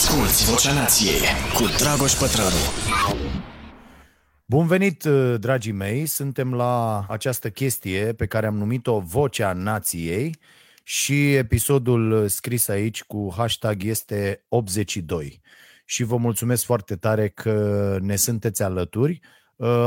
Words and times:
Asculți 0.00 0.50
Vocea 0.50 0.72
Nației 0.72 1.20
cu 1.54 1.64
Dragoș 1.78 2.12
Pătrălu. 2.12 2.62
Bun 4.46 4.66
venit, 4.66 5.04
dragii 5.36 5.72
mei! 5.72 6.06
Suntem 6.06 6.54
la 6.54 7.04
această 7.08 7.50
chestie 7.50 8.12
pe 8.12 8.26
care 8.26 8.46
am 8.46 8.56
numit-o 8.56 9.00
Vocea 9.00 9.52
Nației 9.52 10.38
și 10.82 11.34
episodul 11.34 12.28
scris 12.28 12.68
aici 12.68 13.02
cu 13.02 13.34
hashtag 13.36 13.82
este 13.84 14.44
82. 14.48 15.40
Și 15.84 16.02
vă 16.02 16.16
mulțumesc 16.16 16.64
foarte 16.64 16.96
tare 16.96 17.28
că 17.28 17.96
ne 18.00 18.16
sunteți 18.16 18.62
alături. 18.62 19.20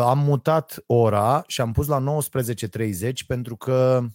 Am 0.02 0.20
mutat 0.20 0.84
ora 0.86 1.44
și 1.48 1.62
am 1.62 1.72
pus 1.72 1.88
la 1.88 2.04
19.30 3.10 3.12
pentru 3.28 3.56
că 3.56 4.04
Uh, 4.04 4.10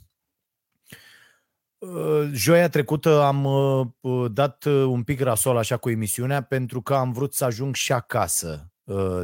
joia 2.33 2.69
trecută 2.69 3.23
am 3.23 3.45
uh, 3.45 3.87
uh, 4.01 4.31
dat 4.33 4.65
un 4.65 5.03
pic 5.03 5.21
rasol 5.21 5.57
așa 5.57 5.77
cu 5.77 5.91
emisiunea 5.91 6.43
pentru 6.43 6.83
că 6.83 6.95
am 6.95 7.13
vrut 7.13 7.35
să 7.35 7.45
ajung 7.45 7.75
și 7.75 7.93
acasă 7.93 8.73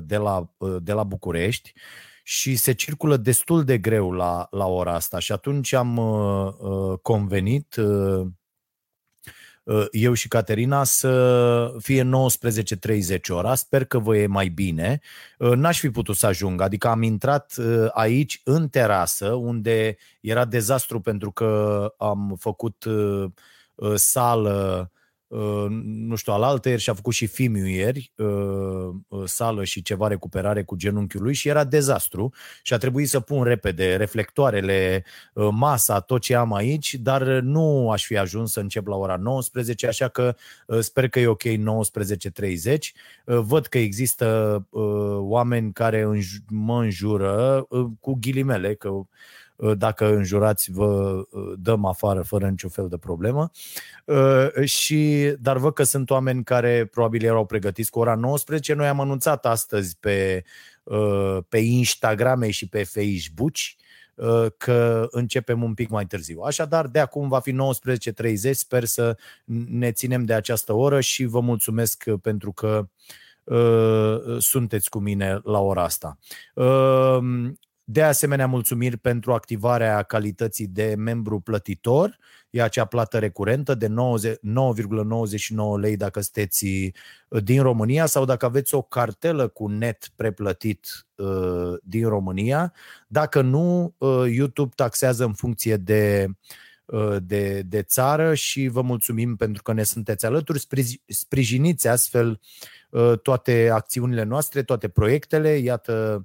de 0.02 0.16
la, 0.16 0.54
de 0.78 0.92
la 0.92 1.02
București 1.02 1.72
și 2.22 2.56
se 2.56 2.72
circulă 2.72 3.16
destul 3.16 3.64
de 3.64 3.78
greu 3.78 4.10
la, 4.12 4.46
la 4.50 4.66
ora 4.66 4.94
asta 4.94 5.18
și 5.18 5.32
atunci 5.32 5.72
am 5.72 6.00
convenit 7.02 7.76
Uh, 7.76 8.26
eu 9.90 10.12
și 10.12 10.28
Caterina 10.28 10.84
să 10.84 11.74
fie 11.78 12.02
19.30 12.02 13.18
ora. 13.28 13.54
Sper 13.54 13.84
că 13.84 13.98
vă 13.98 14.16
e 14.16 14.26
mai 14.26 14.48
bine. 14.48 15.00
Uh, 15.38 15.50
n-aș 15.50 15.78
fi 15.78 15.90
putut 15.90 16.16
să 16.16 16.26
ajung, 16.26 16.60
adică 16.60 16.88
am 16.88 17.02
intrat 17.02 17.54
uh, 17.58 17.86
aici 17.90 18.40
în 18.44 18.68
terasă, 18.68 19.32
unde 19.32 19.96
era 20.20 20.44
dezastru 20.44 21.00
pentru 21.00 21.30
că 21.32 21.88
am 21.96 22.36
făcut 22.38 22.84
sală 23.94 24.88
Uh, 24.90 25.02
nu 26.08 26.14
știu, 26.14 26.32
alaltă 26.32 26.68
ieri 26.68 26.80
și-a 26.80 26.94
făcut 26.94 27.12
și 27.12 27.26
Fimiu 27.26 27.66
ieri, 27.66 28.12
uh, 28.16 28.26
uh, 29.08 29.22
sală 29.24 29.64
și 29.64 29.82
ceva 29.82 30.08
recuperare 30.08 30.62
cu 30.62 30.76
genunchiul 30.76 31.22
lui 31.22 31.34
și 31.34 31.48
era 31.48 31.64
dezastru 31.64 32.32
și 32.62 32.74
a 32.74 32.78
trebuit 32.78 33.08
să 33.08 33.20
pun 33.20 33.42
repede 33.42 33.96
reflectoarele, 33.96 35.04
masa, 35.50 36.00
tot 36.00 36.20
ce 36.20 36.34
am 36.34 36.52
aici, 36.52 36.94
dar 36.94 37.22
nu 37.22 37.90
aș 37.90 38.04
fi 38.04 38.16
ajuns 38.16 38.52
să 38.52 38.60
încep 38.60 38.86
la 38.86 38.96
ora 38.96 39.16
19, 39.16 39.86
așa 39.86 40.08
că 40.08 40.36
sper 40.80 41.08
că 41.08 41.20
e 41.20 41.26
ok 41.26 41.42
19.30. 41.42 42.76
Văd 43.24 43.66
că 43.66 43.78
există 43.78 44.66
oameni 45.18 45.72
care 45.72 46.08
mă 46.48 46.82
înjură 46.82 47.66
cu 48.00 48.18
ghilimele, 48.20 48.74
că 48.74 48.88
Uh, 48.88 49.04
dacă 49.56 50.14
înjurați, 50.14 50.70
vă 50.70 51.22
uh, 51.30 51.52
dăm 51.56 51.84
afară 51.84 52.22
fără 52.22 52.48
niciun 52.48 52.70
fel 52.70 52.88
de 52.88 52.96
problemă. 52.96 53.50
Uh, 54.04 54.64
și, 54.64 55.32
dar 55.40 55.56
văd 55.56 55.72
că 55.72 55.82
sunt 55.82 56.10
oameni 56.10 56.44
care 56.44 56.84
probabil 56.84 57.24
erau 57.24 57.46
pregătiți 57.46 57.90
cu 57.90 57.98
ora 57.98 58.14
19. 58.14 58.74
Noi 58.74 58.86
am 58.86 59.00
anunțat 59.00 59.46
astăzi 59.46 59.96
pe, 60.00 60.44
pe 61.48 61.58
Instagram 61.58 62.50
și 62.50 62.68
pe 62.68 62.84
Facebook 62.84 63.54
că 64.56 65.08
începem 65.10 65.62
un 65.62 65.74
pic 65.74 65.88
mai 65.88 66.06
târziu. 66.06 66.40
Așadar, 66.40 66.86
de 66.86 66.98
acum 66.98 67.28
va 67.28 67.40
fi 67.40 67.52
19.30, 67.52 68.50
sper 68.50 68.84
să 68.84 69.16
ne 69.68 69.92
ținem 69.92 70.24
de 70.24 70.34
această 70.34 70.72
oră 70.72 71.00
și 71.00 71.24
vă 71.24 71.40
mulțumesc 71.40 72.04
pentru 72.22 72.52
că 72.52 72.88
uh, 73.44 74.36
sunteți 74.38 74.90
cu 74.90 74.98
mine 74.98 75.40
la 75.44 75.60
ora 75.60 75.82
asta. 75.82 76.18
Uh, 77.86 77.94
de 77.94 78.02
asemenea, 78.02 78.46
mulțumiri 78.46 78.96
pentru 78.96 79.32
activarea 79.32 80.02
calității 80.02 80.66
de 80.66 80.94
membru 80.96 81.40
plătitor. 81.40 82.18
E 82.50 82.62
acea 82.62 82.84
plată 82.84 83.18
recurentă 83.18 83.74
de 83.74 83.88
9,99 83.88 83.94
lei 85.80 85.96
dacă 85.96 86.20
sunteți 86.20 86.66
uh, 87.28 87.42
din 87.42 87.62
România 87.62 88.06
sau 88.06 88.24
dacă 88.24 88.44
aveți 88.46 88.74
o 88.74 88.82
cartelă 88.82 89.48
cu 89.48 89.66
net 89.66 90.08
preplătit 90.16 91.06
uh, 91.14 91.72
din 91.82 92.08
România. 92.08 92.72
Dacă 93.08 93.40
nu, 93.40 93.94
uh, 93.98 94.24
YouTube 94.30 94.72
taxează 94.76 95.24
în 95.24 95.32
funcție 95.32 95.76
de, 95.76 96.26
de, 97.18 97.62
de 97.62 97.82
țară 97.82 98.34
și 98.34 98.68
vă 98.68 98.82
mulțumim 98.82 99.36
pentru 99.36 99.62
că 99.62 99.72
ne 99.72 99.82
sunteți 99.82 100.26
alături. 100.26 100.66
Sprijiniți 101.06 101.88
astfel 101.88 102.40
toate 103.22 103.70
acțiunile 103.72 104.22
noastre, 104.22 104.62
toate 104.62 104.88
proiectele. 104.88 105.48
Iată, 105.48 106.24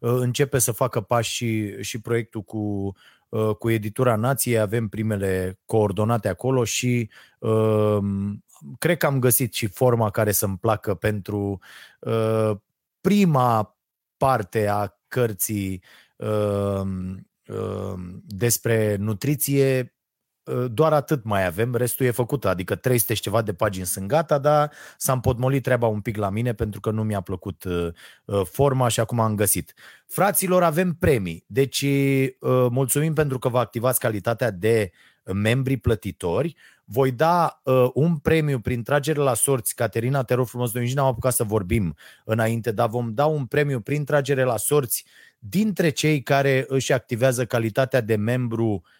începe 0.00 0.58
să 0.58 0.72
facă 0.72 1.00
pași 1.00 1.32
și, 1.32 1.82
și 1.82 2.00
proiectul 2.00 2.42
cu, 2.42 2.92
uh, 3.28 3.54
cu 3.54 3.70
editura 3.70 4.16
Nației, 4.16 4.58
avem 4.58 4.88
primele 4.88 5.58
coordonate 5.66 6.28
acolo 6.28 6.64
și 6.64 7.10
uh, 7.38 7.98
cred 8.78 8.96
că 8.96 9.06
am 9.06 9.18
găsit 9.18 9.54
și 9.54 9.66
forma 9.66 10.10
care 10.10 10.32
să-mi 10.32 10.58
placă 10.58 10.94
pentru 10.94 11.60
prima 13.00 13.78
parte 14.16 14.68
a 14.68 14.94
cărții 15.08 15.82
despre 18.26 18.96
nutriție 18.96 19.80
Ă, 19.80 19.99
doar 20.70 20.92
atât 20.92 21.24
mai 21.24 21.46
avem, 21.46 21.74
restul 21.74 22.06
e 22.06 22.10
făcut, 22.10 22.44
adică 22.44 22.74
300 22.74 23.14
și 23.14 23.22
ceva 23.22 23.42
de 23.42 23.52
pagini 23.52 23.86
sunt 23.86 24.06
gata, 24.06 24.38
dar 24.38 24.72
s-a 24.96 25.12
împotmolit 25.12 25.62
treaba 25.62 25.86
un 25.86 26.00
pic 26.00 26.16
la 26.16 26.30
mine 26.30 26.54
pentru 26.54 26.80
că 26.80 26.90
nu 26.90 27.02
mi-a 27.02 27.20
plăcut 27.20 27.64
uh, 27.64 27.88
forma 28.44 28.88
și 28.88 29.00
acum 29.00 29.20
am 29.20 29.34
găsit. 29.34 29.74
Fraților, 30.06 30.62
avem 30.62 30.92
premii, 30.92 31.44
deci 31.46 31.82
uh, 31.82 32.66
mulțumim 32.70 33.14
pentru 33.14 33.38
că 33.38 33.48
vă 33.48 33.58
activați 33.58 34.00
calitatea 34.00 34.50
de 34.50 34.90
membri 35.32 35.76
plătitori. 35.76 36.56
Voi 36.84 37.10
da 37.10 37.60
uh, 37.62 37.90
un 37.94 38.16
premiu 38.16 38.58
prin 38.58 38.82
tragere 38.82 39.18
la 39.18 39.34
sorți. 39.34 39.74
Caterina, 39.74 40.22
te 40.22 40.34
rog 40.34 40.46
frumos, 40.46 40.72
noi 40.72 40.84
nici 40.84 40.94
n-am 40.94 41.06
apucat 41.06 41.32
să 41.32 41.44
vorbim 41.44 41.96
înainte, 42.24 42.72
dar 42.72 42.88
vom 42.88 43.14
da 43.14 43.26
un 43.26 43.46
premiu 43.46 43.80
prin 43.80 44.04
tragere 44.04 44.42
la 44.42 44.56
sorți 44.56 45.04
dintre 45.38 45.90
cei 45.90 46.22
care 46.22 46.64
își 46.68 46.92
activează 46.92 47.44
calitatea 47.44 48.00
de 48.00 48.16
membru 48.16 48.66
uh, 48.66 48.80
Uh, 48.80 48.99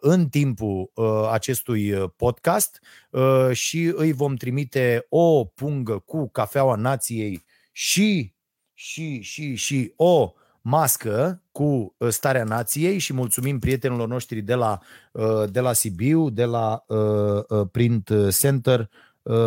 în 0.00 0.28
timpul 0.28 0.90
uh, 0.94 1.28
acestui 1.30 1.92
uh, 1.92 2.10
podcast 2.16 2.80
și 3.52 3.92
îi 3.96 4.12
vom 4.12 4.34
trimite 4.34 5.06
o 5.08 5.44
pungă 5.44 5.98
cu 5.98 6.28
cafeaua 6.28 6.74
nației 6.74 7.44
și, 7.72 8.34
și, 8.74 9.20
și, 9.20 9.54
și 9.54 9.92
o 9.96 10.32
mască 10.60 11.42
cu 11.52 11.96
starea 12.08 12.44
nației 12.44 12.98
și 12.98 13.12
mulțumim 13.12 13.58
prietenilor 13.58 14.08
noștri 14.08 14.40
de 14.40 14.54
la, 14.54 14.78
de 15.50 15.60
la 15.60 15.72
Sibiu, 15.72 16.30
de 16.30 16.44
la 16.44 16.84
Print 17.70 18.12
Center, 18.38 18.90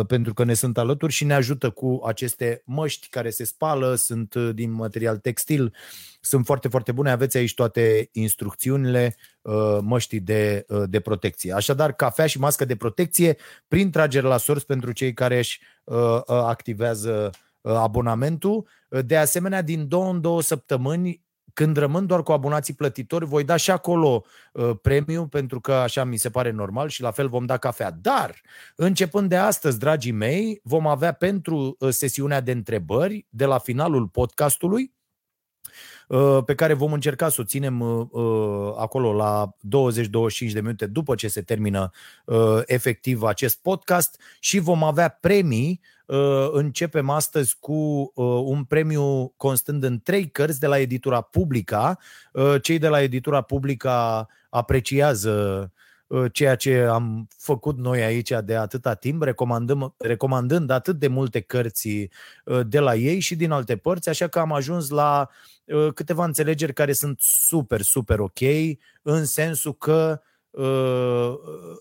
pentru 0.06 0.34
că 0.34 0.44
ne 0.44 0.54
sunt 0.54 0.78
alături 0.78 1.12
și 1.12 1.24
ne 1.24 1.34
ajută 1.34 1.70
cu 1.70 2.00
aceste 2.06 2.62
măști 2.64 3.08
care 3.08 3.30
se 3.30 3.44
spală, 3.44 3.94
sunt 3.94 4.34
din 4.36 4.72
material 4.72 5.16
textil, 5.16 5.74
sunt 6.20 6.44
foarte, 6.44 6.68
foarte 6.68 6.92
bune. 6.92 7.10
Aveți 7.10 7.36
aici 7.36 7.54
toate 7.54 8.08
instrucțiunile 8.12 9.16
uh, 9.42 9.78
măștii 9.80 10.20
de, 10.20 10.64
uh, 10.68 10.82
de 10.86 11.00
protecție. 11.00 11.52
Așadar, 11.52 11.92
cafea 11.92 12.26
și 12.26 12.38
mască 12.38 12.64
de 12.64 12.76
protecție 12.76 13.36
prin 13.68 13.90
tragere 13.90 14.26
la 14.26 14.36
sorți 14.36 14.66
pentru 14.66 14.92
cei 14.92 15.12
care 15.12 15.38
își 15.38 15.60
uh, 15.84 16.20
activează 16.26 17.30
abonamentul. 17.62 18.68
De 18.88 19.16
asemenea, 19.16 19.62
din 19.62 19.88
două 19.88 20.10
în 20.10 20.20
două 20.20 20.42
săptămâni 20.42 21.24
când 21.54 21.76
rămân 21.76 22.06
doar 22.06 22.22
cu 22.22 22.32
abonații 22.32 22.74
plătitori, 22.74 23.24
voi 23.24 23.44
da 23.44 23.56
și 23.56 23.70
acolo 23.70 24.24
uh, 24.52 24.70
premiu, 24.82 25.26
pentru 25.26 25.60
că 25.60 25.72
așa 25.72 26.04
mi 26.04 26.16
se 26.16 26.30
pare 26.30 26.50
normal 26.50 26.88
și 26.88 27.02
la 27.02 27.10
fel 27.10 27.28
vom 27.28 27.46
da 27.46 27.56
cafea. 27.56 27.90
Dar, 27.90 28.40
începând 28.76 29.28
de 29.28 29.36
astăzi, 29.36 29.78
dragii 29.78 30.12
mei, 30.12 30.60
vom 30.62 30.86
avea 30.86 31.12
pentru 31.12 31.76
uh, 31.78 31.88
sesiunea 31.90 32.40
de 32.40 32.52
întrebări 32.52 33.26
de 33.30 33.44
la 33.44 33.58
finalul 33.58 34.08
podcastului 34.08 34.93
Uh, 34.93 34.93
pe 36.44 36.54
care 36.54 36.74
vom 36.74 36.92
încerca 36.92 37.28
să 37.28 37.40
o 37.40 37.44
ținem 37.44 37.80
uh, 37.80 38.06
uh, 38.10 38.74
acolo 38.76 39.12
la 39.12 39.56
20-25 40.48 40.52
de 40.52 40.60
minute 40.60 40.86
după 40.86 41.14
ce 41.14 41.28
se 41.28 41.42
termină 41.42 41.90
efectiv 42.64 43.22
acest 43.22 43.62
podcast 43.62 44.20
și 44.40 44.58
vom 44.58 44.84
avea 44.84 45.08
premii 45.08 45.80
Începem 46.52 47.10
astăzi 47.10 47.56
cu 47.60 48.12
un 48.44 48.64
premiu 48.64 49.32
constând 49.36 49.82
în 49.82 50.00
trei 50.02 50.28
cărți 50.30 50.60
de 50.60 50.66
la 50.66 50.78
editura 50.78 51.20
Publica. 51.20 51.98
Cei 52.62 52.78
de 52.78 52.88
la 52.88 53.02
editura 53.02 53.40
Publica 53.40 54.28
apreciază 54.50 55.72
ceea 56.32 56.54
ce 56.54 56.80
am 56.80 57.28
făcut 57.38 57.78
noi 57.78 58.02
aici 58.02 58.32
de 58.44 58.56
atâta 58.56 58.94
timp, 58.94 59.22
recomandăm, 59.22 59.94
recomandând 59.98 60.70
atât 60.70 60.98
de 60.98 61.08
multe 61.08 61.40
cărți 61.40 62.08
de 62.66 62.78
la 62.78 62.94
ei 62.94 63.18
și 63.20 63.36
din 63.36 63.50
alte 63.50 63.76
părți, 63.76 64.08
așa 64.08 64.28
că 64.28 64.38
am 64.38 64.52
ajuns 64.52 64.88
la 64.88 65.28
uh, 65.30 65.54
Uh, 65.64 65.92
câteva 65.94 66.24
înțelegeri 66.24 66.72
care 66.72 66.92
sunt 66.92 67.20
super, 67.20 67.80
super 67.80 68.18
ok, 68.18 68.40
în 69.02 69.24
sensul 69.24 69.74
că 69.74 70.20
uh, 70.20 70.33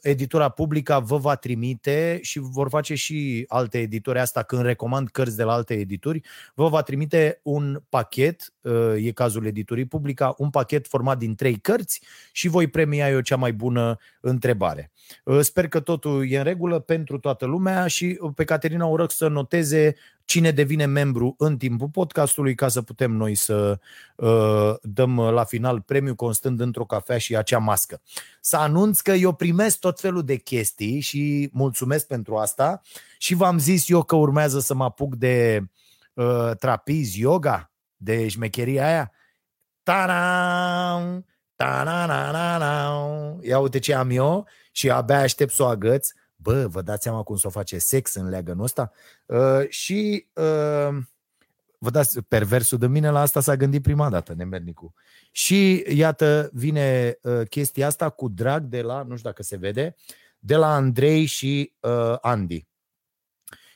editura 0.02 0.50
publică 0.50 1.04
vă 1.06 1.18
va 1.18 1.36
trimite 1.36 2.20
și 2.22 2.40
vor 2.40 2.70
face 2.70 2.96
și 2.96 3.46
alte 3.48 3.80
edituri 3.80 4.20
asta 4.20 4.44
când 4.44 4.62
recomand 4.62 5.10
cărți 5.10 5.38
de 5.38 5.44
la 5.44 5.54
alte 5.54 5.74
edituri, 5.74 6.22
vă 6.54 6.68
va 6.68 6.82
trimite 6.82 7.40
un 7.44 7.82
pachet, 7.90 8.54
uh, 8.62 9.06
e 9.06 9.12
cazul 9.12 9.46
editurii 9.46 9.86
publica, 9.86 10.36
un 10.38 10.50
pachet 10.50 10.88
format 10.88 11.18
din 11.18 11.36
trei 11.36 11.56
cărți 11.56 12.02
și 12.32 12.48
voi 12.48 12.68
premia 12.68 13.10
eu 13.10 13.20
cea 13.20 13.36
mai 13.36 13.54
bună 13.54 13.98
întrebare. 14.22 14.92
Uh, 15.24 15.40
sper 15.40 15.68
că 15.68 15.80
totul 15.80 16.30
e 16.30 16.38
în 16.38 16.44
regulă 16.44 16.80
pentru 16.80 17.18
toată 17.18 17.46
lumea 17.46 17.88
și 17.88 18.20
pe 18.36 18.44
Caterina 18.44 18.86
o 18.86 18.96
rog 18.96 19.12
să 19.12 19.28
noteze 19.28 19.96
cine 20.26 20.52
devine 20.52 20.86
membru 20.86 21.36
în 21.38 21.58
timpul 21.58 21.90
podcastului 21.90 22.56
ca 22.56 22.68
să 22.68 22.82
putem 22.82 23.12
noi 23.12 23.36
să 23.36 23.80
uh, 24.16 24.74
dăm 24.82 25.20
la 25.20 25.44
final 25.44 25.82
premiu 25.82 26.16
constând 26.16 26.60
într-o 26.60 26.86
cafea 26.86 27.18
și 27.18 27.36
acea 27.36 27.58
mască. 27.58 28.02
Să 28.42 28.58
anunț 28.58 29.00
că 29.00 29.12
eu 29.12 29.34
primesc 29.34 29.80
tot 29.80 30.00
felul 30.00 30.24
de 30.24 30.36
chestii 30.36 31.00
și 31.00 31.50
mulțumesc 31.54 32.08
pentru 32.08 32.36
asta 32.36 32.82
și 33.18 33.34
v-am 33.34 33.58
zis 33.58 33.90
eu 33.90 34.04
că 34.04 34.16
urmează 34.16 34.60
să 34.60 34.74
mă 34.74 34.84
apuc 34.84 35.16
de 35.16 35.64
uh, 36.14 36.52
trapiz 36.60 37.16
yoga, 37.16 37.72
de 37.96 38.28
șmecheria 38.28 38.88
aia. 38.88 39.12
Ta-da! 39.84 41.22
Ta-da-da-da-da! 41.56 43.38
Ia 43.42 43.60
uite 43.60 43.80
ce 43.80 43.94
am 43.94 44.10
eu 44.10 44.48
și 44.72 44.90
abia 44.90 45.20
aștept 45.20 45.54
să 45.54 45.64
o 45.64 45.66
agăț 45.66 46.10
Bă, 46.44 46.68
vă 46.68 46.82
dați 46.82 47.04
seama 47.04 47.24
cum 47.24 47.36
să 47.36 47.48
o 47.48 47.50
face 47.50 47.78
sex 47.78 48.14
în 48.14 48.30
leagănul 48.30 48.64
ăsta? 48.64 48.92
Uh, 49.26 49.70
și 49.70 50.28
uh, 50.34 50.98
vă 51.78 51.90
dați, 51.90 52.22
perversul 52.22 52.78
de 52.78 52.88
mine 52.88 53.10
la 53.10 53.20
asta 53.20 53.40
s-a 53.40 53.56
gândit 53.56 53.82
prima 53.82 54.10
dată, 54.10 54.34
Nemernicu. 54.34 54.94
Și 55.32 55.86
iată, 55.88 56.50
vine 56.54 57.18
uh, 57.22 57.48
chestia 57.50 57.88
asta 57.88 58.10
cu 58.10 58.28
drag 58.28 58.64
de 58.64 58.82
la, 58.82 59.04
nu 59.04 59.16
știu 59.16 59.30
dacă 59.30 59.44
se 59.44 59.58
vede, 59.58 59.96
de 60.40 60.56
la 60.56 60.74
Andrei 60.74 61.26
și 61.26 61.74
uh, 61.80 62.16
Andy. 62.22 62.68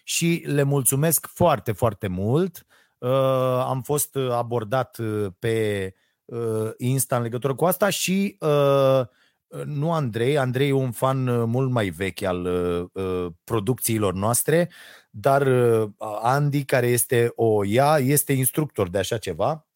Și 0.04 0.44
le 0.46 0.64
mulțumesc 0.64 1.28
foarte, 1.28 1.72
foarte 1.72 2.08
mult. 2.08 2.66
Uh, 2.98 3.10
am 3.66 3.82
fost 3.82 4.16
abordat 4.16 4.98
uh, 4.98 5.28
pe 5.40 5.94
uh, 6.26 6.72
Insta 6.78 7.16
în 7.16 7.22
legătură 7.22 7.56
cu 7.56 7.66
asta 7.66 7.90
și 7.90 8.38
uh, 8.40 9.02
nu 9.66 9.94
Andrei, 9.94 10.38
Andrei 10.38 10.70
e 10.70 10.74
un 10.74 10.92
fan 10.92 11.28
uh, 11.28 11.44
mult 11.48 11.72
mai 11.72 11.90
vechi 11.90 12.22
al 12.22 12.46
uh, 12.46 13.04
uh, 13.04 13.32
producțiilor 13.44 14.14
noastre, 14.14 14.70
dar 15.10 15.48
uh, 15.48 15.90
Andy, 16.22 16.66
care 16.66 16.88
este 16.88 17.32
o 17.36 17.66
ea, 17.66 17.98
este 17.98 18.34
instructor 18.34 18.90
de 18.90 18.98
așa 18.98 19.18
ceva, 19.18 19.68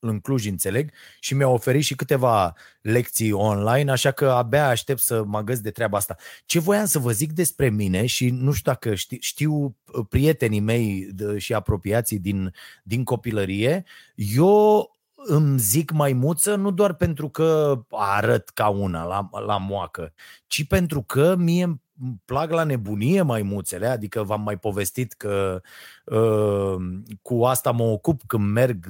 în 0.00 0.20
Cluj, 0.20 0.46
înțeleg, 0.46 0.92
și 1.20 1.34
mi-a 1.34 1.48
oferit 1.48 1.82
și 1.84 1.94
câteva 1.94 2.54
lecții 2.80 3.32
online, 3.32 3.90
așa 3.90 4.10
că 4.10 4.30
abia 4.30 4.68
aștept 4.68 5.00
să 5.00 5.24
mă 5.24 5.40
găs 5.40 5.60
de 5.60 5.70
treaba 5.70 5.96
asta. 5.96 6.16
Ce 6.46 6.58
voiam 6.58 6.84
să 6.84 6.98
vă 6.98 7.10
zic 7.10 7.32
despre 7.32 7.68
mine 7.68 8.06
și 8.06 8.30
nu 8.30 8.52
știu 8.52 8.72
dacă 8.72 8.94
știu, 8.94 9.16
știu 9.20 9.64
uh, 9.64 10.06
prietenii 10.08 10.60
mei 10.60 11.08
și 11.36 11.54
apropiații 11.54 12.18
din, 12.18 12.52
din 12.82 13.04
copilărie, 13.04 13.84
eu 14.14 14.89
îmi 15.26 15.58
zic 15.58 15.90
maimuță 15.90 16.54
nu 16.54 16.70
doar 16.70 16.94
pentru 16.94 17.28
că 17.28 17.80
arăt 17.90 18.48
ca 18.48 18.68
una 18.68 19.04
la, 19.04 19.28
la 19.46 19.56
moacă, 19.56 20.12
ci 20.46 20.66
pentru 20.66 21.02
că 21.02 21.34
mie 21.38 21.64
îmi 21.64 22.22
plac 22.24 22.50
la 22.50 22.64
nebunie 22.64 23.22
maimuțele, 23.22 23.86
adică 23.86 24.22
v-am 24.22 24.42
mai 24.42 24.58
povestit 24.58 25.12
că 25.12 25.62
uh, 26.04 26.76
cu 27.22 27.44
asta 27.44 27.70
mă 27.70 27.82
ocup 27.82 28.20
când 28.26 28.50
merg 28.50 28.86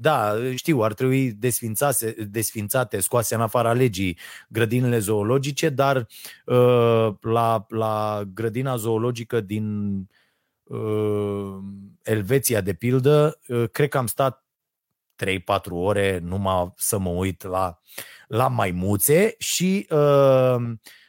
da, 0.00 0.34
știu, 0.54 0.80
ar 0.80 0.94
trebui 0.94 1.32
desfințate, 1.32 2.10
desfințate 2.30 3.00
scoase 3.00 3.34
în 3.34 3.40
afara 3.40 3.72
legii 3.72 4.18
grădinile 4.48 4.98
zoologice, 4.98 5.68
dar 5.68 6.06
uh, 6.44 7.08
la, 7.20 7.66
la 7.68 8.22
grădina 8.34 8.76
zoologică 8.76 9.40
din 9.40 9.96
uh, 10.62 11.56
Elveția, 12.02 12.60
de 12.60 12.72
pildă, 12.72 13.38
uh, 13.48 13.64
cred 13.72 13.88
că 13.88 13.98
am 13.98 14.06
stat 14.06 14.44
3-4 15.24 15.40
ore 15.70 16.20
numai 16.22 16.72
să 16.76 16.98
mă 16.98 17.08
uit 17.08 17.42
la, 17.42 17.78
la 18.26 18.48
maimuțe 18.48 19.34
și 19.38 19.86
uh, 19.90 20.56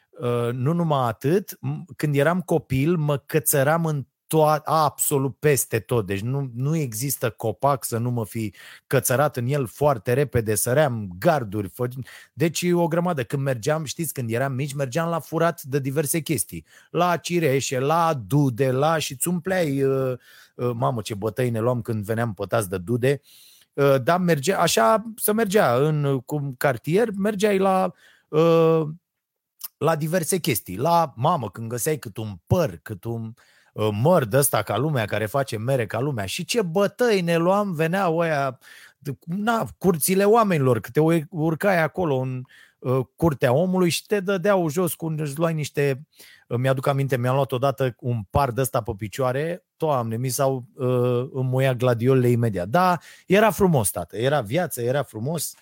uh, 0.10 0.50
nu 0.52 0.74
numai 0.74 1.08
atât, 1.08 1.60
când 1.96 2.16
eram 2.16 2.42
copil 2.42 2.98
mă 2.98 3.18
cățăram 3.18 3.86
în 3.86 4.06
toat, 4.32 4.66
absolut 4.66 5.38
peste 5.40 5.80
tot. 5.80 6.06
Deci 6.06 6.20
nu, 6.22 6.52
nu 6.56 6.76
există 6.76 7.30
copac 7.30 7.86
să 7.86 7.98
nu 7.98 8.10
mă 8.10 8.26
fi 8.26 8.54
cățărat 8.88 9.38
în 9.38 9.48
el 9.48 9.68
foarte 9.68 10.14
repede, 10.14 10.56
săream 10.56 11.10
garduri. 11.20 11.70
Fă... 11.70 11.88
Deci 12.34 12.66
o 12.74 12.88
grămadă. 12.88 13.24
Când 13.24 13.42
mergeam, 13.42 13.84
știți, 13.84 14.14
când 14.14 14.32
eram 14.32 14.54
mici, 14.54 14.74
mergeam 14.74 15.10
la 15.10 15.20
furat 15.20 15.62
de 15.62 15.80
diverse 15.80 16.20
chestii. 16.20 16.66
La 16.90 17.18
cireșe, 17.18 17.80
la 17.80 18.14
dude, 18.28 18.72
la 18.72 18.98
și 18.98 19.12
îți 19.12 19.22
țumpleai, 19.22 19.84
uh, 19.84 20.18
uh, 20.56 20.72
mamă 20.74 21.02
ce 21.02 21.14
bătăi 21.14 21.50
ne 21.50 21.60
luam 21.60 21.82
când 21.82 22.04
veneam 22.04 22.34
pătați 22.34 22.70
de 22.70 22.78
dude. 22.78 23.22
Uh, 23.24 23.30
Uh, 23.30 23.51
da, 24.04 24.18
merge, 24.18 24.54
așa 24.54 25.04
să 25.16 25.34
mergea 25.34 25.76
în 25.76 26.20
cum 26.20 26.56
cartier, 26.58 27.10
mergeai 27.18 27.58
la 27.58 27.94
uh, 28.28 28.88
la 29.78 29.96
diverse 29.96 30.38
chestii. 30.38 30.78
La 30.78 31.14
mamă, 31.16 31.50
când 31.50 31.70
găseai 31.70 31.98
cât 31.98 32.18
un 32.18 32.36
păr, 32.48 32.80
cât 32.82 33.04
un 33.04 33.34
uh, 33.74 33.90
măr 33.92 34.26
de 34.26 34.38
ăsta 34.38 34.62
ca 34.62 34.78
lumea, 34.78 35.06
care 35.06 35.26
face 35.26 35.58
mere 35.58 35.86
ca 35.86 36.00
lumea. 36.00 36.26
Și 36.26 36.46
ce 36.46 36.62
bătăi 36.62 37.22
ne 37.22 37.38
luam, 37.38 37.74
veneau 37.74 38.16
oia, 38.16 38.60
na, 39.26 39.68
curțile 39.78 40.24
oamenilor, 40.24 40.80
că 40.80 40.90
te 40.90 41.00
urcai 41.30 41.82
acolo 41.82 42.16
în 42.16 42.44
curtea 43.16 43.54
omului 43.54 43.90
și 43.90 44.06
te 44.06 44.20
dădeau 44.20 44.70
jos 44.70 44.94
cu 44.94 45.14
își 45.18 45.38
luai 45.38 45.54
niște, 45.54 46.08
mi-aduc 46.48 46.88
aminte, 46.88 47.18
mi-am 47.18 47.36
luat 47.36 47.52
odată 47.52 47.96
un 48.00 48.24
par 48.30 48.52
de 48.52 48.62
ăsta 48.62 48.82
pe 48.82 48.92
picioare, 48.98 49.66
Doamne, 49.82 50.18
mi 50.18 50.30
s-au 50.30 50.66
uh, 50.74 51.30
înmuiat 51.34 51.76
gladiolele 51.76 52.28
imediat. 52.28 52.68
Da, 52.68 52.98
era 53.28 53.52
frumos, 53.52 53.90
tată, 53.90 54.18
era 54.18 54.42
viață, 54.42 54.82
era 54.82 55.04
frumos 55.04 55.54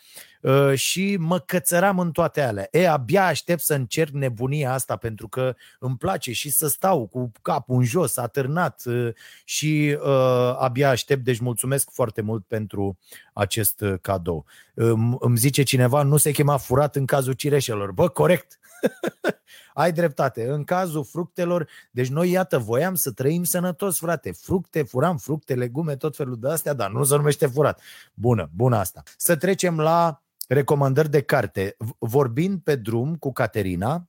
uh, 0.41 0.73
și 0.73 1.17
mă 1.19 1.39
cățăram 1.39 1.99
în 1.99 2.11
toate 2.11 2.41
alea. 2.41 2.67
E, 2.71 2.89
abia 2.89 3.25
aștept 3.25 3.61
să 3.61 3.73
încerc 3.73 4.11
nebunia 4.11 4.73
asta 4.73 4.95
pentru 4.95 5.27
că 5.27 5.55
îmi 5.79 5.97
place 5.97 6.31
și 6.31 6.49
să 6.49 6.67
stau 6.67 7.07
cu 7.07 7.31
capul 7.41 7.75
în 7.75 7.83
jos, 7.83 8.17
atârnat 8.17 8.81
uh, 8.85 9.09
și 9.43 9.97
uh, 10.03 10.55
abia 10.57 10.89
aștept, 10.89 11.23
deci 11.23 11.39
mulțumesc 11.39 11.89
foarte 11.91 12.21
mult 12.21 12.45
pentru 12.47 12.97
acest 13.33 13.81
uh, 13.81 13.93
cadou. 14.01 14.45
Uh, 14.73 15.15
îmi 15.19 15.37
zice 15.37 15.63
cineva, 15.63 16.03
nu 16.03 16.17
se 16.17 16.31
chema 16.31 16.57
furat 16.57 16.95
în 16.95 17.05
cazul 17.05 17.33
cireșelor. 17.33 17.91
Bă, 17.91 18.07
corect, 18.07 18.59
ai 19.73 19.91
dreptate. 19.91 20.49
În 20.49 20.63
cazul 20.63 21.03
fructelor, 21.03 21.67
deci 21.91 22.09
noi, 22.09 22.31
iată, 22.31 22.57
voiam 22.57 22.95
să 22.95 23.11
trăim 23.11 23.43
sănătos, 23.43 23.99
frate. 23.99 24.31
Fructe, 24.31 24.83
furam 24.83 25.17
fructe, 25.17 25.55
legume, 25.55 25.95
tot 25.95 26.15
felul 26.15 26.39
de 26.39 26.49
astea, 26.49 26.73
dar 26.73 26.91
nu 26.91 27.03
se 27.03 27.15
numește 27.15 27.47
furat. 27.47 27.81
Bună, 28.13 28.49
bună 28.55 28.77
asta. 28.77 29.03
Să 29.17 29.35
trecem 29.35 29.79
la 29.79 30.23
recomandări 30.47 31.09
de 31.09 31.21
carte. 31.21 31.75
Vorbind 31.97 32.61
pe 32.61 32.75
drum 32.75 33.15
cu 33.15 33.31
Caterina, 33.31 34.07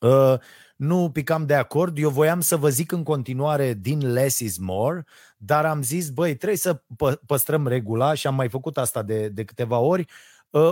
uh, 0.00 0.34
nu 0.76 1.10
picam 1.10 1.46
de 1.46 1.54
acord, 1.54 1.98
eu 1.98 2.10
voiam 2.10 2.40
să 2.40 2.56
vă 2.56 2.68
zic 2.68 2.92
în 2.92 3.02
continuare 3.02 3.74
din 3.74 4.12
less 4.12 4.38
is 4.38 4.58
more, 4.58 5.04
dar 5.36 5.64
am 5.64 5.82
zis, 5.82 6.10
băi, 6.10 6.36
trebuie 6.36 6.58
să 6.58 6.82
păstrăm 7.26 7.66
regula 7.66 8.14
și 8.14 8.26
am 8.26 8.34
mai 8.34 8.48
făcut 8.48 8.78
asta 8.78 9.02
de, 9.02 9.28
de 9.28 9.44
câteva 9.44 9.78
ori, 9.78 10.02
Uh, 10.02 10.12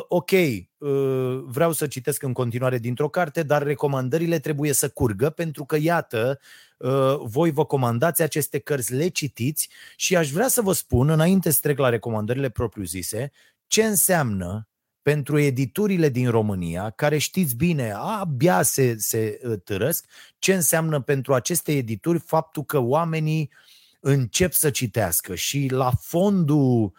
ok, 0.09 0.31
uh, 0.31 1.43
vreau 1.45 1.73
să 1.73 1.87
citesc 1.87 2.23
în 2.23 2.33
continuare 2.33 2.79
dintr-o 2.79 3.09
carte, 3.09 3.43
dar 3.43 3.63
recomandările 3.63 4.39
trebuie 4.39 4.73
să 4.73 4.89
curgă 4.89 5.31
pentru 5.31 5.65
că, 5.65 5.77
iată, 5.81 6.41
uh, 6.77 7.17
voi 7.23 7.51
vă 7.51 7.65
comandați 7.65 8.23
aceste 8.23 8.59
cărți, 8.59 8.95
le 8.95 9.09
citiți 9.09 9.69
și 9.97 10.17
aș 10.17 10.31
vrea 10.31 10.49
să 10.49 10.63
vă 10.63 10.73
spun, 10.73 11.09
înainte 11.09 11.51
să 11.51 11.59
trec 11.63 11.79
la 11.79 11.89
recomandările 11.89 12.49
propriu-zise, 12.49 13.31
ce 13.67 13.85
înseamnă 13.85 14.69
pentru 15.03 15.39
editurile 15.39 16.09
din 16.09 16.31
România, 16.31 16.91
care 16.91 17.19
știți 17.19 17.57
bine, 17.57 17.93
abia 17.97 18.63
se, 18.63 18.97
se 18.99 19.41
târăsc, 19.65 20.07
ce 20.39 20.55
înseamnă 20.55 21.01
pentru 21.01 21.35
aceste 21.35 21.73
edituri 21.77 22.19
faptul 22.19 22.65
că 22.65 22.79
oamenii 22.79 23.51
încep 24.01 24.53
să 24.53 24.71
citească 24.71 25.35
și 25.35 25.69
la 25.71 25.91
fondul 25.91 26.83
uh, 26.83 26.93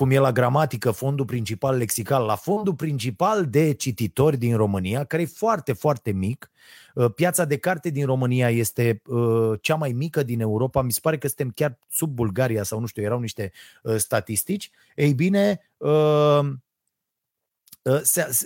cum 0.00 0.10
e 0.10 0.18
la 0.18 0.32
gramatică 0.32 0.90
fondul 0.90 1.24
principal 1.24 1.76
lexical, 1.76 2.24
la 2.24 2.34
fondul 2.34 2.74
principal 2.74 3.46
de 3.46 3.72
cititori 3.72 4.36
din 4.36 4.56
România, 4.56 5.04
care 5.04 5.22
e 5.22 5.26
foarte, 5.26 5.72
foarte 5.72 6.12
mic. 6.12 6.50
Uh, 6.94 7.12
piața 7.14 7.44
de 7.44 7.58
carte 7.58 7.90
din 7.90 8.06
România 8.06 8.50
este 8.50 9.02
uh, 9.06 9.58
cea 9.60 9.74
mai 9.74 9.92
mică 9.92 10.22
din 10.22 10.40
Europa, 10.40 10.82
mi 10.82 10.92
se 10.92 10.98
pare 11.02 11.18
că 11.18 11.26
suntem 11.26 11.50
chiar 11.54 11.78
sub 11.88 12.10
Bulgaria 12.10 12.62
sau 12.62 12.80
nu 12.80 12.86
știu, 12.86 13.02
erau 13.02 13.20
niște 13.20 13.52
uh, 13.82 13.96
statistici. 13.96 14.70
Ei 14.94 15.12
bine, 15.12 15.60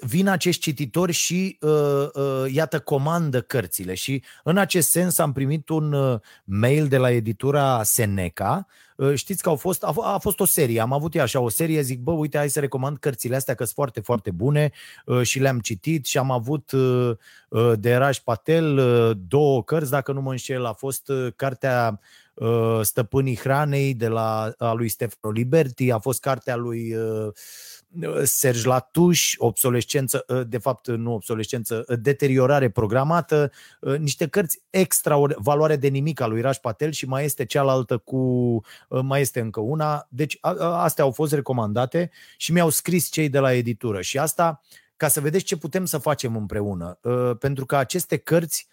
vin 0.00 0.28
acești 0.28 0.60
cititori 0.60 1.12
și 1.12 1.58
iată 2.46 2.80
comandă 2.80 3.40
cărțile. 3.40 3.94
Și 3.94 4.22
în 4.44 4.56
acest 4.56 4.90
sens 4.90 5.18
am 5.18 5.32
primit 5.32 5.68
un 5.68 6.20
mail 6.44 6.88
de 6.88 6.96
la 6.96 7.10
editura 7.10 7.82
Seneca. 7.82 8.66
Știți 9.14 9.42
că 9.42 9.48
au 9.48 9.56
fost, 9.56 9.82
a, 9.82 9.94
a 10.02 10.18
fost 10.18 10.40
o 10.40 10.44
serie, 10.44 10.80
am 10.80 10.92
avut 10.92 11.14
eu 11.14 11.22
așa 11.22 11.40
o 11.40 11.48
serie, 11.48 11.80
zic, 11.80 12.00
bă, 12.00 12.10
uite, 12.10 12.36
hai 12.36 12.50
să 12.50 12.60
recomand 12.60 12.98
cărțile 12.98 13.36
astea 13.36 13.54
că 13.54 13.62
sunt 13.62 13.74
foarte, 13.74 14.00
foarte 14.00 14.30
bune. 14.30 14.72
Și 15.22 15.38
le-am 15.38 15.58
citit 15.58 16.06
și 16.06 16.18
am 16.18 16.30
avut 16.30 16.72
de 17.74 17.94
Raj 17.94 18.18
Patel 18.18 18.80
două 19.28 19.64
cărți, 19.64 19.90
dacă 19.90 20.12
nu 20.12 20.20
mă 20.20 20.30
înșel, 20.30 20.64
a 20.64 20.72
fost 20.72 21.12
cartea 21.36 22.00
Stăpânii 22.82 23.36
Hranei 23.36 23.94
de 23.94 24.08
la 24.08 24.52
a 24.58 24.72
lui 24.72 24.88
Stefano 24.88 25.32
Liberti, 25.32 25.90
a 25.90 25.98
fost 25.98 26.20
cartea 26.20 26.56
lui 26.56 26.94
Serge 28.22 28.68
Latuș, 28.68 29.34
obsolescență, 29.36 30.24
ă, 30.28 30.44
de 30.44 30.58
fapt 30.58 30.86
nu 30.86 31.12
obsolescență, 31.12 31.84
ă, 31.88 31.96
deteriorare 31.96 32.70
programată, 32.70 33.50
ă, 33.82 33.96
niște 33.96 34.28
cărți 34.28 34.62
extra 34.70 35.20
valoare 35.36 35.76
de 35.76 35.88
nimic 35.88 36.20
a 36.20 36.26
lui 36.26 36.40
Raj 36.40 36.56
Patel 36.56 36.92
și 36.92 37.06
mai 37.06 37.24
este 37.24 37.44
cealaltă 37.44 37.96
cu, 37.96 38.60
mai 38.88 39.20
este 39.20 39.40
încă 39.40 39.60
una. 39.60 40.06
Deci 40.08 40.38
astea 40.60 41.04
au 41.04 41.10
fost 41.10 41.32
recomandate 41.32 42.10
și 42.36 42.52
mi-au 42.52 42.68
scris 42.68 43.10
cei 43.10 43.28
de 43.28 43.38
la 43.38 43.52
editură 43.52 44.00
și 44.00 44.18
asta 44.18 44.60
ca 44.96 45.08
să 45.08 45.20
vedeți 45.20 45.44
ce 45.44 45.56
putem 45.56 45.84
să 45.84 45.98
facem 45.98 46.36
împreună. 46.36 46.98
Pentru 47.38 47.66
că 47.66 47.76
aceste 47.76 48.16
cărți 48.16 48.68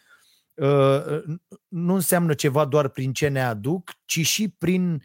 nu 1.67 1.93
înseamnă 1.93 2.34
ceva 2.34 2.65
doar 2.65 2.88
prin 2.88 3.13
ce 3.13 3.27
ne 3.27 3.43
aduc, 3.43 3.91
ci 4.05 4.25
și 4.25 4.50
prin 4.50 5.03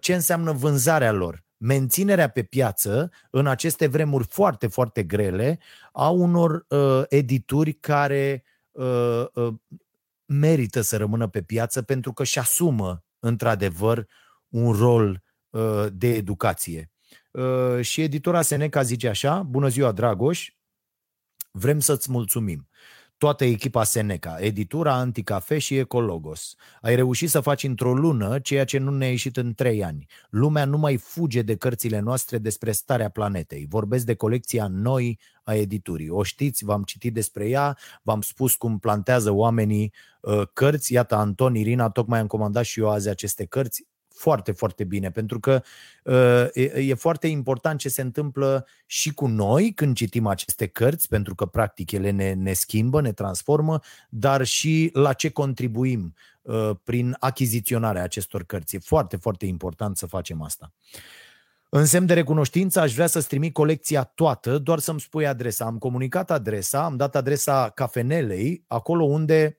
ce 0.00 0.14
înseamnă 0.14 0.52
vânzarea 0.52 1.12
lor 1.12 1.46
menținerea 1.56 2.28
pe 2.28 2.42
piață 2.42 3.10
în 3.30 3.46
aceste 3.46 3.86
vremuri 3.86 4.26
foarte, 4.26 4.66
foarte 4.66 5.02
grele 5.02 5.58
a 5.92 6.08
unor 6.08 6.66
uh, 6.68 7.02
edituri 7.08 7.72
care 7.72 8.44
uh, 8.70 9.24
uh, 9.34 9.54
merită 10.24 10.80
să 10.80 10.96
rămână 10.96 11.28
pe 11.28 11.42
piață 11.42 11.82
pentru 11.82 12.12
că 12.12 12.22
își 12.22 12.38
asumă 12.38 13.04
într-adevăr 13.18 14.06
un 14.48 14.72
rol 14.72 15.22
uh, 15.50 15.86
de 15.92 16.14
educație. 16.14 16.90
Uh, 17.30 17.80
și 17.80 18.02
editora 18.02 18.42
Seneca 18.42 18.82
zice 18.82 19.08
așa, 19.08 19.42
bună 19.42 19.68
ziua 19.68 19.92
Dragoș, 19.92 20.50
vrem 21.50 21.80
să-ți 21.80 22.10
mulțumim 22.10 22.68
toată 23.18 23.44
echipa 23.44 23.84
Seneca, 23.84 24.36
editura, 24.40 24.94
Anticafe 24.94 25.58
și 25.58 25.76
Ecologos. 25.76 26.54
Ai 26.80 26.94
reușit 26.94 27.30
să 27.30 27.40
faci 27.40 27.62
într-o 27.62 27.94
lună 27.94 28.38
ceea 28.38 28.64
ce 28.64 28.78
nu 28.78 28.90
ne-a 28.90 29.10
ieșit 29.10 29.36
în 29.36 29.54
trei 29.54 29.84
ani. 29.84 30.06
Lumea 30.30 30.64
nu 30.64 30.78
mai 30.78 30.96
fuge 30.96 31.42
de 31.42 31.56
cărțile 31.56 31.98
noastre 31.98 32.38
despre 32.38 32.72
starea 32.72 33.08
planetei. 33.08 33.66
Vorbesc 33.68 34.04
de 34.04 34.14
colecția 34.14 34.66
noi 34.66 35.18
a 35.42 35.54
editurii. 35.54 36.10
O 36.10 36.22
știți, 36.22 36.64
v-am 36.64 36.82
citit 36.82 37.14
despre 37.14 37.48
ea, 37.48 37.78
v-am 38.02 38.20
spus 38.20 38.54
cum 38.54 38.78
plantează 38.78 39.30
oamenii 39.30 39.92
uh, 40.20 40.42
cărți. 40.52 40.92
Iată, 40.92 41.14
Anton, 41.14 41.54
Irina, 41.54 41.90
tocmai 41.90 42.18
am 42.18 42.26
comandat 42.26 42.64
și 42.64 42.80
eu 42.80 42.90
azi 42.90 43.08
aceste 43.08 43.44
cărți 43.44 43.86
foarte, 44.16 44.52
foarte 44.52 44.84
bine, 44.84 45.10
pentru 45.10 45.40
că 45.40 45.62
uh, 46.04 46.48
e, 46.52 46.62
e 46.62 46.94
foarte 46.94 47.26
important 47.26 47.78
ce 47.78 47.88
se 47.88 48.02
întâmplă 48.02 48.66
și 48.86 49.14
cu 49.14 49.26
noi 49.26 49.72
când 49.72 49.96
citim 49.96 50.26
aceste 50.26 50.66
cărți, 50.66 51.08
pentru 51.08 51.34
că 51.34 51.46
practic 51.46 51.90
ele 51.92 52.10
ne, 52.10 52.32
ne 52.32 52.52
schimbă, 52.52 53.00
ne 53.00 53.12
transformă, 53.12 53.80
dar 54.08 54.44
și 54.44 54.90
la 54.92 55.12
ce 55.12 55.30
contribuim 55.30 56.14
uh, 56.42 56.70
prin 56.84 57.16
achiziționarea 57.18 58.02
acestor 58.02 58.44
cărți. 58.44 58.76
E 58.76 58.78
foarte, 58.78 59.16
foarte 59.16 59.46
important 59.46 59.96
să 59.96 60.06
facem 60.06 60.42
asta. 60.42 60.72
În 61.68 61.84
semn 61.84 62.06
de 62.06 62.14
recunoștință 62.14 62.80
aș 62.80 62.94
vrea 62.94 63.06
să-ți 63.06 63.28
trimit 63.28 63.52
colecția 63.52 64.02
toată, 64.02 64.58
doar 64.58 64.78
să-mi 64.78 65.00
spui 65.00 65.26
adresa. 65.26 65.64
Am 65.64 65.78
comunicat 65.78 66.30
adresa, 66.30 66.84
am 66.84 66.96
dat 66.96 67.16
adresa 67.16 67.70
cafenelei, 67.74 68.64
acolo 68.66 69.04
unde 69.04 69.58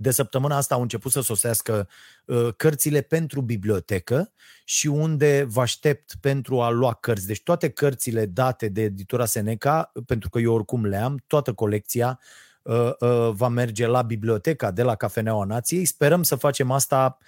de 0.00 0.10
săptămâna 0.10 0.56
asta 0.56 0.74
au 0.74 0.80
început 0.80 1.12
să 1.12 1.20
sosească 1.20 1.88
uh, 2.24 2.48
cărțile 2.56 3.00
pentru 3.00 3.40
bibliotecă 3.40 4.32
și 4.64 4.86
unde 4.86 5.46
vă 5.48 5.60
aștept 5.60 6.14
pentru 6.20 6.60
a 6.60 6.70
lua 6.70 6.92
cărți. 6.94 7.26
Deci 7.26 7.42
toate 7.42 7.68
cărțile 7.68 8.26
date 8.26 8.68
de 8.68 8.82
editura 8.82 9.24
Seneca, 9.24 9.92
pentru 10.06 10.28
că 10.28 10.38
eu 10.38 10.54
oricum 10.54 10.84
le 10.84 10.96
am, 10.96 11.22
toată 11.26 11.52
colecția 11.52 12.20
uh, 12.62 12.90
uh, 12.98 13.30
va 13.30 13.48
merge 13.48 13.86
la 13.86 14.02
biblioteca 14.02 14.70
de 14.70 14.82
la 14.82 14.94
Cafeneaua 14.94 15.44
Nației. 15.44 15.84
Sperăm 15.84 16.22
să 16.22 16.34
facem 16.34 16.70
asta 16.70 17.18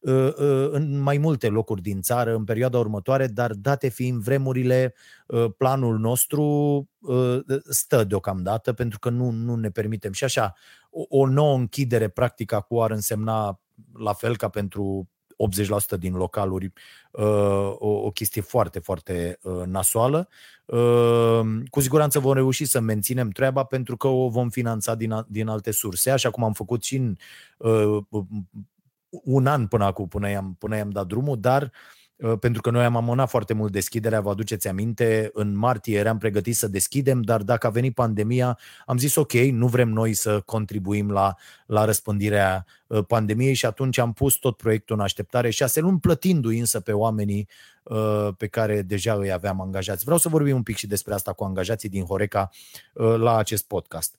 Uh, 0.00 0.34
uh, 0.36 0.68
în 0.70 0.98
mai 0.98 1.18
multe 1.18 1.48
locuri 1.48 1.82
din 1.82 2.00
țară 2.00 2.34
în 2.34 2.44
perioada 2.44 2.78
următoare, 2.78 3.26
dar 3.26 3.52
date 3.52 3.88
fiind 3.88 4.22
vremurile, 4.22 4.94
uh, 5.26 5.46
planul 5.56 5.98
nostru 5.98 6.88
stă 7.68 8.04
deocamdată 8.04 8.72
pentru 8.72 8.98
că 8.98 9.10
nu, 9.10 9.30
nu 9.30 9.54
ne 9.54 9.70
permitem. 9.70 10.12
Și 10.12 10.24
așa, 10.24 10.54
o, 10.90 11.04
o 11.08 11.26
nouă 11.26 11.56
închidere 11.56 12.08
practică 12.08 12.54
acum 12.54 12.80
ar 12.80 12.90
însemna 12.90 13.60
la 13.98 14.12
fel 14.12 14.36
ca 14.36 14.48
pentru 14.48 15.08
80% 15.96 15.98
din 15.98 16.14
localuri, 16.14 16.72
o, 17.78 17.88
o 17.88 18.10
chestie 18.10 18.42
foarte, 18.42 18.78
foarte 18.78 19.38
nasoală. 19.64 20.28
Cu 21.70 21.80
siguranță 21.80 22.18
vom 22.18 22.32
reuși 22.32 22.64
să 22.64 22.80
menținem 22.80 23.30
treaba 23.30 23.64
pentru 23.64 23.96
că 23.96 24.06
o 24.06 24.28
vom 24.28 24.48
finanța 24.48 24.94
din, 24.94 25.24
din 25.28 25.48
alte 25.48 25.70
surse, 25.70 26.10
așa 26.10 26.30
cum 26.30 26.44
am 26.44 26.52
făcut 26.52 26.82
și 26.82 26.96
în 26.96 27.16
un 29.10 29.46
an 29.46 29.66
până 29.66 29.84
acum, 29.84 30.08
până 30.08 30.30
i-am, 30.30 30.56
până 30.58 30.76
i-am 30.76 30.90
dat 30.90 31.06
drumul, 31.06 31.40
dar 31.40 31.62
uh, 31.62 31.99
pentru 32.40 32.60
că 32.60 32.70
noi 32.70 32.84
am 32.84 32.96
amânat 32.96 33.28
foarte 33.28 33.54
mult 33.54 33.72
deschiderea, 33.72 34.20
vă 34.20 34.30
aduceți 34.30 34.68
aminte, 34.68 35.30
în 35.32 35.56
martie 35.56 35.98
eram 35.98 36.18
pregătiți 36.18 36.58
să 36.58 36.68
deschidem, 36.68 37.22
dar 37.22 37.42
dacă 37.42 37.66
a 37.66 37.70
venit 37.70 37.94
pandemia, 37.94 38.58
am 38.86 38.98
zis 38.98 39.16
ok, 39.16 39.32
nu 39.32 39.66
vrem 39.66 39.88
noi 39.88 40.12
să 40.12 40.40
contribuim 40.40 41.10
la, 41.10 41.34
la 41.66 41.84
răspândirea 41.84 42.66
uh, 42.86 43.04
pandemiei 43.06 43.54
și 43.54 43.66
atunci 43.66 43.98
am 43.98 44.12
pus 44.12 44.34
tot 44.34 44.56
proiectul 44.56 44.96
în 44.96 45.02
așteptare, 45.02 45.50
șase 45.50 45.80
luni 45.80 46.00
plătindu-i 46.00 46.58
însă 46.58 46.80
pe 46.80 46.92
oamenii 46.92 47.48
uh, 47.82 48.28
pe 48.36 48.46
care 48.46 48.82
deja 48.82 49.14
îi 49.14 49.32
aveam 49.32 49.60
angajați. 49.60 50.04
Vreau 50.04 50.18
să 50.18 50.28
vorbim 50.28 50.54
un 50.54 50.62
pic 50.62 50.76
și 50.76 50.86
despre 50.86 51.14
asta 51.14 51.32
cu 51.32 51.44
angajații 51.44 51.88
din 51.88 52.04
Horeca 52.04 52.50
la 52.94 53.36
acest 53.36 53.66
podcast. 53.66 54.16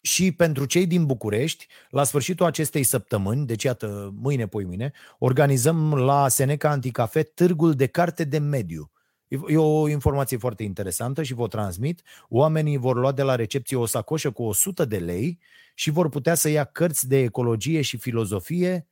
Și 0.00 0.32
pentru 0.32 0.64
cei 0.64 0.86
din 0.86 1.06
București, 1.06 1.66
la 1.88 2.04
sfârșitul 2.04 2.46
acestei 2.46 2.82
săptămâni, 2.82 3.46
deci 3.46 3.62
iată, 3.62 4.14
mâine, 4.20 4.48
mine, 4.52 4.92
organizăm 5.18 5.94
la 5.94 6.28
Seneca 6.28 6.70
Anticafe 6.70 7.22
târgul 7.22 7.72
de 7.74 7.86
carte 7.86 8.24
de 8.24 8.38
mediu. 8.38 8.90
E 9.48 9.56
o 9.56 9.88
informație 9.88 10.36
foarte 10.36 10.62
interesantă 10.62 11.22
și 11.22 11.34
vă 11.34 11.48
transmit. 11.48 12.02
Oamenii 12.28 12.76
vor 12.76 12.96
lua 12.96 13.12
de 13.12 13.22
la 13.22 13.34
recepție 13.34 13.76
o 13.76 13.86
sacoșă 13.86 14.30
cu 14.30 14.42
100 14.42 14.84
de 14.84 14.98
lei 14.98 15.38
și 15.74 15.90
vor 15.90 16.08
putea 16.08 16.34
să 16.34 16.48
ia 16.48 16.64
cărți 16.64 17.08
de 17.08 17.18
ecologie 17.18 17.80
și 17.80 17.96
filozofie 17.96 18.88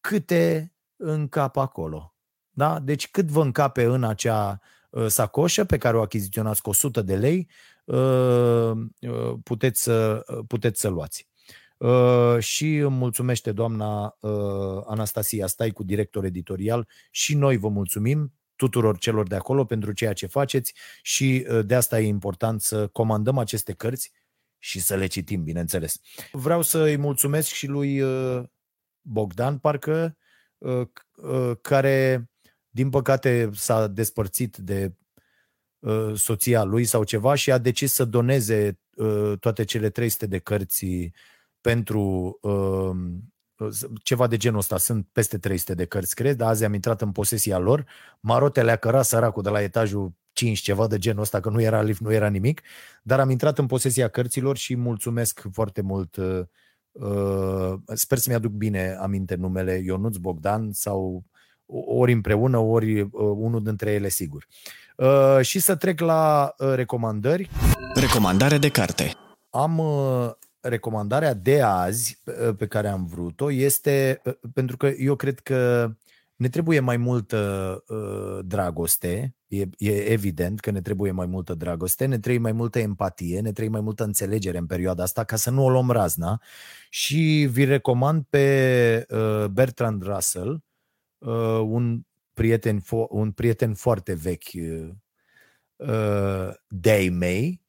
câte 0.00 0.72
încap 0.96 1.56
acolo. 1.56 2.14
Da? 2.50 2.80
Deci 2.80 3.10
cât 3.10 3.26
vă 3.26 3.42
încape 3.42 3.84
în 3.84 4.04
acea 4.04 4.60
uh, 4.60 4.74
sacoșă 5.06 5.64
pe 5.64 5.78
care 5.78 5.96
o 5.96 6.02
achiziționați 6.02 6.62
cu 6.62 6.70
100 6.70 7.02
de 7.02 7.16
lei, 7.16 7.48
Uh, 7.84 8.72
uh, 9.00 9.34
puteți 9.42 9.82
să, 9.82 10.24
uh, 10.28 10.44
puteți 10.46 10.80
să 10.80 10.88
luați. 10.88 11.28
Și 12.38 12.76
îmi 12.76 12.96
mulțumește 12.96 13.52
doamna 13.52 14.16
Anastasia 14.86 15.46
Stai 15.46 15.70
cu 15.70 15.82
director 15.82 16.24
editorial 16.24 16.88
și 17.10 17.34
noi 17.34 17.56
vă 17.56 17.68
mulțumim 17.68 18.32
tuturor 18.56 18.98
celor 18.98 19.26
de 19.26 19.34
acolo 19.34 19.64
pentru 19.64 19.92
ceea 19.92 20.12
ce 20.12 20.26
faceți 20.26 20.74
și 21.02 21.46
de 21.64 21.74
asta 21.74 22.00
e 22.00 22.06
important 22.06 22.60
să 22.60 22.86
comandăm 22.86 23.38
aceste 23.38 23.72
cărți 23.72 24.12
și 24.58 24.80
să 24.80 24.94
le 24.94 25.06
citim, 25.06 25.42
bineînțeles. 25.42 26.00
Vreau 26.32 26.62
să 26.62 26.82
îi 26.82 26.96
mulțumesc 26.96 27.48
și 27.48 27.66
lui 27.66 28.02
Bogdan, 29.00 29.58
parcă, 29.58 30.16
care, 31.60 32.28
din 32.74 32.90
păcate, 32.90 33.50
s-a 33.52 33.86
despărțit 33.86 34.56
de 34.56 34.92
Uh, 35.84 36.12
soția 36.14 36.62
lui 36.62 36.84
sau 36.84 37.04
ceva 37.04 37.34
și 37.34 37.52
a 37.52 37.58
decis 37.58 37.92
să 37.92 38.04
doneze 38.04 38.78
uh, 38.96 39.32
toate 39.40 39.64
cele 39.64 39.90
300 39.90 40.26
de 40.26 40.38
cărți 40.38 40.86
pentru 41.60 42.38
uh, 42.40 42.90
ceva 44.02 44.26
de 44.26 44.36
genul 44.36 44.58
ăsta. 44.58 44.76
Sunt 44.76 45.06
peste 45.12 45.38
300 45.38 45.74
de 45.74 45.84
cărți, 45.84 46.14
cred, 46.14 46.36
dar 46.36 46.48
azi 46.48 46.64
am 46.64 46.74
intrat 46.74 47.00
în 47.00 47.12
posesia 47.12 47.58
lor. 47.58 47.86
Marotele 48.20 48.70
a 48.70 48.76
cărat 48.76 49.04
săracul 49.04 49.42
de 49.42 49.48
la 49.48 49.62
etajul 49.62 50.12
5, 50.32 50.58
ceva 50.58 50.86
de 50.86 50.98
genul 50.98 51.22
ăsta, 51.22 51.40
că 51.40 51.50
nu 51.50 51.60
era 51.60 51.82
lift, 51.82 52.00
nu 52.00 52.12
era 52.12 52.28
nimic, 52.28 52.62
dar 53.02 53.20
am 53.20 53.30
intrat 53.30 53.58
în 53.58 53.66
posesia 53.66 54.08
cărților 54.08 54.56
și 54.56 54.76
mulțumesc 54.76 55.42
foarte 55.52 55.80
mult. 55.80 56.16
Sper 57.86 58.18
să-mi 58.18 58.36
aduc 58.36 58.52
bine 58.52 58.96
aminte 59.00 59.34
numele 59.34 59.82
Ionuț 59.84 60.16
Bogdan 60.16 60.72
sau 60.72 61.24
ori 61.86 62.12
împreună, 62.12 62.58
ori 62.58 63.08
unul 63.12 63.62
dintre 63.62 63.90
ele 63.90 64.08
sigur. 64.08 64.46
Uh, 64.96 65.38
și 65.40 65.58
să 65.58 65.74
trec 65.76 66.00
la 66.00 66.54
uh, 66.58 66.72
recomandări. 66.74 67.50
Recomandare 67.94 68.58
de 68.58 68.68
carte. 68.68 69.12
Am 69.50 69.78
uh, 69.78 70.30
recomandarea 70.60 71.34
de 71.34 71.60
azi 71.62 72.22
pe 72.58 72.66
care 72.66 72.88
am 72.88 73.06
vrut-o 73.06 73.52
este 73.52 74.22
pentru 74.52 74.76
că 74.76 74.86
eu 74.86 75.16
cred 75.16 75.40
că 75.40 75.90
ne 76.36 76.48
trebuie 76.48 76.80
mai 76.80 76.96
multă 76.96 77.38
uh, 77.88 78.44
dragoste, 78.44 79.36
e, 79.46 79.62
e 79.78 80.12
evident 80.12 80.60
că 80.60 80.70
ne 80.70 80.80
trebuie 80.80 81.10
mai 81.10 81.26
multă 81.26 81.54
dragoste, 81.54 82.06
ne 82.06 82.18
trebuie 82.18 82.42
mai 82.42 82.52
multă 82.52 82.78
empatie, 82.78 83.40
ne 83.40 83.52
trebuie 83.52 83.68
mai 83.68 83.80
multă 83.80 84.04
înțelegere 84.04 84.58
în 84.58 84.66
perioada 84.66 85.02
asta 85.02 85.24
ca 85.24 85.36
să 85.36 85.50
nu 85.50 85.64
o 85.64 85.70
luăm 85.70 85.90
razna 85.90 86.40
și 86.90 87.48
vi 87.50 87.64
recomand 87.64 88.24
pe 88.30 89.06
uh, 89.10 89.46
Bertrand 89.46 90.02
Russell, 90.02 90.62
uh, 91.24 91.60
un, 91.66 92.00
prieten 92.32 92.80
fo- 92.80 93.08
un 93.08 93.32
prieten 93.32 93.74
foarte 93.74 94.14
vechi 94.14 94.52
uh, 95.76 96.50
de 96.68 97.08
mei, 97.12 97.60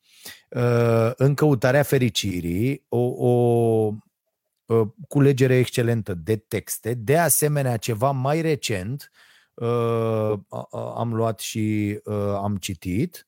uh, 0.50 1.12
în 1.16 1.34
căutarea 1.34 1.84
fericirii, 1.84 2.86
o, 2.90 3.28
o 3.28 3.94
Uh, 4.66 4.88
culegere 5.08 5.58
excelentă 5.58 6.14
de 6.14 6.36
texte. 6.36 6.94
De 6.94 7.18
asemenea, 7.18 7.78
ceva 7.78 8.12
mai 8.12 8.42
recent, 8.42 9.12
uh, 9.54 10.34
am 10.96 11.14
luat 11.14 11.40
și 11.40 12.00
uh, 12.04 12.16
am 12.16 12.58
citit, 12.58 13.28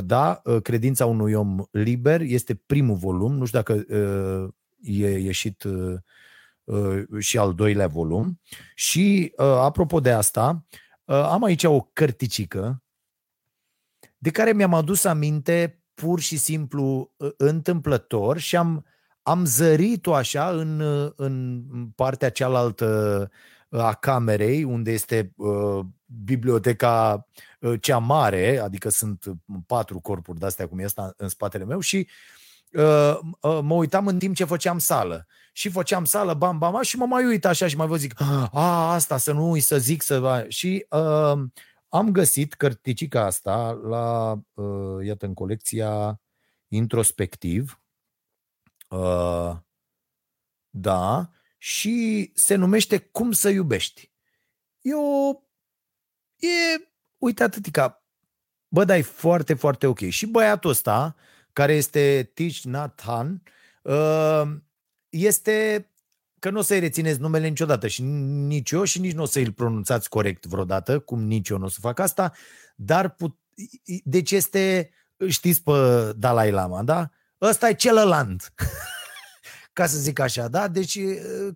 da, 0.00 0.42
Credința 0.62 1.06
unui 1.06 1.32
om 1.32 1.64
liber 1.70 2.20
este 2.20 2.54
primul 2.54 2.96
volum, 2.96 3.36
nu 3.36 3.44
știu 3.44 3.58
dacă 3.58 3.84
e 4.80 5.18
ieșit 5.18 5.64
și 7.18 7.38
al 7.38 7.54
doilea 7.54 7.86
volum. 7.86 8.40
Și, 8.74 9.32
apropo 9.36 10.00
de 10.00 10.10
asta, 10.10 10.66
am 11.04 11.44
aici 11.44 11.64
o 11.64 11.80
cărticică 11.80 12.82
de 14.18 14.30
care 14.30 14.52
mi-am 14.52 14.74
adus 14.74 15.04
aminte 15.04 15.82
pur 15.94 16.20
și 16.20 16.36
simplu 16.36 17.14
întâmplător 17.36 18.38
și 18.38 18.56
am 18.56 18.86
am 19.22 19.44
zărit-o 19.44 20.14
așa 20.14 20.50
în, 20.50 20.80
în 21.16 21.62
partea 21.94 22.30
cealaltă 22.30 23.30
a 23.68 23.94
camerei, 23.94 24.64
unde 24.64 24.92
este 24.92 25.32
uh, 25.36 25.84
biblioteca 26.24 27.26
uh, 27.60 27.80
cea 27.80 27.98
mare, 27.98 28.58
adică 28.58 28.88
sunt 28.88 29.24
patru 29.66 30.00
corpuri 30.00 30.38
de-astea 30.38 30.68
cum 30.68 30.78
este 30.78 31.12
în 31.16 31.28
spatele 31.28 31.64
meu 31.64 31.80
și 31.80 31.96
uh, 31.96 32.06
uh, 32.06 32.41
mă 33.42 33.74
uitam 33.74 34.06
în 34.06 34.18
timp 34.18 34.34
ce 34.34 34.44
făceam 34.44 34.78
sală. 34.78 35.26
Și 35.52 35.68
făceam 35.68 36.04
sală, 36.04 36.34
bam, 36.34 36.58
bam, 36.58 36.82
și 36.82 36.96
mă 36.96 37.06
mai 37.06 37.26
uit 37.26 37.44
așa 37.44 37.66
și 37.66 37.76
mai 37.76 37.86
vă 37.86 37.96
zic, 37.96 38.20
a, 38.52 38.92
asta, 38.92 39.16
să 39.16 39.32
nu 39.32 39.50
uit 39.50 39.62
să 39.62 39.78
zic, 39.78 40.02
să... 40.02 40.46
Și 40.48 40.86
uh, 40.90 41.38
am 41.88 42.10
găsit 42.10 42.54
cărticica 42.54 43.24
asta 43.24 43.80
la, 43.82 44.32
uh, 44.52 45.04
iată, 45.04 45.26
în 45.26 45.34
colecția 45.34 46.20
Introspectiv, 46.68 47.82
Uh, 48.92 49.56
da, 50.70 51.30
și 51.58 52.30
se 52.34 52.54
numește 52.54 52.98
Cum 52.98 53.32
să 53.32 53.48
iubești. 53.48 54.12
Eu, 54.80 55.48
e, 56.36 56.48
uite 57.18 57.42
atâtica, 57.42 58.04
bă, 58.68 58.84
dai 58.84 59.02
foarte, 59.02 59.54
foarte 59.54 59.86
ok. 59.86 59.98
Și 60.08 60.26
băiatul 60.26 60.70
ăsta, 60.70 61.16
care 61.52 61.74
este 61.74 62.30
Tich 62.34 62.62
Nathan, 62.62 63.42
uh, 63.82 64.42
este, 65.08 65.88
că 66.38 66.50
nu 66.50 66.58
o 66.58 66.62
să-i 66.62 66.78
rețineți 66.78 67.20
numele 67.20 67.48
niciodată 67.48 67.86
și 67.86 68.02
nici 68.02 68.70
eu 68.70 68.84
și 68.84 69.00
nici 69.00 69.14
nu 69.14 69.22
o 69.22 69.26
să-i 69.26 69.50
pronunțați 69.50 70.08
corect 70.08 70.46
vreodată, 70.46 70.98
cum 70.98 71.22
nici 71.22 71.48
eu 71.48 71.58
nu 71.58 71.64
o 71.64 71.68
să 71.68 71.78
fac 71.80 71.98
asta, 71.98 72.32
dar 72.76 73.10
put, 73.10 73.38
deci 74.04 74.30
este, 74.30 74.90
știți 75.28 75.62
pe 75.62 75.72
Dalai 76.16 76.50
Lama, 76.50 76.82
da? 76.82 77.10
ăsta 77.40 77.68
e 77.68 77.74
celălalt. 77.74 78.52
Ca 79.72 79.86
să 79.86 79.98
zic 79.98 80.18
așa, 80.18 80.48
da? 80.48 80.68
Deci 80.68 80.98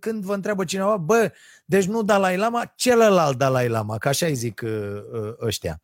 când 0.00 0.24
vă 0.24 0.34
întreabă 0.34 0.64
cineva, 0.64 0.96
bă, 0.96 1.32
deci 1.64 1.84
nu 1.84 2.02
Dalai 2.02 2.36
Lama, 2.36 2.72
celălalt 2.76 3.38
Dalai 3.38 3.68
Lama, 3.68 3.98
ca 3.98 4.08
așa 4.08 4.26
îi 4.26 4.34
zic 4.34 4.64
ăștia. 5.40 5.82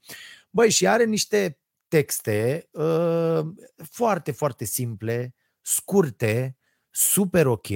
Băi, 0.51 0.71
și 0.71 0.87
are 0.89 1.05
niște 1.05 1.62
texte 1.93 2.69
uh, 2.71 3.41
foarte, 3.91 4.31
foarte 4.31 4.65
simple, 4.65 5.35
scurte, 5.61 6.57
super 6.91 7.47
ok 7.47 7.69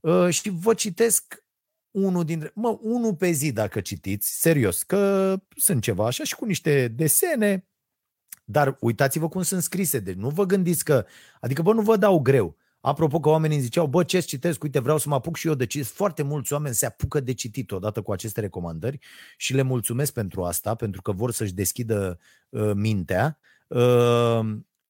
uh, 0.00 0.28
și 0.28 0.50
vă 0.50 0.74
citesc 0.74 1.44
unul 1.90 2.24
dintre, 2.24 2.50
mă, 2.54 2.78
unul 2.80 3.14
pe 3.14 3.30
zi 3.30 3.52
dacă 3.52 3.80
citiți, 3.80 4.40
serios, 4.40 4.82
că 4.82 5.36
sunt 5.56 5.82
ceva 5.82 6.06
așa 6.06 6.24
și 6.24 6.34
cu 6.34 6.44
niște 6.44 6.88
desene, 6.88 7.68
dar 8.44 8.76
uitați-vă 8.80 9.28
cum 9.28 9.42
sunt 9.42 9.62
scrise, 9.62 9.98
deci 9.98 10.14
nu 10.14 10.28
vă 10.28 10.44
gândiți 10.44 10.84
că, 10.84 11.06
adică 11.40 11.62
bă, 11.62 11.72
nu 11.72 11.82
vă 11.82 11.96
dau 11.96 12.20
greu. 12.20 12.56
Apropo 12.84 13.20
că 13.20 13.28
oamenii 13.28 13.60
ziceau, 13.60 13.86
bă, 13.86 14.04
ce 14.04 14.20
citesc, 14.20 14.62
uite, 14.62 14.78
vreau 14.78 14.98
să 14.98 15.08
mă 15.08 15.14
apuc 15.14 15.36
și 15.36 15.46
eu 15.46 15.54
de 15.54 15.66
citit. 15.66 15.86
Foarte 15.86 16.22
mulți 16.22 16.52
oameni 16.52 16.74
se 16.74 16.86
apucă 16.86 17.20
de 17.20 17.32
citit 17.32 17.70
odată 17.70 18.02
cu 18.02 18.12
aceste 18.12 18.40
recomandări 18.40 18.98
și 19.36 19.54
le 19.54 19.62
mulțumesc 19.62 20.12
pentru 20.12 20.44
asta, 20.44 20.74
pentru 20.74 21.02
că 21.02 21.12
vor 21.12 21.32
să-și 21.32 21.52
deschidă 21.52 22.18
uh, 22.48 22.72
mintea. 22.74 23.38
Uh, 23.66 24.40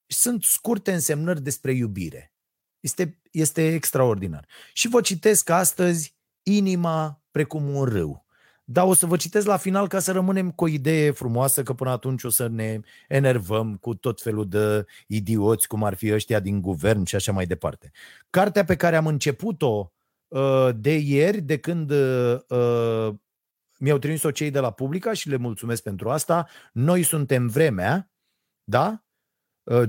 sunt 0.07 0.43
scurte 0.43 0.93
însemnări 0.93 1.43
despre 1.43 1.73
iubire. 1.73 2.35
Este, 2.81 3.21
este 3.31 3.75
extraordinar. 3.75 4.47
Și 4.73 4.89
vă 4.89 5.01
citesc 5.01 5.51
astăzi 5.51 6.17
Inima 6.43 7.23
precum 7.31 7.75
un 7.75 7.85
râu. 7.85 8.24
Dar 8.65 8.87
o 8.87 8.95
să 8.95 9.07
vă 9.07 9.17
citesc 9.17 9.47
la 9.47 9.57
final 9.57 9.89
ca 9.89 9.99
să 9.99 10.13
rămânem 10.13 10.51
cu 10.51 10.65
o 10.65 10.69
idee 10.69 11.11
frumoasă, 11.11 11.63
că 11.63 11.73
până 11.73 11.91
atunci 11.91 12.25
o 12.25 12.29
să 12.29 12.49
ne 12.49 12.81
enervăm 13.09 13.77
cu 13.77 13.95
tot 13.95 14.23
felul 14.23 14.49
de 14.49 14.87
idioți, 15.07 15.69
cum 15.69 15.85
ar 15.85 15.95
fi 15.95 16.13
ăștia 16.13 16.41
din 16.41 16.61
guvern 16.61 17.05
și 17.05 17.15
așa 17.15 17.33
mai 17.33 17.47
departe. 17.47 17.91
Cartea 18.31 18.65
pe 18.65 18.77
care 18.77 18.97
am 18.97 19.07
început-o 19.07 19.93
uh, 20.29 20.69
de 20.77 20.97
ieri, 20.97 21.41
de 21.41 21.59
când 21.59 21.91
uh, 21.91 22.39
uh, 22.49 23.15
mi-au 23.79 23.99
trimis-o 23.99 24.31
cei 24.31 24.51
de 24.51 24.59
la 24.59 24.71
Publica 24.71 25.13
și 25.13 25.29
le 25.29 25.37
mulțumesc 25.37 25.83
pentru 25.83 26.11
asta, 26.11 26.49
Noi 26.73 27.03
suntem 27.03 27.47
vremea, 27.49 28.11
da? 28.65 28.99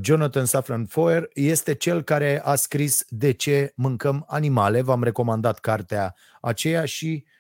Jonathan 0.02 0.46
Safran 0.46 0.86
Foer 0.86 1.30
este 1.34 1.74
cel 1.74 2.02
care 2.02 2.42
a 2.44 2.56
scris 2.56 3.06
De 3.08 3.32
ce 3.32 3.74
mâncăm 3.76 4.26
animale. 4.28 4.82
V-am 4.82 5.04
recomandat 5.04 5.60
cartea 5.60 6.16
aceea 6.42 6.86
și 6.86 7.26
Uh, 7.26 7.35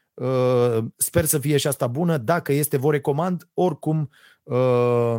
sper 0.95 1.25
să 1.25 1.39
fie 1.39 1.57
și 1.57 1.67
asta 1.67 1.87
bună. 1.87 2.17
Dacă 2.17 2.53
este, 2.53 2.77
vă 2.77 2.91
recomand. 2.91 3.49
Oricum, 3.53 4.09
uh, 4.43 5.15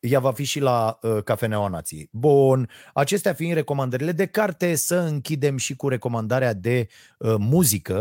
ea 0.00 0.20
va 0.20 0.32
fi 0.32 0.44
și 0.44 0.60
la 0.60 0.98
uh, 1.02 1.22
Cafeneaua 1.22 1.68
Nației. 1.68 2.08
Bun, 2.12 2.68
acestea 2.94 3.32
fiind 3.32 3.54
recomandările 3.54 4.12
de 4.12 4.26
carte, 4.26 4.74
să 4.74 4.96
închidem 4.96 5.56
și 5.56 5.76
cu 5.76 5.88
recomandarea 5.88 6.52
de 6.52 6.88
uh, 7.18 7.34
muzică. 7.38 7.94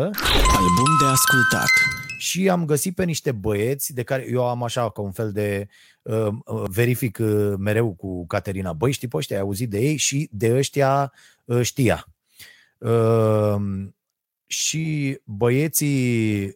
Album 0.56 0.98
de 1.00 1.06
ascultat. 1.12 1.70
Și 2.20 2.50
am 2.50 2.66
găsit 2.66 2.96
pe 2.96 3.04
niște 3.04 3.32
băieți 3.32 3.94
de 3.94 4.04
care 4.04 4.28
eu 4.30 4.48
am 4.48 4.64
așa 4.64 4.90
ca 4.92 5.02
un 5.02 5.12
fel 5.12 5.32
de 5.32 5.68
uh, 6.02 6.28
verific 6.70 7.18
uh, 7.22 7.54
mereu 7.58 7.94
cu 7.94 8.28
Caterina. 8.28 8.74
Băi, 8.74 8.92
știi 8.92 9.08
pe 9.08 9.18
ăștia, 9.18 9.36
ai 9.36 9.42
auzit 9.42 9.70
de 9.70 9.80
ei 9.80 9.96
și 9.96 10.30
de 10.32 10.56
ăștia 10.58 11.14
uh, 11.46 11.62
știa. 11.62 12.06
Uh, 14.46 14.56
și 14.56 15.20
băieții 15.24 16.56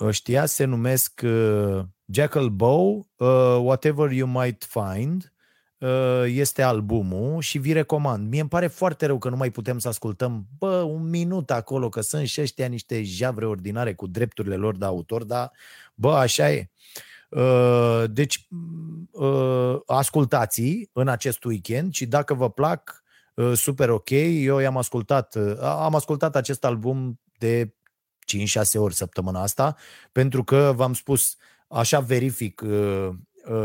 ăștia 0.00 0.46
se 0.46 0.64
numesc 0.64 1.20
uh, 1.24 1.80
Jackal 2.12 2.48
Bow, 2.48 3.08
uh, 3.16 3.58
Whatever 3.60 4.10
You 4.10 4.28
Might 4.28 4.64
Find, 4.64 5.32
uh, 5.78 6.24
este 6.26 6.62
albumul 6.62 7.40
și 7.40 7.58
vi 7.58 7.72
recomand. 7.72 8.28
Mie 8.28 8.40
îmi 8.40 8.48
pare 8.48 8.66
foarte 8.66 9.06
rău 9.06 9.18
că 9.18 9.28
nu 9.28 9.36
mai 9.36 9.50
putem 9.50 9.78
să 9.78 9.88
ascultăm, 9.88 10.46
bă, 10.58 10.82
un 10.82 11.08
minut 11.08 11.50
acolo, 11.50 11.88
că 11.88 12.00
sunt 12.00 12.26
și 12.26 12.40
ăștia 12.40 12.66
niște 12.66 13.02
javre 13.02 13.46
ordinare 13.46 13.94
cu 13.94 14.06
drepturile 14.06 14.56
lor 14.56 14.76
de 14.76 14.84
autor, 14.84 15.24
dar, 15.24 15.52
bă, 15.94 16.14
așa 16.14 16.50
e. 16.50 16.70
Uh, 17.28 18.04
deci, 18.10 18.48
uh, 19.10 19.76
ascultați 19.86 20.88
în 20.92 21.08
acest 21.08 21.44
weekend 21.44 21.92
și 21.92 22.06
dacă 22.06 22.34
vă 22.34 22.50
plac, 22.50 23.00
Uh, 23.00 23.05
super 23.54 23.90
ok. 23.90 24.10
Eu 24.10 24.58
i-am 24.58 24.76
ascultat, 24.76 25.34
uh, 25.34 25.58
am 25.60 25.94
ascultat 25.94 26.36
acest 26.36 26.64
album 26.64 27.20
de 27.38 27.74
5-6 28.26 28.78
ori 28.78 28.94
săptămâna 28.94 29.42
asta, 29.42 29.76
pentru 30.12 30.44
că 30.44 30.72
v-am 30.76 30.94
spus, 30.94 31.36
așa 31.68 32.00
verific 32.00 32.62
uh, 32.64 33.08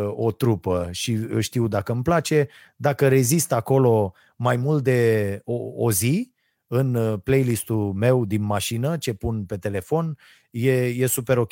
o 0.10 0.32
trupă 0.32 0.90
și 0.92 1.18
știu 1.40 1.68
dacă 1.68 1.92
îmi 1.92 2.04
place, 2.04 2.48
dacă 2.76 3.08
rezist 3.08 3.52
acolo 3.52 4.14
mai 4.36 4.56
mult 4.56 4.84
de 4.84 5.42
o, 5.46 5.54
o 5.76 5.92
zi, 5.92 6.34
în 6.68 7.20
playlistul 7.24 7.94
meu 7.94 8.26
din 8.26 8.42
mașină, 8.42 8.98
ce 8.98 9.14
pun 9.14 9.46
pe 9.46 9.58
telefon, 9.58 10.18
e, 10.52 10.72
e 10.72 11.06
super 11.06 11.38
ok. 11.38 11.52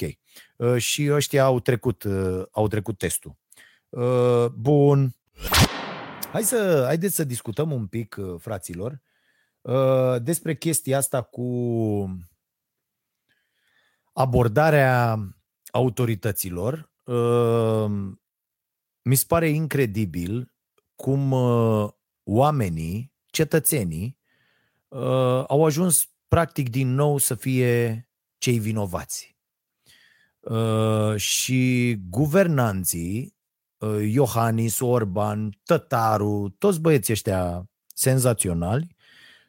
Și 0.77 1.11
ăștia 1.11 1.43
au 1.43 1.59
trecut, 1.59 2.05
au 2.51 2.67
trecut 2.67 2.97
testul. 2.97 3.35
Bun. 4.53 5.15
Hai 6.31 6.43
să, 6.43 6.83
haideți 6.85 7.15
să 7.15 7.23
discutăm 7.23 7.71
un 7.71 7.87
pic, 7.87 8.15
uh, 8.19 8.39
fraților, 8.39 9.01
uh, 9.61 10.21
despre 10.21 10.55
chestia 10.55 10.97
asta 10.97 11.21
cu 11.21 11.47
abordarea 14.13 15.17
autorităților. 15.71 16.91
Uh, 17.05 17.89
mi 19.01 19.15
se 19.15 19.23
pare 19.27 19.49
incredibil 19.49 20.53
cum 20.95 21.31
oamenii, 22.23 23.13
cetățenii, 23.25 24.17
au 25.47 25.65
ajuns 25.65 26.09
practic 26.27 26.69
din 26.69 26.93
nou 26.93 27.17
să 27.17 27.35
fie 27.35 28.07
cei 28.37 28.59
vinovați. 28.59 29.37
uh, 30.39 31.15
și 31.15 31.95
guvernanții, 32.09 33.21
uh, 33.23 33.38
Iohannis, 34.01 34.79
Orban, 34.79 35.59
Tătaru, 35.63 36.55
toți 36.57 36.79
băieții 36.79 37.13
ăștia 37.13 37.69
senzaționali, 37.95 38.95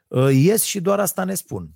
uh, 0.08 0.28
ies 0.32 0.62
și 0.62 0.80
doar 0.80 1.00
asta 1.00 1.24
ne 1.24 1.34
spun. 1.34 1.70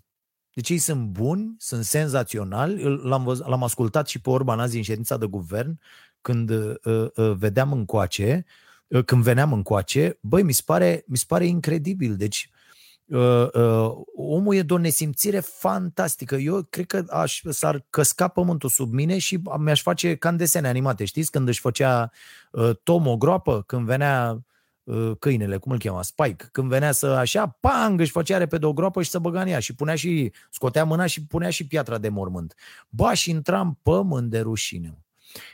Deci 0.52 0.68
ei 0.68 0.78
sunt 0.78 1.06
buni, 1.06 1.54
sunt 1.58 1.84
senzaționali, 1.84 2.82
l-am, 3.02 3.24
văz, 3.24 3.38
l-am 3.38 3.62
ascultat 3.62 4.08
și 4.08 4.20
pe 4.20 4.30
Orban 4.30 4.60
azi 4.60 4.76
în 4.76 4.82
ședința 4.82 5.16
de 5.16 5.26
guvern, 5.26 5.80
când 6.20 6.50
uh, 6.50 6.74
uh, 6.84 7.32
vedeam 7.36 7.72
încoace, 7.72 8.44
uh, 8.86 9.04
când 9.04 9.22
veneam 9.22 9.52
încoace, 9.52 10.18
băi, 10.20 10.42
mi 10.42 10.52
se 10.52 10.62
pare, 10.64 11.04
mi 11.06 11.16
se 11.16 11.24
pare 11.28 11.46
incredibil. 11.46 12.16
Deci 12.16 12.50
uh, 12.50 12.63
uh, 13.06 13.90
omul 14.16 14.54
e 14.54 14.62
de 14.62 14.72
o 14.72 14.78
nesimțire 14.78 15.40
fantastică. 15.40 16.34
Eu 16.34 16.66
cred 16.70 16.86
că 16.86 17.04
aș, 17.08 17.42
s-ar 17.48 17.84
căsca 17.90 18.28
pământul 18.28 18.68
sub 18.68 18.92
mine 18.92 19.18
și 19.18 19.40
mi-aș 19.58 19.82
face 19.82 20.16
ca 20.16 20.28
în 20.28 20.36
desene 20.36 20.68
animate. 20.68 21.04
Știți? 21.04 21.30
Când 21.30 21.48
își 21.48 21.60
făcea 21.60 22.10
uh, 22.50 22.70
Tom 22.82 23.06
o 23.06 23.16
groapă, 23.16 23.62
când 23.62 23.86
venea 23.86 24.44
uh, 24.82 25.12
câinele, 25.18 25.56
cum 25.56 25.72
îl 25.72 25.78
chema, 25.78 26.02
Spike, 26.02 26.48
când 26.52 26.68
venea 26.68 26.92
să 26.92 27.06
așa, 27.06 27.46
pang, 27.46 28.00
își 28.00 28.10
făcea 28.10 28.38
repede 28.38 28.66
o 28.66 28.72
groapă 28.72 29.02
și 29.02 29.10
să 29.10 29.18
băga 29.18 29.40
în 29.40 29.48
ea 29.48 29.58
și 29.58 29.74
punea 29.74 29.94
și, 29.94 30.32
scotea 30.50 30.84
mâna 30.84 31.06
și 31.06 31.26
punea 31.26 31.50
și 31.50 31.66
piatra 31.66 31.98
de 31.98 32.08
mormânt. 32.08 32.54
Ba, 32.88 33.14
și 33.14 33.30
intra 33.30 33.60
în 33.60 33.72
pământ 33.72 34.30
de 34.30 34.40
rușine. 34.40 35.03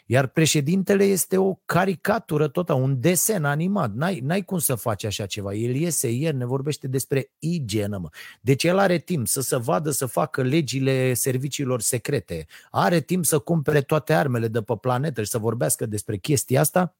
Iar 0.07 0.27
președintele 0.27 1.05
este 1.05 1.37
o 1.37 1.55
caricatură 1.65 2.49
total, 2.49 2.83
un 2.83 3.01
desen 3.01 3.45
animat. 3.45 3.95
N-ai, 3.95 4.21
n-ai 4.21 4.43
cum 4.43 4.59
să 4.59 4.75
faci 4.75 5.05
așa 5.05 5.27
ceva. 5.27 5.55
El 5.55 5.75
iese 5.75 6.11
ieri, 6.11 6.37
ne 6.37 6.47
vorbește 6.47 6.89
despre 6.89 7.31
igienă, 7.39 7.99
mă. 7.99 8.09
Deci 8.41 8.65
el 8.65 8.79
are 8.79 8.99
timp 8.99 9.27
să 9.27 9.41
se 9.41 9.57
vadă 9.57 9.91
să 9.91 10.07
facă 10.07 10.43
legile 10.43 11.15
serviciilor 11.15 11.81
secrete. 11.81 12.47
Are 12.71 13.01
timp 13.01 13.25
să 13.25 13.39
cumpere 13.39 13.81
toate 13.81 14.13
armele 14.13 14.49
de 14.49 14.63
pe 14.63 14.75
planetă 14.81 15.23
și 15.23 15.31
să 15.31 15.39
vorbească 15.39 15.87
despre 15.87 16.17
chestia 16.17 16.61
asta 16.61 16.95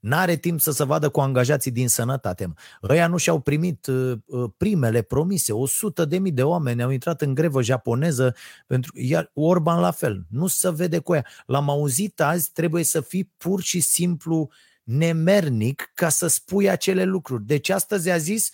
N-are 0.00 0.36
timp 0.36 0.60
să 0.60 0.70
se 0.70 0.84
vadă 0.84 1.08
cu 1.08 1.20
angajații 1.20 1.70
din 1.70 1.88
sănătate. 1.88 2.54
Ăia 2.82 3.06
nu 3.06 3.16
și-au 3.16 3.40
primit 3.40 3.86
uh, 3.86 4.12
uh, 4.26 4.50
primele 4.56 5.02
promise. 5.02 5.52
100 5.52 6.04
de 6.04 6.18
mii 6.18 6.32
de 6.32 6.42
oameni 6.42 6.82
au 6.82 6.90
intrat 6.90 7.22
în 7.22 7.34
grevă 7.34 7.62
japoneză, 7.62 8.34
pentru, 8.66 8.92
iar 8.94 9.30
Orban 9.34 9.80
la 9.80 9.90
fel. 9.90 10.26
Nu 10.28 10.46
se 10.46 10.72
vede 10.72 10.98
cu 10.98 11.14
ea. 11.14 11.26
L-am 11.46 11.70
auzit 11.70 12.20
azi, 12.20 12.50
trebuie 12.52 12.84
să 12.84 13.00
fii 13.00 13.32
pur 13.36 13.60
și 13.62 13.80
simplu 13.80 14.36
uh, 14.36 14.48
nemernic 14.90 15.90
ca 15.94 16.08
să 16.08 16.26
spui 16.26 16.70
acele 16.70 17.04
lucruri. 17.04 17.46
Deci 17.46 17.68
astăzi 17.68 18.10
a 18.10 18.16
zis, 18.16 18.50
ă, 18.50 18.52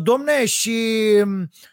domne, 0.00 0.46
și 0.46 0.76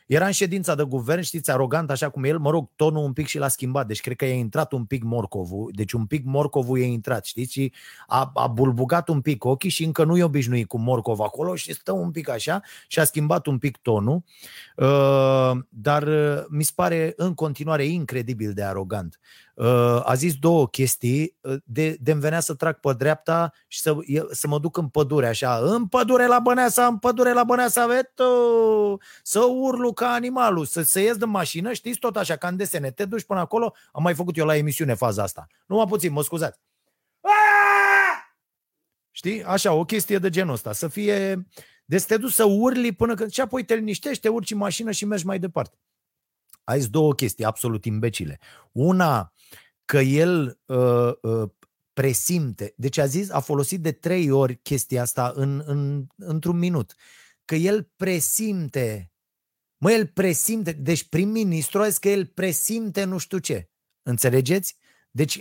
era 0.07 0.25
în 0.25 0.31
ședința 0.31 0.75
de 0.75 0.83
guvern, 0.83 1.21
știți, 1.21 1.51
arogant 1.51 1.91
așa 1.91 2.09
cum 2.09 2.23
el, 2.23 2.37
mă 2.37 2.49
rog, 2.49 2.69
tonul 2.75 3.03
un 3.03 3.13
pic 3.13 3.27
și 3.27 3.37
l-a 3.37 3.47
schimbat, 3.47 3.87
deci 3.87 4.01
cred 4.01 4.15
că 4.15 4.25
i-a 4.25 4.33
intrat 4.33 4.71
un 4.71 4.85
pic 4.85 5.03
morcovul, 5.03 5.71
deci 5.75 5.91
un 5.91 6.05
pic 6.05 6.25
morcovul 6.25 6.77
i-a 6.79 6.85
intrat, 6.85 7.25
știți, 7.25 7.51
și 7.51 7.73
a, 8.07 8.31
a 8.33 8.47
bulbugat 8.47 9.09
un 9.09 9.21
pic 9.21 9.43
ochii 9.43 9.69
și 9.69 9.83
încă 9.83 10.03
nu 10.03 10.17
e 10.17 10.23
obișnuit 10.23 10.67
cu 10.67 10.79
morcov 10.79 11.19
acolo 11.19 11.55
și 11.55 11.73
stă 11.73 11.91
un 11.91 12.11
pic 12.11 12.29
așa 12.29 12.61
și 12.87 12.99
a 12.99 13.03
schimbat 13.03 13.45
un 13.45 13.57
pic 13.57 13.77
tonul, 13.77 14.23
uh, 14.75 15.51
dar 15.69 16.03
uh, 16.03 16.43
mi 16.49 16.63
se 16.63 16.71
pare 16.75 17.13
în 17.15 17.33
continuare 17.33 17.85
incredibil 17.85 18.53
de 18.53 18.63
arogant. 18.63 19.19
Uh, 19.55 20.01
a 20.03 20.13
zis 20.13 20.33
două 20.35 20.67
chestii, 20.67 21.35
uh, 21.41 21.55
de, 21.63 21.97
de 21.99 22.13
venea 22.13 22.39
să 22.39 22.53
trag 22.53 22.79
pe 22.79 22.93
dreapta 22.97 23.51
și 23.67 23.81
să, 23.81 23.95
să 24.31 24.47
mă 24.47 24.59
duc 24.59 24.77
în 24.77 24.87
pădure, 24.87 25.27
așa, 25.27 25.59
în 25.63 25.87
pădure 25.87 26.27
la 26.27 26.39
Băneasa, 26.39 26.85
în 26.85 26.97
pădure 26.97 27.33
la 27.33 27.43
Băneasa, 27.43 27.84
veto, 27.85 28.97
să 29.23 29.39
urlu 29.39 29.93
ca 29.93 30.13
animalul, 30.13 30.65
să, 30.65 30.81
să 30.81 30.99
ies 30.99 31.17
din 31.17 31.29
mașină, 31.29 31.73
știți, 31.73 31.99
tot 31.99 32.15
așa, 32.15 32.35
ca 32.35 32.47
în 32.47 32.55
desene, 32.55 32.91
te 32.91 33.05
duci 33.05 33.23
până 33.23 33.39
acolo, 33.39 33.73
am 33.91 34.03
mai 34.03 34.15
făcut 34.15 34.37
eu 34.37 34.45
la 34.45 34.55
emisiune 34.55 34.93
faza 34.93 35.23
asta. 35.23 35.47
Nu 35.67 35.75
mă 35.75 35.85
puțin, 35.85 36.11
mă 36.11 36.23
scuzați. 36.23 36.59
Știi? 39.11 39.43
Așa, 39.43 39.73
o 39.73 39.85
chestie 39.85 40.17
de 40.17 40.29
genul 40.29 40.53
ăsta, 40.53 40.73
să 40.73 40.87
fie... 40.87 41.47
Deci 41.85 42.03
te 42.03 42.17
duci 42.17 42.31
să 42.31 42.43
urli 42.43 42.91
până 42.91 43.13
când... 43.13 43.31
Și 43.31 43.41
apoi 43.41 43.65
te 43.65 43.75
liniștești, 43.75 44.21
te 44.21 44.29
urci 44.29 44.51
în 44.51 44.57
mașină 44.57 44.91
și 44.91 45.05
mergi 45.05 45.25
mai 45.25 45.39
departe. 45.39 45.77
Ai 46.63 46.79
două 46.79 47.13
chestii 47.13 47.45
absolut 47.45 47.85
imbecile. 47.85 48.39
Una, 48.71 49.33
că 49.85 49.97
el 49.97 50.59
uh, 50.65 51.11
uh, 51.21 51.49
presimte. 51.93 52.73
Deci 52.77 52.97
a 52.97 53.05
zis, 53.05 53.29
a 53.29 53.39
folosit 53.39 53.81
de 53.81 53.91
trei 53.91 54.31
ori 54.31 54.55
chestia 54.55 55.01
asta 55.01 55.31
în, 55.35 55.63
în, 55.65 56.05
într-un 56.15 56.57
minut. 56.57 56.95
Că 57.45 57.55
el 57.55 57.91
presimte. 57.95 59.11
Mă, 59.77 59.91
el 59.91 60.07
presimte. 60.07 60.71
Deci 60.71 61.03
prim-ministru 61.03 61.81
a 61.81 61.87
zis 61.87 61.97
că 61.97 62.09
el 62.09 62.25
presimte 62.25 63.03
nu 63.03 63.17
știu 63.17 63.37
ce. 63.37 63.69
Înțelegeți? 64.03 64.77
Deci 65.15 65.39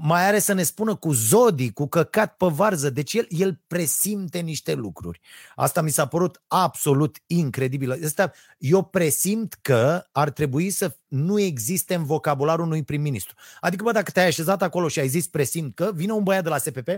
mai 0.00 0.26
are 0.26 0.38
să 0.38 0.52
ne 0.52 0.62
spună 0.62 0.94
cu 0.94 1.12
zodii, 1.12 1.72
cu 1.72 1.86
căcat 1.86 2.36
pe 2.36 2.46
varză. 2.46 2.90
Deci 2.90 3.14
el, 3.14 3.26
el 3.28 3.62
presimte 3.66 4.38
niște 4.38 4.74
lucruri. 4.74 5.20
Asta 5.54 5.82
mi 5.82 5.90
s-a 5.90 6.06
părut 6.06 6.42
absolut 6.46 7.16
incredibil. 7.26 8.04
Asta, 8.04 8.32
eu 8.58 8.84
presimt 8.84 9.58
că 9.62 10.04
ar 10.12 10.30
trebui 10.30 10.70
să 10.70 10.96
nu 11.06 11.40
existe 11.40 11.94
în 11.94 12.04
vocabularul 12.04 12.64
unui 12.64 12.84
prim-ministru. 12.84 13.34
Adică, 13.60 13.82
bă, 13.82 13.92
dacă 13.92 14.10
te-ai 14.10 14.26
așezat 14.26 14.62
acolo 14.62 14.88
și 14.88 14.98
ai 14.98 15.08
zis 15.08 15.28
presimt 15.28 15.74
că 15.74 15.90
vine 15.94 16.12
un 16.12 16.22
băiat 16.22 16.42
de 16.42 16.48
la 16.48 16.58
SPP, 16.58 16.88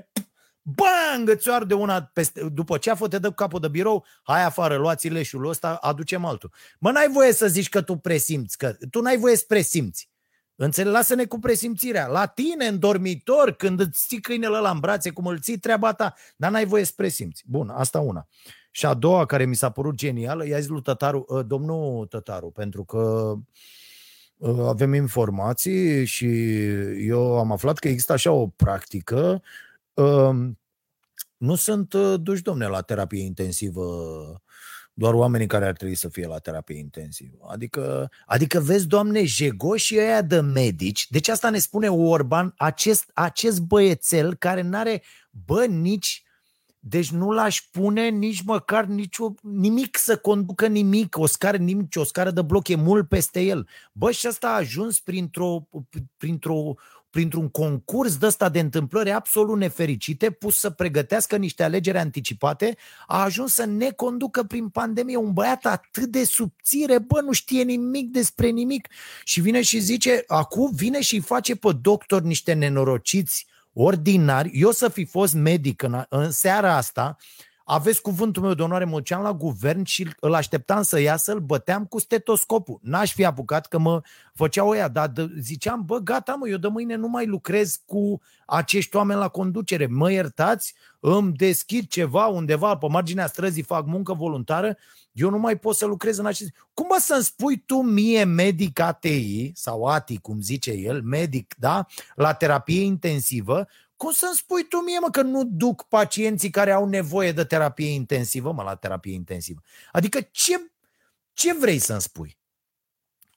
bang, 0.74 1.28
îți 1.28 1.50
arde 1.50 1.74
una 1.74 2.02
peste, 2.02 2.48
după 2.52 2.78
ce 2.78 2.90
a 2.90 2.94
te 2.94 3.18
dă 3.18 3.28
cu 3.28 3.35
capul 3.35 3.61
de 3.61 3.68
birou, 3.68 4.04
hai 4.22 4.44
afară, 4.44 4.76
luați 4.76 5.09
leșul 5.09 5.48
ăsta, 5.48 5.74
aducem 5.74 6.24
altul. 6.24 6.52
Mă, 6.78 6.90
n-ai 6.90 7.09
voie 7.09 7.33
să 7.33 7.46
zici 7.46 7.68
că 7.68 7.83
tu 7.83 7.96
presimți, 7.96 8.59
că 8.59 8.76
tu 8.90 9.00
n-ai 9.00 9.16
voie 9.16 9.37
să 9.37 9.44
presimți. 9.48 10.09
Înțeleg, 10.61 10.92
lasă-ne 10.92 11.24
cu 11.24 11.38
presimțirea. 11.38 12.07
La 12.07 12.26
tine, 12.26 12.66
în 12.66 12.78
dormitor, 12.78 13.52
când 13.52 13.81
îți 13.81 14.07
ții 14.07 14.20
câinele 14.20 14.57
ăla 14.57 14.70
în 14.70 14.78
brațe, 14.78 15.11
cum 15.11 15.26
îl 15.26 15.40
ții, 15.40 15.59
treaba 15.59 15.92
ta. 15.92 16.14
Dar 16.37 16.50
n-ai 16.50 16.64
voie 16.64 16.85
să 16.85 16.92
presimți. 16.96 17.44
Bun, 17.46 17.68
asta 17.68 18.00
una. 18.00 18.28
Și 18.70 18.87
a 18.87 18.94
doua, 18.94 19.26
care 19.26 19.44
mi 19.44 19.54
s-a 19.54 19.70
părut 19.70 19.94
genială, 19.94 20.46
i-a 20.46 20.59
zis 20.59 20.68
lui 20.68 20.83
Tătaru, 20.83 21.26
ă, 21.31 21.42
domnul 21.42 22.07
Tătaru, 22.07 22.50
pentru 22.50 22.85
că 22.85 23.35
ă, 24.42 24.68
avem 24.68 24.94
informații 24.94 26.04
și 26.04 26.28
eu 27.07 27.38
am 27.38 27.52
aflat 27.52 27.78
că 27.78 27.88
există 27.88 28.12
așa 28.12 28.33
o 28.33 28.46
practică. 28.46 29.42
Ă, 29.98 30.34
nu 31.37 31.54
sunt 31.54 31.94
duși, 31.94 32.42
domne, 32.42 32.66
la 32.66 32.80
terapie 32.80 33.22
intensivă 33.22 33.84
doar 34.98 35.14
oamenii 35.14 35.46
care 35.46 35.66
ar 35.66 35.72
trebui 35.72 35.94
să 35.94 36.08
fie 36.08 36.26
la 36.26 36.38
terapie 36.38 36.78
intensivă. 36.78 37.46
Adică, 37.48 38.11
adică 38.26 38.61
vezi, 38.61 38.87
doamne, 38.87 39.24
jegoșii 39.24 39.98
ăia 39.98 40.22
de 40.22 40.40
medici, 40.40 41.06
deci 41.08 41.28
asta 41.28 41.50
ne 41.50 41.58
spune 41.58 41.88
Orban, 41.88 42.54
acest, 42.56 43.11
acest 43.14 43.61
băiețel 43.61 44.34
care 44.34 44.62
n-are, 44.62 45.02
bă, 45.30 45.64
nici, 45.64 46.22
deci 46.78 47.11
nu 47.11 47.30
l-aș 47.30 47.68
pune 47.70 48.08
nici 48.08 48.42
măcar 48.42 48.84
nicio, 48.84 49.34
nimic 49.42 49.96
să 49.96 50.16
conducă 50.16 50.66
nimic, 50.66 51.18
o 51.18 51.26
scară, 51.26 51.56
nimic, 51.56 51.92
o 51.96 52.04
scară 52.04 52.30
de 52.30 52.42
bloc 52.42 52.68
e 52.68 52.74
mult 52.74 53.08
peste 53.08 53.40
el. 53.40 53.68
Bă, 53.92 54.11
și 54.11 54.26
asta 54.26 54.48
a 54.48 54.56
ajuns 54.56 55.00
printr-o, 55.00 55.68
printr-o 56.16 56.74
printr-un 57.11 57.49
concurs 57.49 58.16
de 58.16 58.27
ăsta 58.27 58.49
de 58.49 58.59
întâmplări 58.59 59.11
absolut 59.11 59.59
nefericite, 59.59 60.31
pus 60.31 60.59
să 60.59 60.71
pregătească 60.71 61.37
niște 61.37 61.62
alegeri 61.62 61.99
anticipate, 61.99 62.77
a 63.07 63.23
ajuns 63.23 63.53
să 63.55 63.64
ne 63.64 63.90
conducă 63.90 64.42
prin 64.42 64.68
pandemie. 64.68 65.16
Un 65.16 65.33
băiat 65.33 65.64
atât 65.64 66.05
de 66.05 66.25
subțire, 66.25 66.99
bă, 66.99 67.21
nu 67.21 67.33
știe 67.33 67.62
nimic 67.62 68.11
despre 68.11 68.49
nimic. 68.49 68.88
Și 69.25 69.40
vine 69.40 69.62
și 69.62 69.79
zice, 69.79 70.25
acum 70.27 70.71
vine 70.75 71.01
și 71.01 71.21
face 71.21 71.57
pe 71.57 71.73
doctor 71.81 72.23
niște 72.23 72.53
nenorociți 72.53 73.47
ordinari, 73.73 74.51
eu 74.53 74.71
să 74.71 74.88
fi 74.88 75.05
fost 75.05 75.35
medic 75.35 75.83
în, 75.83 76.05
în 76.09 76.31
seara 76.31 76.77
asta, 76.77 77.16
aveți 77.70 78.02
cuvântul 78.02 78.42
meu 78.42 78.54
de 78.54 78.62
onoare, 78.62 78.85
mă 78.85 78.96
duceam 78.96 79.22
la 79.22 79.33
guvern 79.33 79.85
și 79.85 80.11
îl 80.20 80.35
așteptam 80.35 80.83
să 80.83 81.00
iasă, 81.00 81.33
îl 81.33 81.40
băteam 81.40 81.85
cu 81.85 81.98
stetoscopul. 81.98 82.78
N-aș 82.83 83.12
fi 83.12 83.24
apucat 83.24 83.66
că 83.66 83.78
mă 83.78 84.02
făceau 84.35 84.68
ăia, 84.68 84.88
dar 84.88 85.12
ziceam, 85.38 85.85
bă, 85.85 85.98
gata 85.98 86.35
mă, 86.35 86.48
eu 86.48 86.57
de 86.57 86.68
mâine 86.68 86.94
nu 86.94 87.09
mai 87.09 87.26
lucrez 87.26 87.81
cu 87.87 88.20
acești 88.46 88.96
oameni 88.96 89.20
la 89.20 89.28
conducere. 89.28 89.87
Mă 89.87 90.12
iertați, 90.12 90.74
îmi 91.00 91.33
deschid 91.33 91.88
ceva 91.88 92.26
undeva 92.26 92.76
pe 92.76 92.87
marginea 92.88 93.26
străzii, 93.26 93.62
fac 93.62 93.87
muncă 93.87 94.12
voluntară, 94.12 94.76
eu 95.12 95.31
nu 95.31 95.38
mai 95.38 95.59
pot 95.59 95.76
să 95.76 95.87
lucrez 95.87 96.18
în 96.18 96.26
acest... 96.26 96.50
Cum 96.74 96.87
mă 96.88 96.96
să-mi 97.00 97.22
spui 97.22 97.62
tu 97.66 97.83
mie, 97.83 98.24
medic 98.24 98.81
ATI, 98.81 99.50
sau 99.54 99.85
ATI, 99.85 100.18
cum 100.18 100.40
zice 100.40 100.70
el, 100.70 101.02
medic, 101.02 101.54
da, 101.59 101.87
la 102.14 102.33
terapie 102.33 102.83
intensivă, 102.83 103.66
cum 103.98 104.12
să-mi 104.12 104.34
spui 104.34 104.68
tu 104.68 104.76
mie, 104.76 104.98
mă, 104.98 105.11
că 105.11 105.22
nu 105.22 105.44
duc 105.44 105.82
pacienții 105.82 106.50
care 106.50 106.70
au 106.70 106.88
nevoie 106.88 107.32
de 107.32 107.44
terapie 107.44 107.88
intensivă, 107.90 108.52
mă, 108.52 108.62
la 108.62 108.74
terapie 108.74 109.14
intensivă? 109.14 109.61
Adică 109.92 110.20
ce, 110.30 110.72
ce 111.32 111.54
vrei 111.54 111.78
să-mi 111.78 112.00
spui? 112.00 112.38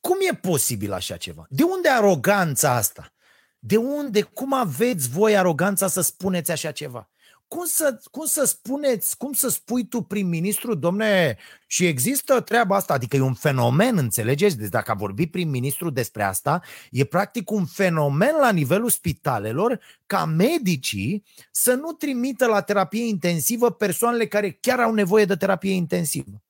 Cum 0.01 0.17
e 0.31 0.35
posibil 0.35 0.93
așa 0.93 1.17
ceva? 1.17 1.45
De 1.49 1.63
unde 1.63 1.89
aroganța 1.89 2.75
asta? 2.75 3.13
De 3.59 3.77
unde, 3.77 4.21
cum 4.21 4.53
aveți 4.53 5.09
voi 5.09 5.37
aroganța 5.37 5.87
să 5.87 6.01
spuneți 6.01 6.51
așa 6.51 6.71
ceva? 6.71 7.10
Cum 7.51 7.65
să, 7.65 8.01
cum 8.11 8.25
să 8.25 8.43
spuneți, 8.43 9.17
cum 9.17 9.33
să 9.33 9.49
spui 9.49 9.87
tu 9.87 10.01
prim-ministru, 10.01 10.75
domne, 10.75 11.37
și 11.67 11.85
există 11.85 12.41
treaba 12.41 12.75
asta, 12.75 12.93
adică 12.93 13.15
e 13.15 13.21
un 13.21 13.33
fenomen, 13.33 13.97
înțelegeți? 13.97 14.57
Deci 14.57 14.69
dacă 14.69 14.91
a 14.91 14.93
vorbit 14.93 15.31
prim-ministru 15.31 15.89
despre 15.89 16.23
asta, 16.23 16.61
e 16.91 17.03
practic 17.03 17.51
un 17.51 17.65
fenomen 17.65 18.35
la 18.39 18.51
nivelul 18.51 18.89
spitalelor 18.89 19.79
ca 20.05 20.25
medicii 20.25 21.23
să 21.51 21.73
nu 21.73 21.91
trimită 21.91 22.45
la 22.45 22.61
terapie 22.61 23.07
intensivă 23.07 23.71
persoanele 23.71 24.27
care 24.27 24.51
chiar 24.51 24.79
au 24.79 24.93
nevoie 24.93 25.25
de 25.25 25.35
terapie 25.35 25.73
intensivă. 25.73 26.43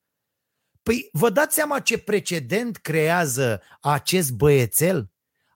Păi 0.82 1.08
vă 1.12 1.30
dați 1.30 1.54
seama 1.54 1.80
ce 1.80 1.98
precedent 1.98 2.76
creează 2.76 3.62
acest 3.80 4.32
băiețel? 4.32 5.10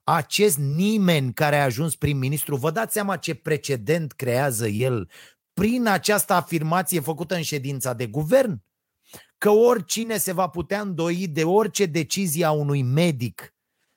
Acest 0.05 0.59
nimeni 0.59 1.33
care 1.33 1.57
a 1.57 1.65
ajuns 1.65 1.97
prim-ministru, 1.97 2.57
vă 2.57 2.71
dați 2.71 2.93
seama 2.93 3.17
ce 3.17 3.35
precedent 3.35 4.13
creează 4.13 4.67
el 4.67 5.09
prin 5.61 5.87
această 5.87 6.33
afirmație 6.33 7.01
făcută 7.01 7.35
în 7.35 7.42
ședința 7.42 7.92
de 7.92 8.07
guvern? 8.07 8.62
Că 9.38 9.51
oricine 9.51 10.16
se 10.16 10.33
va 10.33 10.49
putea 10.49 10.81
îndoi 10.81 11.29
de 11.29 11.45
orice 11.45 11.87
decizie 11.87 12.45
a 12.45 12.51
unui 12.51 12.83
medic 12.83 13.55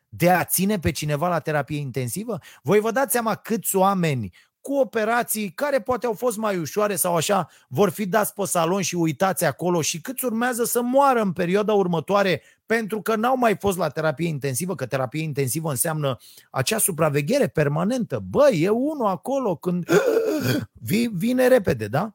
de 0.10 0.30
a 0.30 0.43
ține 0.43 0.80
pe 0.80 0.91
cineva 0.91 1.28
la 1.28 1.39
terapie 1.39 1.78
intensivă? 1.78 2.39
Voi 2.62 2.80
vă 2.80 2.91
dați 2.91 3.12
seama 3.12 3.36
câți 3.36 3.76
oameni 3.76 4.34
cu 4.62 4.74
operații 4.74 5.52
care 5.52 5.82
poate 5.82 6.06
au 6.06 6.13
fost 6.13 6.38
mai 6.38 6.58
ușoare 6.58 6.95
sau 6.95 7.15
așa, 7.15 7.50
vor 7.67 7.89
fi 7.89 8.06
dați 8.06 8.34
pe 8.34 8.45
salon 8.45 8.82
și 8.82 8.95
uitați 8.95 9.45
acolo 9.45 9.82
și 9.82 10.02
câți 10.02 10.26
urmează 10.26 10.63
să 10.63 10.82
moară 10.82 11.22
în 11.22 11.32
perioada 11.32 11.74
următoare 11.74 12.41
pentru 12.65 13.02
că 13.02 13.15
n-au 13.15 13.38
mai 13.38 13.58
fost 13.60 13.78
la 13.78 13.89
terapie 13.89 14.28
intensivă, 14.28 14.76
că 14.76 14.86
terapie 14.86 15.22
intensivă 15.22 15.69
înseamnă 15.69 16.17
acea 16.52 16.78
supraveghere 16.78 17.48
permanentă. 17.48 18.24
Bă, 18.30 18.50
e 18.52 18.69
unul 18.69 19.06
acolo 19.06 19.56
când 19.56 19.86
vine 21.13 21.48
repede, 21.48 21.88
da? 21.88 22.13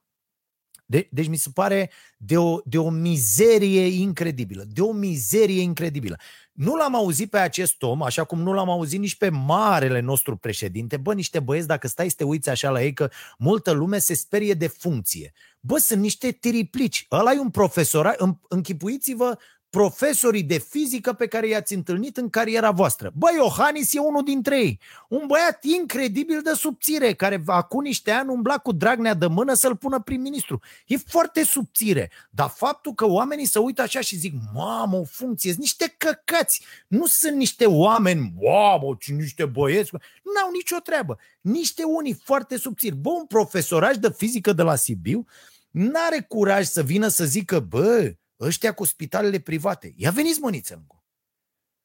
De, 0.87 1.09
deci 1.11 1.29
mi 1.29 1.37
se 1.37 1.51
pare 1.55 1.91
de 2.17 2.39
o, 2.39 2.59
de 2.65 2.79
o 2.79 2.91
mizerie 2.91 3.87
incredibilă, 3.87 4.65
de 4.73 4.81
o 4.81 4.93
mizerie 4.93 5.63
incredibilă. 5.63 6.17
Nu 6.55 6.77
l-am 6.77 6.95
auzit 6.95 7.31
pe 7.31 7.39
acest 7.39 7.83
om, 7.83 8.03
așa 8.03 8.25
cum 8.25 8.41
nu 8.41 8.53
l-am 8.53 8.71
auzit 8.71 9.01
nici 9.01 9.17
pe 9.17 9.29
marele 9.29 10.01
nostru 10.01 10.37
președinte. 10.37 10.97
Bă, 10.97 11.15
niște 11.15 11.41
băieți, 11.41 11.67
dacă 11.67 11.89
stai 11.89 12.09
să 12.09 12.15
te 12.17 12.25
uiți 12.25 12.49
așa 12.49 12.71
la 12.71 12.83
ei, 12.83 12.93
că 12.93 13.11
multă 13.39 13.71
lume 13.71 13.99
se 13.99 14.15
sperie 14.15 14.55
de 14.55 14.67
funcție. 14.67 15.33
Bă, 15.61 15.79
sunt 15.79 16.01
niște 16.01 16.31
tiriplici. 16.31 17.07
Ăla 17.11 17.33
e 17.33 17.39
un 17.39 17.51
profesor. 17.51 18.17
Închipuiți-vă 18.49 19.39
profesorii 19.75 20.43
de 20.43 20.59
fizică 20.59 21.13
pe 21.13 21.27
care 21.27 21.49
i-ați 21.49 21.75
întâlnit 21.75 22.17
în 22.17 22.31
cariera 22.31 22.71
voastră. 22.71 23.13
Bă, 23.15 23.27
Iohannis 23.37 23.95
e 23.95 23.99
unul 23.99 24.23
dintre 24.23 24.59
ei. 24.59 24.81
Un 25.09 25.27
băiat 25.27 25.65
incredibil 25.65 26.41
de 26.43 26.53
subțire, 26.53 27.15
care 27.15 27.43
acum 27.47 27.83
niște 27.83 28.11
ani 28.11 28.29
umbla 28.29 28.59
cu 28.59 28.73
Dragnea 28.73 29.15
de 29.15 29.27
mână 29.27 29.55
să-l 29.55 29.77
pună 29.77 30.01
prim-ministru. 30.01 30.61
E 30.87 30.97
foarte 30.97 31.45
subțire. 31.45 32.11
Dar 32.31 32.49
faptul 32.49 32.93
că 32.95 33.07
oamenii 33.07 33.47
se 33.47 33.59
uită 33.59 33.83
așa 33.83 34.01
și 34.01 34.17
zic, 34.17 34.35
mamă, 34.55 34.97
o 34.97 35.05
funcție, 35.05 35.51
sunt 35.51 35.63
niște 35.63 35.95
căcați. 35.99 36.65
Nu 36.87 37.07
sunt 37.07 37.37
niște 37.37 37.67
oameni, 37.67 38.33
mamă, 38.43 38.97
ci 39.01 39.11
niște 39.11 39.45
băieți. 39.45 39.91
N-au 40.35 40.51
nicio 40.53 40.77
treabă. 40.77 41.19
Niște 41.41 41.83
unii 41.83 42.21
foarte 42.25 42.57
subțiri. 42.57 42.97
Bă, 42.97 43.11
un 43.11 43.27
profesoraj 43.27 43.97
de 43.97 44.11
fizică 44.17 44.53
de 44.53 44.63
la 44.63 44.75
Sibiu 44.75 45.27
n-are 45.71 46.25
curaj 46.29 46.67
să 46.67 46.83
vină 46.83 47.09
să 47.09 47.25
zică, 47.25 47.61
bă, 47.61 48.15
ăștia 48.41 48.73
cu 48.73 48.85
spitalele 48.85 49.39
private. 49.39 49.95
Ia 49.97 50.11
veniți, 50.11 50.41
măniță 50.41 50.85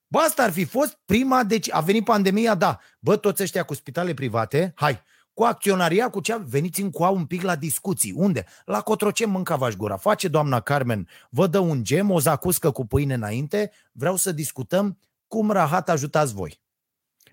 Bă, 0.07 0.19
asta 0.19 0.43
ar 0.43 0.51
fi 0.51 0.65
fost 0.65 0.99
prima, 1.05 1.43
deci 1.43 1.71
a 1.71 1.79
venit 1.79 2.03
pandemia, 2.03 2.55
da. 2.55 2.79
Bă, 2.99 3.17
toți 3.17 3.43
ăștia 3.43 3.63
cu 3.63 3.73
spitale 3.73 4.13
private, 4.13 4.71
hai, 4.75 5.01
cu 5.33 5.43
acționaria, 5.43 6.09
cu 6.09 6.19
ce 6.19 6.37
veniți 6.37 6.81
în 6.81 6.91
coa 6.91 7.09
un 7.09 7.25
pic 7.25 7.41
la 7.41 7.55
discuții. 7.55 8.13
Unde? 8.15 8.45
La 8.65 8.81
Cotroce 8.81 9.25
mâncava 9.25 9.69
gura. 9.69 9.97
Face 9.97 10.27
doamna 10.27 10.59
Carmen, 10.59 11.07
vă 11.29 11.47
dă 11.47 11.59
un 11.59 11.83
gem, 11.83 12.11
o 12.11 12.19
zacuscă 12.19 12.71
cu 12.71 12.85
pâine 12.85 13.13
înainte, 13.13 13.71
vreau 13.91 14.15
să 14.15 14.31
discutăm 14.31 14.99
cum 15.27 15.51
rahat 15.51 15.89
ajutați 15.89 16.33
voi. 16.33 16.61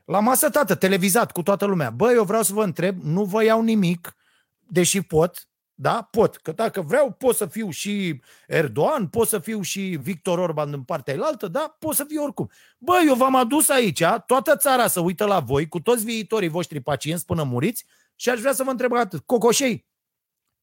La 0.04 0.20
masă, 0.20 0.50
tată, 0.50 0.74
televizat 0.74 1.32
cu 1.32 1.42
toată 1.42 1.64
lumea. 1.64 1.90
Bă, 1.90 2.12
eu 2.12 2.24
vreau 2.24 2.42
să 2.42 2.52
vă 2.52 2.64
întreb, 2.64 3.02
nu 3.02 3.24
vă 3.24 3.44
iau 3.44 3.62
nimic, 3.62 4.16
deși 4.58 5.02
pot, 5.02 5.48
da? 5.78 6.08
Pot. 6.10 6.36
Că 6.36 6.52
dacă 6.52 6.80
vreau, 6.80 7.12
pot 7.12 7.36
să 7.36 7.46
fiu 7.46 7.70
și 7.70 8.20
Erdogan, 8.46 9.06
pot 9.06 9.28
să 9.28 9.38
fiu 9.38 9.60
și 9.60 9.80
Victor 9.80 10.38
Orban 10.38 10.72
în 10.72 10.82
partea 10.82 11.14
elaltă, 11.14 11.48
da? 11.48 11.76
Pot 11.78 11.94
să 11.94 12.04
fiu 12.04 12.22
oricum. 12.22 12.50
Bă, 12.78 13.00
eu 13.06 13.14
v-am 13.14 13.34
adus 13.34 13.68
aici, 13.68 14.02
toată 14.26 14.56
țara 14.56 14.86
să 14.86 15.00
uită 15.00 15.24
la 15.24 15.40
voi, 15.40 15.68
cu 15.68 15.80
toți 15.80 16.04
viitorii 16.04 16.48
voștri 16.48 16.80
pacienți 16.80 17.24
până 17.24 17.42
muriți 17.42 17.84
și 18.14 18.28
aș 18.28 18.40
vrea 18.40 18.52
să 18.52 18.62
vă 18.62 18.70
întreb 18.70 18.92
atât. 18.92 19.22
Cocoșei, 19.26 19.86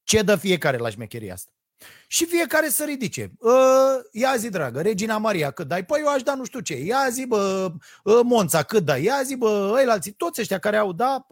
ce 0.03 0.21
dă 0.21 0.35
fiecare 0.35 0.77
la 0.77 0.89
șmecheria 0.89 1.33
asta? 1.33 1.51
Și 2.07 2.25
fiecare 2.25 2.69
să 2.69 2.83
ridice. 2.83 3.31
Ă, 3.41 3.51
ia 4.11 4.35
zi, 4.35 4.49
dragă, 4.49 4.81
Regina 4.81 5.17
Maria, 5.17 5.51
cât 5.51 5.67
dai? 5.67 5.85
Păi 5.85 5.99
eu 5.99 6.07
aș 6.07 6.21
da 6.21 6.35
nu 6.35 6.43
știu 6.43 6.59
ce. 6.59 6.75
Ia 6.75 7.07
zi, 7.09 7.25
bă, 7.25 7.71
ă, 8.05 8.23
Monța, 8.23 8.63
cât 8.63 8.83
dai? 8.83 9.03
Ia 9.03 9.21
zi, 9.23 9.35
bă, 9.35 9.71
ăia 9.75 9.91
alții, 9.91 10.11
toți 10.11 10.41
ăștia 10.41 10.59
care 10.59 10.77
au, 10.77 10.93
da, 10.93 11.27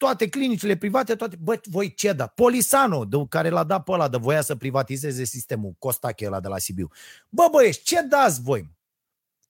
toate 0.00 0.28
clinicile 0.28 0.76
private, 0.76 1.14
toate, 1.14 1.36
bă, 1.40 1.60
voi 1.62 1.94
ce 1.94 2.12
da? 2.12 2.26
Polisano, 2.26 3.04
de, 3.04 3.24
care 3.28 3.48
l-a 3.48 3.64
dat 3.64 3.84
pe 3.84 3.92
ăla, 3.92 4.08
de 4.08 4.16
voia 4.16 4.40
să 4.40 4.56
privatizeze 4.56 5.24
sistemul, 5.24 5.74
Costache 5.78 6.26
ăla 6.26 6.40
de 6.40 6.48
la 6.48 6.58
Sibiu. 6.58 6.88
Bă, 7.28 7.48
băieți, 7.50 7.82
ce 7.82 8.02
dați 8.02 8.42
voi? 8.42 8.70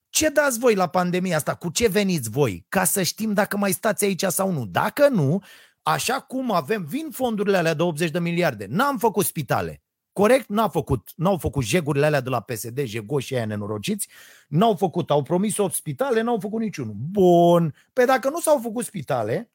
Ce 0.09 0.29
dați 0.29 0.59
voi 0.59 0.75
la 0.75 0.87
pandemia 0.87 1.37
asta? 1.37 1.55
Cu 1.55 1.71
ce 1.71 1.89
veniți 1.89 2.31
voi? 2.31 2.65
Ca 2.69 2.85
să 2.85 3.03
știm 3.03 3.33
dacă 3.33 3.57
mai 3.57 3.73
stați 3.73 4.05
aici 4.05 4.25
sau 4.25 4.51
nu. 4.51 4.67
Dacă 4.67 5.09
nu, 5.09 5.43
așa 5.83 6.21
cum 6.21 6.53
avem, 6.53 6.85
vin 6.85 7.11
fondurile 7.11 7.57
alea 7.57 7.75
de 7.75 7.83
80 7.83 8.11
de 8.11 8.19
miliarde. 8.19 8.67
N-am 8.69 8.99
făcut 8.99 9.25
spitale. 9.25 9.83
Corect? 10.13 10.49
N-a 10.49 10.69
făcut, 10.69 11.11
n-au 11.17 11.37
făcut 11.37 11.65
jegurile 11.65 12.07
alea 12.07 12.21
de 12.21 12.29
la 12.29 12.41
PSD, 12.41 12.81
jegoși 12.85 13.35
aia 13.35 13.47
nenorociți, 13.47 14.09
n-au 14.49 14.75
făcut, 14.75 15.11
au 15.11 15.23
promis 15.23 15.57
8 15.59 15.75
spitale, 15.75 16.21
n-au 16.21 16.39
făcut 16.41 16.61
niciunul. 16.61 16.95
Bun. 16.97 17.75
Pe 17.93 18.05
dacă 18.05 18.31
nu 18.31 18.41
s-au 18.41 18.59
făcut 18.63 18.85
spitale, 18.85 19.51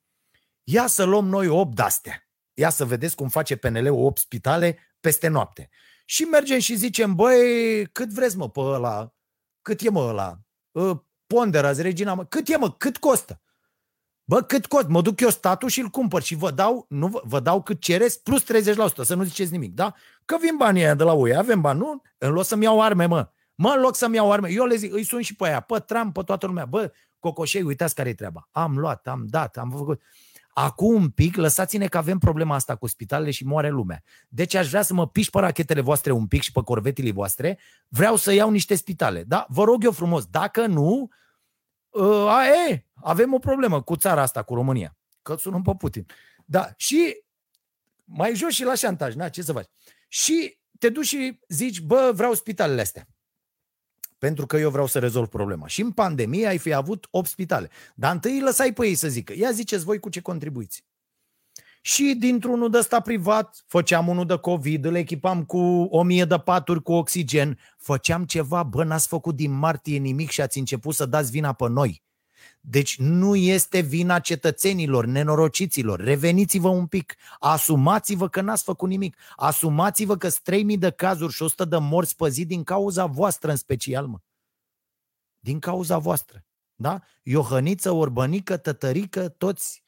Ia 0.67 0.87
să 0.87 1.03
luăm 1.03 1.27
noi 1.27 1.47
8 1.47 1.75
de-astea. 1.75 2.29
Ia 2.53 2.69
să 2.69 2.85
vedeți 2.85 3.15
cum 3.15 3.29
face 3.29 3.55
PNL-ul 3.55 4.05
8 4.05 4.17
spitale 4.17 4.77
peste 4.99 5.27
noapte. 5.27 5.69
Și 6.05 6.23
mergem 6.23 6.59
și 6.59 6.75
zicem, 6.75 7.15
băi, 7.15 7.85
cât 7.91 8.09
vreți 8.09 8.37
mă 8.37 8.49
pe 8.49 8.59
ăla? 8.59 9.13
Cât 9.61 9.81
e 9.81 9.89
mă 9.89 10.07
ăla? 10.07 10.39
Ă, 10.75 11.05
ponderați, 11.27 11.81
Regina, 11.81 12.13
mă. 12.13 12.25
Cât 12.25 12.47
e 12.47 12.57
mă? 12.57 12.71
Cât 12.71 12.97
costă? 12.97 13.41
Bă, 14.23 14.41
cât 14.41 14.65
costă? 14.65 14.87
Mă 14.89 15.01
duc 15.01 15.19
eu 15.19 15.29
statul 15.29 15.69
și 15.69 15.79
îl 15.79 15.87
cumpăr 15.87 16.21
și 16.21 16.35
vă 16.35 16.51
dau, 16.51 16.85
nu, 16.89 17.21
vă 17.23 17.39
dau 17.39 17.61
cât 17.61 17.81
cereți 17.81 18.23
plus 18.23 18.43
30%, 18.43 18.45
să 19.03 19.15
nu 19.15 19.23
ziceți 19.23 19.51
nimic, 19.51 19.73
da? 19.73 19.93
Că 20.25 20.37
vin 20.37 20.55
banii 20.57 20.83
aia 20.83 20.95
de 20.95 21.03
la 21.03 21.13
UE, 21.13 21.35
avem 21.35 21.61
bani, 21.61 21.79
nu? 21.79 22.01
În 22.17 22.31
loc 22.31 22.45
să-mi 22.45 22.63
iau 22.63 22.81
arme, 22.81 23.05
mă. 23.05 23.29
Mă, 23.55 23.69
în 23.69 23.81
loc 23.81 23.95
să-mi 23.95 24.15
iau 24.15 24.31
arme, 24.31 24.49
eu 24.51 24.65
le 24.65 24.75
zic, 24.75 24.93
îi 24.93 25.03
sun 25.03 25.21
și 25.21 25.35
pe 25.35 25.45
aia, 25.45 25.59
pe 25.59 25.79
tram, 25.79 26.11
pe 26.11 26.21
toată 26.21 26.45
lumea, 26.45 26.65
bă, 26.65 26.91
cocoșei, 27.19 27.61
uitați 27.61 27.95
care 27.95 28.09
e 28.09 28.13
treaba. 28.13 28.47
Am 28.51 28.77
luat, 28.77 29.07
am 29.07 29.25
dat, 29.27 29.57
am 29.57 29.71
făcut. 29.71 30.01
Acum 30.57 30.93
un 30.93 31.09
pic, 31.09 31.35
lăsați-ne 31.35 31.87
că 31.87 31.97
avem 31.97 32.17
problema 32.17 32.55
asta 32.55 32.75
cu 32.75 32.87
spitalele 32.87 33.31
și 33.31 33.45
moare 33.45 33.69
lumea. 33.69 34.03
Deci 34.29 34.53
aș 34.53 34.69
vrea 34.69 34.81
să 34.81 34.93
mă 34.93 35.07
piși 35.07 35.29
pe 35.29 35.39
rachetele 35.39 35.81
voastre 35.81 36.11
un 36.11 36.27
pic 36.27 36.41
și 36.41 36.51
pe 36.51 36.61
corvetile 36.61 37.11
voastre. 37.11 37.59
Vreau 37.87 38.15
să 38.15 38.33
iau 38.33 38.51
niște 38.51 38.75
spitale. 38.75 39.23
Da? 39.23 39.45
Vă 39.49 39.63
rog 39.63 39.83
eu 39.83 39.91
frumos, 39.91 40.25
dacă 40.25 40.65
nu, 40.65 41.09
ă, 41.93 42.29
a, 42.29 42.45
e, 42.45 42.85
avem 42.93 43.33
o 43.33 43.39
problemă 43.39 43.81
cu 43.81 43.95
țara 43.95 44.21
asta, 44.21 44.43
cu 44.43 44.53
România. 44.53 44.97
Că 45.21 45.35
sunăm 45.39 45.61
pe 45.61 45.71
Putin. 45.77 46.05
Da, 46.45 46.69
și 46.77 47.23
mai 48.03 48.35
jos 48.35 48.53
și 48.53 48.63
la 48.63 48.75
șantaj, 48.75 49.15
na, 49.15 49.29
ce 49.29 49.41
să 49.41 49.53
faci? 49.53 49.67
Și 50.07 50.57
te 50.79 50.89
duci 50.89 51.05
și 51.05 51.39
zici, 51.47 51.81
bă, 51.81 52.11
vreau 52.13 52.33
spitalele 52.33 52.81
astea 52.81 53.07
pentru 54.25 54.45
că 54.45 54.57
eu 54.57 54.69
vreau 54.69 54.87
să 54.87 54.99
rezolv 54.99 55.27
problema. 55.27 55.67
Și 55.67 55.81
în 55.81 55.91
pandemie 55.91 56.47
ai 56.47 56.57
fi 56.57 56.73
avut 56.73 57.07
8 57.11 57.29
spitale. 57.29 57.69
Dar 57.95 58.13
întâi 58.13 58.41
lăsai 58.41 58.73
pe 58.73 58.85
ei 58.85 58.95
să 58.95 59.07
zică, 59.07 59.33
ia 59.37 59.51
ziceți 59.51 59.83
voi 59.83 59.99
cu 59.99 60.09
ce 60.09 60.21
contribuiți. 60.21 60.83
Și 61.81 62.15
dintr-unul 62.19 62.69
de 62.69 62.77
ăsta 62.77 62.99
privat 62.99 63.63
făceam 63.67 64.07
unul 64.07 64.25
de 64.25 64.37
COVID, 64.37 64.85
îl 64.85 64.95
echipam 64.95 65.43
cu 65.43 65.57
o 65.89 66.03
mie 66.03 66.25
de 66.25 66.37
paturi 66.37 66.81
cu 66.81 66.93
oxigen, 66.93 67.59
făceam 67.77 68.25
ceva, 68.25 68.63
bă, 68.63 68.83
n-ați 68.83 69.07
făcut 69.07 69.35
din 69.35 69.51
martie 69.51 69.97
nimic 69.97 70.29
și 70.29 70.41
ați 70.41 70.57
început 70.57 70.95
să 70.95 71.05
dați 71.05 71.31
vina 71.31 71.53
pe 71.53 71.69
noi. 71.69 72.04
Deci 72.67 72.97
nu 72.97 73.35
este 73.35 73.79
vina 73.79 74.19
cetățenilor, 74.19 75.05
nenorociților. 75.05 75.99
Reveniți-vă 75.99 76.67
un 76.67 76.87
pic. 76.87 77.15
Asumați-vă 77.39 78.29
că 78.29 78.41
n-ați 78.41 78.63
făcut 78.63 78.89
nimic. 78.89 79.17
Asumați-vă 79.35 80.17
că 80.17 80.29
3000 80.43 80.77
de 80.77 80.91
cazuri 80.91 81.33
și 81.33 81.41
100 81.41 81.65
de 81.65 81.77
morți 81.77 82.15
pe 82.15 82.29
zi 82.29 82.45
din 82.45 82.63
cauza 82.63 83.05
voastră 83.05 83.51
în 83.51 83.55
special, 83.55 84.07
mă. 84.07 84.19
Din 85.39 85.59
cauza 85.59 85.97
voastră. 85.97 86.45
Da? 86.75 87.01
Iohăniță, 87.23 87.91
Orbănică, 87.91 88.57
Tătărică, 88.57 89.29
toți 89.29 89.83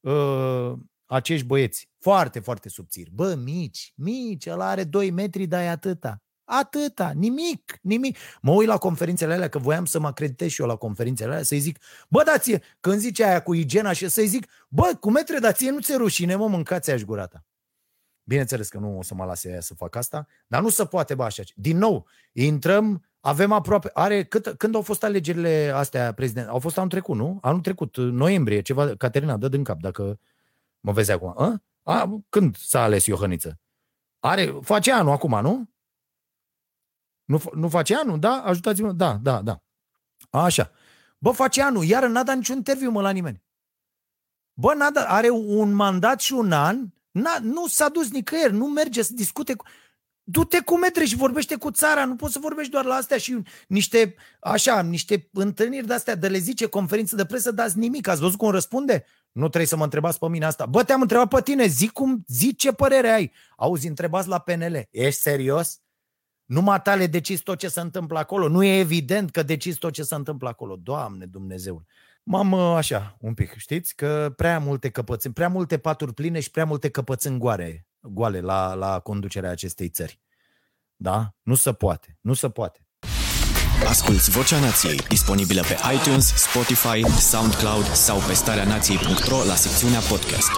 uh, 0.00 0.72
acești 1.06 1.46
băieți. 1.46 1.88
Foarte, 1.98 2.40
foarte 2.40 2.68
subțiri. 2.68 3.10
Bă, 3.10 3.34
mici, 3.34 3.92
mici, 3.96 4.46
ăla 4.46 4.68
are 4.68 4.84
2 4.84 5.10
metri, 5.10 5.46
dar 5.46 5.62
e 5.62 5.68
atâta. 5.68 6.22
Atâta, 6.60 7.12
nimic, 7.14 7.78
nimic. 7.82 8.16
Mă 8.40 8.52
uit 8.52 8.68
la 8.68 8.76
conferințele 8.76 9.32
alea, 9.32 9.48
că 9.48 9.58
voiam 9.58 9.84
să 9.84 10.00
mă 10.00 10.06
acreditez 10.06 10.48
și 10.50 10.60
eu 10.60 10.66
la 10.66 10.76
conferințele 10.76 11.30
alea, 11.30 11.42
să-i 11.42 11.58
zic, 11.58 11.78
bă, 12.08 12.22
dați 12.22 12.58
când 12.80 12.98
zice 12.98 13.24
aia 13.24 13.42
cu 13.42 13.54
igiena 13.54 13.92
și 13.92 14.08
să-i 14.08 14.26
zic, 14.26 14.46
bă, 14.68 14.96
cu 15.00 15.10
metre, 15.10 15.38
dație 15.38 15.70
nu 15.70 15.80
ți 15.80 15.96
rușine, 15.96 16.34
mă, 16.34 16.48
mâncați 16.48 16.90
aș 16.90 17.02
gurata. 17.02 17.44
Bineînțeles 18.24 18.68
că 18.68 18.78
nu 18.78 18.98
o 18.98 19.02
să 19.02 19.14
mă 19.14 19.24
lase 19.24 19.48
aia 19.48 19.60
să 19.60 19.74
fac 19.74 19.96
asta, 19.96 20.26
dar 20.46 20.62
nu 20.62 20.68
se 20.68 20.84
poate, 20.84 21.14
bă, 21.14 21.24
așa. 21.24 21.42
Din 21.54 21.78
nou, 21.78 22.06
intrăm, 22.32 23.04
avem 23.20 23.52
aproape, 23.52 23.90
are, 23.92 24.24
cât, 24.24 24.54
când 24.56 24.74
au 24.74 24.82
fost 24.82 25.04
alegerile 25.04 25.72
astea, 25.74 26.12
prezident? 26.12 26.48
Au 26.48 26.58
fost 26.58 26.76
anul 26.76 26.90
trecut, 26.90 27.16
nu? 27.16 27.38
Anul 27.42 27.60
trecut, 27.60 27.96
noiembrie, 27.96 28.60
ceva, 28.60 28.96
Caterina, 28.96 29.36
dă 29.36 29.48
din 29.48 29.64
cap, 29.64 29.80
dacă 29.80 30.18
mă 30.80 30.92
vezi 30.92 31.10
acum. 31.10 31.34
A? 31.36 31.62
A, 31.82 32.22
când 32.28 32.56
s-a 32.56 32.82
ales 32.82 33.06
Iohăniță? 33.06 33.58
Are, 34.18 34.58
face 34.62 34.92
anul 34.92 35.12
acum, 35.12 35.40
nu? 35.40 35.71
Nu, 37.24 37.42
nu 37.54 37.68
face 37.68 37.96
anul, 37.96 38.18
da? 38.18 38.42
Ajutați-mă, 38.44 38.92
da, 38.92 39.18
da, 39.22 39.42
da. 39.42 39.62
Așa. 40.30 40.70
Bă, 41.18 41.30
face 41.30 41.62
anul, 41.62 41.84
iar 41.84 42.06
n-a 42.06 42.22
dat 42.22 42.36
niciun 42.36 42.56
interviu, 42.56 42.90
mă, 42.90 43.00
la 43.00 43.10
nimeni. 43.10 43.42
Bă, 44.52 44.74
n-a 44.74 44.90
dat, 44.90 45.06
are 45.08 45.28
un 45.30 45.72
mandat 45.72 46.20
și 46.20 46.32
un 46.32 46.52
an, 46.52 46.86
n-a, 47.10 47.38
nu 47.42 47.66
s-a 47.66 47.88
dus 47.88 48.10
nicăieri, 48.10 48.52
nu 48.52 48.66
merge 48.66 49.02
să 49.02 49.12
discute 49.14 49.54
cu... 49.54 49.66
Du-te 50.24 50.60
cu 50.60 50.78
metreș 50.78 51.08
și 51.08 51.16
vorbește 51.16 51.56
cu 51.56 51.70
țara, 51.70 52.04
nu 52.04 52.16
poți 52.16 52.32
să 52.32 52.38
vorbești 52.38 52.70
doar 52.70 52.84
la 52.84 52.94
astea 52.94 53.18
și 53.18 53.42
niște, 53.68 54.14
așa, 54.40 54.82
niște 54.82 55.28
întâlniri 55.32 55.86
de-astea, 55.86 56.14
de 56.14 56.28
le 56.28 56.38
zice 56.38 56.66
conferință 56.66 57.16
de 57.16 57.24
presă, 57.24 57.50
dați 57.50 57.78
nimic. 57.78 58.08
Ați 58.08 58.20
văzut 58.20 58.38
cum 58.38 58.50
răspunde? 58.50 59.04
Nu 59.32 59.48
trebuie 59.48 59.66
să 59.66 59.76
mă 59.76 59.84
întrebați 59.84 60.18
pe 60.18 60.28
mine 60.28 60.44
asta. 60.44 60.66
Bă, 60.66 60.84
te-am 60.84 61.00
întrebat 61.00 61.28
pe 61.28 61.40
tine, 61.42 61.66
zic 61.66 61.92
cum, 61.92 62.24
zi 62.26 62.54
ce 62.54 62.72
părere 62.72 63.10
ai. 63.10 63.32
Auzi, 63.56 63.88
întrebați 63.88 64.28
la 64.28 64.38
PNL. 64.38 64.88
Ești 64.90 65.20
serios? 65.20 65.81
Numai 66.52 66.82
tale 66.82 67.06
decizi 67.06 67.42
tot 67.42 67.58
ce 67.58 67.68
se 67.68 67.80
întâmplă 67.80 68.18
acolo. 68.18 68.48
Nu 68.48 68.64
e 68.64 68.78
evident 68.78 69.30
că 69.30 69.42
decizi 69.42 69.78
tot 69.78 69.92
ce 69.92 70.02
se 70.02 70.14
întâmplă 70.14 70.48
acolo. 70.48 70.76
Doamne 70.76 71.26
Dumnezeu. 71.26 71.84
M-am 72.22 72.54
așa, 72.54 73.16
un 73.20 73.34
pic, 73.34 73.54
știți, 73.56 73.94
că 73.94 74.32
prea 74.36 74.58
multe 74.58 74.90
căpățâni, 74.90 75.34
prea 75.34 75.48
multe 75.48 75.78
paturi 75.78 76.14
pline 76.14 76.40
și 76.40 76.50
prea 76.50 76.64
multe 76.64 76.88
căpățâni 76.88 77.38
goare, 77.38 77.86
goale 78.00 78.40
la, 78.40 78.74
la 78.74 78.98
conducerea 78.98 79.50
acestei 79.50 79.88
țări. 79.88 80.20
Da? 80.96 81.34
Nu 81.42 81.54
se 81.54 81.72
poate. 81.72 82.18
Nu 82.20 82.34
se 82.34 82.48
poate. 82.48 82.86
Asculți 83.88 84.30
Vocea 84.30 84.60
Nației, 84.60 84.96
disponibilă 84.96 85.60
pe 85.60 85.76
iTunes, 85.94 86.34
Spotify, 86.34 87.02
SoundCloud 87.20 87.84
sau 87.84 88.18
pe 88.18 88.32
starea 88.32 88.64
nației.ro 88.64 89.44
la 89.44 89.54
secțiunea 89.54 90.00
podcast. 90.00 90.50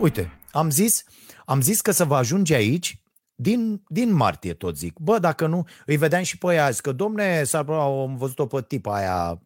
Uite, 0.00 0.38
am 0.50 0.70
zis, 0.70 1.04
am 1.44 1.60
zis 1.60 1.80
că 1.80 1.90
să 1.90 2.04
vă 2.04 2.16
ajunge 2.16 2.54
aici 2.54 3.02
din, 3.40 3.82
din 3.88 4.12
martie 4.12 4.54
tot 4.54 4.76
zic. 4.76 4.98
Bă, 4.98 5.18
dacă 5.18 5.46
nu, 5.46 5.66
îi 5.86 5.96
vedeam 5.96 6.22
și 6.22 6.38
pe 6.38 6.46
aia, 6.46 6.70
că 6.82 6.92
domne, 6.92 7.44
s-ar 7.44 7.68
am 7.68 8.16
văzut-o 8.16 8.46
pe 8.46 8.62
tipa 8.62 8.94
aia 8.94 9.42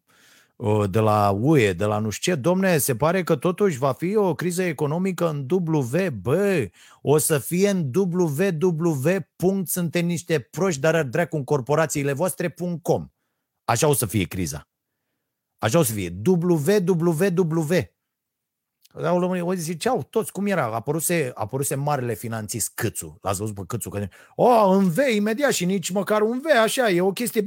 uh, 0.56 0.90
de 0.90 0.98
la 0.98 1.30
UE, 1.30 1.72
de 1.72 1.84
la 1.84 1.98
nu 1.98 2.10
știu 2.10 2.32
ce, 2.32 2.40
domne, 2.40 2.78
se 2.78 2.96
pare 2.96 3.22
că 3.22 3.36
totuși 3.36 3.78
va 3.78 3.92
fi 3.92 4.16
o 4.16 4.34
criză 4.34 4.62
economică 4.62 5.28
în 5.28 5.46
W, 5.50 6.10
bă, 6.20 6.70
o 7.02 7.18
să 7.18 7.38
fie 7.38 7.68
în 7.68 7.90
www. 7.94 9.24
Suntem 9.64 10.06
niște 10.06 10.38
proști, 10.38 10.80
dar 10.80 11.02
dracu 11.02 11.36
în 11.36 11.44
corporațiile 11.44 12.12
voastre.com. 12.12 13.08
Așa 13.64 13.88
o 13.88 13.92
să 13.92 14.06
fie 14.06 14.24
criza. 14.24 14.68
Așa 15.58 15.78
o 15.78 15.82
să 15.82 15.92
fie. 15.92 16.20
www. 16.26 17.90
Au 18.94 19.18
lămurit, 19.18 19.42
o 19.42 19.54
ziceau 19.54 20.06
toți 20.10 20.32
cum 20.32 20.46
era. 20.46 20.64
Apăruse, 20.64 21.30
apăruse 21.34 21.74
marele 21.74 22.14
finanțist 22.14 22.72
Câțu. 22.74 23.18
L-ați 23.22 23.38
văzut 23.38 23.54
pe 23.54 23.62
Câțu? 23.66 23.88
Că, 23.88 24.08
o, 24.34 24.70
în 24.70 24.88
V 24.88 24.96
imediat 25.14 25.52
și 25.52 25.64
nici 25.64 25.90
măcar 25.90 26.20
un 26.20 26.40
V, 26.40 26.44
așa, 26.62 26.90
e 26.90 27.00
o 27.00 27.12
chestie, 27.12 27.46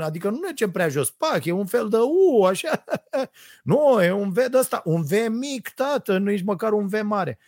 adică 0.00 0.30
nu 0.30 0.36
mergem 0.36 0.70
prea 0.70 0.88
jos, 0.88 1.10
pac, 1.10 1.44
e 1.44 1.50
un 1.50 1.66
fel 1.66 1.88
de 1.88 1.96
U, 1.96 2.44
așa. 2.44 2.84
nu, 3.62 4.02
e 4.02 4.12
un 4.12 4.30
V 4.30 4.34
de 4.34 4.58
ăsta, 4.58 4.82
un 4.84 5.02
V 5.02 5.12
mic, 5.28 5.68
tată, 5.68 6.18
nu 6.18 6.30
nici 6.30 6.42
măcar 6.42 6.72
un 6.72 6.86
V 6.86 7.00
mare. 7.02 7.38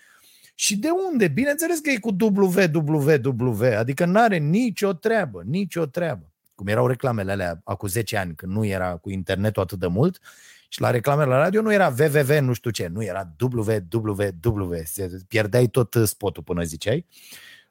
Și 0.54 0.76
de 0.76 0.88
unde? 1.10 1.28
Bineînțeles 1.28 1.78
că 1.78 1.90
e 1.90 1.98
cu 1.98 2.16
WWW, 2.20 3.62
adică 3.78 4.04
nu 4.04 4.20
are 4.20 4.36
nicio 4.36 4.92
treabă, 4.92 5.42
nicio 5.44 5.86
treabă. 5.86 6.32
Cum 6.54 6.66
erau 6.66 6.86
reclamele 6.86 7.32
alea 7.32 7.60
acum 7.64 7.88
10 7.88 8.16
ani, 8.16 8.34
când 8.34 8.52
nu 8.52 8.64
era 8.64 8.96
cu 8.96 9.10
internetul 9.10 9.62
atât 9.62 9.78
de 9.78 9.86
mult, 9.86 10.20
și 10.68 10.80
la 10.80 10.90
reclame 10.90 11.24
la 11.24 11.38
radio 11.38 11.60
nu 11.60 11.72
era 11.72 11.94
www 11.98 12.40
nu 12.40 12.52
știu 12.52 12.70
ce, 12.70 12.86
nu 12.86 13.02
era 13.04 13.34
www, 13.40 14.82
pierdeai 15.28 15.66
tot 15.66 15.94
spotul 16.04 16.42
până 16.42 16.62
ziceai. 16.62 17.06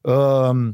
Uh, 0.02 0.70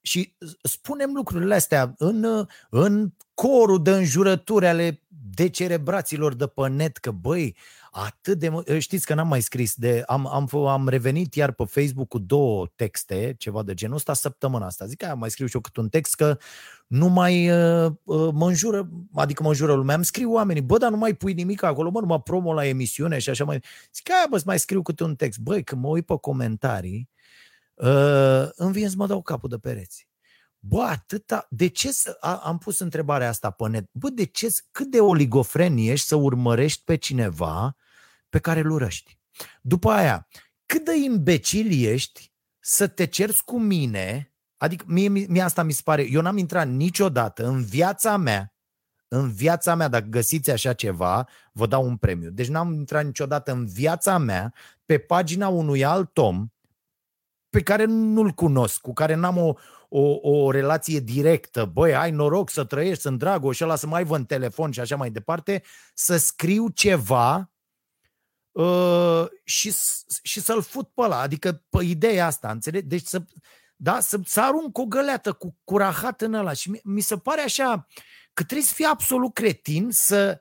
și 0.00 0.36
spunem 0.62 1.10
lucrurile 1.14 1.54
astea 1.54 1.94
în, 1.98 2.46
în 2.70 3.12
corul 3.34 3.82
de 3.82 3.90
înjurături 3.90 4.66
ale 4.66 5.02
decerebraților 5.34 6.34
de 6.34 6.46
pe 6.46 6.68
net, 6.68 6.96
că 6.96 7.10
băi, 7.10 7.56
atât 7.90 8.38
de... 8.38 8.78
Știți 8.78 9.06
că 9.06 9.14
n-am 9.14 9.28
mai 9.28 9.40
scris, 9.40 9.74
de, 9.74 10.02
am, 10.06 10.26
am, 10.26 10.66
am 10.66 10.88
revenit 10.88 11.34
iar 11.34 11.52
pe 11.52 11.64
Facebook 11.64 12.08
cu 12.08 12.18
două 12.18 12.66
texte, 12.76 13.34
ceva 13.38 13.62
de 13.62 13.74
genul 13.74 13.96
ăsta, 13.96 14.12
săptămâna 14.12 14.66
asta. 14.66 14.86
Zic 14.86 14.98
că 14.98 15.06
am 15.06 15.18
mai 15.18 15.30
scriu 15.30 15.46
și 15.46 15.54
eu 15.54 15.60
cât 15.60 15.76
un 15.76 15.88
text 15.88 16.14
că 16.14 16.38
nu 16.86 17.08
mai 17.08 17.50
uh, 17.50 17.92
uh, 18.02 18.28
mă 18.32 18.46
înjură, 18.46 18.88
adică 19.14 19.42
mă 19.42 19.48
înjură 19.48 19.74
lumea, 19.74 19.94
îmi 19.94 20.04
scriu 20.04 20.32
oamenii, 20.32 20.62
bă, 20.62 20.78
dar 20.78 20.90
nu 20.90 20.96
mai 20.96 21.14
pui 21.14 21.32
nimic 21.32 21.62
acolo, 21.62 21.90
mă, 21.90 22.00
nu 22.00 22.06
mă 22.06 22.20
promo 22.20 22.52
la 22.52 22.66
emisiune 22.66 23.18
și 23.18 23.30
așa 23.30 23.44
mai... 23.44 23.62
Zic, 23.94 24.10
aia, 24.10 24.26
bă, 24.30 24.42
mai 24.44 24.58
scriu 24.58 24.82
câte 24.82 25.04
un 25.04 25.16
text. 25.16 25.38
Băi, 25.38 25.64
când 25.64 25.82
mă 25.82 25.88
uit 25.88 26.06
pe 26.06 26.14
comentarii, 26.20 27.08
uh, 27.74 28.48
îmi 28.54 28.72
vine 28.72 28.88
să 28.88 28.94
mă 28.96 29.06
dau 29.06 29.22
capul 29.22 29.48
de 29.48 29.58
pereți. 29.58 30.08
Bă, 30.58 30.82
atâta, 30.82 31.46
de 31.50 31.66
ce 31.66 31.92
să, 31.92 32.16
a, 32.20 32.34
am 32.34 32.58
pus 32.58 32.78
întrebarea 32.78 33.28
asta 33.28 33.50
pe 33.50 33.68
net, 33.68 33.88
bă, 33.92 34.08
de 34.08 34.24
ce, 34.24 34.54
cât 34.70 34.90
de 34.90 35.00
oligofren 35.00 35.76
ești 35.76 36.06
să 36.06 36.14
urmărești 36.14 36.82
pe 36.84 36.96
cineva 36.96 37.76
pe 38.28 38.38
care 38.38 38.60
îl 38.60 38.70
urăști? 38.70 39.18
După 39.62 39.90
aia, 39.90 40.28
cât 40.66 40.84
de 40.84 40.96
imbecil 40.96 41.84
ești 41.84 42.32
să 42.60 42.86
te 42.86 43.06
cerți 43.06 43.44
cu 43.44 43.58
mine 43.58 44.33
Adică 44.64 44.84
mie, 44.88 45.08
mie 45.08 45.42
asta 45.42 45.62
mi 45.62 45.72
se 45.72 45.80
pare, 45.84 46.10
eu 46.10 46.20
n-am 46.20 46.36
intrat 46.36 46.68
niciodată 46.68 47.46
în 47.46 47.64
viața 47.64 48.16
mea, 48.16 48.54
în 49.08 49.32
viața 49.32 49.74
mea, 49.74 49.88
dacă 49.88 50.06
găsiți 50.06 50.50
așa 50.50 50.72
ceva, 50.72 51.28
vă 51.52 51.66
dau 51.66 51.86
un 51.86 51.96
premiu. 51.96 52.30
Deci 52.30 52.48
n-am 52.48 52.72
intrat 52.72 53.04
niciodată 53.04 53.52
în 53.52 53.66
viața 53.66 54.18
mea 54.18 54.54
pe 54.84 54.98
pagina 54.98 55.48
unui 55.48 55.84
alt 55.84 56.18
om 56.18 56.48
pe 57.50 57.62
care 57.62 57.84
nu-l 57.84 58.30
cunosc, 58.30 58.80
cu 58.80 58.92
care 58.92 59.14
n-am 59.14 59.36
o, 59.36 59.54
o, 59.88 60.30
o 60.30 60.50
relație 60.50 61.00
directă, 61.00 61.64
băi, 61.64 61.94
ai 61.94 62.10
noroc 62.10 62.50
să 62.50 62.64
trăiești, 62.64 63.02
sunt 63.02 63.18
Dragoș, 63.18 63.60
ăla 63.60 63.76
să 63.76 63.86
mai 63.86 64.04
vă 64.04 64.16
în 64.16 64.24
telefon 64.24 64.70
și 64.70 64.80
așa 64.80 64.96
mai 64.96 65.10
departe, 65.10 65.62
să 65.94 66.16
scriu 66.16 66.68
ceva 66.68 67.52
uh, 68.52 69.24
și, 69.44 69.74
și 70.22 70.40
să-l 70.40 70.62
fut 70.62 70.88
pe 70.88 71.00
ăla. 71.00 71.20
Adică 71.20 71.64
pe 71.68 71.84
ideea 71.84 72.26
asta, 72.26 72.50
înțelegi? 72.50 72.86
Deci 72.86 73.06
să, 73.06 73.24
da? 73.76 74.00
Să, 74.00 74.20
să 74.24 74.40
arunc 74.40 74.78
o 74.78 74.84
găleată 74.84 75.32
cu, 75.32 75.56
cu 75.64 75.76
rahat 75.76 76.20
în 76.20 76.34
ăla 76.34 76.52
și 76.52 76.70
mi, 76.70 76.80
mi 76.84 77.00
se 77.00 77.16
pare 77.16 77.40
așa 77.40 77.86
că 78.32 78.42
trebuie 78.42 78.66
să 78.66 78.74
fii 78.74 78.84
absolut 78.84 79.34
cretin 79.34 79.88
să 79.90 80.40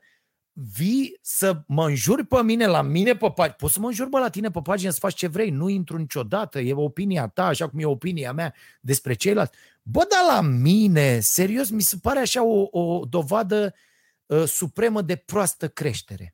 vii 0.54 1.20
să 1.22 1.62
mă 1.68 1.88
înjuri 1.88 2.26
pe 2.26 2.44
mine, 2.44 2.66
la 2.66 2.82
mine 2.82 3.16
pe 3.16 3.32
pagină. 3.36 3.56
Poți 3.58 3.74
să 3.74 3.80
mă 3.80 3.88
înjuri 3.88 4.10
bă, 4.10 4.20
la 4.20 4.30
tine 4.30 4.52
pe 4.52 4.60
pagină 4.64 4.92
să 4.92 5.00
faci 5.00 5.16
ce 5.16 5.28
vrei, 5.28 5.50
nu 5.50 5.70
intru 5.70 5.98
niciodată, 5.98 6.60
e 6.60 6.74
opinia 6.74 7.28
ta, 7.28 7.46
așa 7.46 7.70
cum 7.70 7.80
e 7.80 7.86
opinia 7.86 8.32
mea 8.32 8.54
despre 8.82 9.14
ceilalți. 9.14 9.58
Bă, 9.82 10.08
dar 10.10 10.36
la 10.36 10.42
mine, 10.42 11.20
serios, 11.20 11.70
mi 11.70 11.82
se 11.82 11.98
pare 12.02 12.20
așa 12.20 12.44
o, 12.44 12.68
o 12.72 13.06
dovadă 13.06 13.74
uh, 14.26 14.44
supremă 14.44 15.02
de 15.02 15.16
proastă 15.16 15.68
creștere. 15.68 16.33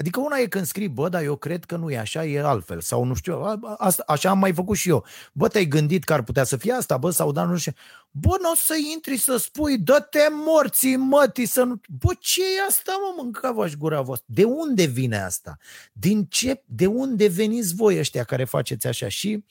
Adică 0.00 0.20
una 0.20 0.36
e 0.38 0.46
când 0.46 0.66
scrii, 0.66 0.88
bă, 0.88 1.08
dar 1.08 1.22
eu 1.22 1.36
cred 1.36 1.64
că 1.64 1.76
nu 1.76 1.90
e 1.90 1.98
așa, 1.98 2.24
e 2.24 2.40
altfel. 2.40 2.80
Sau 2.80 3.04
nu 3.04 3.14
știu, 3.14 3.42
asta, 3.76 4.02
așa 4.06 4.30
am 4.30 4.38
mai 4.38 4.52
făcut 4.52 4.76
și 4.76 4.88
eu. 4.88 5.04
Bă, 5.32 5.48
te-ai 5.48 5.66
gândit 5.66 6.04
că 6.04 6.12
ar 6.12 6.22
putea 6.22 6.44
să 6.44 6.56
fie 6.56 6.72
asta, 6.72 6.96
bă, 6.96 7.10
sau 7.10 7.32
da, 7.32 7.44
nu 7.44 7.56
știu. 7.56 7.72
Bă, 8.10 8.36
nu 8.40 8.50
o 8.50 8.54
să 8.54 8.74
intri 8.94 9.16
să 9.16 9.36
spui, 9.36 9.78
dă-te 9.78 10.18
morții, 10.30 10.96
mătii, 10.96 11.46
să 11.46 11.62
nu... 11.62 11.80
Bă, 11.88 12.12
ce 12.18 12.40
e 12.42 12.66
asta, 12.68 12.92
mă, 12.92 13.22
mâncava-și 13.22 13.76
gura 13.76 14.00
voastră? 14.00 14.26
De 14.34 14.44
unde 14.44 14.84
vine 14.84 15.22
asta? 15.22 15.56
Din 15.92 16.24
ce, 16.24 16.62
de 16.64 16.86
unde 16.86 17.28
veniți 17.28 17.74
voi 17.74 17.98
ăștia 17.98 18.24
care 18.24 18.44
faceți 18.44 18.86
așa? 18.86 19.08
Și 19.08 19.44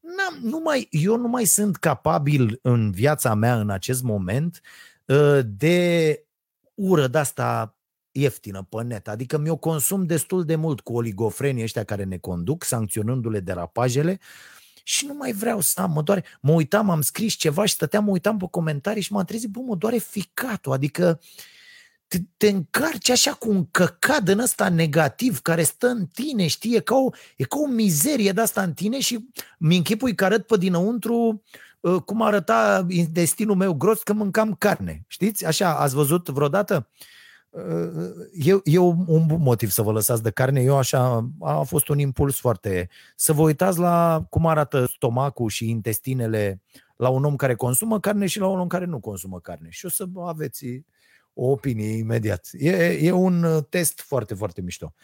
n-am, 0.00 0.38
nu 0.42 0.58
mai, 0.58 0.88
eu 0.90 1.16
nu 1.16 1.28
mai 1.28 1.44
sunt 1.44 1.76
capabil 1.76 2.58
în 2.62 2.90
viața 2.90 3.34
mea 3.34 3.60
în 3.60 3.70
acest 3.70 4.02
moment 4.02 4.60
ă, 5.08 5.42
de 5.42 6.20
ură 6.74 7.06
de 7.06 7.18
asta 7.18 7.75
ieftină 8.16 8.66
pe 8.68 8.82
net. 8.82 9.08
Adică 9.08 9.38
mi-o 9.38 9.56
consum 9.56 10.06
destul 10.06 10.44
de 10.44 10.56
mult 10.56 10.80
cu 10.80 10.92
oligofrenii 10.92 11.62
ăștia 11.62 11.84
care 11.84 12.04
ne 12.04 12.16
conduc, 12.16 12.64
sancționându-le 12.64 13.40
derapajele 13.40 14.18
și 14.82 15.06
nu 15.06 15.14
mai 15.14 15.32
vreau 15.32 15.60
să 15.60 15.80
am, 15.80 15.90
mă 15.90 16.02
doare. 16.02 16.24
Mă 16.40 16.52
uitam, 16.52 16.90
am 16.90 17.00
scris 17.00 17.34
ceva 17.34 17.64
și 17.64 17.74
stăteam, 17.74 18.04
mă 18.04 18.10
uitam 18.10 18.38
pe 18.38 18.46
comentarii 18.50 19.02
și 19.02 19.12
m-am 19.12 19.24
trezit, 19.24 19.48
bă, 19.48 19.60
mă 19.60 19.74
doare 19.74 19.96
ficatul, 19.96 20.72
adică 20.72 21.20
te, 22.08 22.18
te 22.36 22.48
încarci 22.48 23.10
așa 23.10 23.32
cu 23.32 23.50
un 23.50 23.70
căcat 23.70 24.22
din 24.22 24.38
ăsta 24.38 24.68
negativ 24.68 25.40
care 25.40 25.62
stă 25.62 25.86
în 25.86 26.06
tine, 26.06 26.46
știi, 26.46 26.74
e 26.74 26.80
ca 26.80 26.94
o, 26.94 27.08
e 27.36 27.44
ca 27.44 27.58
o 27.58 27.66
mizerie 27.66 28.32
de 28.32 28.40
asta 28.40 28.62
în 28.62 28.72
tine 28.72 29.00
și 29.00 29.28
mi 29.58 29.76
închipui 29.76 30.14
că 30.14 30.24
arăt 30.24 30.46
pe 30.46 30.56
dinăuntru 30.56 31.42
uh, 31.80 32.02
cum 32.02 32.22
arăta 32.22 32.86
destinul 33.10 33.56
meu 33.56 33.74
gros 33.74 34.02
că 34.02 34.12
mâncam 34.12 34.54
carne, 34.54 35.04
știți? 35.06 35.46
Așa, 35.46 35.78
ați 35.78 35.94
văzut 35.94 36.28
vreodată? 36.28 36.88
Uh, 36.90 37.14
e, 38.32 38.60
e 38.64 38.78
un 38.78 39.26
bun 39.26 39.42
motiv 39.42 39.70
să 39.70 39.82
vă 39.82 39.92
lăsați 39.92 40.22
de 40.22 40.30
carne. 40.30 40.60
Eu 40.60 40.76
așa, 40.76 41.30
a 41.40 41.62
fost 41.62 41.88
un 41.88 41.98
impuls 41.98 42.38
foarte... 42.38 42.88
Să 43.16 43.32
vă 43.32 43.42
uitați 43.42 43.78
la 43.78 44.26
cum 44.30 44.46
arată 44.46 44.84
stomacul 44.84 45.48
și 45.48 45.70
intestinele 45.70 46.62
la 46.96 47.08
un 47.08 47.24
om 47.24 47.36
care 47.36 47.54
consumă 47.54 48.00
carne 48.00 48.26
și 48.26 48.38
la 48.38 48.46
un 48.46 48.58
om 48.58 48.66
care 48.66 48.84
nu 48.84 49.00
consumă 49.00 49.40
carne. 49.40 49.70
Și 49.70 49.86
o 49.86 49.88
să 49.88 50.06
aveți 50.16 50.84
o 51.34 51.50
opinie 51.50 51.96
imediat. 51.96 52.48
E, 52.52 52.98
e 53.00 53.10
un 53.10 53.66
test 53.68 54.00
foarte, 54.00 54.34
foarte 54.34 54.60
mișto. 54.60 54.94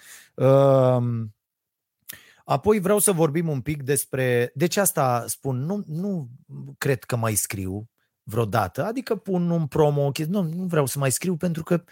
Apoi 2.44 2.78
vreau 2.78 2.98
să 2.98 3.12
vorbim 3.12 3.48
un 3.48 3.60
pic 3.60 3.82
despre... 3.82 4.52
Deci 4.54 4.76
asta 4.76 5.24
spun, 5.26 5.64
nu, 5.64 5.84
nu 5.86 6.28
cred 6.78 7.04
că 7.04 7.16
mai 7.16 7.34
scriu 7.34 7.88
vreodată, 8.22 8.84
adică 8.84 9.16
pun 9.16 9.50
un 9.50 9.66
promo, 9.66 10.12
nu, 10.28 10.42
nu 10.42 10.64
vreau 10.64 10.86
să 10.86 10.98
mai 10.98 11.12
scriu 11.12 11.36
pentru 11.36 11.62
că 11.62 11.84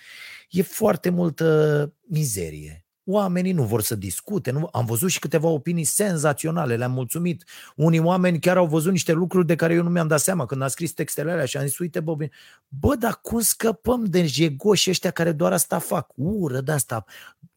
e 0.50 0.62
foarte 0.62 1.10
multă 1.10 1.92
mizerie. 2.00 2.84
Oamenii 3.04 3.52
nu 3.52 3.64
vor 3.64 3.82
să 3.82 3.94
discute. 3.94 4.50
Nu? 4.50 4.68
Am 4.72 4.84
văzut 4.84 5.10
și 5.10 5.18
câteva 5.18 5.48
opinii 5.48 5.84
senzaționale, 5.84 6.76
le-am 6.76 6.92
mulțumit. 6.92 7.44
Unii 7.76 7.98
oameni 7.98 8.38
chiar 8.38 8.56
au 8.56 8.66
văzut 8.66 8.92
niște 8.92 9.12
lucruri 9.12 9.46
de 9.46 9.56
care 9.56 9.74
eu 9.74 9.82
nu 9.82 9.90
mi-am 9.90 10.06
dat 10.06 10.20
seama 10.20 10.46
când 10.46 10.62
a 10.62 10.68
scris 10.68 10.92
textele 10.92 11.30
alea 11.30 11.44
și 11.44 11.56
am 11.56 11.66
zis, 11.66 11.78
uite 11.78 12.00
bă, 12.00 12.14
bine. 12.14 12.30
bă, 12.68 12.94
dar 12.94 13.18
cum 13.22 13.40
scăpăm 13.40 14.04
de 14.04 14.26
jegoși 14.26 14.90
ăștia 14.90 15.10
care 15.10 15.32
doar 15.32 15.52
asta 15.52 15.78
fac? 15.78 16.10
Ură 16.14 16.60
de 16.60 16.72
asta, 16.72 17.04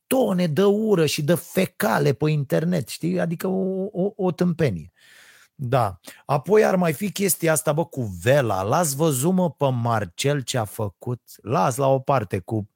tone 0.08 0.48
de 0.48 0.64
ură 0.64 1.06
și 1.06 1.24
de 1.24 1.36
fecale 1.36 2.14
pe 2.14 2.30
internet, 2.30 2.88
știi? 2.88 3.20
Adică 3.20 3.48
o, 3.48 3.88
o, 3.92 4.14
o 4.16 4.32
tâmpenie. 4.32 4.93
Da. 5.66 6.00
Apoi 6.26 6.66
ar 6.66 6.76
mai 6.76 6.94
fi 6.94 7.12
chestia 7.12 7.52
asta, 7.52 7.74
bă, 7.74 7.86
cu 7.86 8.02
Vela. 8.22 8.62
L-ați 8.62 8.96
văzut, 8.96 9.34
mă, 9.34 9.52
pe 9.52 9.70
Marcel 9.70 10.42
ce 10.42 10.58
a 10.58 10.66
făcut? 10.66 11.22
Las 11.42 11.76
la 11.76 11.88
o 11.88 12.00
parte 12.00 12.40
cu 12.40 12.70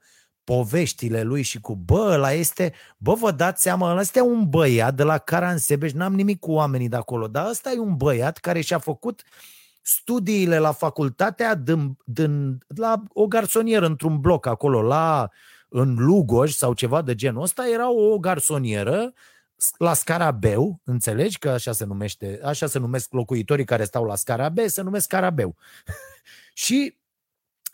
poveștile 0.44 1.24
lui 1.24 1.42
și 1.42 1.62
cu, 1.62 1.76
bă, 1.76 2.10
ăla 2.14 2.32
este, 2.32 2.74
bă, 2.98 3.14
vă 3.14 3.32
dați 3.32 3.62
seama, 3.62 3.92
ăla 3.92 4.00
este 4.00 4.22
un 4.22 4.50
băiat 4.50 4.96
de 4.96 5.04
la 5.04 5.18
Caransebeș, 5.18 5.92
n-am 5.92 6.14
nimic 6.14 6.40
cu 6.40 6.52
oamenii 6.52 6.90
de 6.90 6.96
acolo, 6.96 7.28
dar 7.28 7.50
ăsta 7.50 7.72
e 7.72 7.80
un 7.80 7.96
băiat 7.96 8.38
care 8.38 8.62
și-a 8.62 8.78
făcut 8.78 9.24
studiile 9.82 10.58
la 10.60 10.72
facultatea 10.72 11.56
din, 11.56 11.98
din, 12.06 12.58
la 12.68 13.04
o 13.14 13.28
garsonieră 13.28 13.86
într-un 13.86 14.20
bloc 14.20 14.46
acolo, 14.46 14.82
la, 14.82 15.30
în 15.70 15.96
Lugoj 15.98 16.52
sau 16.52 16.74
ceva 16.74 17.02
de 17.02 17.16
genul 17.16 17.42
ăsta, 17.42 17.70
era 17.70 17.92
o 17.92 18.18
garsonieră 18.18 19.14
la 19.78 19.94
Scarabeu, 19.94 20.82
înțelegi 20.84 21.38
că 21.38 21.50
așa 21.50 21.72
se 21.72 21.86
numește, 21.86 22.40
așa 22.44 22.68
se 22.68 22.80
numesc 22.80 23.12
locuitorii 23.12 23.66
care 23.66 23.84
stau 23.84 24.04
la 24.04 24.16
Scarabeu, 24.16 24.68
se 24.68 24.82
numesc 24.82 25.06
Scarabeu. 25.06 25.56
și 26.54 26.98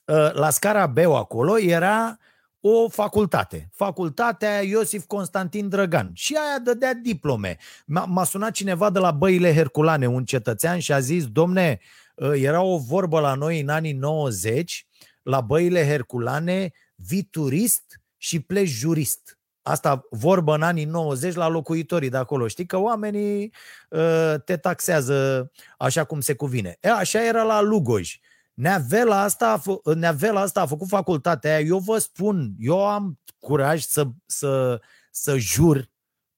uh, 0.05 0.34
la 0.34 0.49
Scarabeu 0.49 1.15
acolo 1.15 1.59
era 1.59 2.17
o 2.59 2.89
facultate, 2.89 3.69
facultatea 3.73 4.61
Iosif 4.61 5.05
Constantin 5.05 5.69
Drăgan 5.69 6.11
și 6.13 6.36
aia 6.36 6.59
dădea 6.59 6.93
diplome. 6.93 7.57
M-a 7.86 8.23
sunat 8.23 8.51
cineva 8.51 8.89
de 8.89 8.99
la 8.99 9.11
Băile 9.11 9.53
Herculane, 9.53 10.07
un 10.07 10.25
cetățean 10.25 10.79
și 10.79 10.93
a 10.93 10.99
zis, 10.99 11.27
domne, 11.27 11.79
uh, 12.15 12.31
era 12.36 12.61
o 12.61 12.77
vorbă 12.77 13.19
la 13.19 13.34
noi 13.34 13.59
în 13.59 13.69
anii 13.69 13.93
90, 13.93 14.88
la 15.23 15.41
Băile 15.41 15.86
Herculane, 15.86 16.71
vii 16.95 17.23
turist 17.23 18.01
și 18.17 18.39
pleci 18.39 18.69
jurist. 18.69 19.38
Asta 19.64 20.07
vorbă 20.09 20.55
în 20.55 20.61
anii 20.61 20.86
90 20.86 21.34
la 21.34 21.47
locuitorii 21.47 22.09
de 22.09 22.18
acolo. 22.18 22.47
Știi 22.47 22.66
că 22.66 22.78
oamenii 22.78 23.53
uh, 23.89 24.34
te 24.45 24.57
taxează 24.57 25.51
așa 25.78 26.03
cum 26.03 26.20
se 26.20 26.34
cuvine. 26.34 26.78
E, 26.82 26.91
așa 26.91 27.26
era 27.26 27.43
la 27.43 27.61
Lugoj. 27.61 28.20
Neavela 28.53 29.22
asta, 29.22 29.51
a 29.51 29.57
fă, 29.57 29.93
Neavela 29.95 30.41
asta 30.41 30.61
a 30.61 30.66
făcut 30.66 30.88
facultatea 30.88 31.55
aia. 31.55 31.66
Eu 31.66 31.78
vă 31.78 31.97
spun, 31.97 32.53
eu 32.57 32.88
am 32.88 33.20
curaj 33.39 33.82
să, 33.82 34.07
să, 34.26 34.82
să 35.11 35.38
jur 35.38 35.91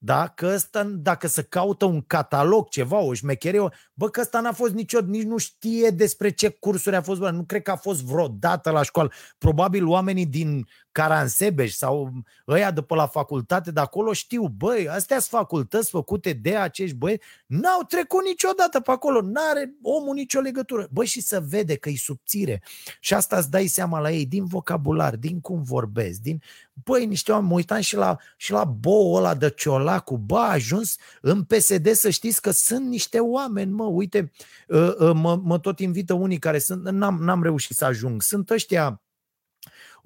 da? 0.05 0.28
Că 0.28 0.51
ăsta, 0.53 0.84
dacă 0.84 1.28
să 1.28 1.43
caută 1.43 1.86
un 1.86 2.01
catalog, 2.01 2.69
ceva, 2.69 2.97
o 2.97 3.13
șmecherie, 3.13 3.69
bă, 3.93 4.09
că 4.09 4.21
ăsta 4.21 4.39
n-a 4.39 4.51
fost 4.51 4.73
niciodată, 4.73 5.11
nici 5.11 5.23
nu 5.23 5.38
știe 5.38 5.89
despre 5.89 6.30
ce 6.30 6.49
cursuri 6.49 6.95
a 6.95 7.01
fost, 7.01 7.19
bă, 7.19 7.30
nu 7.30 7.43
cred 7.43 7.61
că 7.61 7.71
a 7.71 7.76
fost 7.76 8.03
vreodată 8.03 8.69
la 8.69 8.84
școală. 8.84 9.11
Probabil 9.38 9.88
oamenii 9.88 10.26
din 10.26 10.67
Caransebeș 10.95 11.73
sau 11.73 12.13
ăia 12.47 12.71
de 12.71 12.81
pe 12.81 12.95
la 12.95 13.07
facultate 13.07 13.71
de 13.71 13.79
acolo 13.79 14.13
știu, 14.13 14.47
băi, 14.47 14.89
astea 14.89 15.19
sunt 15.19 15.39
facultăți 15.39 15.89
făcute 15.89 16.33
de 16.33 16.55
acești 16.55 16.95
băi, 16.95 17.21
n-au 17.45 17.81
trecut 17.87 18.23
niciodată 18.23 18.79
pe 18.79 18.91
acolo, 18.91 19.21
n-are 19.21 19.73
omul 19.81 20.13
nicio 20.13 20.39
legătură. 20.39 20.87
Băi, 20.91 21.05
și 21.05 21.21
să 21.21 21.43
vede 21.47 21.75
că 21.75 21.89
e 21.89 21.95
subțire. 21.95 22.63
Și 22.99 23.13
asta 23.13 23.37
îți 23.37 23.49
dai 23.49 23.67
seama 23.67 23.99
la 23.99 24.11
ei 24.11 24.25
din 24.25 24.45
vocabular, 24.45 25.15
din 25.15 25.39
cum 25.41 25.63
vorbesc, 25.63 26.19
din... 26.19 26.41
Băi, 26.83 27.05
niște 27.05 27.31
oameni, 27.31 27.49
mă 27.49 27.55
uitam 27.55 27.79
și 27.79 27.95
la, 27.95 28.17
și 28.37 28.51
la 28.51 28.63
boul 28.63 29.17
ăla 29.17 29.35
de 29.35 29.49
ciolacu, 29.49 30.17
bă, 30.17 30.37
a 30.37 30.51
ajuns 30.51 30.95
în 31.21 31.43
PSD 31.43 31.91
să 31.91 32.09
știți 32.09 32.41
că 32.41 32.51
sunt 32.51 32.85
niște 32.87 33.19
oameni, 33.19 33.71
mă, 33.71 33.83
uite, 33.83 34.31
ă, 34.69 34.95
ă, 34.99 35.13
mă, 35.13 35.39
mă 35.43 35.59
tot 35.59 35.79
invită 35.79 36.13
unii 36.13 36.39
care 36.39 36.59
sunt, 36.59 36.89
n-am, 36.89 37.17
n-am 37.21 37.43
reușit 37.43 37.75
să 37.75 37.85
ajung, 37.85 38.21
sunt 38.21 38.49
ăștia 38.49 38.99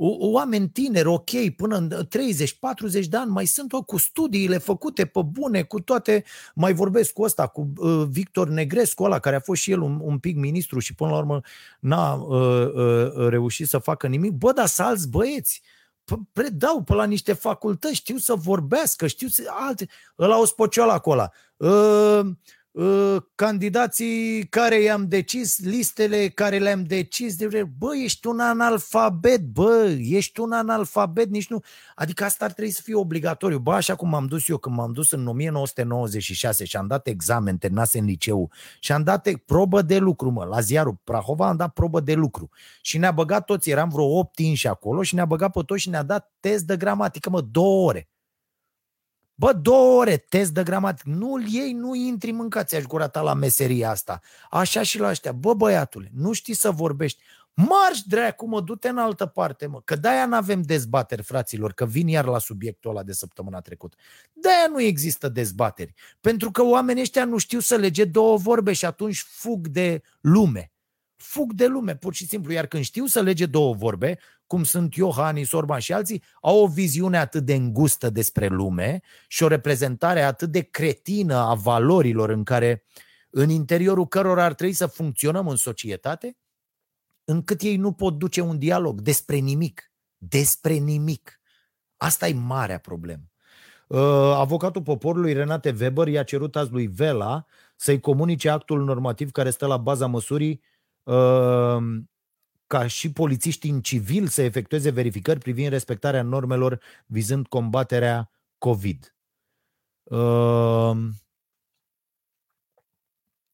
oameni 0.01 0.69
tineri, 0.69 1.07
ok, 1.07 1.29
până 1.55 1.75
în 1.75 2.07
30-40 3.01 3.05
de 3.09 3.17
ani, 3.17 3.31
mai 3.31 3.45
sunt 3.45 3.73
o, 3.73 3.81
cu 3.81 3.97
studiile 3.97 4.57
făcute 4.57 5.05
pe 5.05 5.21
bune, 5.21 5.63
cu 5.63 5.81
toate, 5.81 6.23
mai 6.55 6.73
vorbesc 6.73 7.13
cu 7.13 7.21
ăsta, 7.21 7.47
cu 7.47 7.73
uh, 7.77 8.03
Victor 8.09 8.49
Negrescu, 8.49 9.03
ăla 9.03 9.19
care 9.19 9.35
a 9.35 9.39
fost 9.39 9.61
și 9.61 9.71
el 9.71 9.81
un, 9.81 9.99
un 10.01 10.17
pic 10.17 10.35
ministru 10.35 10.79
și 10.79 10.95
până 10.95 11.09
la 11.09 11.17
urmă 11.17 11.41
n-a 11.79 12.13
uh, 12.13 12.73
uh, 12.73 13.27
reușit 13.27 13.67
să 13.67 13.77
facă 13.77 14.07
nimic. 14.07 14.31
Bă, 14.31 14.51
dar 14.51 14.67
să 14.67 14.83
alți 14.83 15.09
băieți, 15.09 15.61
predau 16.33 16.83
pe 16.83 16.93
la 16.93 17.03
niște 17.03 17.33
facultăți, 17.33 17.95
știu 17.95 18.17
să 18.17 18.33
vorbească, 18.33 19.07
știu 19.07 19.27
să... 19.27 19.43
Alte... 19.67 19.87
Ăla 20.19 20.39
o 20.39 20.45
spocioală 20.45 20.91
acolo. 20.91 21.31
Uh, 21.57 21.69
Ă, 21.69 22.37
candidații 23.35 24.47
care 24.49 24.81
i-am 24.81 25.07
decis, 25.07 25.59
listele 25.59 26.27
care 26.27 26.57
le-am 26.57 26.83
decis, 26.83 27.35
de 27.35 27.63
bă, 27.77 27.95
ești 28.03 28.27
un 28.27 28.39
analfabet, 28.39 29.41
bă, 29.41 29.97
ești 29.99 30.39
un 30.39 30.51
analfabet, 30.51 31.29
nici 31.29 31.47
nu. 31.47 31.61
Adică 31.95 32.23
asta 32.23 32.45
ar 32.45 32.51
trebui 32.51 32.71
să 32.71 32.81
fie 32.83 32.95
obligatoriu. 32.95 33.59
Bă, 33.59 33.73
așa 33.73 33.95
cum 33.95 34.13
am 34.13 34.25
dus 34.25 34.47
eu 34.47 34.57
când 34.57 34.75
m-am 34.75 34.91
dus 34.91 35.11
în 35.11 35.27
1996 35.27 36.65
și 36.65 36.77
am 36.77 36.87
dat 36.87 37.07
examen, 37.07 37.57
terminase 37.57 37.99
în 37.99 38.05
liceu 38.05 38.51
și 38.79 38.91
am 38.91 39.03
dat 39.03 39.29
probă 39.45 39.81
de 39.81 39.97
lucru, 39.97 40.29
mă, 40.29 40.43
la 40.43 40.59
ziarul 40.59 40.99
Prahova 41.03 41.47
am 41.47 41.55
dat 41.55 41.73
probă 41.73 41.99
de 41.99 42.13
lucru. 42.13 42.49
Și 42.81 42.97
ne-a 42.97 43.11
băgat 43.11 43.45
toți, 43.45 43.69
eram 43.69 43.89
vreo 43.89 44.17
8 44.17 44.39
inși 44.39 44.67
acolo 44.67 45.01
și 45.01 45.15
ne-a 45.15 45.25
băgat 45.25 45.51
pe 45.51 45.61
toți 45.65 45.81
și 45.81 45.89
ne-a 45.89 46.03
dat 46.03 46.33
test 46.39 46.65
de 46.65 46.77
gramatică, 46.77 47.29
mă, 47.29 47.41
două 47.41 47.87
ore. 47.87 48.09
Bă, 49.39 49.53
două 49.53 49.99
ore, 49.99 50.17
test 50.17 50.51
de 50.51 50.63
gramatică. 50.63 51.09
Nu-l 51.09 51.45
iei, 51.47 51.73
nu 51.73 51.95
intri, 51.95 52.31
mâncați-aș 52.31 52.83
gura 52.83 53.07
ta 53.07 53.21
la 53.21 53.33
meseria 53.33 53.89
asta. 53.89 54.21
Așa 54.49 54.83
și 54.83 54.99
la 54.99 55.09
ăștia. 55.09 55.31
Bă, 55.31 55.53
băiatule, 55.53 56.11
nu 56.13 56.33
știi 56.33 56.53
să 56.53 56.71
vorbești. 56.71 57.23
Marș, 57.53 57.99
dracu, 58.05 58.47
mă, 58.47 58.61
du-te 58.61 58.89
în 58.89 58.97
altă 58.97 59.25
parte, 59.25 59.65
mă. 59.65 59.81
Că 59.81 59.95
de-aia 59.95 60.25
n-avem 60.25 60.61
dezbateri, 60.61 61.23
fraților, 61.23 61.73
că 61.73 61.85
vin 61.85 62.07
iar 62.07 62.25
la 62.25 62.39
subiectul 62.39 62.89
ăla 62.89 63.03
de 63.03 63.11
săptămâna 63.11 63.59
trecută. 63.59 63.97
De-aia 64.33 64.67
nu 64.69 64.81
există 64.81 65.29
dezbateri. 65.29 65.93
Pentru 66.21 66.51
că 66.51 66.63
oamenii 66.63 67.01
ăștia 67.01 67.25
nu 67.25 67.37
știu 67.37 67.59
să 67.59 67.75
lege 67.75 68.05
două 68.05 68.37
vorbe 68.37 68.73
și 68.73 68.85
atunci 68.85 69.25
fug 69.27 69.67
de 69.67 70.01
lume 70.21 70.71
fug 71.19 71.53
de 71.53 71.67
lume, 71.67 71.95
pur 71.95 72.13
și 72.13 72.27
simplu. 72.27 72.51
Iar 72.51 72.67
când 72.67 72.83
știu 72.83 73.05
să 73.05 73.21
lege 73.21 73.45
două 73.45 73.73
vorbe, 73.73 74.19
cum 74.49 74.63
sunt 74.63 74.95
Iohannis, 74.95 75.51
Orban 75.51 75.79
și 75.79 75.93
alții, 75.93 76.23
au 76.41 76.63
o 76.63 76.67
viziune 76.67 77.17
atât 77.17 77.45
de 77.45 77.53
îngustă 77.53 78.09
despre 78.09 78.47
lume 78.47 79.01
și 79.27 79.43
o 79.43 79.47
reprezentare 79.47 80.21
atât 80.21 80.51
de 80.51 80.61
cretină 80.61 81.35
a 81.35 81.53
valorilor 81.53 82.29
în 82.29 82.43
care, 82.43 82.83
în 83.29 83.49
interiorul 83.49 84.07
cărora 84.07 84.43
ar 84.43 84.53
trebui 84.53 84.73
să 84.73 84.87
funcționăm 84.87 85.47
în 85.47 85.55
societate, 85.55 86.37
încât 87.23 87.61
ei 87.61 87.75
nu 87.75 87.91
pot 87.91 88.17
duce 88.17 88.41
un 88.41 88.57
dialog 88.57 89.01
despre 89.01 89.35
nimic. 89.35 89.91
Despre 90.17 90.73
nimic. 90.73 91.39
Asta 91.97 92.27
e 92.27 92.33
marea 92.33 92.77
problemă. 92.77 93.23
Uh, 93.87 93.99
avocatul 94.35 94.81
poporului 94.81 95.33
Renate 95.33 95.75
Weber 95.79 96.07
i-a 96.07 96.23
cerut 96.23 96.55
azi 96.55 96.71
lui 96.71 96.87
Vela 96.87 97.45
să-i 97.75 97.99
comunice 97.99 98.49
actul 98.49 98.83
normativ 98.83 99.31
care 99.31 99.49
stă 99.49 99.65
la 99.65 99.77
baza 99.77 100.07
măsurii 100.07 100.61
Ehm, 101.09 102.09
ca 102.69 102.87
și 102.87 103.11
polițiștii 103.11 103.69
în 103.69 103.81
civil 103.81 104.27
să 104.27 104.41
efectueze 104.41 104.89
verificări 104.89 105.39
privind 105.39 105.69
respectarea 105.69 106.21
normelor 106.21 106.81
vizând 107.05 107.47
combaterea 107.47 108.31
COVID. 108.57 109.15
Ehm, 110.03 111.15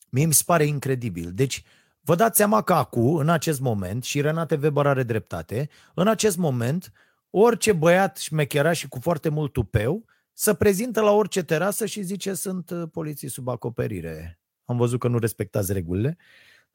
mie 0.09 0.25
mi 0.25 0.33
se 0.33 0.43
pare 0.45 0.65
incredibil. 0.65 1.31
Deci, 1.33 1.63
vă 2.01 2.15
dați 2.15 2.37
seama 2.37 2.61
că 2.61 2.73
acum, 2.73 3.15
în 3.15 3.29
acest 3.29 3.59
moment, 3.59 4.03
și 4.03 4.21
Renate 4.21 4.59
Weber 4.61 4.87
are 4.87 5.03
dreptate, 5.03 5.69
în 5.93 6.07
acest 6.07 6.37
moment, 6.37 6.91
orice 7.29 7.73
băiat 7.73 8.17
șmechera 8.17 8.73
și 8.73 8.87
cu 8.87 8.99
foarte 8.99 9.29
mult 9.29 9.53
tupeu 9.53 10.05
să 10.33 10.53
prezintă 10.53 11.01
la 11.01 11.11
orice 11.11 11.43
terasă 11.43 11.85
și 11.85 12.01
zice 12.01 12.33
sunt 12.33 12.69
uh, 12.69 12.83
poliții 12.91 13.29
sub 13.29 13.47
acoperire. 13.47 14.39
Am 14.65 14.77
văzut 14.77 14.99
că 14.99 15.07
nu 15.07 15.17
respectați 15.17 15.73
regulile. 15.73 16.17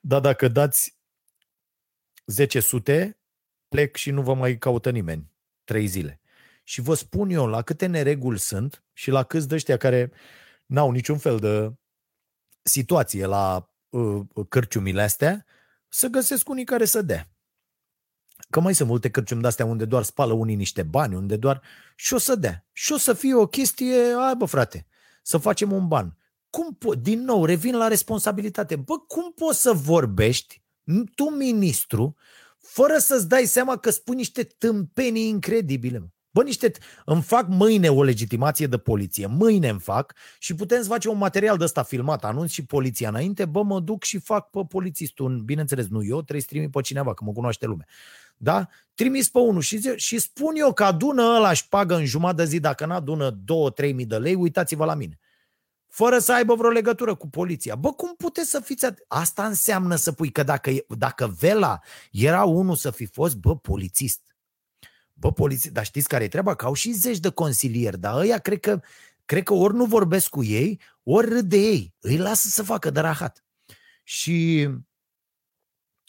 Dar 0.01 0.21
dacă 0.21 0.49
dați 0.49 1.00
10 2.31 2.61
sute, 2.61 3.19
plec 3.69 3.97
și 3.97 4.11
nu 4.11 4.23
vă 4.23 4.35
mai 4.35 4.59
caută 4.59 4.91
nimeni. 4.91 5.31
trei 5.65 5.87
zile. 5.87 6.21
Și 6.65 6.81
vă 6.81 6.95
spun 6.95 7.31
eu 7.31 7.47
la 7.47 7.63
câte 7.63 7.87
nereguli 7.87 8.39
sunt 8.39 8.85
și 8.93 9.11
la 9.11 9.23
câți 9.23 9.49
de 9.49 9.55
ăștia 9.55 9.77
care 9.77 10.13
n-au 10.67 10.91
niciun 10.91 11.19
fel 11.19 11.39
de 11.39 11.73
situație 12.63 13.27
la 13.27 13.73
uh, 13.89 14.27
cărciumile 14.49 15.03
astea, 15.03 15.45
să 15.89 16.09
găsesc 16.09 16.49
unii 16.49 16.65
care 16.65 16.85
să 16.85 17.03
dea. 17.03 17.31
Că 18.51 18.61
mai 18.61 18.75
sunt 18.75 18.89
multe 18.89 19.11
cărciumi 19.11 19.41
de-astea 19.41 19.65
unde 19.65 19.85
doar 19.85 20.03
spală 20.03 20.33
unii 20.33 20.55
niște 20.55 20.83
bani, 20.83 21.15
unde 21.15 21.37
doar... 21.37 21.63
Și 21.97 22.15
o 22.15 22.19
să 22.19 22.35
dea. 22.35 22.67
Și 22.73 22.93
o 22.93 22.97
să 22.97 23.13
fie 23.13 23.35
o 23.35 23.47
chestie, 23.47 23.97
ai 24.19 24.35
bă 24.35 24.45
frate, 24.45 24.87
să 25.23 25.39
facem 25.39 25.73
un 25.73 25.89
ban. 25.89 26.17
Cum 26.51 26.79
po- 26.79 27.01
din 27.01 27.25
nou, 27.25 27.45
revin 27.45 27.77
la 27.77 27.89
responsabilitate. 27.89 28.77
Bă, 28.77 28.99
cum 28.99 29.33
poți 29.33 29.61
să 29.61 29.73
vorbești, 29.73 30.60
tu 31.15 31.25
ministru, 31.25 32.17
fără 32.59 32.99
să-ți 32.99 33.29
dai 33.29 33.45
seama 33.45 33.77
că 33.77 33.91
spui 33.91 34.17
niște 34.17 34.43
tâmpenii 34.43 35.29
incredibile? 35.29 36.13
Bă, 36.31 36.43
niște... 36.43 36.73
Îmi 37.05 37.23
fac 37.23 37.47
mâine 37.49 37.89
o 37.89 38.03
legitimație 38.03 38.67
de 38.67 38.79
poliție, 38.79 39.27
mâine 39.27 39.69
îmi 39.69 39.81
fac 39.81 40.15
și 40.39 40.55
putem 40.55 40.83
să 40.83 40.89
facem 40.89 41.11
un 41.11 41.19
material 41.19 41.57
de 41.57 41.65
ăsta 41.65 41.83
filmat, 41.83 42.25
anunț 42.25 42.51
și 42.51 42.65
poliția 42.65 43.09
înainte, 43.09 43.45
bă, 43.45 43.63
mă 43.63 43.81
duc 43.81 44.03
și 44.05 44.19
fac 44.19 44.51
pe 44.51 44.61
polițistul, 44.69 45.39
bineînțeles, 45.39 45.89
nu 45.89 46.05
eu, 46.05 46.15
trebuie 46.15 46.41
să 46.41 46.47
trimit 46.51 46.71
pe 46.71 46.81
cineva, 46.81 47.15
că 47.15 47.25
mă 47.25 47.33
cunoaște 47.33 47.67
lumea. 47.67 47.87
Da? 48.37 48.69
Trimis 48.95 49.29
pe 49.29 49.39
unul 49.39 49.61
și, 49.61 49.77
zi, 49.77 49.89
și 49.97 50.19
spun 50.19 50.55
eu 50.57 50.73
că 50.73 50.85
adună 50.85 51.23
ăla 51.23 51.53
și 51.53 51.69
pagă 51.69 51.95
în 51.95 52.05
jumătate 52.05 52.43
de 52.43 52.49
zi, 52.49 52.61
dacă 52.61 52.87
nu 52.87 52.95
adună 52.95 53.39
2-3 53.87 53.95
mii 53.95 54.07
de 54.07 54.17
lei, 54.17 54.35
uitați-vă 54.35 54.85
la 54.85 54.95
mine. 54.95 55.19
Fără 55.91 56.19
să 56.19 56.33
aibă 56.33 56.55
vreo 56.55 56.71
legătură 56.71 57.15
cu 57.15 57.29
poliția. 57.29 57.75
Bă, 57.75 57.93
cum 57.93 58.15
puteți 58.17 58.51
să 58.51 58.61
fiți... 58.61 58.87
At- 58.87 59.07
Asta 59.09 59.47
înseamnă 59.47 59.97
să 59.97 60.13
pui 60.13 60.31
că 60.31 60.43
dacă, 60.43 60.71
dacă 60.89 61.35
Vela 61.39 61.81
era 62.11 62.45
unul 62.45 62.77
să 62.77 62.91
fi 62.91 63.07
fost, 63.07 63.37
bă, 63.37 63.57
polițist, 63.57 64.21
Bă, 65.21 65.33
poliție, 65.33 65.71
dar 65.71 65.85
știți 65.85 66.09
care 66.09 66.25
e 66.25 66.29
treaba? 66.29 66.55
Că 66.55 66.65
au 66.65 66.73
și 66.73 66.93
zeci 66.93 67.19
de 67.19 67.29
consilieri, 67.29 67.99
dar 67.99 68.19
ăia 68.19 68.39
cred 68.39 68.61
că, 68.61 68.81
cred 69.25 69.43
că 69.43 69.53
ori 69.53 69.75
nu 69.75 69.85
vorbesc 69.85 70.29
cu 70.29 70.45
ei, 70.45 70.81
ori 71.03 71.29
râd 71.29 71.49
de 71.49 71.57
ei. 71.57 71.95
Îi 72.01 72.17
lasă 72.17 72.49
să 72.49 72.63
facă 72.63 72.91
de 72.91 73.01
rahat. 73.01 73.45
Și 74.03 74.69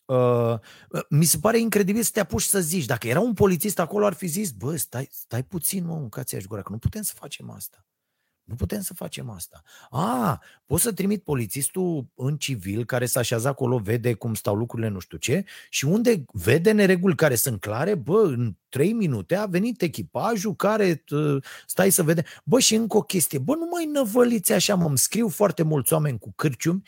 uh, 0.05 0.59
mi 1.09 1.25
se 1.25 1.37
pare 1.39 1.59
incredibil 1.59 2.03
să 2.03 2.09
te 2.13 2.19
apuci 2.19 2.41
să 2.41 2.59
zici. 2.59 2.85
Dacă 2.85 3.07
era 3.07 3.19
un 3.19 3.33
polițist 3.33 3.79
acolo, 3.79 4.05
ar 4.05 4.13
fi 4.13 4.27
zis, 4.27 4.51
bă, 4.51 4.75
stai, 4.75 5.07
stai 5.11 5.43
puțin, 5.43 5.85
mă, 5.85 5.93
mâncați-aș 5.93 6.43
gura, 6.43 6.61
că 6.61 6.71
nu 6.71 6.77
putem 6.77 7.01
să 7.01 7.13
facem 7.15 7.49
asta. 7.49 7.85
Nu 8.51 8.57
putem 8.57 8.81
să 8.81 8.93
facem 8.93 9.29
asta. 9.29 9.61
A, 9.89 10.41
pot 10.65 10.79
să 10.79 10.91
trimit 10.93 11.23
polițistul 11.23 12.07
în 12.15 12.37
civil 12.37 12.85
care 12.85 13.05
s-a 13.05 13.19
așează 13.19 13.47
acolo, 13.47 13.77
vede 13.77 14.13
cum 14.13 14.33
stau 14.33 14.55
lucrurile, 14.55 14.87
nu 14.87 14.99
știu 14.99 15.17
ce, 15.17 15.45
și 15.69 15.85
unde 15.85 16.25
vede 16.31 16.71
nereguli 16.71 17.15
care 17.15 17.35
sunt 17.35 17.59
clare, 17.59 17.95
bă, 17.95 18.21
în 18.21 18.55
trei 18.69 18.93
minute 18.93 19.35
a 19.35 19.45
venit 19.45 19.81
echipajul 19.81 20.55
care 20.55 21.03
stai 21.65 21.89
să 21.89 22.03
vede. 22.03 22.23
Bă, 22.43 22.59
și 22.59 22.75
încă 22.75 22.97
o 22.97 23.01
chestie, 23.01 23.39
bă, 23.39 23.55
nu 23.55 23.67
mai 23.71 23.85
năvăliți 23.85 24.53
așa, 24.53 24.75
mă, 24.75 24.85
îmi 24.85 24.97
scriu 24.97 25.29
foarte 25.29 25.63
mulți 25.63 25.93
oameni 25.93 26.19
cu 26.19 26.33
cârciumi, 26.35 26.81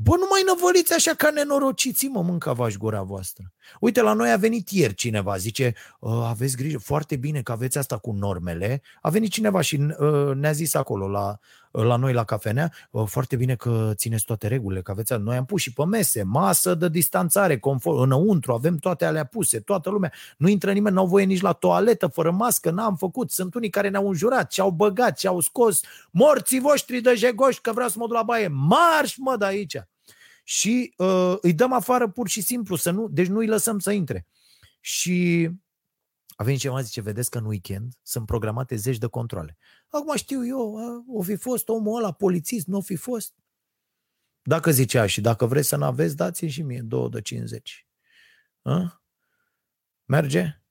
Bă, 0.00 0.16
nu 0.16 0.26
mai 0.30 0.42
năvăliți 0.46 0.92
așa 0.94 1.14
ca 1.14 1.30
nenorociții, 1.30 2.08
mă, 2.08 2.22
mâncava 2.22 2.68
gura 2.78 3.02
voastră. 3.02 3.52
Uite, 3.80 4.00
la 4.00 4.12
noi 4.12 4.30
a 4.30 4.36
venit 4.36 4.70
ieri 4.70 4.94
cineva, 4.94 5.36
zice, 5.36 5.74
ă, 6.02 6.24
aveți 6.24 6.56
grijă, 6.56 6.78
foarte 6.78 7.16
bine 7.16 7.42
că 7.42 7.52
aveți 7.52 7.78
asta 7.78 7.98
cu 7.98 8.12
normele. 8.12 8.82
A 9.00 9.10
venit 9.10 9.30
cineva 9.30 9.60
și 9.60 9.86
ă, 10.00 10.34
ne-a 10.34 10.52
zis 10.52 10.74
acolo, 10.74 11.08
la, 11.08 11.38
la 11.86 11.96
noi 11.96 12.12
la 12.12 12.24
cafenea, 12.24 12.72
ă, 12.94 13.04
foarte 13.04 13.36
bine 13.36 13.54
că 13.54 13.92
țineți 13.94 14.24
toate 14.24 14.46
regulile, 14.46 14.82
că 14.82 14.90
aveți... 14.90 15.12
Noi 15.12 15.36
am 15.36 15.44
pus 15.44 15.60
și 15.60 15.72
pe 15.72 15.84
mese, 15.84 16.22
masă 16.22 16.74
de 16.74 16.88
distanțare, 16.88 17.58
confort, 17.58 17.98
înăuntru, 17.98 18.52
avem 18.52 18.76
toate 18.76 19.04
alea 19.04 19.24
puse, 19.24 19.60
toată 19.60 19.90
lumea. 19.90 20.12
Nu 20.36 20.48
intră 20.48 20.72
nimeni, 20.72 20.94
n-au 20.94 21.06
voie 21.06 21.24
nici 21.24 21.40
la 21.40 21.52
toaletă, 21.52 22.06
fără 22.06 22.30
mască, 22.30 22.70
n-am 22.70 22.96
făcut. 22.96 23.30
Sunt 23.30 23.54
unii 23.54 23.70
care 23.70 23.88
ne-au 23.88 24.08
înjurat, 24.08 24.50
ce-au 24.50 24.70
băgat, 24.70 25.16
ce-au 25.16 25.40
scos. 25.40 25.80
Morții 26.10 26.60
voștri 26.60 27.00
de 27.00 27.14
jegoși, 27.14 27.60
că 27.60 27.72
vreau 27.72 27.88
să 27.88 27.94
mă 27.98 28.06
duc 28.06 28.14
la 28.14 28.22
baie. 28.22 28.48
Marș, 28.48 29.16
mă, 29.16 29.36
de 29.36 29.44
aici! 29.44 29.76
și 30.48 30.94
uh, 30.96 31.34
îi 31.40 31.52
dăm 31.52 31.72
afară 31.72 32.08
pur 32.08 32.28
și 32.28 32.40
simplu, 32.40 32.76
să 32.76 32.90
nu, 32.90 33.08
deci 33.10 33.26
nu 33.26 33.38
îi 33.38 33.46
lăsăm 33.46 33.78
să 33.78 33.90
intre. 33.90 34.26
Și 34.80 35.48
a 36.40 36.44
venit 36.44 36.60
ceva, 36.60 36.80
zice, 36.80 37.00
vedeți 37.00 37.30
că 37.30 37.38
în 37.38 37.44
weekend 37.44 37.92
sunt 38.02 38.26
programate 38.26 38.76
zeci 38.76 38.98
de 38.98 39.06
controle. 39.06 39.56
Acum 39.88 40.16
știu 40.16 40.46
eu, 40.46 40.74
o 41.08 41.22
fi 41.22 41.36
fost 41.36 41.68
omul 41.68 41.98
ăla 41.98 42.12
polițist, 42.12 42.66
nu 42.66 42.76
o 42.76 42.80
fi 42.80 42.96
fost. 42.96 43.34
Dacă 44.42 44.70
zicea 44.70 45.06
și 45.06 45.20
dacă 45.20 45.46
vreți 45.46 45.68
să 45.68 45.76
nu 45.76 45.84
aveți, 45.84 46.16
dați 46.16 46.46
și 46.46 46.62
mie 46.62 46.80
două 46.80 47.08
de 47.08 47.20
50. 47.20 47.86
A? 48.62 49.02
Merge? 50.04 50.62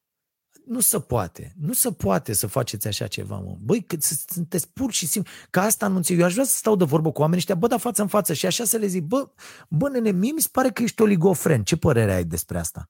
Nu 0.66 0.80
se 0.80 1.00
poate. 1.00 1.56
Nu 1.58 1.74
se 1.74 1.92
poate 1.92 2.34
să 2.34 2.48
faceți 2.48 2.88
așa 2.88 3.08
ceva, 3.08 3.40
mă. 3.40 3.58
Băi, 3.62 3.84
că 3.84 3.98
sunteți 4.30 4.70
pur 4.70 4.92
și 4.92 5.08
simplu. 5.08 5.32
Ca 5.50 5.62
asta 5.62 5.88
nu 5.88 5.96
înțeleg. 5.96 6.22
Eu 6.22 6.28
aș 6.28 6.34
vrea 6.34 6.46
să 6.46 6.58
stau 6.58 6.76
de 6.76 6.84
vorbă 6.84 7.12
cu 7.12 7.20
oamenii 7.22 7.40
ăștia, 7.40 7.56
bă, 7.56 7.68
da 7.68 7.78
față 7.78 8.02
în 8.02 8.08
față 8.08 8.34
și 8.34 8.46
așa 8.46 8.64
să 8.64 8.78
le 8.78 8.88
zic, 8.88 9.04
bă, 9.04 9.32
bă, 9.70 9.90
nene, 9.90 10.12
mie 10.12 10.32
mi 10.32 10.42
se 10.42 10.50
pare 10.52 10.70
că 10.72 10.84
ești 10.84 11.02
oligofren. 11.02 11.64
Ce 11.64 11.78
părere 11.78 12.14
ai 12.14 12.26
despre 12.26 12.58
asta? 12.58 12.90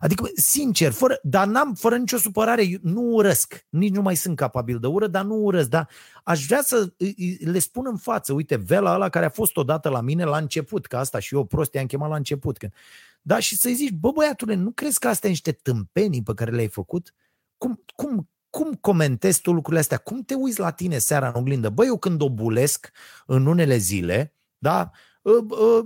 Adică, 0.00 0.24
sincer, 0.34 0.92
fără, 0.92 1.18
dar 1.22 1.46
n-am, 1.46 1.74
fără 1.74 1.96
nicio 1.96 2.16
supărare, 2.16 2.78
nu 2.82 3.00
urăsc, 3.00 3.66
nici 3.68 3.94
nu 3.94 4.02
mai 4.02 4.16
sunt 4.16 4.36
capabil 4.36 4.78
de 4.78 4.86
ură, 4.86 5.06
dar 5.06 5.24
nu 5.24 5.34
urăsc, 5.34 5.68
dar 5.68 5.88
aș 6.24 6.46
vrea 6.46 6.62
să 6.62 6.92
le 7.40 7.58
spun 7.58 7.86
în 7.88 7.96
față, 7.96 8.32
uite, 8.32 8.56
Vela 8.56 8.94
ăla 8.94 9.08
care 9.08 9.24
a 9.24 9.30
fost 9.30 9.56
odată 9.56 9.88
la 9.88 10.00
mine 10.00 10.24
la 10.24 10.36
început, 10.36 10.86
că 10.86 10.96
asta 10.96 11.18
și 11.18 11.34
eu 11.34 11.44
prost 11.44 11.74
i-am 11.74 11.86
chemat 11.86 12.08
la 12.08 12.16
început, 12.16 12.58
când 12.58 12.72
da, 13.26 13.38
și 13.38 13.56
să-i 13.56 13.74
zici, 13.74 13.92
bă 13.92 14.10
băiatule, 14.10 14.54
nu 14.54 14.70
crezi 14.70 14.98
că 14.98 15.08
astea 15.08 15.28
niște 15.28 15.52
tâmpenii 15.52 16.22
pe 16.22 16.34
care 16.34 16.50
le-ai 16.50 16.68
făcut? 16.68 17.14
Cum, 17.58 17.84
cum, 17.94 18.28
cum 18.50 18.72
comentezi 18.74 19.40
tu 19.40 19.52
lucrurile 19.52 19.80
astea? 19.80 19.98
Cum 19.98 20.22
te 20.22 20.34
uiți 20.34 20.60
la 20.60 20.70
tine 20.70 20.98
seara 20.98 21.28
în 21.28 21.34
oglindă? 21.34 21.68
Bă, 21.68 21.84
eu 21.84 21.98
când 21.98 22.20
obulesc 22.20 22.90
în 23.26 23.46
unele 23.46 23.76
zile, 23.76 24.34
da, 24.58 24.80
ă, 24.80 24.90
ă, 24.90 25.15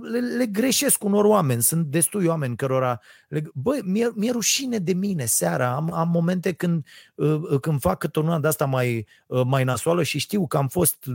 le, 0.01 0.19
le 0.19 0.45
greșesc 0.45 1.03
unor 1.03 1.25
oameni, 1.25 1.61
sunt 1.61 1.85
destui 1.85 2.25
oameni 2.25 2.55
cărora... 2.55 2.99
Le, 3.27 3.43
bă, 3.53 3.79
mi-e, 3.83 4.11
mi-e 4.15 4.31
rușine 4.31 4.77
de 4.77 4.93
mine 4.93 5.25
seara, 5.25 5.75
am, 5.75 5.93
am 5.93 6.09
momente 6.09 6.53
când, 6.53 6.85
ă, 7.17 7.59
când 7.59 7.79
fac 7.79 7.97
câte 7.97 8.19
o 8.19 8.39
de 8.39 8.47
asta 8.47 8.65
mai, 8.65 9.07
mai 9.45 9.63
nasoală 9.63 10.03
și 10.03 10.19
știu 10.19 10.47
că 10.47 10.57
am 10.57 10.67
fost 10.67 11.05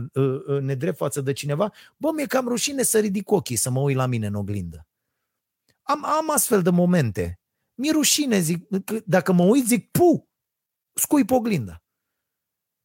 nedrept 0.61 0.97
față 0.97 1.21
de 1.21 1.33
cineva, 1.33 1.71
bă, 1.97 2.11
mi-e 2.15 2.25
cam 2.25 2.47
rușine 2.47 2.83
să 2.83 2.99
ridic 2.99 3.31
ochii, 3.31 3.55
să 3.55 3.69
mă 3.69 3.79
uit 3.79 3.95
la 3.95 4.05
mine 4.05 4.27
în 4.27 4.35
oglindă. 4.35 4.87
Am, 5.81 6.05
am 6.05 6.31
astfel 6.31 6.61
de 6.61 6.69
momente. 6.69 7.39
Mi-e 7.73 7.91
rușine, 7.91 8.39
zic, 8.39 8.67
dacă 9.05 9.31
mă 9.31 9.43
uit, 9.43 9.65
zic, 9.65 9.91
pu, 9.91 10.29
scui 10.93 11.25
pe 11.25 11.33
oglinda. 11.33 11.81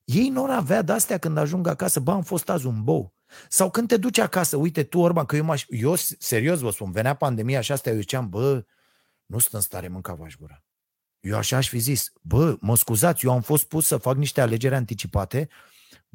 Ei 0.05 0.29
nu 0.29 0.45
avea 0.45 0.83
de-astea 0.83 1.19
când 1.19 1.37
ajung 1.37 1.67
acasă, 1.67 2.01
bă, 2.01 2.11
am 2.11 2.23
fost 2.23 2.49
azi 2.49 2.67
un 2.67 2.85
bou. 2.85 3.15
Sau 3.49 3.71
când 3.71 3.89
te 3.89 3.97
duci 3.97 4.19
acasă, 4.19 4.57
uite 4.57 4.83
tu, 4.83 4.99
Orban, 4.99 5.25
că 5.25 5.37
eu, 5.37 5.45
m-aș, 5.45 5.65
eu 5.69 5.95
serios 5.97 6.61
vă 6.61 6.71
spun, 6.71 6.91
venea 6.91 7.15
pandemia 7.15 7.61
și 7.61 7.73
astea, 7.73 7.93
eu 7.93 7.99
ziceam, 7.99 8.29
bă, 8.29 8.65
nu 9.27 9.39
sunt 9.39 9.53
în 9.53 9.61
stare, 9.61 9.89
mânca 9.89 10.15
v 10.15 10.21
gura. 10.39 10.65
Eu 11.21 11.37
așa 11.37 11.57
aș 11.57 11.69
fi 11.69 11.79
zis, 11.79 12.13
bă, 12.23 12.57
mă 12.61 12.77
scuzați, 12.77 13.27
eu 13.27 13.33
am 13.33 13.41
fost 13.41 13.65
pus 13.65 13.87
să 13.87 13.97
fac 13.97 14.17
niște 14.17 14.41
alegeri 14.41 14.75
anticipate, 14.75 15.49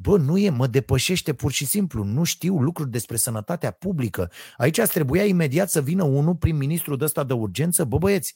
Bă, 0.00 0.16
nu 0.16 0.38
e, 0.38 0.50
mă 0.50 0.66
depășește 0.66 1.34
pur 1.34 1.52
și 1.52 1.66
simplu, 1.66 2.02
nu 2.02 2.24
știu 2.24 2.58
lucruri 2.58 2.90
despre 2.90 3.16
sănătatea 3.16 3.70
publică. 3.70 4.30
Aici 4.56 4.78
ați 4.78 4.92
trebuia 4.92 5.24
imediat 5.24 5.70
să 5.70 5.80
vină 5.80 6.02
unul, 6.02 6.36
prim-ministru 6.36 6.96
de 6.96 7.04
ăsta 7.04 7.24
de 7.24 7.32
urgență, 7.32 7.84
bă 7.84 7.98
băieți, 7.98 8.34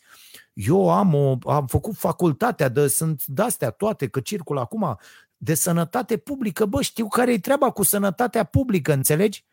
eu 0.52 0.90
am, 0.90 1.14
o, 1.14 1.38
am 1.46 1.66
făcut 1.66 1.96
facultatea 1.96 2.68
de, 2.68 2.86
sunt 2.86 3.26
de-astea 3.26 3.70
toate, 3.70 4.08
că 4.08 4.20
circul 4.20 4.58
acum, 4.58 4.98
de 5.44 5.54
sănătate 5.54 6.16
publică, 6.16 6.66
bă, 6.66 6.82
știu 6.82 7.08
care 7.08 7.32
e 7.32 7.38
treaba 7.38 7.70
cu 7.70 7.82
sănătatea 7.82 8.44
publică, 8.44 8.92
înțelegi? 8.92 9.44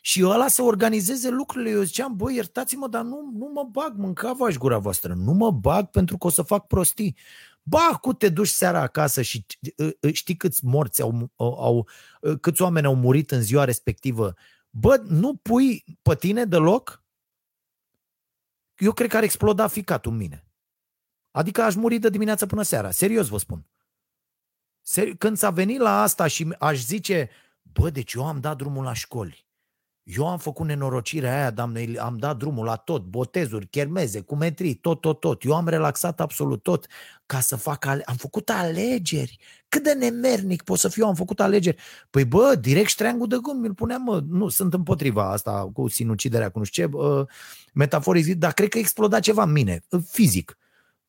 Și 0.00 0.20
eu 0.20 0.28
ăla 0.28 0.48
să 0.48 0.62
organizeze 0.62 1.28
lucrurile, 1.28 1.70
eu 1.70 1.82
ziceam, 1.82 2.16
bă, 2.16 2.32
iertați-mă, 2.32 2.88
dar 2.88 3.02
nu, 3.02 3.30
nu 3.34 3.50
mă 3.54 3.68
bag, 3.70 3.96
mâncava 3.96 4.48
gura 4.48 4.78
voastră, 4.78 5.14
nu 5.14 5.32
mă 5.32 5.50
bag 5.50 5.86
pentru 5.86 6.18
că 6.18 6.26
o 6.26 6.30
să 6.30 6.42
fac 6.42 6.66
prostii. 6.66 7.16
Ba, 7.62 7.98
cu 8.00 8.12
te 8.12 8.28
duci 8.28 8.48
seara 8.48 8.80
acasă 8.80 9.22
și 9.22 9.46
ă, 9.78 9.90
ă, 10.02 10.10
știi 10.10 10.36
câți 10.36 10.64
morți 10.64 11.02
au, 11.02 11.30
au, 11.36 11.88
ă, 12.22 12.36
câți 12.36 12.62
oameni 12.62 12.86
au 12.86 12.94
murit 12.94 13.30
în 13.30 13.42
ziua 13.42 13.64
respectivă. 13.64 14.34
Bă, 14.70 15.02
nu 15.08 15.34
pui 15.34 15.84
pe 16.02 16.14
tine 16.14 16.44
deloc? 16.44 17.02
Eu 18.76 18.92
cred 18.92 19.10
că 19.10 19.16
ar 19.16 19.22
exploda 19.22 19.66
ficatul 19.66 20.12
în 20.12 20.18
mine. 20.18 20.46
Adică 21.30 21.62
aș 21.62 21.74
muri 21.74 21.98
de 21.98 22.08
dimineață 22.08 22.46
până 22.46 22.62
seara. 22.62 22.90
Serios 22.90 23.28
vă 23.28 23.38
spun. 23.38 23.66
Când 25.18 25.36
s-a 25.36 25.50
venit 25.50 25.78
la 25.78 26.02
asta 26.02 26.26
și 26.26 26.54
aș 26.58 26.78
zice, 26.84 27.30
bă, 27.62 27.90
deci 27.90 28.12
eu 28.12 28.26
am 28.26 28.40
dat 28.40 28.56
drumul 28.56 28.84
la 28.84 28.92
școli. 28.92 29.44
Eu 30.04 30.28
am 30.28 30.38
făcut 30.38 30.66
nenorocirea 30.66 31.34
aia, 31.34 31.50
doamne, 31.50 31.98
am 31.98 32.16
dat 32.16 32.36
drumul 32.36 32.64
la 32.64 32.76
tot, 32.76 33.04
botezuri, 33.04 33.66
chermeze, 33.66 34.20
cumetrii, 34.20 34.74
tot, 34.74 35.00
tot, 35.00 35.20
tot. 35.20 35.42
Eu 35.42 35.54
am 35.54 35.68
relaxat 35.68 36.20
absolut 36.20 36.62
tot 36.62 36.86
ca 37.26 37.40
să 37.40 37.56
fac, 37.56 37.84
ale- 37.84 38.02
am 38.04 38.16
făcut 38.16 38.50
alegeri. 38.50 39.38
Cât 39.68 39.82
de 39.82 39.92
nemernic 39.92 40.62
pot 40.62 40.78
să 40.78 40.88
fiu, 40.88 41.06
am 41.06 41.14
făcut 41.14 41.40
alegeri. 41.40 41.76
Păi 42.10 42.24
bă, 42.24 42.54
direct 42.60 42.88
ștreangul 42.88 43.26
de 43.26 43.36
gând, 43.42 43.60
mi-l 43.60 43.74
puneam, 43.74 44.02
mă, 44.02 44.22
nu, 44.28 44.48
sunt 44.48 44.74
împotriva 44.74 45.30
asta 45.30 45.70
cu 45.72 45.88
sinuciderea, 45.88 46.50
cu 46.50 46.58
nu 46.58 46.64
știu 46.64 46.86
ce, 46.86 46.96
uh, 46.96 47.26
metaforic, 47.72 48.34
dar 48.34 48.52
cred 48.52 48.68
că 48.68 48.78
exploda 48.78 49.20
ceva 49.20 49.42
în 49.42 49.52
mine, 49.52 49.80
fizic. 50.10 50.58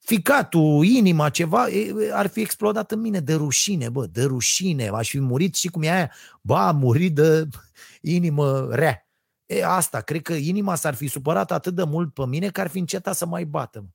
Ficatul, 0.06 0.86
inima, 0.86 1.30
ceva, 1.30 1.68
ar 2.12 2.28
fi 2.28 2.42
explodat 2.42 2.92
în 2.92 3.00
mine 3.00 3.20
de 3.20 3.34
rușine, 3.34 3.90
bă, 3.90 4.06
de 4.06 4.24
rușine. 4.24 4.88
Aș 4.88 5.10
fi 5.10 5.20
murit 5.20 5.56
și 5.56 5.68
cum 5.68 5.82
e 5.82 5.92
aia, 5.92 6.12
bă, 6.42 6.56
a 6.56 6.72
murit 6.72 7.16
de 7.16 7.48
inimă 8.02 8.68
rea. 8.72 9.08
E, 9.46 9.66
asta, 9.66 10.02
cred 10.02 10.22
că 10.22 10.34
inima 10.34 10.76
s-ar 10.76 10.94
fi 10.94 11.08
supărat 11.08 11.52
atât 11.52 11.76
de 11.76 11.84
mult 11.84 12.14
pe 12.14 12.26
mine 12.26 12.50
că 12.50 12.62
ar 12.62 12.68
fi 12.68 12.80
încetat 12.80 13.16
să 13.16 13.26
mai 13.26 13.46
bată. 13.46 13.86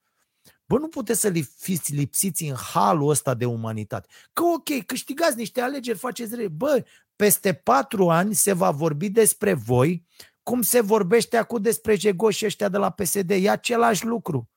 Bă, 0.64 0.78
nu 0.78 0.88
puteți 0.88 1.20
să 1.20 1.32
fiți 1.56 1.94
lipsiți 1.94 2.44
în 2.44 2.54
halul 2.54 3.08
ăsta 3.08 3.34
de 3.34 3.44
umanitate. 3.44 4.08
Că 4.32 4.42
ok, 4.42 4.86
câștigați 4.86 5.36
niște 5.36 5.60
alegeri, 5.60 5.98
faceți 5.98 6.34
rei. 6.34 6.48
Bă, 6.48 6.84
peste 7.16 7.52
patru 7.52 8.08
ani 8.08 8.34
se 8.34 8.52
va 8.52 8.70
vorbi 8.70 9.08
despre 9.08 9.52
voi 9.54 10.06
cum 10.42 10.62
se 10.62 10.80
vorbește 10.80 11.36
acum 11.36 11.62
despre 11.62 11.94
jegoși 11.96 12.44
ăștia 12.44 12.68
de 12.68 12.76
la 12.76 12.90
PSD. 12.90 13.30
E 13.30 13.50
același 13.50 14.06
lucru. 14.06 14.49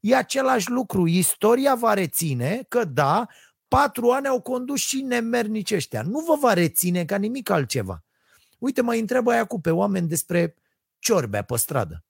E 0.00 0.16
același 0.16 0.70
lucru. 0.70 1.06
Istoria 1.06 1.74
va 1.74 1.94
reține 1.94 2.64
că 2.68 2.84
da, 2.84 3.26
patru 3.68 4.10
ani 4.10 4.26
au 4.26 4.40
condus 4.40 4.80
și 4.80 5.00
nemernici 5.00 5.70
ăștia. 5.70 6.02
Nu 6.02 6.18
vă 6.18 6.36
va 6.40 6.52
reține 6.52 7.04
ca 7.04 7.16
nimic 7.16 7.50
altceva. 7.50 8.04
Uite, 8.58 8.82
mă 8.82 8.92
întreabă 8.92 9.30
aia 9.30 9.44
cu 9.44 9.60
pe 9.60 9.70
oameni 9.70 10.08
despre 10.08 10.54
ciorbea 10.98 11.42
pe 11.42 11.56
stradă. 11.56 12.04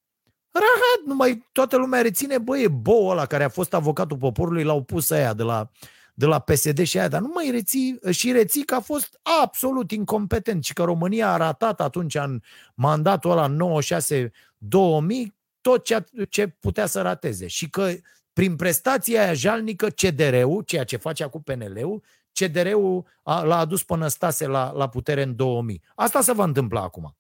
Rahat, 0.53 1.07
nu 1.07 1.15
mai 1.15 1.49
toată 1.53 1.77
lumea 1.77 2.03
reține, 2.03 2.39
bă, 2.39 2.59
e 2.59 2.69
Bo 2.69 3.07
ăla 3.07 3.27
care 3.27 3.45
a 3.45 3.49
fost 3.49 3.75
avocatul 3.75 4.17
poporului, 4.17 4.65
l-au 4.65 4.83
pus 4.83 5.11
aia 5.11 5.35
de 5.35 5.43
la, 5.43 5.71
de 6.15 6.27
la 6.27 6.39
PSD 6.39 6.83
și 6.83 6.99
aia, 6.99 7.09
dar 7.09 7.21
nu 7.21 7.31
mai 7.35 7.51
reții, 7.51 7.99
și 8.11 8.33
reții 8.33 8.63
că 8.63 8.75
a 8.75 8.81
fost 8.81 9.21
absolut 9.43 9.91
incompetent 9.91 10.65
și 10.65 10.73
că 10.73 10.83
România 10.83 11.33
a 11.33 11.37
ratat 11.37 11.81
atunci 11.81 12.15
în 12.15 12.41
mandatul 12.75 13.31
ăla 13.31 13.49
96-2000 13.49 15.40
tot 15.61 15.85
ce, 15.85 16.05
ce 16.29 16.47
putea 16.47 16.87
să 16.87 17.03
rateze 17.03 17.47
și 17.47 17.71
că 17.71 17.93
prin 18.33 18.57
prestația 18.57 19.23
aia 19.23 19.33
jalnică 19.33 19.89
CDR-ul, 19.89 20.63
ceea 20.63 20.85
ce 20.85 20.97
face 20.97 21.25
acum 21.25 21.43
PNL-ul, 21.43 22.03
CDR-ul 22.33 23.07
a, 23.23 23.43
l-a 23.43 23.59
adus 23.59 23.83
până 23.83 24.09
Stase 24.09 24.47
la, 24.47 24.71
la 24.71 24.89
putere 24.89 25.23
în 25.23 25.37
2000. 25.37 25.83
Asta 25.95 26.21
se 26.21 26.33
va 26.33 26.45
întâmpla 26.45 26.83
acum. 26.83 27.17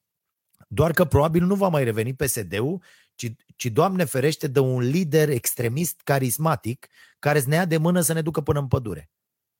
Doar 0.68 0.92
că 0.92 1.04
probabil 1.04 1.44
nu 1.44 1.54
va 1.54 1.68
mai 1.68 1.84
reveni 1.84 2.14
PSD-ul, 2.14 2.82
ci, 3.14 3.32
ci 3.56 3.66
Doamne 3.66 4.04
ferește 4.04 4.46
de 4.46 4.58
un 4.58 4.80
lider 4.80 5.28
extremist 5.28 6.00
carismatic 6.04 6.88
care 7.18 7.40
să 7.40 7.48
ne 7.48 7.54
ia 7.54 7.64
de 7.64 7.76
mână 7.76 8.00
să 8.00 8.12
ne 8.12 8.22
ducă 8.22 8.40
până 8.40 8.58
în 8.58 8.66
pădure. 8.66 9.10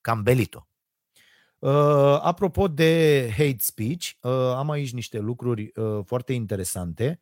Cam 0.01 0.23
Belito. 0.23 0.69
Uh, 1.59 2.19
apropo 2.21 2.69
de 2.69 3.27
hate 3.31 3.57
speech, 3.59 4.11
uh, 4.21 4.33
am 4.33 4.71
aici 4.71 4.93
niște 4.93 5.19
lucruri 5.19 5.73
uh, 5.75 6.01
foarte 6.05 6.33
interesante. 6.33 7.21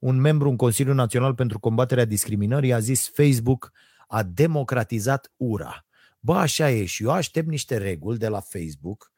Un 0.00 0.20
membru 0.20 0.48
în 0.48 0.56
Consiliul 0.56 0.94
Național 0.94 1.34
pentru 1.34 1.58
Combaterea 1.58 2.04
Discriminării 2.04 2.72
a 2.72 2.78
zis 2.78 3.08
Facebook 3.08 3.72
a 4.08 4.22
democratizat 4.22 5.32
ura. 5.36 5.86
Bă, 6.20 6.34
așa 6.34 6.70
e 6.70 6.84
și 6.84 7.02
eu 7.02 7.10
aștept 7.10 7.48
niște 7.48 7.76
reguli 7.76 8.18
de 8.18 8.28
la 8.28 8.40
Facebook 8.40 9.12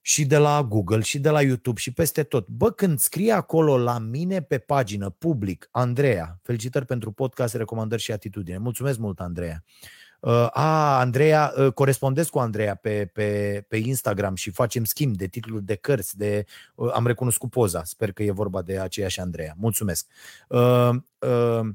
și 0.00 0.24
de 0.24 0.36
la 0.36 0.62
Google 0.62 1.00
și 1.00 1.18
de 1.18 1.30
la 1.30 1.42
YouTube 1.42 1.80
și 1.80 1.92
peste 1.92 2.22
tot. 2.22 2.48
Bă, 2.48 2.70
când 2.70 2.98
scrie 2.98 3.32
acolo 3.32 3.78
la 3.78 3.98
mine 3.98 4.42
pe 4.42 4.58
pagină, 4.58 5.10
public, 5.10 5.68
Andreea, 5.70 6.38
felicitări 6.42 6.86
pentru 6.86 7.12
podcast, 7.12 7.54
recomandări 7.54 8.02
și 8.02 8.12
atitudine. 8.12 8.58
Mulțumesc 8.58 8.98
mult, 8.98 9.20
Andreea. 9.20 9.64
Uh, 9.64 10.03
a, 10.52 10.98
Andreea, 10.98 11.52
uh, 11.56 11.72
corespondesc 11.72 12.30
cu 12.30 12.38
Andreea 12.38 12.74
pe, 12.74 13.06
pe, 13.12 13.64
pe 13.68 13.76
Instagram 13.76 14.34
și 14.34 14.50
facem 14.50 14.84
schimb 14.84 15.16
de 15.16 15.26
titluri 15.26 15.64
de 15.64 15.74
cărți, 15.74 16.16
de, 16.16 16.44
uh, 16.74 16.90
am 16.92 17.06
recunoscut 17.06 17.50
poza, 17.50 17.84
sper 17.84 18.12
că 18.12 18.22
e 18.22 18.30
vorba 18.30 18.62
de 18.62 18.78
aceeași 18.78 19.20
Andreea. 19.20 19.54
Mulțumesc. 19.56 20.06
Uh, 20.48 20.90
uh, 21.18 21.68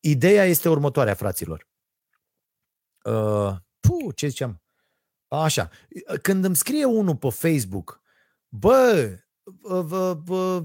ideea 0.00 0.44
este 0.44 0.68
următoarea, 0.68 1.14
fraților. 1.14 1.68
Uh, 3.04 3.54
puh, 3.80 4.14
ce 4.14 4.26
ziceam? 4.26 4.62
Așa. 5.28 5.70
Când 6.22 6.44
îmi 6.44 6.56
scrie 6.56 6.84
unul 6.84 7.16
pe 7.16 7.30
Facebook, 7.30 8.02
bă, 8.48 9.18
bă, 9.60 10.14
bă 10.24 10.62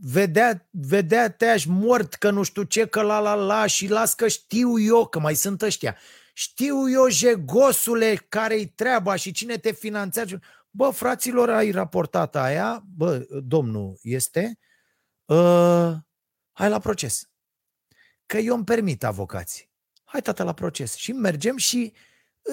vedea, 0.00 0.68
vedea 0.70 1.30
te-aș 1.30 1.64
mort 1.64 2.14
că 2.14 2.30
nu 2.30 2.42
știu 2.42 2.62
ce, 2.62 2.86
că 2.86 3.02
la 3.02 3.18
la 3.18 3.34
la 3.34 3.66
și 3.66 3.88
las 3.88 4.14
că 4.14 4.28
știu 4.28 4.80
eu, 4.80 5.06
că 5.06 5.18
mai 5.18 5.34
sunt 5.34 5.62
ăștia. 5.62 5.96
Știu 6.32 6.90
eu, 6.90 7.08
jegosule, 7.08 8.14
care-i 8.28 8.66
treaba 8.66 9.16
și 9.16 9.32
cine 9.32 9.56
te 9.56 9.72
finanțează. 9.72 10.40
Bă, 10.70 10.90
fraților, 10.90 11.50
ai 11.50 11.70
raportat 11.70 12.36
aia, 12.36 12.84
bă, 12.96 13.26
domnul 13.44 13.98
este, 14.02 14.58
uh, 15.24 15.92
hai 16.52 16.68
la 16.68 16.78
proces. 16.78 17.28
Că 18.26 18.36
eu 18.36 18.54
îmi 18.54 18.64
permit 18.64 19.04
avocații. 19.04 19.72
Hai, 20.04 20.22
tată, 20.22 20.42
la 20.42 20.52
proces. 20.52 20.94
Și 20.94 21.12
mergem 21.12 21.56
și 21.56 21.92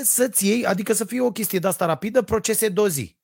să-ți 0.04 0.48
iei, 0.48 0.66
adică 0.66 0.94
să 0.94 1.06
fie 1.06 1.22
o 1.22 1.32
chestie 1.32 1.60
de 1.60 1.68
asta 1.68 1.86
rapidă, 1.86 2.22
procese 2.22 2.70
dozi. 2.70 3.20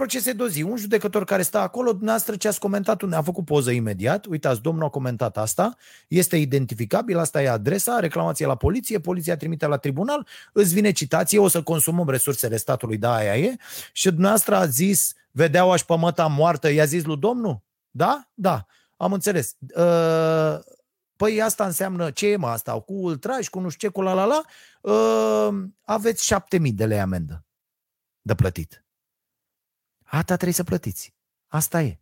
Procese 0.00 0.32
dozi. 0.32 0.62
Un 0.62 0.76
judecător 0.76 1.24
care 1.24 1.42
stă 1.42 1.58
acolo, 1.58 1.90
dumneavoastră 1.90 2.36
ce 2.36 2.48
ați 2.48 2.58
comentat, 2.58 3.02
a 3.12 3.22
făcut 3.22 3.44
poză 3.44 3.70
imediat, 3.70 4.26
uitați, 4.26 4.60
domnul 4.60 4.84
a 4.84 4.88
comentat 4.88 5.36
asta, 5.36 5.76
este 6.08 6.36
identificabil, 6.36 7.18
asta 7.18 7.42
e 7.42 7.48
adresa, 7.48 7.98
reclamație 7.98 8.46
la 8.46 8.56
poliție, 8.56 9.00
poliția 9.00 9.36
trimite 9.36 9.66
la 9.66 9.76
tribunal, 9.76 10.26
îți 10.52 10.74
vine 10.74 10.90
citație, 10.90 11.38
o 11.38 11.48
să 11.48 11.62
consumăm 11.62 12.08
resursele 12.08 12.56
statului, 12.56 12.96
da, 12.96 13.14
aia 13.14 13.36
e, 13.36 13.56
și 13.92 14.08
dumneavoastră 14.08 14.54
a 14.54 14.66
zis, 14.66 15.14
vedeau 15.30 15.72
aș 15.72 15.82
pămăta 15.82 16.26
moartă, 16.26 16.70
i-a 16.70 16.84
zis 16.84 17.04
lui 17.04 17.16
domnul? 17.16 17.62
Da? 17.90 18.30
Da, 18.34 18.66
am 18.96 19.12
înțeles. 19.12 19.56
Uh, 19.76 20.58
Păi 21.16 21.42
asta 21.42 21.64
înseamnă, 21.64 22.10
ce 22.10 22.28
e 22.28 22.36
mă 22.36 22.48
asta, 22.48 22.80
cu 22.80 22.92
ultraj, 22.92 23.48
cu 23.48 23.60
nu 23.60 23.68
știu 23.68 23.88
ce, 23.88 23.94
cu 23.94 24.02
la 24.02 24.12
la 24.12 24.24
la, 24.24 24.42
uh, 24.92 25.54
aveți 25.84 26.24
7000 26.24 26.72
de 26.72 26.86
lei 26.86 27.00
amendă 27.00 27.44
de 28.22 28.34
plătit. 28.34 28.84
Asta 30.10 30.34
trebuie 30.34 30.52
să 30.52 30.64
plătiți. 30.64 31.14
Asta 31.46 31.82
e. 31.82 32.00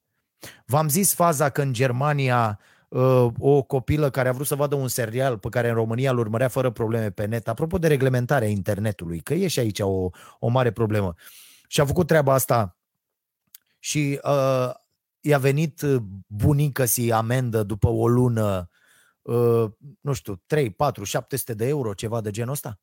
V-am 0.67 0.89
zis 0.89 1.15
faza 1.15 1.51
că 1.51 1.63
în 1.63 1.73
Germania 1.73 2.61
uh, 2.89 3.27
o 3.39 3.63
copilă 3.63 4.11
care 4.11 4.29
a 4.29 4.33
vrut 4.33 4.47
să 4.47 4.55
vadă 4.55 4.75
un 4.75 4.89
serial 4.89 5.39
pe 5.39 5.49
care 5.49 5.69
în 5.69 5.75
România 5.75 6.11
îl 6.11 6.19
urmărea 6.19 6.49
fără 6.49 6.71
probleme 6.71 7.11
pe 7.11 7.25
net, 7.25 7.49
apropo 7.49 7.79
de 7.79 7.87
reglementarea 7.87 8.49
internetului, 8.49 9.21
că 9.21 9.35
e 9.35 9.49
și 9.49 9.59
aici 9.59 9.81
o, 9.81 10.11
o 10.39 10.49
mare 10.49 10.73
problemă. 10.73 11.15
Și 11.69 11.81
a 11.81 11.87
făcut 11.87 12.07
treaba 12.07 12.33
asta 12.33 12.77
și 13.79 14.21
uh, 14.23 14.71
i-a 15.21 15.39
venit 15.39 15.83
bunică 16.27 16.85
să 16.85 17.01
amendă 17.13 17.63
după 17.63 17.89
o 17.89 18.09
lună 18.09 18.69
Uh, 19.29 19.71
nu 20.01 20.13
știu, 20.13 20.43
3, 20.47 20.71
4, 20.71 21.05
700 21.05 21.55
de 21.55 21.67
euro, 21.67 21.95
ceva 21.95 22.21
de 22.21 22.31
genul 22.31 22.53
ăsta? 22.53 22.81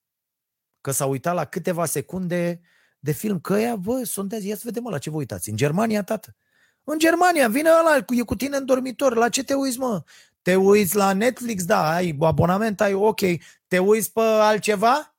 Că 0.82 0.92
s-a 0.92 1.06
uitat 1.06 1.34
la 1.36 1.46
câteva 1.46 1.86
secunde 1.86 2.62
de 3.06 3.12
film, 3.12 3.40
că 3.40 3.54
ea, 3.54 3.76
bă, 3.76 4.04
sondează, 4.04 4.46
ia 4.46 4.56
să 4.56 4.62
vedem 4.66 4.88
la 4.90 4.98
ce 4.98 5.10
vă 5.10 5.16
uitați. 5.16 5.50
În 5.50 5.56
Germania, 5.56 6.04
tată. 6.04 6.36
În 6.84 7.00
Germania, 7.00 7.48
vine 7.48 7.70
ăla, 7.70 8.06
e 8.10 8.22
cu 8.22 8.36
tine 8.36 8.58
în 8.58 8.66
dormitor, 8.66 9.16
la 9.16 9.30
ce 9.30 9.44
te 9.44 9.54
uiți, 9.54 9.80
mă? 9.80 10.04
Te 10.42 10.56
uiți 10.56 10.96
la 10.96 11.14
Netflix, 11.14 11.66
da, 11.66 11.94
ai 11.94 12.18
abonament, 12.20 12.82
ai 12.82 12.94
ok. 12.94 13.20
Te 13.68 13.80
uiți 13.80 14.12
pe 14.12 14.22
altceva? 14.22 15.16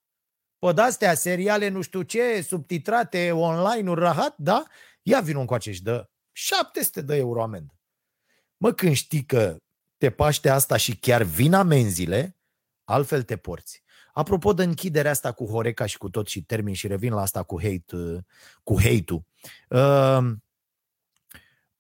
Pe 0.59 0.73
de-astea, 0.73 1.15
seriale 1.15 1.69
nu 1.69 1.81
știu 1.81 2.03
ce, 2.03 2.45
subtitrate, 2.49 3.33
online-uri 3.33 4.01
rahat, 4.01 4.35
da? 4.39 4.65
Ia 5.03 5.21
vină 5.21 5.39
încoace 5.39 5.73
și 5.73 5.83
dă 5.83 6.09
700 6.33 7.01
de 7.01 7.17
euro 7.17 7.43
amendă. 7.43 7.75
Mă, 8.57 8.73
când 8.73 8.95
știi 8.95 9.25
că 9.25 9.57
te 9.97 10.11
paște 10.11 10.49
asta 10.49 10.77
și 10.77 10.97
chiar 10.97 11.23
vin 11.23 11.55
amenziile, 11.55 12.37
altfel 12.85 13.23
te 13.23 13.37
porți. 13.37 13.83
Apropo 14.17 14.53
de 14.53 14.63
închiderea 14.63 15.11
asta 15.11 15.33
cu 15.33 15.47
Horeca 15.47 15.87
și 15.87 15.99
cu 15.99 16.11
tot 16.11 16.29
și 16.29 16.43
termin 16.43 16.75
și 16.75 16.87
revin 16.87 17.13
la 17.13 17.21
asta 17.21 17.43
cu 17.43 17.61
hate, 17.61 18.27
cu 18.63 18.81
hate-ul. 18.81 19.25
Uh, 19.69 20.37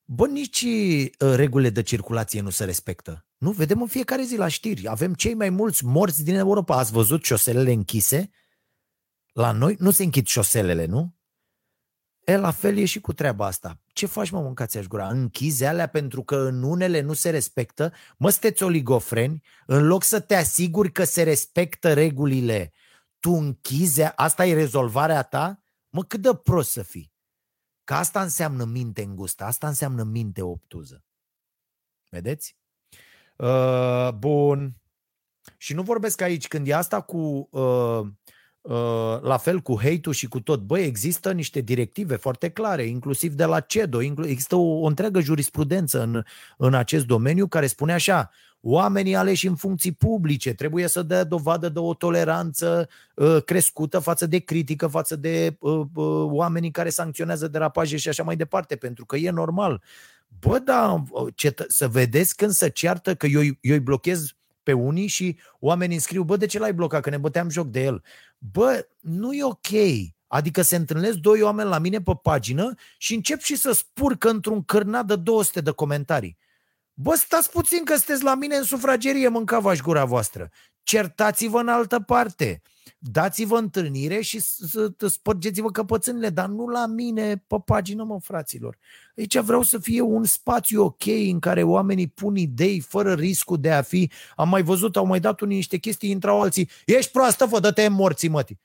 bă, 0.04 0.26
nici 0.26 0.62
uh, 0.62 1.34
regulile 1.34 1.70
de 1.70 1.82
circulație 1.82 2.40
nu 2.40 2.50
se 2.50 2.64
respectă. 2.64 3.26
Nu? 3.36 3.50
Vedem 3.50 3.80
în 3.80 3.86
fiecare 3.86 4.22
zi 4.22 4.36
la 4.36 4.48
știri. 4.48 4.88
Avem 4.88 5.14
cei 5.14 5.34
mai 5.34 5.50
mulți 5.50 5.84
morți 5.84 6.24
din 6.24 6.34
Europa. 6.34 6.76
Ați 6.76 6.92
văzut 6.92 7.24
șoselele 7.24 7.72
închise? 7.72 8.30
La 9.32 9.52
noi 9.52 9.76
nu 9.78 9.90
se 9.90 10.02
închid 10.02 10.26
șoselele, 10.26 10.84
nu? 10.84 11.14
E, 12.26 12.36
la 12.36 12.50
fel 12.50 12.76
e 12.76 12.84
și 12.84 13.00
cu 13.00 13.12
treaba 13.12 13.46
asta. 13.46 13.78
Ce 13.86 14.06
faci, 14.06 14.30
mă, 14.30 14.40
mâncați 14.40 14.78
aș 14.78 14.86
gura? 14.86 15.08
Închizi 15.08 15.64
alea 15.64 15.86
pentru 15.86 16.22
că 16.22 16.36
în 16.36 16.62
unele 16.62 17.00
nu 17.00 17.12
se 17.12 17.30
respectă? 17.30 17.92
Mă, 18.16 18.30
sunteți 18.30 18.62
oligofreni? 18.62 19.42
În 19.66 19.86
loc 19.86 20.02
să 20.02 20.20
te 20.20 20.34
asiguri 20.34 20.92
că 20.92 21.04
se 21.04 21.22
respectă 21.22 21.92
regulile, 21.92 22.72
tu 23.20 23.30
închizi, 23.30 24.02
asta 24.02 24.46
e 24.46 24.54
rezolvarea 24.54 25.22
ta? 25.22 25.62
Mă, 25.88 26.04
cât 26.04 26.20
de 26.20 26.34
prost 26.34 26.70
să 26.70 26.82
fii. 26.82 27.12
Că 27.84 27.94
asta 27.94 28.22
înseamnă 28.22 28.64
minte 28.64 29.02
îngustă, 29.02 29.44
asta 29.44 29.66
înseamnă 29.66 30.02
minte 30.02 30.42
obtuză. 30.42 31.04
Vedeți? 32.08 32.56
Uh, 33.36 34.08
bun. 34.12 34.80
Și 35.56 35.74
nu 35.74 35.82
vorbesc 35.82 36.20
aici, 36.20 36.48
când 36.48 36.68
e 36.68 36.74
asta 36.74 37.00
cu 37.00 37.48
uh, 37.50 38.00
Uh, 38.00 38.12
la 39.22 39.36
fel 39.36 39.60
cu 39.60 39.78
hate-ul 39.82 40.14
și 40.14 40.28
cu 40.28 40.40
tot. 40.40 40.60
Băi, 40.60 40.84
există 40.84 41.32
niște 41.32 41.60
directive 41.60 42.16
foarte 42.16 42.48
clare, 42.48 42.84
inclusiv 42.84 43.32
de 43.32 43.44
la 43.44 43.60
CEDO, 43.60 44.02
există 44.02 44.56
o, 44.56 44.80
o 44.80 44.86
întreagă 44.86 45.20
jurisprudență 45.20 46.02
în, 46.02 46.22
în 46.56 46.74
acest 46.74 47.06
domeniu 47.06 47.46
care 47.46 47.66
spune 47.66 47.92
așa, 47.92 48.30
oamenii 48.60 49.14
aleși 49.14 49.46
în 49.46 49.54
funcții 49.54 49.92
publice 49.92 50.54
trebuie 50.54 50.86
să 50.86 51.02
dea 51.02 51.24
dovadă 51.24 51.68
de 51.68 51.78
o 51.78 51.94
toleranță 51.94 52.88
uh, 53.14 53.36
crescută 53.44 53.98
față 53.98 54.26
de 54.26 54.38
critică, 54.38 54.86
față 54.86 55.16
de 55.16 55.56
uh, 55.58 55.80
uh, 55.94 56.26
oamenii 56.30 56.70
care 56.70 56.88
sancționează 56.88 57.48
derapaje 57.48 57.96
și 57.96 58.08
așa 58.08 58.22
mai 58.22 58.36
departe, 58.36 58.76
pentru 58.76 59.04
că 59.06 59.16
e 59.16 59.30
normal. 59.30 59.82
Bă, 60.40 60.58
da, 60.58 61.02
cetă- 61.34 61.64
să 61.68 61.88
vedeți 61.88 62.36
când 62.36 62.50
se 62.50 62.68
ceartă 62.68 63.14
că 63.14 63.26
eu, 63.26 63.40
eu 63.42 63.74
îi 63.74 63.80
blochez 63.80 64.36
pe 64.62 64.72
unii 64.72 65.06
și 65.06 65.38
oamenii 65.58 65.94
îmi 65.94 66.02
scriu, 66.02 66.22
bă, 66.22 66.36
de 66.36 66.46
ce 66.46 66.58
l-ai 66.58 66.74
blocat? 66.74 67.02
Că 67.02 67.10
ne 67.10 67.18
băteam 67.18 67.48
joc 67.48 67.66
de 67.66 67.82
el. 67.82 68.02
Bă, 68.38 68.88
nu 69.00 69.32
e 69.32 69.44
ok. 69.44 69.68
Adică 70.26 70.62
se 70.62 70.76
întâlnesc 70.76 71.16
doi 71.16 71.42
oameni 71.42 71.68
la 71.68 71.78
mine 71.78 72.00
pe 72.00 72.12
pagină 72.22 72.74
și 72.98 73.14
încep 73.14 73.40
și 73.40 73.56
să 73.56 73.72
spurcă 73.72 74.30
într-un 74.30 74.64
cârnat 74.64 75.06
de 75.06 75.16
200 75.16 75.60
de 75.60 75.70
comentarii. 75.70 76.36
Bă, 76.92 77.14
stați 77.14 77.50
puțin 77.50 77.84
că 77.84 77.96
sunteți 77.96 78.22
la 78.22 78.34
mine 78.34 78.56
în 78.56 78.62
sufragerie, 78.62 79.28
mâncava-și 79.28 79.82
gura 79.82 80.04
voastră. 80.04 80.50
Certați-vă 80.82 81.60
în 81.60 81.68
altă 81.68 82.00
parte. 82.00 82.62
Dați-vă 82.98 83.58
întâlnire 83.58 84.20
și 84.20 84.40
spărgeți-vă 85.08 85.70
căpățânile, 85.70 86.30
dar 86.30 86.48
nu 86.48 86.66
la 86.66 86.86
mine 86.86 87.36
pe 87.36 87.56
pagină, 87.64 88.04
mă, 88.04 88.20
fraților. 88.20 88.78
Aici 89.16 89.38
vreau 89.38 89.62
să 89.62 89.78
fie 89.78 90.00
un 90.00 90.24
spațiu 90.24 90.82
ok 90.82 91.06
în 91.06 91.38
care 91.38 91.62
oamenii 91.62 92.08
pun 92.08 92.36
idei 92.36 92.80
fără 92.80 93.14
riscul 93.14 93.60
de 93.60 93.72
a 93.72 93.82
fi... 93.82 94.10
Am 94.36 94.48
mai 94.48 94.62
văzut, 94.62 94.96
au 94.96 95.06
mai 95.06 95.20
dat 95.20 95.40
unii 95.40 95.56
niște 95.56 95.76
chestii, 95.76 96.10
intrau 96.10 96.40
alții. 96.40 96.70
Ești 96.86 97.10
proastă, 97.10 97.46
fă, 97.46 97.60
dă-te 97.60 97.88
morții, 97.88 98.28
mătii. 98.28 98.60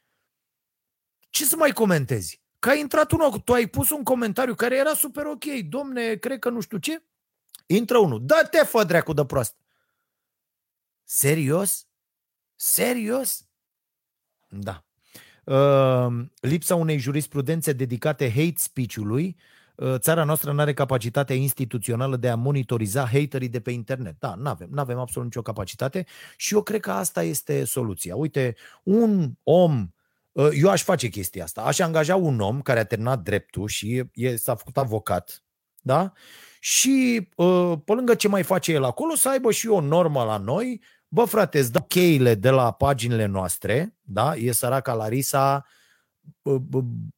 Ce 1.30 1.46
să 1.46 1.56
mai 1.56 1.72
comentezi? 1.72 2.42
Că 2.60 2.70
a 2.70 2.74
intrat 2.74 3.12
unul, 3.12 3.40
tu 3.40 3.54
ai 3.54 3.68
pus 3.68 3.90
un 3.90 4.04
comentariu 4.04 4.56
care 4.56 4.76
era 4.76 4.94
super 4.94 5.26
ok. 5.26 5.46
Domne, 5.70 6.16
cred 6.16 6.40
că 6.40 6.50
nu 6.50 6.60
știu 6.60 6.78
ce. 6.78 7.04
Intră 7.66 7.98
unul. 7.98 8.26
Dă-te, 8.26 8.58
fă, 8.66 8.84
dracu 8.84 9.14
de 9.14 9.26
prost. 9.26 9.56
Serios? 11.04 11.88
Serios? 12.56 13.46
Da. 14.52 14.84
Uh, 15.44 16.26
lipsa 16.40 16.76
unei 16.76 16.98
jurisprudențe 16.98 17.74
dedicate 17.74 18.30
hate 18.30 18.54
speech-ului 18.56 19.38
uh, 19.76 19.96
țara 19.98 20.24
noastră 20.24 20.52
nu 20.52 20.60
are 20.60 20.74
capacitatea 20.74 21.36
instituțională 21.36 22.18
de 22.18 22.30
a 22.30 22.36
monitoriza 22.36 23.06
haterii 23.06 23.50
de 23.50 23.60
pe 23.60 23.72
internet. 23.72 24.16
Da, 24.20 24.36
nu 24.36 24.50
avem, 24.50 24.70
avem 24.76 24.98
absolut 24.98 25.28
nicio 25.28 25.42
capacitate 25.42 26.06
și 26.38 26.54
eu 26.54 26.62
cred 26.62 26.80
că 26.80 26.92
asta 26.92 27.24
este 27.24 27.64
soluția. 27.64 28.16
Uite, 28.16 28.56
un 28.84 29.32
om, 29.44 29.88
uh, 30.32 30.50
eu 30.54 30.70
aș 30.70 30.84
face 30.84 31.08
chestia 31.08 31.44
asta, 31.44 31.62
aș 31.62 31.80
angaja 31.80 32.16
un 32.16 32.40
om 32.40 32.62
care 32.62 32.80
a 32.80 32.86
terminat 32.86 33.20
dreptul 33.20 33.68
și 33.68 34.04
e, 34.14 34.36
s-a 34.36 34.56
făcut 34.56 34.78
avocat, 34.78 35.44
da? 35.82 36.12
Și 36.60 37.28
uh, 37.36 37.74
pe 37.86 37.94
lângă 37.94 38.16
ce 38.16 38.28
mai 38.28 38.44
face 38.44 38.72
el 38.72 38.84
acolo, 38.84 39.16
să 39.16 39.30
aibă 39.30 39.52
și 39.52 39.68
o 39.68 39.80
normă 39.80 40.24
la 40.24 40.38
noi 40.38 40.82
Bă, 41.14 41.26
frate, 41.26 41.60
îți 41.60 41.72
dau 41.72 41.84
cheile 41.84 42.36
de 42.36 42.50
la 42.50 42.72
paginile 42.72 43.26
noastre, 43.26 43.96
da? 44.02 44.36
E 44.36 44.52
săraca 44.52 44.94
Larisa, 44.94 45.66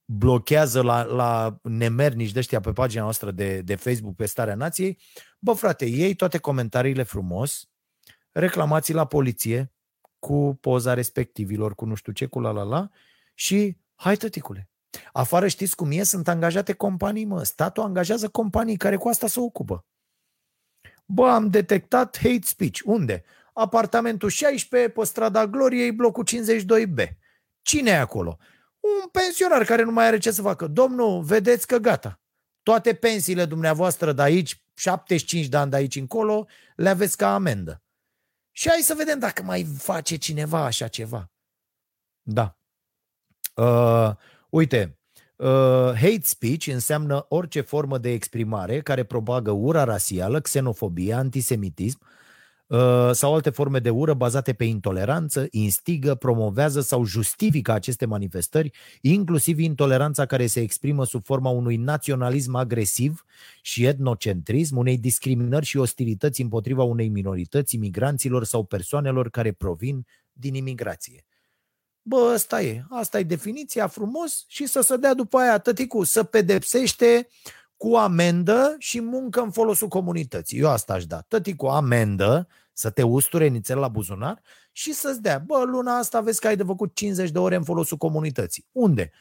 blochează 0.06 0.82
la, 0.82 1.04
la 1.04 1.60
nemernici 1.62 2.32
de 2.32 2.40
ăștia 2.40 2.60
pe 2.60 2.72
pagina 2.72 3.04
noastră 3.04 3.32
de, 3.32 3.62
de 3.62 3.76
Facebook 3.76 4.16
pe 4.16 4.26
Starea 4.26 4.56
Nației. 4.56 5.00
Bă, 5.40 5.54
frate, 5.54 5.86
iei 5.86 6.14
toate 6.16 6.38
comentariile 6.38 7.04
frumos, 7.04 7.70
reclamații 8.32 8.94
la 8.94 9.06
poliție 9.06 9.74
cu 10.20 10.58
poza 10.62 10.94
respectivilor, 10.94 11.76
cu 11.76 11.86
nu 11.86 11.96
știu 11.96 12.12
ce, 12.12 12.26
cu 12.26 12.40
la 12.40 12.52
la 12.52 12.64
la 12.64 12.90
și 13.34 13.78
hai 13.96 14.16
tăticule. 14.16 14.70
Afară 15.12 15.48
știți 15.48 15.76
cum 15.76 15.92
e? 15.92 16.04
Sunt 16.04 16.28
angajate 16.28 16.74
companii, 16.74 17.26
mă. 17.26 17.44
Statul 17.44 17.84
angajează 17.84 18.30
companii 18.30 18.78
care 18.78 18.96
cu 18.96 19.08
asta 19.08 19.28
se 19.28 19.40
ocupă. 19.40 19.86
Bă, 21.06 21.30
am 21.30 21.50
detectat 21.50 22.18
hate 22.18 22.40
speech. 22.44 22.80
Unde? 22.84 23.24
Apartamentul 23.54 24.30
16 24.30 24.90
pe 24.90 25.04
strada 25.04 25.48
Gloriei, 25.48 25.92
blocul 25.92 26.26
52B. 26.28 27.18
Cine 27.62 27.90
e 27.90 28.00
acolo? 28.00 28.38
Un 28.80 29.10
pensionar 29.12 29.64
care 29.64 29.84
nu 29.84 29.92
mai 29.92 30.06
are 30.06 30.18
ce 30.18 30.32
să 30.32 30.42
facă. 30.42 30.68
Domnul, 30.68 31.22
vedeți 31.22 31.68
că 31.68 31.78
gata. 31.78 32.22
Toate 32.64 32.94
pensiile 32.94 33.46
dumneavoastră 33.46 34.12
de 34.12 34.22
aici, 34.22 34.64
75 34.74 35.46
de 35.46 35.58
ani 35.58 35.72
de 35.72 35.76
aici 35.76 35.96
încolo, 35.96 36.48
le 36.76 36.90
aveți 36.90 37.18
ca 37.18 37.34
amendă. 37.34 37.84
Și 38.52 38.70
hai 38.70 38.80
să 38.82 38.94
vedem 38.94 39.20
dacă 39.20 39.44
mai 39.44 39.64
face 39.78 40.16
cineva 40.16 40.64
așa 40.64 40.88
ceva. 40.88 41.32
Da. 42.22 42.58
Uh, 43.56 44.12
uite, 44.50 45.00
uh, 45.36 45.92
hate 45.96 46.22
speech 46.24 46.68
înseamnă 46.68 47.26
orice 47.30 47.62
formă 47.62 47.98
de 47.98 48.12
exprimare 48.12 48.82
care 48.82 49.04
propagă 49.04 49.52
ura 49.52 49.84
rasială, 49.84 50.42
xenofobie, 50.42 51.14
antisemitism, 51.14 52.00
uh, 52.02 52.08
Uh, 52.08 52.22
sau 53.12 53.34
alte 53.34 53.50
forme 53.50 53.80
de 53.80 53.90
ură 53.90 54.14
bazate 54.14 54.54
pe 54.54 54.64
intoleranță, 54.64 55.48
instigă, 55.52 56.16
promovează 56.16 56.82
sau 56.82 57.06
justifică 57.06 57.72
aceste 57.72 58.06
manifestări, 58.06 58.72
inclusiv 59.02 59.60
intoleranța 59.60 60.26
care 60.26 60.48
se 60.48 60.60
exprimă 60.60 61.06
sub 61.06 61.26
forma 61.26 61.50
unui 61.50 61.76
naționalism 61.76 62.56
agresiv 62.56 63.26
și 63.62 63.86
etnocentrism, 63.86 64.78
unei 64.78 64.98
discriminări 64.98 65.66
și 65.66 65.78
ostilități 65.78 66.42
împotriva 66.42 66.84
unei 66.84 67.08
minorități, 67.10 67.76
imigranților 67.76 68.44
sau 68.44 68.64
persoanelor 68.64 69.30
care 69.30 69.52
provin 69.52 70.06
din 70.32 70.54
imigrație. 70.54 71.26
Bă, 72.02 72.32
asta 72.34 72.62
e. 72.62 72.84
Asta 72.90 73.20
e 73.20 73.24
definiția 73.24 73.88
frumos 73.88 74.46
și 74.48 74.66
să 74.66 74.82
se 74.82 74.98
dea 74.98 75.14
după 75.14 75.38
aia 75.38 75.58
tăticu, 75.58 76.04
să 76.04 76.24
pedepsește 76.24 77.28
cu 77.78 77.96
amendă 77.96 78.76
și 78.78 79.02
muncă 79.02 79.42
în 79.42 79.52
folosul 79.52 79.88
comunității. 79.88 80.60
Eu 80.60 80.70
asta 80.70 80.94
aș 80.94 81.06
da. 81.06 81.22
Tăti 81.28 81.56
cu 81.56 81.66
amendă, 81.66 82.48
să 82.74 82.90
te 82.90 83.04
usture 83.04 83.48
nițel 83.48 83.80
la 83.80 83.88
buzunar 83.88 84.42
și 84.72 84.94
să-ți 84.94 85.22
dea, 85.22 85.44
bă, 85.46 85.64
luna 85.66 85.98
asta 85.98 86.22
vezi 86.22 86.40
că 86.40 86.48
ai 86.48 86.56
de 86.56 86.64
făcut 86.64 86.96
50 86.96 87.30
de 87.30 87.40
ore 87.40 87.56
în 87.56 87.64
folosul 87.64 87.98
comunității. 87.98 88.66
Unde? 88.72 89.12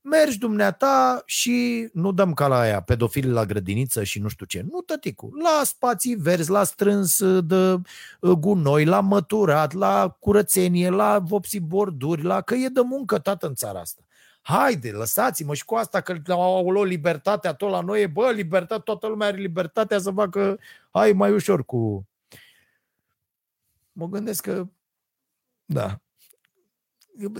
Mergi 0.00 0.38
dumneata 0.38 1.22
și 1.24 1.88
nu 1.92 2.12
dăm 2.12 2.34
ca 2.34 2.46
la 2.46 2.58
aia 2.58 2.80
pedofili 2.80 3.30
la 3.30 3.44
grădiniță 3.44 4.02
și 4.04 4.18
nu 4.20 4.28
știu 4.28 4.46
ce. 4.46 4.64
Nu, 4.70 4.80
tăticu, 4.80 5.30
la 5.42 5.60
spații 5.64 6.14
verzi, 6.14 6.50
la 6.50 6.64
strâns 6.64 7.22
de 7.40 7.74
uh, 8.20 8.30
gunoi, 8.30 8.84
la 8.84 9.00
măturat, 9.00 9.72
la 9.72 10.16
curățenie, 10.20 10.90
la 10.90 11.18
vopsi 11.18 11.60
borduri, 11.60 12.22
la 12.22 12.40
că 12.40 12.54
e 12.54 12.68
de 12.68 12.80
muncă 12.80 13.18
tată 13.18 13.46
în 13.46 13.54
țara 13.54 13.80
asta. 13.80 14.02
Haide, 14.42 14.90
lăsați-mă 14.90 15.54
și 15.54 15.64
cu 15.64 15.74
asta 15.74 16.00
că 16.00 16.32
au 16.32 16.70
luat 16.70 16.86
libertatea 16.86 17.54
tot 17.54 17.70
la 17.70 17.80
noi, 17.80 18.06
bă, 18.06 18.30
libertate, 18.30 18.82
toată 18.84 19.06
lumea 19.06 19.26
are 19.26 19.36
libertatea 19.36 19.98
să 19.98 20.10
facă, 20.10 20.58
hai 20.90 21.12
mai 21.12 21.32
ușor 21.32 21.64
cu... 21.64 22.06
Mă 23.96 24.08
gândesc 24.08 24.42
că, 24.42 24.68
da, 25.64 26.00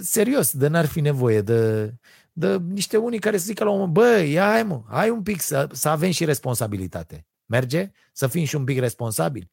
serios, 0.01 0.57
de 0.57 0.69
n-ar 0.69 0.87
fi 0.87 1.01
nevoie 1.01 1.41
de, 1.41 1.95
de 2.33 2.59
niște 2.59 2.97
unii 2.97 3.19
care 3.19 3.37
să 3.37 3.45
zică 3.45 3.65
la 3.65 3.71
un 3.71 3.79
moment, 3.79 3.95
bă, 3.95 4.19
ia 4.19 4.51
hai 4.51 4.63
mă, 4.63 4.83
hai 4.89 5.11
un 5.11 5.23
pic 5.23 5.41
să, 5.41 5.69
să 5.73 5.89
avem 5.89 6.11
și 6.11 6.25
responsabilitate. 6.25 7.27
Merge? 7.47 7.91
Să 8.13 8.27
fim 8.27 8.45
și 8.45 8.57
un 8.57 8.65
pic 8.65 8.79
responsabili. 8.79 9.51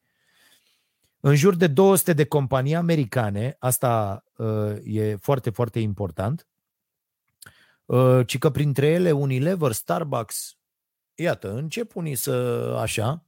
În 1.19 1.35
jur 1.35 1.55
de 1.55 1.67
200 1.67 2.13
de 2.13 2.25
companii 2.25 2.75
americane, 2.75 3.55
asta 3.59 4.23
uh, 4.37 4.75
e 4.83 5.15
foarte, 5.15 5.49
foarte 5.49 5.79
important, 5.79 6.47
Uh, 7.85 8.27
ci 8.27 8.37
că 8.37 8.49
printre 8.49 8.87
ele 8.87 9.11
Unilever, 9.11 9.71
Starbucks, 9.71 10.57
iată, 11.15 11.53
încep 11.53 11.95
unii 11.95 12.15
să 12.15 12.31
așa, 12.81 13.25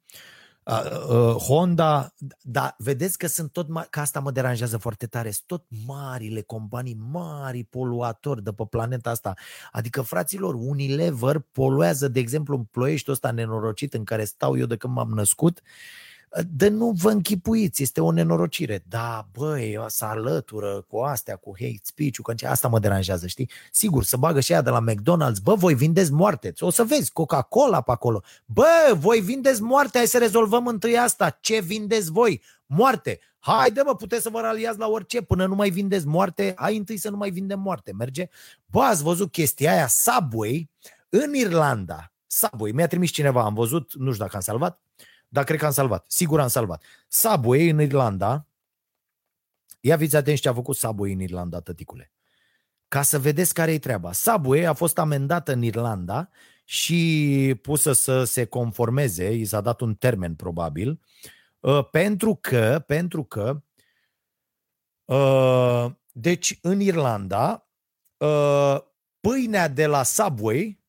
uh, 0.66 1.07
uh, 1.09 1.36
Honda, 1.36 2.13
dar 2.41 2.76
vedeți 2.78 3.18
că 3.18 3.28
sunt 3.28 3.51
tot 3.51 3.68
mai, 3.68 3.88
că 3.89 3.99
asta 3.99 4.20
mă 4.20 4.32
deranjează 4.32 4.78
foarte 4.78 5.05
tare, 5.05 5.32
sunt 5.32 5.47
tot 5.47 5.66
marile 5.86 6.41
companii, 6.41 6.97
mari 7.11 7.63
poluatori 7.63 8.43
de 8.43 8.51
pe 8.51 8.66
planeta 8.70 9.09
asta. 9.09 9.34
Adică, 9.72 10.01
fraților, 10.01 10.53
Unilever 10.53 11.39
poluează, 11.39 12.07
de 12.07 12.20
exemplu, 12.20 12.55
în 12.55 12.63
ploiești 12.63 13.11
ăsta 13.11 13.32
nenorocit 13.32 13.93
în 13.93 14.03
care 14.03 14.24
stau 14.24 14.57
eu 14.57 14.66
de 14.66 14.76
când 14.76 14.93
m-am 14.93 15.09
născut, 15.09 15.61
uh, 15.63 16.05
de 16.43 16.67
nu 16.67 16.91
vă 16.91 17.11
închipuiți, 17.11 17.83
este 17.83 18.01
o 18.01 18.11
nenorocire. 18.11 18.83
Da, 18.89 19.27
băi, 19.31 19.77
să 19.88 20.05
alătură 20.05 20.86
cu 20.88 20.97
astea, 20.97 21.36
cu 21.36 21.53
hate 21.59 21.79
speech-ul, 21.83 22.23
că 22.23 22.47
asta 22.47 22.67
mă 22.67 22.79
deranjează, 22.79 23.27
știi? 23.27 23.49
Sigur, 23.71 24.03
să 24.03 24.17
bagă 24.17 24.39
și 24.39 24.51
aia 24.51 24.61
de 24.61 24.69
la 24.69 24.83
McDonald's, 24.89 25.41
bă, 25.43 25.55
voi 25.55 25.73
vindeți 25.73 26.11
moarte, 26.11 26.53
o 26.59 26.69
să 26.69 26.83
vezi, 26.83 27.11
Coca-Cola 27.11 27.81
pe 27.81 27.91
acolo. 27.91 28.23
Bă, 28.45 28.93
voi 28.93 29.19
vindeți 29.19 29.61
moarte, 29.61 29.97
hai 29.97 30.07
să 30.07 30.17
rezolvăm 30.17 30.67
întâi 30.67 30.97
asta, 30.97 31.38
ce 31.41 31.59
vindeți 31.59 32.11
voi? 32.11 32.41
Moarte. 32.65 33.19
Haide, 33.39 33.81
mă, 33.81 33.95
puteți 33.95 34.21
să 34.21 34.29
vă 34.29 34.39
raliați 34.39 34.79
la 34.79 34.88
orice, 34.88 35.21
până 35.21 35.45
nu 35.45 35.55
mai 35.55 35.69
vindeți 35.69 36.07
moarte, 36.07 36.53
hai 36.55 36.77
întâi 36.77 36.97
să 36.97 37.09
nu 37.09 37.17
mai 37.17 37.29
vindem 37.29 37.59
moarte, 37.59 37.93
merge? 37.93 38.29
Bă, 38.65 38.81
ați 38.81 39.03
văzut 39.03 39.31
chestia 39.31 39.71
aia, 39.71 39.88
Subway, 39.88 40.69
în 41.09 41.33
Irlanda, 41.33 42.11
Subway, 42.27 42.71
mi-a 42.71 42.88
trimis 42.88 43.11
cineva, 43.11 43.43
am 43.43 43.53
văzut, 43.53 43.93
nu 43.93 44.11
știu 44.11 44.23
dacă 44.23 44.36
am 44.36 44.41
salvat, 44.41 44.79
dar 45.36 45.43
cred 45.43 45.59
că 45.59 45.65
am 45.65 45.71
salvat. 45.71 46.05
Sigur 46.07 46.39
am 46.39 46.47
salvat. 46.47 46.83
Subway 47.07 47.69
în 47.69 47.81
Irlanda, 47.81 48.47
ia 49.79 49.97
fiți 49.97 50.15
atenți 50.15 50.41
ce 50.41 50.49
a 50.49 50.53
făcut 50.53 50.75
Subway 50.75 51.11
în 51.11 51.19
Irlanda, 51.19 51.59
tăticule. 51.59 52.11
Ca 52.88 53.01
să 53.01 53.19
vedeți 53.19 53.53
care 53.53 53.73
e 53.73 53.79
treaba. 53.79 54.11
Subway 54.11 54.63
a 54.63 54.73
fost 54.73 54.97
amendată 54.97 55.51
în 55.51 55.61
Irlanda 55.61 56.29
și 56.65 57.59
pusă 57.61 57.93
să 57.93 58.23
se 58.23 58.45
conformeze, 58.45 59.33
i 59.33 59.45
s-a 59.45 59.61
dat 59.61 59.81
un 59.81 59.95
termen 59.95 60.36
probabil, 60.36 60.99
Uh, 61.65 61.89
pentru 61.89 62.36
că, 62.36 62.83
pentru 62.88 63.23
că, 63.23 63.63
uh, 65.05 65.95
deci 66.11 66.59
în 66.61 66.79
Irlanda, 66.79 67.69
uh, 68.17 68.77
pâinea 69.19 69.67
de 69.67 69.86
la 69.86 70.03
Subway 70.03 70.83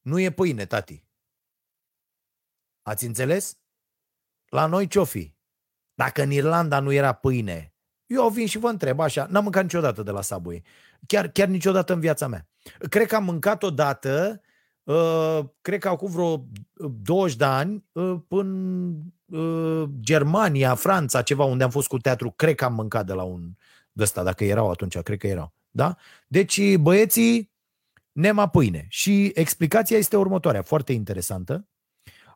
nu 0.00 0.18
e 0.20 0.32
pâine, 0.32 0.66
tati. 0.66 1.05
Ați 2.86 3.04
înțeles? 3.06 3.58
La 4.48 4.66
noi 4.66 4.86
ce-o 4.86 5.04
fi? 5.04 5.34
Dacă 5.94 6.22
în 6.22 6.30
Irlanda 6.30 6.80
nu 6.80 6.92
era 6.92 7.12
pâine, 7.12 7.74
eu 8.06 8.28
vin 8.28 8.46
și 8.46 8.58
vă 8.58 8.68
întreb 8.68 9.00
așa, 9.00 9.26
n-am 9.30 9.42
mâncat 9.42 9.62
niciodată 9.62 10.02
de 10.02 10.10
la 10.10 10.22
Subway. 10.22 10.62
Chiar, 11.06 11.28
chiar 11.28 11.48
niciodată 11.48 11.92
în 11.92 12.00
viața 12.00 12.26
mea. 12.26 12.48
Cred 12.88 13.06
că 13.06 13.16
am 13.16 13.24
mâncat 13.24 13.62
odată, 13.62 14.40
uh, 14.82 15.40
cred 15.60 15.80
că 15.80 15.88
acum 15.88 16.10
vreo 16.10 16.46
20 17.02 17.36
de 17.36 17.44
ani, 17.44 17.84
uh, 17.92 18.16
în 18.28 18.88
uh, 19.24 19.88
Germania, 20.00 20.74
Franța, 20.74 21.22
ceva, 21.22 21.44
unde 21.44 21.64
am 21.64 21.70
fost 21.70 21.88
cu 21.88 21.98
teatru, 21.98 22.30
cred 22.30 22.54
că 22.54 22.64
am 22.64 22.74
mâncat 22.74 23.06
de 23.06 23.12
la 23.12 23.22
un 23.22 23.56
de 23.92 24.02
ăsta, 24.02 24.22
dacă 24.22 24.44
erau 24.44 24.70
atunci, 24.70 24.98
cred 24.98 25.18
că 25.18 25.26
erau. 25.26 25.52
Da? 25.70 25.96
Deci 26.28 26.76
băieții, 26.76 27.52
nema 28.12 28.48
pâine. 28.48 28.86
Și 28.88 29.30
explicația 29.34 29.96
este 29.96 30.16
următoarea, 30.16 30.62
foarte 30.62 30.92
interesantă. 30.92 31.68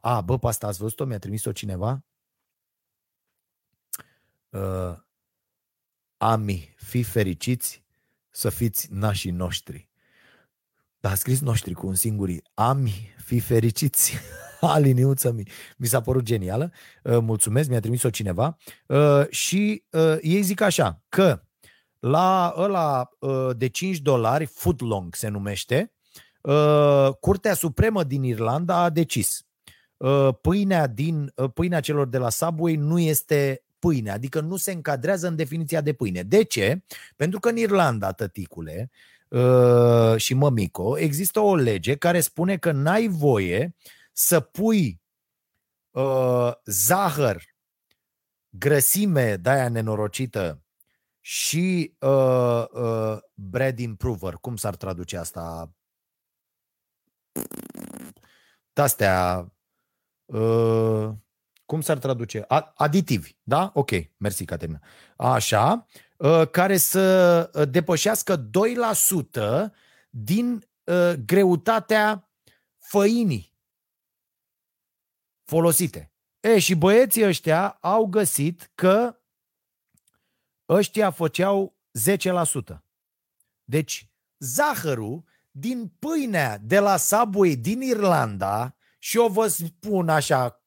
A, 0.00 0.20
bă, 0.20 0.38
pe 0.38 0.46
asta 0.46 0.66
ați 0.66 0.78
văzut-o? 0.78 1.04
Mi-a 1.04 1.18
trimis-o 1.18 1.52
cineva? 1.52 2.04
Uh, 4.48 4.98
Ami, 6.16 6.74
fi 6.76 7.02
fericiți 7.02 7.84
să 8.30 8.50
fiți 8.50 8.88
nașii 8.92 9.30
noștri. 9.30 9.88
Dar 11.00 11.12
a 11.12 11.14
scris 11.14 11.40
noștri 11.40 11.72
cu 11.72 11.86
un 11.86 11.94
singur 11.94 12.28
Ami, 12.54 13.14
fi 13.24 13.40
fericiți. 13.40 14.12
Aliniuță 14.60 15.32
mi. 15.32 15.42
Mi 15.76 15.86
s-a 15.86 16.00
părut 16.00 16.24
genială. 16.24 16.72
Uh, 17.02 17.18
mulțumesc, 17.18 17.68
mi-a 17.68 17.80
trimis-o 17.80 18.10
cineva. 18.10 18.56
Uh, 18.86 19.28
și 19.28 19.84
uh, 19.90 20.16
ei 20.20 20.42
zic 20.42 20.60
așa, 20.60 21.02
că 21.08 21.42
la 21.98 22.54
ăla 22.56 23.10
uh, 23.18 23.56
de 23.56 23.68
5 23.68 23.98
dolari, 23.98 24.46
footlong 24.46 25.14
se 25.14 25.28
numește, 25.28 25.92
uh, 26.40 27.08
Curtea 27.20 27.54
Supremă 27.54 28.04
din 28.04 28.22
Irlanda 28.22 28.76
a 28.76 28.90
decis 28.90 29.38
uh, 29.38 29.49
pâinea, 30.40 30.86
din, 30.86 31.32
uh, 31.36 31.50
pâinea 31.54 31.80
celor 31.80 32.06
de 32.06 32.18
la 32.18 32.30
Subway 32.30 32.76
nu 32.76 32.98
este 32.98 33.62
pâine, 33.78 34.10
adică 34.10 34.40
nu 34.40 34.56
se 34.56 34.72
încadrează 34.72 35.26
în 35.26 35.36
definiția 35.36 35.80
de 35.80 35.92
pâine. 35.92 36.22
De 36.22 36.42
ce? 36.42 36.82
Pentru 37.16 37.40
că 37.40 37.48
în 37.48 37.56
Irlanda, 37.56 38.12
tăticule 38.12 38.90
uh, 39.28 40.16
și 40.16 40.34
mămico, 40.34 40.98
există 40.98 41.40
o 41.40 41.54
lege 41.54 41.96
care 41.96 42.20
spune 42.20 42.56
că 42.56 42.72
n-ai 42.72 43.08
voie 43.08 43.74
să 44.12 44.40
pui 44.40 45.00
uh, 45.90 46.52
zahăr, 46.64 47.42
grăsime 48.48 49.36
de-aia 49.36 49.68
nenorocită 49.68 50.62
și 51.20 51.94
uh, 51.98 52.64
uh, 52.72 53.18
bread 53.34 53.78
improver. 53.78 54.34
Cum 54.34 54.56
s-ar 54.56 54.76
traduce 54.76 55.16
asta? 55.16 55.74
De-astea... 58.72 59.52
Uh, 60.30 61.10
cum 61.66 61.80
s-ar 61.80 61.98
traduce? 61.98 62.44
Aditivi, 62.74 63.36
da? 63.42 63.70
Ok, 63.74 63.90
mersi, 64.16 64.44
Caterina. 64.44 64.80
Așa, 65.16 65.86
uh, 66.16 66.48
care 66.50 66.76
să 66.76 67.50
uh, 67.54 67.68
depășească 67.68 68.48
2% 68.48 69.70
din 70.10 70.68
uh, 70.84 71.12
greutatea 71.24 72.30
făinii 72.78 73.54
folosite. 75.44 76.12
E, 76.40 76.58
și 76.58 76.74
băieții 76.74 77.26
ăștia 77.26 77.68
au 77.68 78.06
găsit 78.06 78.70
că 78.74 79.20
ăștia 80.68 81.10
făceau 81.10 81.78
10%. 81.98 82.78
Deci, 83.64 84.10
zahărul 84.38 85.24
din 85.50 85.92
pâinea 85.98 86.58
de 86.58 86.78
la 86.78 86.96
Subway 86.96 87.56
din 87.56 87.80
Irlanda, 87.80 88.74
și 89.02 89.16
o 89.16 89.28
vă 89.28 89.46
spun 89.46 90.08
așa 90.08 90.62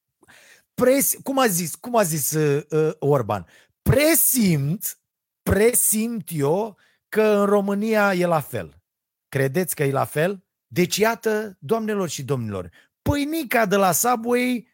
pres, 0.73 1.15
cum 1.23 1.39
a 1.39 1.47
zis, 1.47 1.75
cum 1.75 1.95
a 1.95 2.03
zis 2.03 2.31
uh, 2.31 2.63
uh, 2.69 2.91
Orban, 2.99 3.45
presimt, 3.81 4.99
presimt 5.43 6.29
eu 6.31 6.77
că 7.09 7.21
în 7.21 7.45
România 7.45 8.13
e 8.13 8.25
la 8.25 8.39
fel. 8.39 8.81
Credeți 9.29 9.75
că 9.75 9.83
e 9.83 9.91
la 9.91 10.05
fel? 10.05 10.45
Deci 10.67 10.97
iată, 10.97 11.57
doamnelor 11.59 12.09
și 12.09 12.23
domnilor, 12.23 12.69
pâinica 13.01 13.65
de 13.65 13.75
la 13.75 13.91
Subway, 13.91 14.67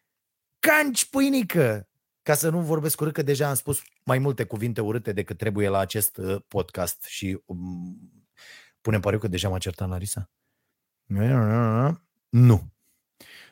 canci 0.59 1.09
pâinică. 1.09 1.83
Ca 2.21 2.33
să 2.35 2.49
nu 2.49 2.59
vorbesc 2.59 3.01
urât, 3.01 3.13
că 3.13 3.21
deja 3.21 3.47
am 3.47 3.55
spus 3.55 3.81
mai 4.03 4.17
multe 4.17 4.43
cuvinte 4.43 4.81
urâte 4.81 5.13
decât 5.13 5.37
trebuie 5.37 5.69
la 5.69 5.79
acest 5.79 6.17
uh, 6.17 6.41
podcast 6.47 7.03
și 7.03 7.41
um, 7.45 7.99
punem 8.81 8.99
pariu 8.99 9.19
că 9.19 9.27
deja 9.27 9.49
m-a 9.49 9.57
certat 9.57 9.89
Larisa? 9.89 10.29
Nu. 12.29 12.71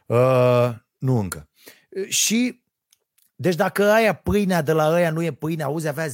Uh, 0.07 0.69
nu 0.97 1.19
încă. 1.19 1.49
Și 2.07 2.61
deci 3.39 3.55
dacă 3.55 3.91
aia 3.91 4.13
pâinea 4.13 4.61
de 4.61 4.71
la 4.71 4.89
ăia 4.89 5.11
nu 5.11 5.23
e 5.23 5.33
pâine, 5.33 5.63
auzi, 5.63 5.87
avea 5.87 6.07
10% 6.07 6.11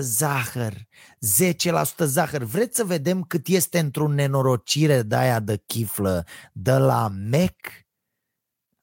zahăr. 0.00 0.74
10% 0.74 2.04
zahăr. 2.04 2.42
Vreți 2.42 2.76
să 2.76 2.84
vedem 2.84 3.22
cât 3.22 3.46
este 3.46 3.78
într-un 3.78 4.14
nenorocire 4.14 5.02
de 5.02 5.16
aia 5.16 5.40
de 5.40 5.62
chiflă 5.66 6.26
de 6.52 6.72
la 6.72 7.12
Mac? 7.30 7.56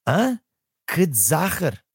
A? 0.04 0.44
Cât 0.84 1.16
zahăr? 1.16 1.86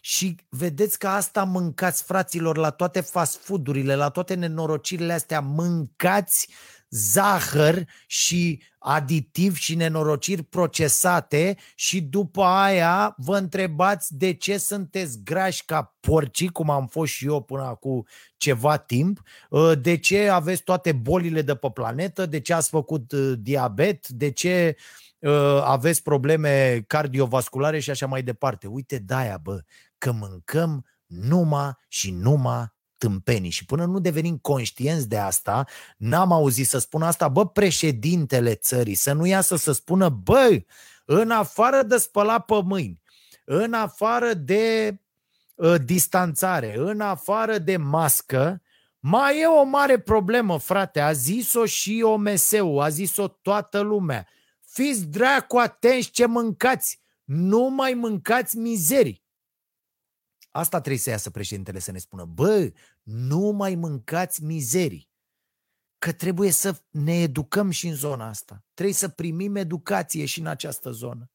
Și 0.00 0.36
vedeți 0.48 0.98
că 0.98 1.08
asta 1.08 1.44
mâncați, 1.44 2.02
fraților, 2.02 2.56
la 2.56 2.70
toate 2.70 3.00
fast 3.00 3.36
food-urile, 3.36 3.94
la 3.94 4.08
toate 4.08 4.34
nenorocirile 4.34 5.12
astea, 5.12 5.40
mâncați 5.40 6.48
zahăr 6.88 7.84
și 8.06 8.62
aditiv 8.78 9.56
și 9.56 9.74
nenorociri 9.74 10.42
procesate 10.42 11.56
și 11.74 12.00
după 12.00 12.42
aia 12.42 13.14
vă 13.16 13.36
întrebați 13.36 14.16
de 14.16 14.32
ce 14.32 14.58
sunteți 14.58 15.18
grași 15.24 15.64
ca 15.64 15.96
porci, 16.00 16.50
cum 16.50 16.70
am 16.70 16.86
fost 16.86 17.12
și 17.12 17.26
eu 17.26 17.42
până 17.42 17.62
acum 17.62 18.06
ceva 18.36 18.76
timp, 18.76 19.20
ă, 19.52 19.74
de 19.74 19.96
ce 19.96 20.28
aveți 20.28 20.62
toate 20.62 20.92
bolile 20.92 21.42
de 21.42 21.54
pe 21.54 21.70
planetă, 21.70 22.26
de 22.26 22.40
ce 22.40 22.54
ați 22.54 22.68
făcut 22.68 23.12
ă, 23.12 23.18
diabet, 23.18 24.08
de 24.08 24.30
ce 24.30 24.76
ă, 25.22 25.62
aveți 25.64 26.02
probleme 26.02 26.84
cardiovasculare 26.86 27.78
și 27.78 27.90
așa 27.90 28.06
mai 28.06 28.22
departe. 28.22 28.66
Uite, 28.66 28.98
de-aia, 28.98 29.38
bă, 29.42 29.60
că 29.98 30.12
mâncăm 30.12 30.84
numai 31.06 31.72
și 31.88 32.10
numai 32.10 32.76
tâmpenii 32.98 33.50
și 33.50 33.64
până 33.64 33.84
nu 33.84 33.98
devenim 33.98 34.36
conștienți 34.36 35.08
de 35.08 35.18
asta, 35.18 35.66
n-am 35.96 36.32
auzit 36.32 36.66
să 36.66 36.78
spună 36.78 37.06
asta, 37.06 37.28
bă, 37.28 37.46
președintele 37.46 38.54
țării, 38.54 38.94
să 38.94 39.12
nu 39.12 39.26
iasă 39.26 39.56
să 39.56 39.72
spună, 39.72 40.08
bă, 40.08 40.62
în 41.04 41.30
afară 41.30 41.82
de 41.82 41.96
spăla 41.96 42.38
pe 42.38 42.60
mâini, 42.64 43.02
în 43.44 43.72
afară 43.72 44.34
de 44.34 44.98
uh, 45.54 45.74
distanțare, 45.84 46.74
în 46.78 47.00
afară 47.00 47.58
de 47.58 47.76
mască, 47.76 48.62
mai 49.00 49.40
e 49.40 49.46
o 49.46 49.62
mare 49.62 49.98
problemă, 49.98 50.58
frate, 50.58 51.00
a 51.00 51.12
zis-o 51.12 51.64
și 51.64 52.02
OMS-ul, 52.04 52.80
a 52.80 52.88
zis-o 52.88 53.28
toată 53.28 53.80
lumea. 53.80 54.26
Fiți 54.64 55.06
dracu 55.06 55.56
atenți 55.56 56.10
ce 56.10 56.26
mâncați, 56.26 57.00
nu 57.24 57.68
mai 57.68 57.94
mâncați 57.94 58.56
mizerii. 58.56 59.26
Asta 60.50 60.78
trebuie 60.78 61.00
să 61.02 61.10
iasă 61.10 61.30
președintele 61.30 61.78
să 61.78 61.90
ne 61.90 61.98
spună. 61.98 62.24
Bă, 62.24 62.72
nu 63.02 63.50
mai 63.50 63.74
mâncați 63.74 64.44
mizerii. 64.44 65.10
Că 65.98 66.12
trebuie 66.12 66.50
să 66.50 66.82
ne 66.90 67.22
educăm 67.22 67.70
și 67.70 67.88
în 67.88 67.94
zona 67.94 68.28
asta. 68.28 68.64
Trebuie 68.74 68.94
să 68.94 69.08
primim 69.08 69.56
educație 69.56 70.24
și 70.24 70.40
în 70.40 70.46
această 70.46 70.90
zonă. 70.90 71.30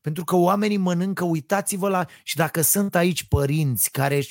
Pentru 0.00 0.24
că 0.24 0.36
oamenii 0.36 0.76
mănâncă, 0.76 1.24
uitați-vă 1.24 1.88
la... 1.88 2.06
Și 2.22 2.36
dacă 2.36 2.60
sunt 2.60 2.94
aici 2.94 3.24
părinți 3.24 3.90
care... 3.90 4.24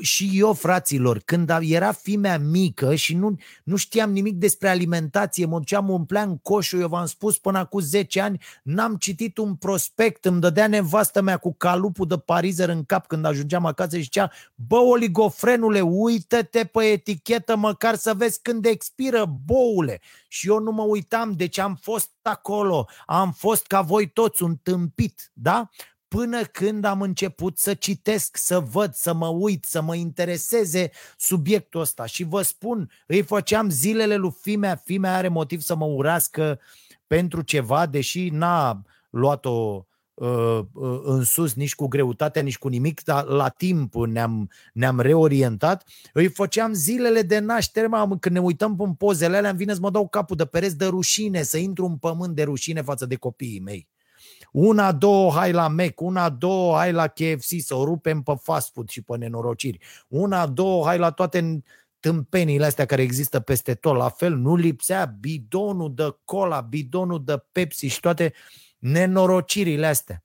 Și 0.00 0.30
eu, 0.34 0.52
fraților, 0.52 1.18
când 1.24 1.52
era 1.60 1.92
fimea 1.92 2.38
mică 2.38 2.94
și 2.94 3.14
nu, 3.14 3.36
nu 3.64 3.76
știam 3.76 4.12
nimic 4.12 4.34
despre 4.34 4.68
alimentație, 4.68 5.46
mă 5.46 5.58
duceam, 5.58 5.88
umpleam 5.88 6.38
coșul, 6.42 6.80
eu 6.80 6.88
v-am 6.88 7.06
spus 7.06 7.38
până 7.38 7.58
acum 7.58 7.80
10 7.80 8.20
ani, 8.20 8.40
n-am 8.62 8.96
citit 8.96 9.38
un 9.38 9.54
prospect, 9.54 10.24
îmi 10.24 10.40
dădea 10.40 10.66
nevastă 10.66 11.22
mea 11.22 11.36
cu 11.36 11.54
calupul 11.54 12.06
de 12.06 12.18
parizer 12.18 12.68
în 12.68 12.84
cap 12.84 13.06
când 13.06 13.24
ajungeam 13.24 13.66
acasă 13.66 13.96
și 13.96 14.02
zicea, 14.02 14.30
bă, 14.54 14.76
oligofrenule, 14.76 15.80
uită-te 15.80 16.64
pe 16.64 16.84
etichetă 16.84 17.56
măcar 17.56 17.94
să 17.94 18.14
vezi 18.14 18.42
când 18.42 18.66
expiră 18.66 19.38
boule. 19.44 20.00
Și 20.28 20.48
eu 20.48 20.58
nu 20.58 20.70
mă 20.70 20.82
uitam, 20.82 21.32
deci 21.32 21.58
am 21.58 21.78
fost 21.82 22.10
acolo, 22.22 22.88
am 23.06 23.32
fost 23.32 23.66
ca 23.66 23.80
voi 23.80 24.10
toți 24.10 24.42
un 24.42 24.56
tâmpit, 24.62 24.93
da? 25.32 25.70
Până 26.08 26.42
când 26.42 26.84
am 26.84 27.02
început 27.02 27.58
să 27.58 27.74
citesc, 27.74 28.36
să 28.36 28.60
văd, 28.60 28.92
să 28.92 29.12
mă 29.12 29.26
uit, 29.26 29.64
să 29.64 29.82
mă 29.82 29.94
intereseze 29.94 30.90
subiectul 31.16 31.80
ăsta. 31.80 32.06
Și 32.06 32.24
vă 32.24 32.42
spun, 32.42 32.90
îi 33.06 33.22
făceam 33.22 33.70
zilele 33.70 34.16
lui 34.16 34.36
Fimea, 34.40 34.76
Fimea 34.76 35.16
are 35.16 35.28
motiv 35.28 35.60
să 35.60 35.76
mă 35.76 35.84
urască 35.84 36.60
pentru 37.06 37.42
ceva, 37.42 37.86
deși 37.86 38.28
n-a 38.28 38.82
luat-o 39.10 39.86
uh, 40.14 40.60
uh, 40.72 41.00
în 41.02 41.24
sus, 41.24 41.54
nici 41.54 41.74
cu 41.74 41.86
greutatea, 41.86 42.42
nici 42.42 42.58
cu 42.58 42.68
nimic, 42.68 43.02
dar 43.02 43.24
la 43.24 43.48
timp 43.48 43.94
ne-am, 43.94 44.50
ne-am 44.72 45.00
reorientat. 45.00 45.88
Îi 46.12 46.28
făceam 46.28 46.72
zilele 46.72 47.22
de 47.22 47.38
naștere, 47.38 47.86
mă, 47.86 48.16
când 48.20 48.34
ne 48.34 48.40
uităm 48.40 48.76
în 48.78 48.94
pozele 48.94 49.36
alea, 49.36 49.50
îmi 49.50 49.58
vine 49.58 49.74
să 49.74 49.80
mă 49.80 49.90
dau 49.90 50.08
capul 50.08 50.36
de 50.36 50.44
pereți 50.44 50.78
de 50.78 50.86
rușine, 50.86 51.42
să 51.42 51.58
intru 51.58 51.84
în 51.84 51.96
pământ 51.96 52.34
de 52.34 52.42
rușine 52.42 52.82
față 52.82 53.06
de 53.06 53.16
copiii 53.16 53.60
mei. 53.60 53.88
Una, 54.54 54.92
două, 54.92 55.32
hai 55.32 55.52
la 55.52 55.68
Mac, 55.68 56.00
una, 56.00 56.28
două, 56.28 56.76
hai 56.76 56.92
la 56.92 57.06
KFC 57.06 57.60
să 57.60 57.74
o 57.74 57.84
rupem 57.84 58.22
pe 58.22 58.34
fast 58.42 58.72
food 58.72 58.88
și 58.88 59.02
pe 59.02 59.16
nenorociri. 59.16 59.78
Una, 60.08 60.46
două, 60.46 60.84
hai 60.84 60.98
la 60.98 61.10
toate 61.10 61.62
tâmpenile 62.00 62.64
astea 62.64 62.86
care 62.86 63.02
există 63.02 63.40
peste 63.40 63.74
tot. 63.74 63.96
La 63.96 64.08
fel, 64.08 64.36
nu 64.36 64.56
lipsea 64.56 65.04
bidonul 65.04 65.94
de 65.94 66.16
cola, 66.24 66.60
bidonul 66.60 67.24
de 67.24 67.44
Pepsi 67.52 67.86
și 67.86 68.00
toate 68.00 68.32
nenorocirile 68.78 69.86
astea. 69.86 70.24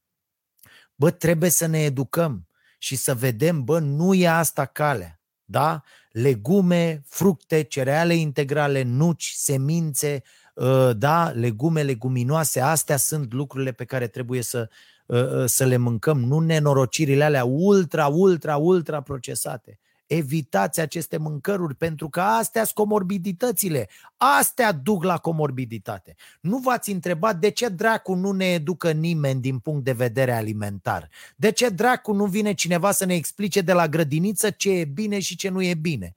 Bă, 0.95 1.11
trebuie 1.11 1.49
să 1.49 1.65
ne 1.65 1.83
educăm 1.83 2.47
și 2.77 2.95
să 2.95 3.15
vedem, 3.15 3.63
bă, 3.63 3.79
nu 3.79 4.13
e 4.13 4.27
asta 4.27 4.65
calea. 4.65 5.21
Da? 5.45 5.83
Legume, 6.11 7.03
fructe, 7.05 7.61
cereale 7.61 8.13
integrale, 8.13 8.81
nuci, 8.81 9.31
semințe, 9.35 10.15
ă, 10.15 10.21
da, 10.97 11.29
legume, 11.29 11.81
leguminoase, 11.81 12.59
astea 12.59 12.97
sunt 12.97 13.33
lucrurile 13.33 13.71
pe 13.71 13.85
care 13.85 14.07
trebuie 14.07 14.41
să, 14.41 14.69
ă, 15.09 15.41
ă, 15.41 15.45
să 15.45 15.65
le 15.65 15.77
mâncăm, 15.77 16.19
nu 16.19 16.39
nenorocirile 16.39 17.23
alea 17.23 17.45
ultra, 17.45 18.07
ultra, 18.07 18.57
ultra 18.57 19.01
procesate 19.01 19.79
evitați 20.09 20.79
aceste 20.79 21.17
mâncăruri 21.17 21.75
pentru 21.75 22.09
că 22.09 22.21
astea 22.21 22.63
sunt 22.63 22.75
comorbiditățile. 22.75 23.89
Astea 24.17 24.71
duc 24.71 25.03
la 25.03 25.17
comorbiditate. 25.17 26.15
Nu 26.41 26.57
v-ați 26.57 26.91
întrebat 26.91 27.39
de 27.39 27.49
ce 27.49 27.67
dracu 27.67 28.13
nu 28.13 28.31
ne 28.31 28.45
educă 28.45 28.91
nimeni 28.91 29.41
din 29.41 29.59
punct 29.59 29.83
de 29.83 29.91
vedere 29.91 30.33
alimentar? 30.33 31.09
De 31.35 31.51
ce 31.51 31.69
dracu 31.69 32.11
nu 32.13 32.25
vine 32.25 32.53
cineva 32.53 32.91
să 32.91 33.05
ne 33.05 33.15
explice 33.15 33.61
de 33.61 33.73
la 33.73 33.87
grădiniță 33.87 34.49
ce 34.49 34.71
e 34.71 34.85
bine 34.85 35.19
și 35.19 35.35
ce 35.35 35.49
nu 35.49 35.61
e 35.61 35.73
bine? 35.73 36.15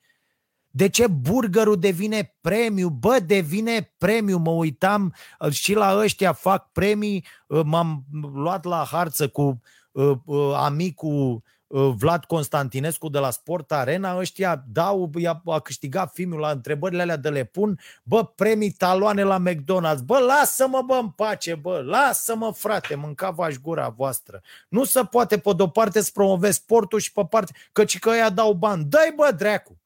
De 0.72 0.88
ce 0.88 1.06
burgerul 1.06 1.78
devine 1.78 2.36
premiu? 2.40 2.88
Bă, 2.88 3.18
devine 3.26 3.92
premiu. 3.98 4.38
Mă 4.38 4.50
uitam 4.50 5.14
și 5.50 5.74
la 5.74 5.98
ăștia 5.98 6.32
fac 6.32 6.72
premii. 6.72 7.26
M-am 7.46 8.04
luat 8.34 8.64
la 8.64 8.86
harță 8.90 9.28
cu 9.28 9.60
uh, 9.92 10.12
uh, 10.24 10.52
amicul 10.56 11.42
Uh, 11.72 11.92
Vlad 11.96 12.24
Constantinescu 12.24 13.08
de 13.08 13.18
la 13.18 13.30
Sport 13.30 13.72
Arena, 13.72 14.16
ăștia 14.16 14.64
dau, 14.66 15.10
a 15.44 15.60
câștigat 15.60 16.12
filmul 16.12 16.38
la 16.38 16.50
întrebările 16.50 17.02
alea 17.02 17.16
de 17.16 17.28
le 17.28 17.44
pun, 17.44 17.78
bă, 18.02 18.24
premii 18.24 18.70
taloane 18.70 19.22
la 19.22 19.42
McDonald's, 19.48 20.04
bă, 20.04 20.18
lasă-mă, 20.18 20.82
bă, 20.86 20.94
în 20.94 21.08
pace, 21.08 21.54
bă, 21.54 21.82
lasă-mă, 21.84 22.52
frate, 22.52 22.94
mâncava-și 22.94 23.58
gura 23.58 23.88
voastră. 23.88 24.42
Nu 24.68 24.84
se 24.84 25.04
poate, 25.04 25.38
pe 25.38 25.52
de-o 25.56 25.66
parte, 25.66 26.00
să 26.00 26.10
promovezi 26.12 26.56
sportul 26.56 26.98
și 26.98 27.12
pe 27.12 27.24
parte, 27.30 27.52
căci 27.72 27.98
că 27.98 28.10
ăia 28.10 28.30
dau 28.30 28.52
bani. 28.52 28.84
Dă-i, 28.84 29.12
bă, 29.16 29.30
dreacu! 29.36 29.81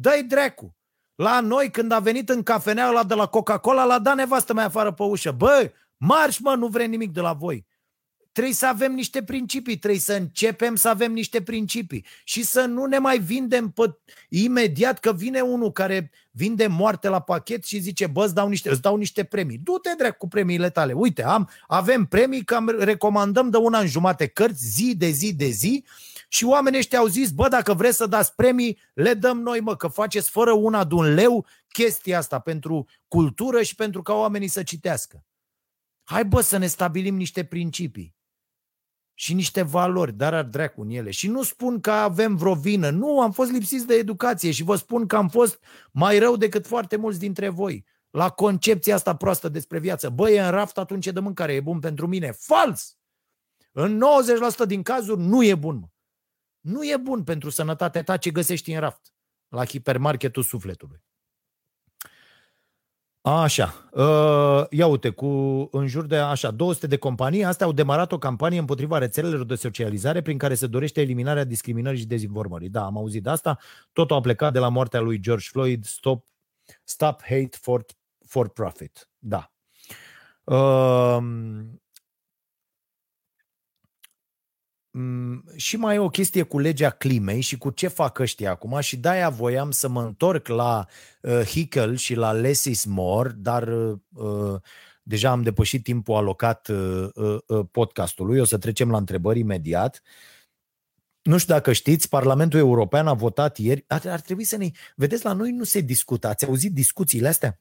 Dă-i 0.00 0.22
dreacu! 0.22 0.76
La 1.14 1.40
noi, 1.40 1.70
când 1.70 1.92
a 1.92 1.98
venit 1.98 2.28
în 2.28 2.42
cafenea 2.42 2.88
ăla 2.88 3.04
de 3.04 3.14
la 3.14 3.26
Coca-Cola, 3.26 3.84
l-a 3.84 3.98
dat 3.98 4.16
nevastă 4.16 4.52
mai 4.52 4.64
afară 4.64 4.92
pe 4.92 5.02
ușă. 5.02 5.30
Bă, 5.30 5.72
marș, 5.96 6.38
mă, 6.38 6.54
nu 6.54 6.66
vrem 6.66 6.90
nimic 6.90 7.12
de 7.12 7.20
la 7.20 7.32
voi. 7.32 7.66
Trebuie 8.32 8.54
să 8.54 8.66
avem 8.66 8.92
niște 8.92 9.22
principii, 9.22 9.78
trebuie 9.78 10.00
să 10.00 10.12
începem 10.12 10.76
să 10.76 10.88
avem 10.88 11.12
niște 11.12 11.42
principii 11.42 12.06
și 12.24 12.44
să 12.44 12.64
nu 12.64 12.84
ne 12.84 12.98
mai 12.98 13.18
vindem 13.18 13.70
pe, 13.70 13.98
imediat 14.28 14.98
că 14.98 15.12
vine 15.12 15.40
unul 15.40 15.72
care 15.72 16.10
vinde 16.30 16.66
moarte 16.66 17.08
la 17.08 17.20
pachet 17.20 17.64
și 17.64 17.78
zice, 17.78 18.06
bă, 18.06 18.24
îți 18.24 18.34
dau 18.34 18.48
niște, 18.48 18.70
îți 18.70 18.80
dau 18.80 18.96
niște 18.96 19.24
premii. 19.24 19.58
Du-te 19.58 19.90
drept 19.98 20.18
cu 20.18 20.28
premiile 20.28 20.70
tale. 20.70 20.92
Uite, 20.92 21.24
am, 21.24 21.50
avem 21.66 22.04
premii, 22.04 22.44
că 22.44 22.64
recomandăm 22.78 23.50
de 23.50 23.56
una 23.56 23.78
în 23.78 23.86
jumate 23.86 24.26
cărți, 24.26 24.66
zi 24.66 24.96
de 24.96 25.08
zi 25.08 25.34
de 25.34 25.48
zi 25.48 25.84
și 26.32 26.44
oamenii 26.44 26.78
ăștia 26.78 26.98
au 26.98 27.06
zis, 27.06 27.30
bă, 27.30 27.48
dacă 27.48 27.74
vreți 27.74 27.96
să 27.96 28.06
dați 28.06 28.34
premii, 28.34 28.78
le 28.94 29.14
dăm 29.14 29.40
noi, 29.40 29.60
mă, 29.60 29.76
că 29.76 29.88
faceți 29.88 30.30
fără 30.30 30.52
una 30.52 30.84
de 30.84 30.94
un 30.94 31.14
leu 31.14 31.46
chestia 31.68 32.18
asta 32.18 32.38
pentru 32.38 32.86
cultură 33.08 33.62
și 33.62 33.74
pentru 33.74 34.02
ca 34.02 34.12
oamenii 34.12 34.48
să 34.48 34.62
citească. 34.62 35.24
Hai, 36.04 36.24
bă, 36.24 36.40
să 36.40 36.56
ne 36.56 36.66
stabilim 36.66 37.16
niște 37.16 37.44
principii 37.44 38.16
și 39.14 39.34
niște 39.34 39.62
valori, 39.62 40.12
dar 40.12 40.34
ar 40.34 40.44
dracu 40.44 40.80
în 40.80 40.90
ele. 40.90 41.10
Și 41.10 41.28
nu 41.28 41.42
spun 41.42 41.80
că 41.80 41.90
avem 41.90 42.36
vreo 42.36 42.54
vină, 42.54 42.90
nu, 42.90 43.20
am 43.20 43.32
fost 43.32 43.50
lipsiți 43.50 43.86
de 43.86 43.94
educație 43.94 44.50
și 44.50 44.62
vă 44.62 44.76
spun 44.76 45.06
că 45.06 45.16
am 45.16 45.28
fost 45.28 45.62
mai 45.92 46.18
rău 46.18 46.36
decât 46.36 46.66
foarte 46.66 46.96
mulți 46.96 47.18
dintre 47.18 47.48
voi 47.48 47.84
la 48.10 48.28
concepția 48.28 48.94
asta 48.94 49.16
proastă 49.16 49.48
despre 49.48 49.78
viață. 49.78 50.08
Băi, 50.08 50.34
e 50.34 50.40
în 50.40 50.50
raft, 50.50 50.78
atunci 50.78 51.06
e 51.06 51.10
de 51.10 51.20
mâncare, 51.20 51.52
e 51.52 51.60
bun 51.60 51.78
pentru 51.78 52.06
mine. 52.06 52.32
Fals! 52.32 52.98
În 53.72 54.00
90% 54.64 54.66
din 54.66 54.82
cazuri 54.82 55.20
nu 55.20 55.44
e 55.44 55.54
bun. 55.54 55.78
Mă. 55.78 55.86
Nu 56.60 56.84
e 56.84 56.96
bun 56.96 57.24
pentru 57.24 57.50
sănătatea 57.50 58.02
ta 58.02 58.16
ce 58.16 58.30
găsești 58.30 58.72
în 58.72 58.80
raft 58.80 59.14
la 59.48 59.64
hipermarketul 59.64 60.42
sufletului. 60.42 61.02
Așa, 63.22 63.88
uh, 63.92 64.66
ia 64.70 64.86
uite, 64.86 65.10
cu 65.10 65.26
în 65.72 65.86
jur 65.86 66.06
de 66.06 66.16
așa, 66.16 66.50
200 66.50 66.86
de 66.86 66.96
companii, 66.96 67.44
astea 67.44 67.66
au 67.66 67.72
demarat 67.72 68.12
o 68.12 68.18
campanie 68.18 68.58
împotriva 68.58 68.98
rețelelor 68.98 69.44
de 69.44 69.54
socializare 69.54 70.22
prin 70.22 70.38
care 70.38 70.54
se 70.54 70.66
dorește 70.66 71.00
eliminarea 71.00 71.44
discriminării 71.44 71.98
și 71.98 72.06
dezinformării. 72.06 72.68
Da, 72.68 72.84
am 72.84 72.96
auzit 72.96 73.22
de 73.22 73.30
asta. 73.30 73.58
Totul 73.92 74.16
a 74.16 74.20
plecat 74.20 74.52
de 74.52 74.58
la 74.58 74.68
moartea 74.68 75.00
lui 75.00 75.20
George 75.20 75.48
Floyd, 75.50 75.84
Stop, 75.84 76.26
Stop 76.84 77.20
Hate 77.22 77.56
for, 77.60 77.84
for 78.26 78.48
Profit. 78.48 79.08
Da. 79.18 79.52
Uh, 80.44 80.90
Mm, 81.20 81.80
și 85.56 85.76
mai 85.76 85.94
e 85.94 85.98
o 85.98 86.08
chestie 86.08 86.42
cu 86.42 86.58
legea 86.58 86.90
climei 86.90 87.40
și 87.40 87.58
cu 87.58 87.70
ce 87.70 87.88
fac 87.88 88.18
ăștia 88.18 88.50
acum 88.50 88.80
și 88.80 88.96
de-aia 88.96 89.28
voiam 89.28 89.70
să 89.70 89.88
mă 89.88 90.02
întorc 90.02 90.48
la 90.48 90.86
uh, 91.22 91.40
Hickel 91.40 91.96
și 91.96 92.14
la 92.14 92.32
less 92.32 92.64
is 92.64 92.84
more, 92.84 93.30
dar 93.36 93.68
uh, 93.68 94.60
deja 95.02 95.30
am 95.30 95.42
depășit 95.42 95.82
timpul 95.82 96.14
alocat 96.14 96.68
uh, 96.68 97.08
uh, 97.14 97.66
podcastului, 97.70 98.40
o 98.40 98.44
să 98.44 98.58
trecem 98.58 98.90
la 98.90 98.96
întrebări 98.96 99.38
imediat. 99.38 100.02
Nu 101.22 101.38
știu 101.38 101.54
dacă 101.54 101.72
știți, 101.72 102.08
Parlamentul 102.08 102.58
European 102.58 103.06
a 103.06 103.14
votat 103.14 103.58
ieri, 103.58 103.84
ar, 103.88 104.06
ar 104.06 104.20
trebui 104.20 104.44
să 104.44 104.56
ne... 104.56 104.70
Vedeți, 104.96 105.24
la 105.24 105.32
noi 105.32 105.50
nu 105.50 105.64
se 105.64 105.80
discută, 105.80 106.28
ați 106.28 106.46
auzit 106.46 106.72
discuțiile 106.72 107.28
astea? 107.28 107.60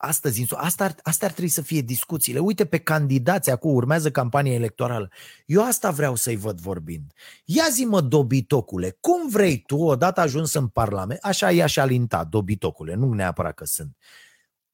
Astăzi, 0.00 0.54
asta 0.54 0.84
ar, 0.84 0.94
asta 1.02 1.26
ar 1.26 1.32
trebui 1.32 1.50
să 1.50 1.62
fie 1.62 1.80
discuțiile. 1.80 2.38
Uite 2.38 2.66
pe 2.66 2.78
candidați, 2.78 3.50
acum 3.50 3.74
urmează 3.74 4.10
campania 4.10 4.54
electorală. 4.54 5.10
Eu 5.46 5.64
asta 5.64 5.90
vreau 5.90 6.14
să-i 6.14 6.36
văd 6.36 6.60
vorbind. 6.60 7.12
Ia 7.44 7.64
zi-mă, 7.70 8.00
dobitocule, 8.00 8.96
cum 9.00 9.28
vrei 9.28 9.62
tu, 9.66 9.76
odată 9.76 10.20
ajuns 10.20 10.54
în 10.54 10.68
Parlament, 10.68 11.20
așa 11.22 11.50
i-aș 11.50 11.76
alinta, 11.76 12.24
dobitocule, 12.24 12.94
nu 12.94 13.12
neapărat 13.12 13.54
că 13.54 13.64
sunt. 13.64 13.96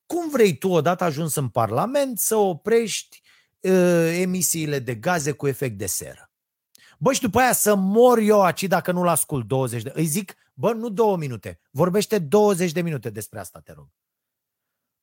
Cum 0.06 0.30
vrei 0.30 0.58
tu, 0.58 0.68
odată 0.68 1.04
ajuns 1.04 1.34
în 1.34 1.48
Parlament, 1.48 2.18
să 2.18 2.36
oprești 2.36 3.22
uh, 3.60 4.18
emisiile 4.20 4.78
de 4.78 4.94
gaze 4.94 5.32
cu 5.32 5.46
efect 5.46 5.78
de 5.78 5.86
seră? 5.86 6.30
Bă, 6.98 7.12
și 7.12 7.20
după 7.20 7.38
aia 7.38 7.52
să 7.52 7.74
mor 7.74 8.18
eu 8.18 8.42
aici 8.42 8.62
dacă 8.62 8.92
nu-l 8.92 9.08
ascult 9.08 9.46
20 9.46 9.82
de... 9.82 9.92
Îi 9.94 10.04
zic, 10.04 10.34
bă, 10.54 10.72
nu 10.72 10.88
două 10.88 11.16
minute, 11.16 11.60
vorbește 11.70 12.18
20 12.18 12.72
de 12.72 12.80
minute 12.80 13.10
despre 13.10 13.38
asta, 13.38 13.60
te 13.64 13.72
rog. 13.72 13.88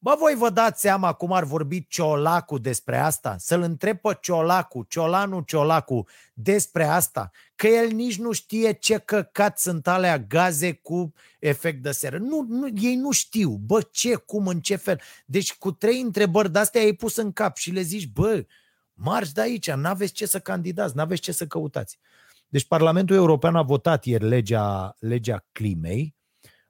Bă, 0.04 0.16
voi 0.20 0.36
vă 0.38 0.50
dați 0.50 0.82
seama 0.82 1.14
cum 1.14 1.32
ar 1.32 1.44
vorbi 1.44 1.88
Ciolacu 1.88 2.58
despre 2.58 2.98
asta? 2.98 3.36
Să-l 3.38 3.62
întreb 3.62 3.98
pe 3.98 4.18
Ciolacu, 4.22 4.86
Ciolanu 4.90 5.42
Ciolacu, 5.42 6.08
despre 6.34 6.86
asta? 6.86 7.32
Că 7.56 7.68
el 7.68 7.92
nici 7.92 8.20
nu 8.20 8.32
știe 8.32 8.72
ce 8.72 8.98
căcat 8.98 9.60
sunt 9.60 9.88
alea 9.88 10.20
gaze 10.20 10.74
cu 10.74 11.14
efect 11.40 11.82
de 11.82 11.92
seră. 11.92 12.18
Nu, 12.18 12.46
nu, 12.48 12.68
ei 12.82 12.96
nu 12.96 13.12
știu. 13.12 13.50
Bă, 13.50 13.82
ce, 13.92 14.16
cum, 14.16 14.48
în 14.48 14.60
ce 14.60 14.76
fel? 14.76 15.02
Deci 15.26 15.54
cu 15.54 15.72
trei 15.72 16.02
întrebări 16.02 16.52
de-astea 16.52 16.82
ai 16.82 16.94
pus 16.94 17.16
în 17.16 17.32
cap 17.32 17.58
și 17.58 17.72
le 17.72 17.82
zici, 17.82 18.08
bă, 18.08 18.46
marți 18.94 19.34
de 19.34 19.42
aici, 19.42 19.72
n-aveți 19.72 20.14
ce 20.14 20.26
să 20.26 20.40
candidați, 20.40 20.96
n-aveți 20.96 21.22
ce 21.22 21.32
să 21.32 21.46
căutați. 21.46 22.00
Deci 22.48 22.68
Parlamentul 22.68 23.16
European 23.16 23.56
a 23.56 23.62
votat 23.62 24.06
ieri 24.06 24.28
legea, 24.28 24.96
legea 25.00 25.46
climei, 25.52 26.16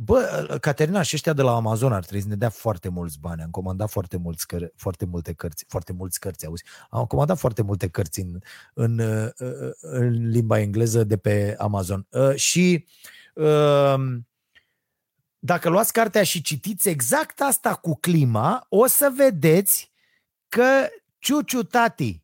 Bă, 0.01 0.57
Caterina 0.62 1.01
și 1.01 1.16
ăștia 1.16 1.34
de 1.34 1.41
la 1.41 1.55
Amazon 1.55 1.93
ar 1.93 2.01
trebui 2.01 2.22
să 2.22 2.28
ne 2.28 2.36
dea 2.36 2.49
foarte 2.49 2.89
mulți 2.89 3.20
bani. 3.20 3.41
Am 3.41 3.49
comandat 3.49 3.89
foarte, 3.89 4.18
mulți 4.18 4.45
căr- 4.45 4.74
foarte 4.76 5.05
multe 5.05 5.34
cărți, 5.34 5.66
foarte 5.68 5.93
mulți 5.93 6.20
cărți, 6.20 6.45
auzi. 6.45 6.64
Am 6.89 7.05
comandat 7.05 7.38
foarte 7.38 7.62
multe 7.62 7.88
cărți 7.88 8.20
în, 8.20 8.39
în, 8.74 9.01
în 9.80 10.30
limba 10.30 10.60
engleză 10.60 11.03
de 11.03 11.18
pe 11.18 11.55
Amazon. 11.57 12.07
Uh, 12.10 12.36
și 12.36 12.86
uh, 13.34 13.95
dacă 15.39 15.69
luați 15.69 15.93
cartea 15.93 16.23
și 16.23 16.41
citiți 16.41 16.89
exact 16.89 17.41
asta 17.41 17.75
cu 17.75 17.95
clima, 17.95 18.65
o 18.69 18.85
să 18.85 19.13
vedeți 19.15 19.91
că 20.47 20.87
ciuciu 21.17 21.63
tati. 21.63 22.23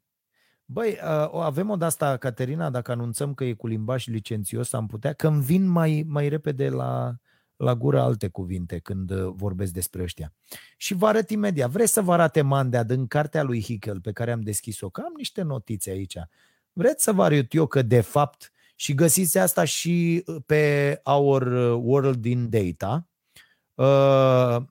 Băi, 0.65 0.91
uh, 0.91 1.29
avem 1.33 1.69
o 1.69 1.75
de 1.75 1.85
asta, 1.85 2.17
Caterina, 2.17 2.69
dacă 2.69 2.91
anunțăm 2.91 3.33
că 3.33 3.43
e 3.43 3.53
cu 3.53 3.67
limbaj 3.67 4.05
licențios, 4.07 4.73
am 4.73 4.87
putea, 4.87 5.13
că 5.13 5.27
îmi 5.27 5.41
vin 5.41 5.67
mai, 5.67 6.05
mai 6.07 6.29
repede 6.29 6.69
la, 6.69 7.15
la 7.55 7.75
gură 7.75 8.01
alte 8.01 8.27
cuvinte 8.27 8.79
când 8.79 9.11
uh, 9.11 9.33
vorbesc 9.35 9.71
despre 9.71 10.01
ăștia. 10.03 10.33
Și 10.77 10.93
vă 10.93 11.07
arăt 11.07 11.29
imediat. 11.29 11.69
Vreți 11.69 11.93
să 11.93 12.01
vă 12.01 12.13
arate 12.13 12.41
Mandea 12.41 12.83
din 12.83 13.07
cartea 13.07 13.43
lui 13.43 13.61
Hickel 13.61 14.01
pe 14.01 14.11
care 14.11 14.31
am 14.31 14.41
deschis-o? 14.41 14.89
Că 14.89 15.01
am 15.01 15.13
niște 15.17 15.41
notițe 15.41 15.89
aici. 15.89 16.17
Vreți 16.73 17.03
să 17.03 17.11
vă 17.11 17.23
arăt 17.23 17.53
eu 17.53 17.67
că 17.67 17.81
de 17.81 18.01
fapt 18.01 18.51
și 18.75 18.93
găsiți 18.93 19.37
asta 19.37 19.63
și 19.63 20.23
uh, 20.25 20.43
pe 20.45 20.99
Our 21.03 21.41
uh, 21.41 21.81
World 21.83 22.25
in 22.25 22.49
Data. 22.49 23.09
Uh, 23.73 24.67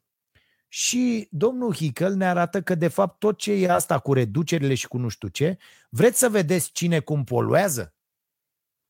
și 0.69 1.29
domnul 1.31 1.75
Hickel 1.75 2.15
ne 2.15 2.27
arată 2.27 2.63
că 2.63 2.75
de 2.75 2.89
fapt 2.89 3.19
tot 3.19 3.39
ce 3.39 3.53
e 3.53 3.71
asta 3.71 3.99
cu 3.99 4.13
reducerile 4.13 4.75
și 4.75 4.89
cu 4.89 4.97
nu 4.97 5.09
știu 5.09 5.29
ce, 5.29 5.59
vreți 5.89 6.19
să 6.19 6.29
vedeți 6.29 6.73
cine 6.73 7.01
cum 7.01 7.25
poluează? 7.25 7.95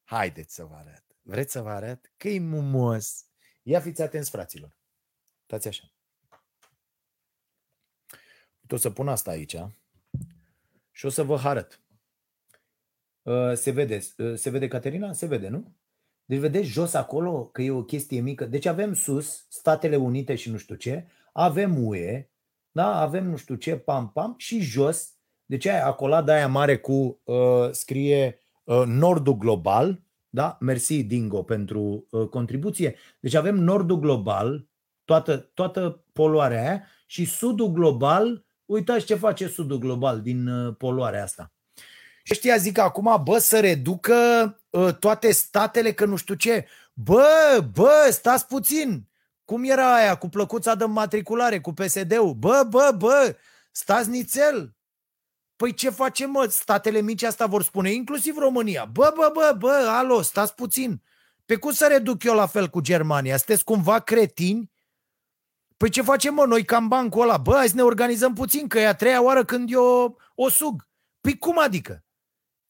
Haideți 0.04 0.54
să 0.54 0.64
vă 0.64 0.74
arăt. 0.74 1.04
Vreți 1.22 1.52
să 1.52 1.60
vă 1.60 1.70
arăt? 1.70 2.12
Că 2.16 2.28
e 2.28 2.38
mumos. 2.40 3.26
Ia 3.62 3.80
fiți 3.80 4.02
atenți, 4.02 4.30
fraților. 4.30 4.78
Stați 5.44 5.68
așa. 5.68 5.92
O 8.68 8.76
să 8.76 8.90
pun 8.90 9.08
asta 9.08 9.30
aici 9.30 9.56
și 10.90 11.06
o 11.06 11.08
să 11.08 11.22
vă 11.22 11.40
arăt. 11.42 11.83
Uh, 13.24 13.52
se 13.54 13.70
vede, 13.70 14.00
uh, 14.18 14.34
se 14.34 14.50
vede 14.50 14.68
Caterina? 14.68 15.12
Se 15.12 15.26
vede, 15.26 15.48
nu? 15.48 15.74
Deci 16.24 16.38
vedeți 16.38 16.66
jos 16.66 16.94
acolo 16.94 17.46
că 17.46 17.62
e 17.62 17.70
o 17.70 17.82
chestie 17.84 18.20
mică. 18.20 18.44
Deci 18.44 18.66
avem 18.66 18.94
sus 18.94 19.46
Statele 19.48 19.96
Unite 19.96 20.34
și 20.34 20.50
nu 20.50 20.56
știu 20.56 20.74
ce, 20.74 21.06
avem 21.32 21.86
UE, 21.86 22.28
da? 22.70 23.00
avem 23.00 23.26
nu 23.26 23.36
știu 23.36 23.54
ce, 23.54 23.76
pam, 23.76 24.10
pam, 24.10 24.34
și 24.36 24.60
jos, 24.60 25.14
deci 25.44 25.66
aia 25.66 25.86
acolo, 25.86 26.14
aia 26.14 26.48
mare 26.48 26.78
cu 26.78 27.20
uh, 27.24 27.70
scrie 27.70 28.38
uh, 28.64 28.82
Nordul 28.86 29.36
Global, 29.36 30.02
da? 30.28 30.56
Mersi, 30.60 31.04
Dingo, 31.04 31.42
pentru 31.42 32.06
uh, 32.10 32.28
contribuție. 32.28 32.96
Deci 33.20 33.34
avem 33.34 33.54
nordul 33.54 33.98
global, 33.98 34.68
toată, 35.04 35.36
toată 35.36 36.04
poluarea 36.12 36.60
aia, 36.60 36.82
și 37.06 37.24
sudul 37.24 37.72
global, 37.72 38.44
uitați 38.64 39.06
ce 39.06 39.14
face 39.14 39.48
sudul 39.48 39.78
global 39.78 40.20
din 40.20 40.46
uh, 40.46 40.74
poluarea 40.78 41.22
asta. 41.22 41.52
Și 42.26 42.32
ăștia 42.32 42.56
zic 42.56 42.78
acum, 42.78 43.20
bă, 43.24 43.38
să 43.38 43.60
reducă 43.60 44.14
uh, 44.70 44.94
toate 44.94 45.32
statele, 45.32 45.92
că 45.92 46.04
nu 46.04 46.16
știu 46.16 46.34
ce. 46.34 46.66
Bă, 46.92 47.64
bă, 47.72 48.08
stați 48.10 48.46
puțin. 48.46 49.08
Cum 49.44 49.64
era 49.64 49.94
aia 49.94 50.14
cu 50.14 50.28
plăcuța 50.28 50.74
de 50.74 50.84
matriculare, 50.84 51.60
cu 51.60 51.72
PSD-ul? 51.72 52.34
Bă, 52.34 52.66
bă, 52.68 52.94
bă, 52.98 53.36
stați 53.70 54.08
nițel. 54.08 54.76
Păi 55.56 55.74
ce 55.74 55.90
facem, 55.90 56.30
mă? 56.30 56.46
Statele 56.50 57.00
mici 57.00 57.22
asta 57.22 57.46
vor 57.46 57.62
spune, 57.62 57.92
inclusiv 57.92 58.36
România. 58.36 58.84
Bă, 58.84 59.12
bă, 59.16 59.30
bă, 59.32 59.54
bă, 59.58 59.86
alo, 59.88 60.22
stați 60.22 60.54
puțin. 60.54 61.02
Pe 61.44 61.56
cum 61.56 61.72
să 61.72 61.86
reduc 61.86 62.24
eu 62.24 62.34
la 62.34 62.46
fel 62.46 62.68
cu 62.68 62.80
Germania? 62.80 63.36
Sunteți 63.36 63.64
cumva 63.64 64.00
cretini? 64.00 64.70
Păi 65.76 65.90
ce 65.90 66.02
facem, 66.02 66.34
mă, 66.34 66.44
noi 66.44 66.64
cam 66.64 66.88
bancul 66.88 67.22
ăla? 67.22 67.36
Bă, 67.36 67.54
hai 67.54 67.68
să 67.68 67.74
ne 67.74 67.82
organizăm 67.82 68.32
puțin, 68.32 68.68
că 68.68 68.78
e 68.78 68.86
a 68.86 68.94
treia 68.94 69.22
oară 69.22 69.44
când 69.44 69.72
eu 69.72 70.18
o 70.34 70.48
sug. 70.48 70.88
Păi 71.20 71.38
cum 71.38 71.58
adică? 71.58 72.03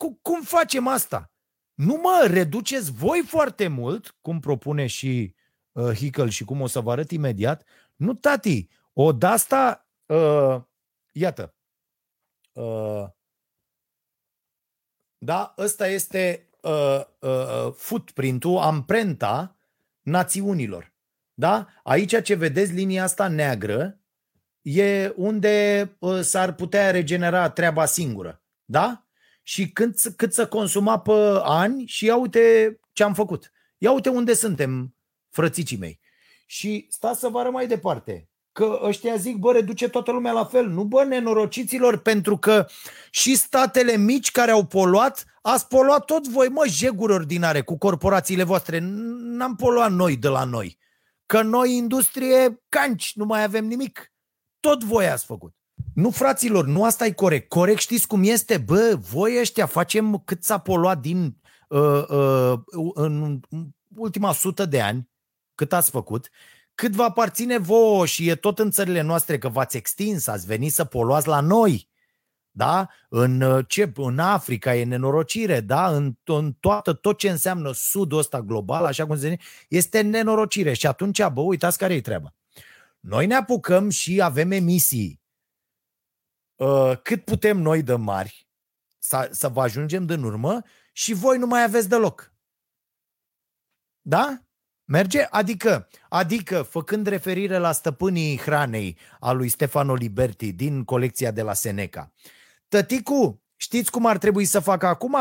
Cum, 0.05 0.19
cum 0.23 0.43
facem 0.43 0.87
asta? 0.87 1.33
Nu 1.75 1.95
mă, 1.95 2.27
reduceți 2.31 2.93
voi 2.93 3.23
foarte 3.27 3.69
mult, 3.69 4.17
cum 4.21 4.41
propune 4.41 4.87
și 4.87 5.35
uh, 5.73 5.97
Hickel 5.97 6.29
și 6.29 6.45
cum 6.45 6.61
o 6.61 6.67
să 6.67 6.81
vă 6.81 6.91
arăt 6.91 7.11
imediat. 7.11 7.65
Nu, 7.97 8.15
tati, 8.15 8.69
o 8.93 9.13
de 9.13 9.27
asta, 9.27 9.89
uh, 10.07 10.63
iată, 11.13 11.55
Uh, 12.53 13.09
da, 15.19 15.55
ăsta 15.59 15.87
este 15.87 16.51
uh, 16.61 17.01
uh, 17.19 17.73
footprint-ul, 17.77 18.59
amprenta 18.59 19.57
națiunilor. 20.01 20.95
Da? 21.35 21.69
Aici 21.83 22.23
ce 22.23 22.35
vedeți, 22.35 22.73
linia 22.73 23.03
asta 23.03 23.29
neagră, 23.29 24.01
e 24.63 25.13
unde 25.17 25.97
uh, 25.99 26.21
s-ar 26.21 26.55
putea 26.55 26.91
regenera 26.91 27.51
treaba 27.51 27.85
singură. 27.85 28.43
Da? 28.65 29.04
Și 29.47 29.69
cât, 29.73 30.01
cât 30.17 30.33
să 30.33 30.47
consuma 30.47 31.01
pe 31.01 31.13
ani 31.43 31.87
și 31.87 32.05
ia 32.05 32.17
uite 32.17 32.79
ce 32.93 33.03
am 33.03 33.15
făcut. 33.15 33.53
Ia 33.79 33.93
uite 33.93 34.09
unde 34.09 34.35
suntem, 34.35 34.97
frățicii 35.31 35.77
mei. 35.77 36.01
Și 36.47 36.87
stați 36.91 37.21
să 37.21 37.29
vă 37.29 37.49
mai 37.53 37.67
departe 37.67 38.29
că 38.55 38.81
ăștia 38.83 39.17
zic, 39.17 39.37
bă, 39.37 39.53
reduce 39.53 39.89
toată 39.89 40.11
lumea 40.11 40.33
la 40.33 40.45
fel. 40.45 40.69
Nu, 40.69 40.85
bă, 40.85 41.05
nenorociților, 41.05 41.97
pentru 41.99 42.39
că 42.39 42.67
și 43.11 43.37
statele 43.37 43.97
mici 43.97 44.31
care 44.31 44.51
au 44.51 44.65
poluat, 44.65 45.25
ați 45.43 45.69
poluat 45.69 46.05
tot 46.05 46.29
voi, 46.29 46.49
mă, 46.49 46.65
jeguri 46.67 47.13
ordinare 47.13 47.61
cu 47.61 47.79
corporațiile 47.79 48.43
voastre. 48.43 48.79
N-am 48.83 49.57
poluat 49.57 49.93
noi 49.93 50.17
de 50.17 50.29
la 50.29 50.45
noi. 50.45 50.79
Că 51.27 51.43
noi, 51.43 51.77
industrie, 51.77 52.63
canci, 52.69 53.13
nu 53.15 53.25
mai 53.25 53.43
avem 53.43 53.65
nimic. 53.65 54.13
Tot 54.61 54.85
voi 54.85 55.09
ați 55.09 55.25
făcut. 55.25 55.55
Nu, 55.95 56.11
fraților, 56.11 56.67
nu 56.67 56.85
asta 56.85 57.07
e 57.07 57.13
corect. 57.13 57.49
Corect 57.49 57.81
știți 57.81 58.07
cum 58.07 58.23
este? 58.23 58.59
Bă, 58.59 58.99
voi 59.11 59.39
ăștia 59.41 59.67
facem 59.67 60.23
cât 60.25 60.45
s-a 60.45 60.59
poluat 60.59 61.01
din 61.01 61.37
uh, 61.69 62.09
uh, 62.09 62.61
în 62.95 63.41
ultima 63.97 64.33
sută 64.33 64.65
de 64.65 64.81
ani, 64.81 65.09
cât 65.55 65.73
ați 65.73 65.91
făcut, 65.91 66.31
cât 66.75 66.93
vă 66.93 67.03
aparține 67.03 67.59
vouă 67.59 68.07
și 68.07 68.29
e 68.29 68.35
tot 68.35 68.59
în 68.59 68.71
țările 68.71 69.01
noastre 69.01 69.39
că 69.39 69.49
v-ați 69.49 69.77
extins, 69.77 70.27
ați 70.27 70.47
venit 70.47 70.73
să 70.73 70.85
poluați 70.85 71.29
la 71.29 71.41
noi. 71.41 71.89
Da? 72.51 72.89
În, 73.09 73.41
uh, 73.41 73.65
ce, 73.69 73.93
în 73.95 74.19
Africa 74.19 74.75
e 74.75 74.85
nenorocire, 74.85 75.61
da? 75.61 75.89
În, 75.89 76.15
în 76.25 76.53
toată, 76.53 76.93
tot 76.93 77.19
ce 77.19 77.31
înseamnă 77.31 77.73
sudul 77.73 78.19
ăsta 78.19 78.41
global, 78.41 78.85
așa 78.85 79.07
cum 79.07 79.19
se 79.19 79.29
zice, 79.29 79.43
este 79.69 80.01
nenorocire. 80.01 80.73
Și 80.73 80.87
atunci, 80.87 81.27
bă, 81.27 81.41
uitați 81.41 81.79
care 81.79 81.95
e 81.95 82.01
treaba. 82.01 82.35
Noi 83.01 83.27
ne 83.27 83.35
apucăm 83.35 83.91
și 83.91 84.21
avem 84.23 84.51
emisii 84.51 85.23
uh, 86.57 86.93
cât 87.03 87.25
putem 87.25 87.59
noi 87.59 87.83
de 87.83 87.95
mari 87.95 88.49
să, 88.99 89.29
să 89.33 89.49
vă 89.49 89.63
ajungem 89.63 90.07
din 90.07 90.23
urmă 90.23 90.62
și 90.93 91.12
voi 91.12 91.39
nu 91.39 91.47
mai 91.47 91.62
aveți 91.62 91.89
deloc. 91.89 92.33
Da? 94.01 94.39
Merge? 94.85 95.27
Adică, 95.31 95.89
adică, 96.09 96.62
făcând 96.62 97.07
referire 97.07 97.59
la 97.59 97.73
stăpânii 97.73 98.39
hranei 98.39 98.99
a 99.20 99.33
lui 99.33 99.49
Stefano 99.49 99.95
Liberti 99.95 100.53
din 100.53 100.85
colecția 100.85 101.31
de 101.31 101.43
la 101.43 101.53
Seneca. 101.53 102.12
Tăticu, 102.69 103.43
știți 103.57 103.91
cum 103.91 104.07
ar 104.07 104.19
trebui 104.19 104.45
să 104.45 104.61
facă 104.61 104.87
acum? 104.87 105.15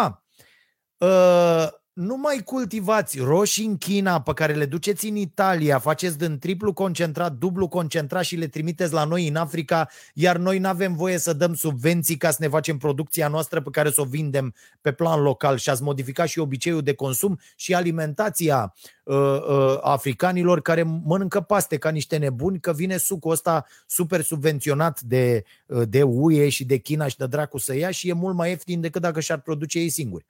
Uh, 0.98 1.68
nu 1.94 2.18
mai 2.18 2.42
cultivați 2.46 3.20
roșii 3.20 3.66
în 3.66 3.78
China 3.78 4.22
pe 4.22 4.34
care 4.34 4.54
le 4.54 4.66
duceți 4.66 5.08
în 5.08 5.16
Italia, 5.16 5.80
faceți 5.80 6.18
din 6.18 6.40
triplu 6.40 6.74
concentrat, 6.74 7.34
dublu 7.34 7.68
concentrat 7.68 8.24
și 8.24 8.36
le 8.36 8.48
trimiteți 8.48 8.94
la 8.94 9.04
noi 9.04 9.28
în 9.28 9.36
Africa, 9.36 9.90
iar 10.14 10.38
noi 10.38 10.60
nu 10.60 10.68
avem 10.68 10.96
voie 10.96 11.18
să 11.18 11.34
dăm 11.34 11.54
subvenții 11.54 12.18
ca 12.18 12.32
să 12.32 12.38
ne 12.40 12.48
facem 12.48 12.78
producția 12.78 13.28
noastră 13.28 13.62
pe 13.62 13.70
care 13.70 13.92
să 13.92 14.02
o 14.02 14.04
vindem 14.04 14.54
pe 14.82 14.92
plan 14.92 15.22
local 15.22 15.58
și 15.58 15.70
ați 15.70 15.84
modificat 15.84 16.28
și 16.28 16.40
obiceiul 16.40 16.82
de 16.82 16.94
consum 16.94 17.40
și 17.56 17.74
alimentația 17.74 18.74
uh, 19.04 19.16
uh, 19.16 19.78
africanilor 19.82 20.62
care 20.62 20.84
mănâncă 20.84 21.42
paste 21.42 21.78
ca 21.78 21.90
niște 21.90 22.18
nebuni, 22.18 22.60
că 22.60 22.74
vine 22.74 22.98
sucul 22.98 23.32
ăsta 23.32 23.66
super 23.88 24.22
subvenționat 24.22 25.02
de, 25.02 25.44
uh, 25.66 25.82
de 25.88 26.04
UE 26.04 26.50
și 26.50 26.66
de 26.66 26.78
China 26.78 27.08
și 27.08 27.18
de 27.18 27.28
dracu 27.28 27.58
să 27.58 27.76
ia 27.76 27.92
și 27.92 28.10
e 28.10 28.14
mult 28.14 28.36
mai 28.36 28.50
ieftin 28.50 28.82
decât 28.82 29.02
dacă 29.02 29.20
și-ar 29.20 29.40
produce 29.40 29.80
ei 29.80 29.90
singuri. 29.90 30.26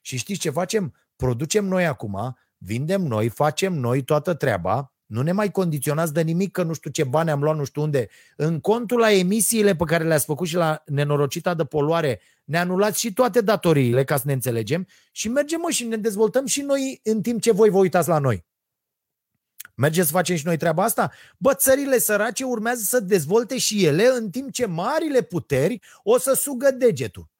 Și 0.00 0.16
știți 0.16 0.40
ce 0.40 0.50
facem? 0.50 0.94
Producem 1.16 1.64
noi 1.64 1.86
acum, 1.86 2.36
vindem 2.58 3.02
noi, 3.02 3.28
facem 3.28 3.72
noi 3.72 4.02
toată 4.02 4.34
treaba, 4.34 4.94
nu 5.06 5.22
ne 5.22 5.32
mai 5.32 5.50
condiționați 5.50 6.12
de 6.12 6.22
nimic 6.22 6.52
că 6.52 6.62
nu 6.62 6.72
știu 6.72 6.90
ce 6.90 7.04
bani 7.04 7.30
am 7.30 7.42
luat 7.42 7.56
nu 7.56 7.64
știu 7.64 7.82
unde. 7.82 8.08
În 8.36 8.60
contul 8.60 8.98
la 8.98 9.12
emisiile 9.12 9.76
pe 9.76 9.84
care 9.84 10.04
le-ați 10.04 10.24
făcut 10.24 10.46
și 10.46 10.54
la 10.54 10.82
nenorocita 10.86 11.54
de 11.54 11.64
poluare, 11.64 12.20
ne 12.44 12.58
anulați 12.58 13.00
și 13.00 13.12
toate 13.12 13.40
datoriile, 13.40 14.04
ca 14.04 14.16
să 14.16 14.22
ne 14.26 14.32
înțelegem, 14.32 14.86
și 15.12 15.28
mergem 15.28 15.60
mă 15.60 15.70
și 15.70 15.84
ne 15.84 15.96
dezvoltăm 15.96 16.46
și 16.46 16.62
noi 16.62 17.00
în 17.02 17.22
timp 17.22 17.40
ce 17.40 17.52
voi 17.52 17.70
vă 17.70 17.78
uitați 17.78 18.08
la 18.08 18.18
noi. 18.18 18.46
Mergeți 19.74 20.06
să 20.06 20.12
facem 20.12 20.36
și 20.36 20.46
noi 20.46 20.56
treaba 20.56 20.84
asta? 20.84 21.12
Bă, 21.38 21.54
țările 21.54 21.98
sărace 21.98 22.44
urmează 22.44 22.82
să 22.82 23.00
dezvolte 23.00 23.58
și 23.58 23.84
ele 23.84 24.06
în 24.06 24.30
timp 24.30 24.52
ce 24.52 24.66
marile 24.66 25.22
puteri 25.22 25.80
o 26.02 26.18
să 26.18 26.32
sugă 26.32 26.70
degetul 26.70 27.30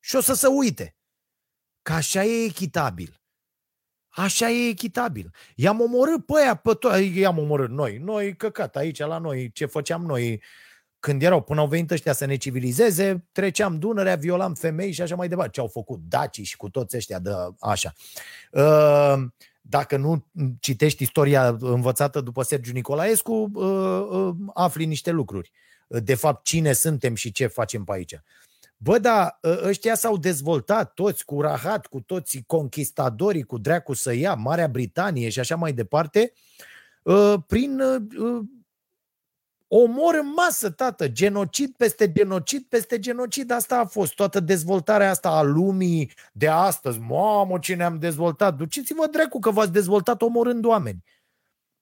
și 0.00 0.16
o 0.16 0.20
să 0.20 0.34
se 0.34 0.46
uite. 0.46 0.96
Că 1.82 1.92
așa 1.92 2.24
e 2.24 2.44
echitabil. 2.44 3.21
Așa 4.14 4.50
e 4.50 4.68
echitabil. 4.68 5.30
I-am 5.54 5.80
omorât 5.80 6.26
pe 6.26 6.32
aia, 6.36 6.54
pe 6.54 6.70
to- 6.74 7.14
i-am 7.14 7.38
omorât 7.38 7.70
noi. 7.70 7.98
Noi, 7.98 8.36
căcat, 8.36 8.76
aici 8.76 8.98
la 8.98 9.18
noi, 9.18 9.50
ce 9.52 9.66
făceam 9.66 10.04
noi 10.04 10.42
când 11.00 11.22
erau, 11.22 11.42
până 11.42 11.60
au 11.60 11.66
venit 11.66 11.90
ăștia 11.90 12.12
să 12.12 12.24
ne 12.24 12.36
civilizeze, 12.36 13.28
treceam 13.32 13.78
Dunărea, 13.78 14.16
violam 14.16 14.54
femei 14.54 14.92
și 14.92 15.02
așa 15.02 15.14
mai 15.14 15.28
departe. 15.28 15.50
Ce 15.50 15.60
au 15.60 15.66
făcut 15.66 16.00
dacii 16.08 16.44
și 16.44 16.56
cu 16.56 16.68
toți 16.68 16.96
ăștia 16.96 17.18
de 17.18 17.30
așa. 17.60 17.92
Uh, 18.50 19.22
dacă 19.60 19.96
nu 19.96 20.26
citești 20.60 21.02
istoria 21.02 21.56
învățată 21.60 22.20
după 22.20 22.42
Sergiu 22.42 22.72
Nicolaescu, 22.72 23.50
uh, 23.54 24.06
uh, 24.10 24.34
afli 24.54 24.84
niște 24.84 25.10
lucruri. 25.10 25.52
De 25.86 26.14
fapt, 26.14 26.44
cine 26.44 26.72
suntem 26.72 27.14
și 27.14 27.32
ce 27.32 27.46
facem 27.46 27.84
pe 27.84 27.92
aici. 27.92 28.14
Bă, 28.82 28.98
da, 28.98 29.38
ă, 29.44 29.60
ăștia 29.64 29.94
s-au 29.94 30.16
dezvoltat 30.16 30.94
toți 30.94 31.24
cu 31.24 31.40
rahat, 31.40 31.86
cu 31.86 32.00
toți 32.00 32.42
conquistadorii, 32.46 33.42
cu 33.42 33.58
dreacu 33.58 33.92
să 33.92 34.12
ia, 34.12 34.34
Marea 34.34 34.68
Britanie 34.68 35.28
și 35.28 35.40
așa 35.40 35.56
mai 35.56 35.72
departe, 35.72 36.32
ă, 37.06 37.38
prin 37.46 37.80
ă, 37.80 37.98
omor 39.68 40.14
în 40.14 40.32
masă, 40.36 40.70
tată, 40.70 41.08
genocid 41.08 41.74
peste 41.76 42.12
genocid 42.12 42.62
peste 42.62 42.98
genocid. 42.98 43.50
Asta 43.50 43.78
a 43.78 43.84
fost 43.84 44.14
toată 44.14 44.40
dezvoltarea 44.40 45.10
asta 45.10 45.28
a 45.28 45.42
lumii 45.42 46.12
de 46.32 46.48
astăzi. 46.48 46.98
Mamă, 46.98 47.58
ce 47.58 47.74
ne-am 47.74 47.98
dezvoltat. 47.98 48.56
Duceți-vă 48.56 49.06
drecu 49.06 49.38
că 49.38 49.50
v-ați 49.50 49.72
dezvoltat 49.72 50.22
omorând 50.22 50.64
oameni. 50.64 51.04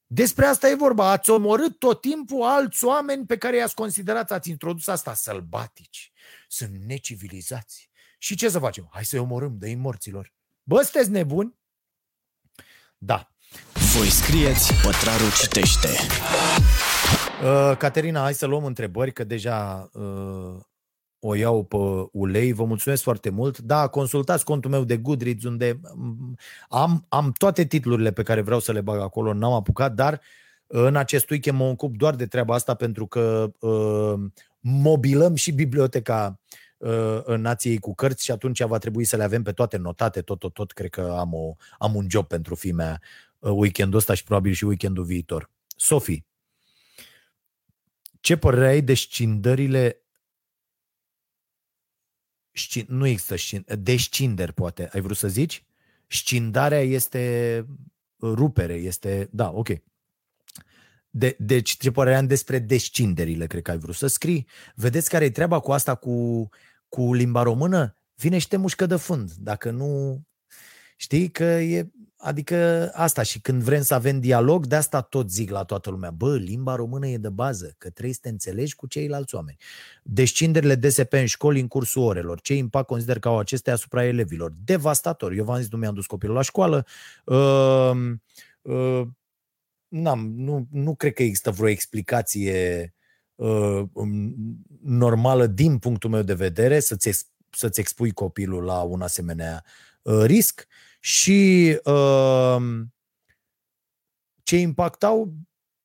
Despre 0.07 0.47
asta 0.47 0.69
e 0.69 0.75
vorba. 0.75 1.11
Ați 1.11 1.31
omorât 1.31 1.79
tot 1.79 2.01
timpul 2.01 2.43
alți 2.43 2.85
oameni 2.85 3.27
pe 3.27 3.37
care 3.37 3.57
i-ați 3.57 3.75
considerat, 3.75 4.31
ați 4.31 4.51
introdus 4.51 4.87
asta 4.87 5.15
sălbatici 5.15 6.10
sunt 6.51 6.77
necivilizați. 6.85 7.91
Și 8.19 8.37
ce 8.37 8.49
să 8.49 8.59
facem? 8.59 8.89
Hai 8.91 9.05
să-i 9.05 9.19
omorâm, 9.19 9.57
de 9.59 9.75
morților. 9.75 10.33
Bă, 10.63 10.83
sunteți 10.83 11.11
nebuni? 11.11 11.59
Da. 12.99 13.31
Voi 13.97 14.09
scrieți, 14.09 14.75
pătrarul 14.83 15.33
citește. 15.41 15.89
Uh, 17.43 17.77
Caterina, 17.77 18.21
hai 18.21 18.35
să 18.35 18.47
luăm 18.47 18.65
întrebări, 18.65 19.13
că 19.13 19.25
deja 19.25 19.91
uh, 19.93 20.61
o 21.19 21.35
iau 21.35 21.65
pe 21.65 21.77
ulei. 22.13 22.53
Vă 22.53 22.65
mulțumesc 22.65 23.03
foarte 23.03 23.31
mult. 23.31 23.59
Da, 23.59 23.87
consultați 23.87 24.45
contul 24.45 24.71
meu 24.71 24.85
de 24.85 24.97
Goodreads, 24.97 25.45
unde 25.45 25.81
mm, 25.95 26.37
am, 26.69 27.07
am 27.09 27.33
toate 27.33 27.65
titlurile 27.65 28.13
pe 28.13 28.23
care 28.23 28.41
vreau 28.41 28.61
să 28.61 28.73
le 28.73 28.81
bag 28.81 29.01
acolo, 29.01 29.33
n-am 29.33 29.53
apucat, 29.53 29.95
dar 29.95 30.21
în 30.67 30.97
acest 30.97 31.31
weekend 31.31 31.59
mă 31.59 31.65
ocup 31.65 31.97
doar 31.97 32.15
de 32.15 32.27
treaba 32.27 32.55
asta 32.55 32.75
pentru 32.75 33.07
că 33.07 33.51
uh, 33.61 34.21
mobilăm 34.61 35.35
și 35.35 35.53
biblioteca 35.53 36.41
uh, 36.77 37.25
nației 37.27 37.79
cu 37.79 37.95
cărți 37.95 38.25
și 38.25 38.31
atunci 38.31 38.63
va 38.63 38.79
trebui 38.79 39.05
să 39.05 39.17
le 39.17 39.23
avem 39.23 39.43
pe 39.43 39.53
toate 39.53 39.77
notate, 39.77 40.23
tot, 40.23 40.39
tot, 40.39 40.53
tot. 40.53 40.73
Cred 40.73 40.91
că 40.91 41.15
am, 41.19 41.35
o, 41.35 41.55
am 41.79 41.95
un 41.95 42.07
job 42.11 42.27
pentru 42.27 42.55
fimea 42.55 43.01
uh, 43.39 43.51
weekendul 43.55 43.99
ăsta 43.99 44.15
și 44.15 44.25
probabil 44.25 44.53
și 44.53 44.65
weekendul 44.65 45.05
viitor. 45.05 45.51
Sofie, 45.77 46.25
ce 48.21 48.37
părere 48.37 48.69
ai 48.69 48.83
de 48.83 48.95
scindările 48.95 50.01
Scin... 52.53 52.87
nu 52.89 53.07
există 53.07 53.37
scin... 53.37 53.65
descinderi, 53.79 54.53
poate, 54.53 54.89
ai 54.93 55.01
vrut 55.01 55.17
să 55.17 55.29
zici? 55.29 55.65
Scindarea 56.07 56.81
este 56.81 57.67
rupere, 58.21 58.75
este... 58.75 59.29
Da, 59.33 59.51
ok. 59.51 59.69
De, 61.11 61.37
deci, 61.39 61.77
ce 61.77 61.91
părere 61.91 62.17
am 62.17 62.27
despre 62.27 62.59
descinderile, 62.59 63.47
cred 63.47 63.63
că 63.63 63.71
ai 63.71 63.79
vrut 63.79 63.95
să 63.95 64.07
scrii. 64.07 64.47
Vedeți 64.75 65.11
care 65.11 65.25
e 65.25 65.31
treaba 65.31 65.59
cu 65.59 65.73
asta 65.73 65.95
cu, 65.95 66.49
cu 66.89 67.15
limba 67.15 67.43
română? 67.43 67.97
Vine 68.15 68.39
și 68.39 68.49
te 68.49 68.57
mușcă 68.57 68.87
de 68.87 68.97
fund. 68.97 69.33
Dacă 69.33 69.71
nu... 69.71 70.23
Știi 70.97 71.31
că 71.31 71.45
e... 71.45 71.91
Adică 72.17 72.91
asta 72.95 73.23
și 73.23 73.41
când 73.41 73.63
vrem 73.63 73.83
să 73.83 73.95
avem 73.95 74.21
dialog, 74.21 74.67
de 74.67 74.75
asta 74.75 75.01
tot 75.01 75.31
zic 75.31 75.51
la 75.51 75.63
toată 75.63 75.91
lumea. 75.91 76.11
Bă, 76.11 76.37
limba 76.37 76.75
română 76.75 77.07
e 77.07 77.17
de 77.17 77.29
bază, 77.29 77.75
că 77.79 77.91
trebuie 77.91 78.15
să 78.15 78.21
te 78.23 78.29
înțelegi 78.29 78.75
cu 78.75 78.87
ceilalți 78.87 79.35
oameni. 79.35 79.57
Descinderile 80.03 80.75
DSP 80.75 81.13
în 81.13 81.27
școli 81.27 81.61
în 81.61 81.69
cursul 81.69 82.03
orelor. 82.03 82.41
Ce 82.41 82.55
impact 82.55 82.87
consider 82.87 83.19
că 83.19 83.29
au 83.29 83.39
acestea 83.39 83.73
asupra 83.73 84.05
elevilor? 84.05 84.53
Devastator. 84.65 85.33
Eu 85.33 85.45
v-am 85.45 85.61
zis, 85.61 85.71
nu 85.71 85.79
mi-am 85.79 85.95
dus 85.95 86.07
copilul 86.07 86.35
la 86.35 86.43
școală. 86.43 86.87
Uh, 87.25 87.93
uh, 88.63 89.07
n-am, 89.91 90.33
nu, 90.35 90.67
nu 90.71 90.95
cred 90.95 91.13
că 91.13 91.23
există 91.23 91.51
vreo 91.51 91.69
explicație 91.69 92.95
uh, 93.35 93.83
um, 93.93 94.35
normală 94.83 95.47
din 95.47 95.79
punctul 95.79 96.11
meu 96.11 96.23
de 96.23 96.35
vedere 96.35 96.81
să-ți, 96.81 97.27
să-ți 97.51 97.81
expui 97.81 98.11
copilul 98.11 98.65
la 98.65 98.83
un 98.83 99.03
asemenea 99.03 99.65
uh, 100.03 100.23
risc. 100.25 100.67
Și 101.01 101.81
uh, 101.85 102.57
ce 104.43 104.57
impactau 104.57 105.35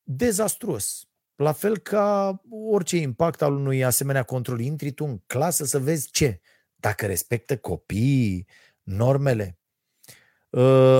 dezastruos. 0.03 1.07
La 1.35 1.51
fel 1.51 1.77
ca 1.77 2.41
orice 2.49 2.97
impact 2.97 3.41
al 3.41 3.53
unui 3.53 3.83
asemenea 3.83 4.23
control, 4.23 4.59
intri 4.59 4.91
tu 4.91 5.05
în 5.05 5.21
clasă 5.25 5.65
să 5.65 5.79
vezi 5.79 6.11
ce, 6.11 6.41
dacă 6.75 7.05
respectă 7.05 7.57
copiii 7.57 8.47
normele, 8.83 9.59
Ă, 9.59 9.64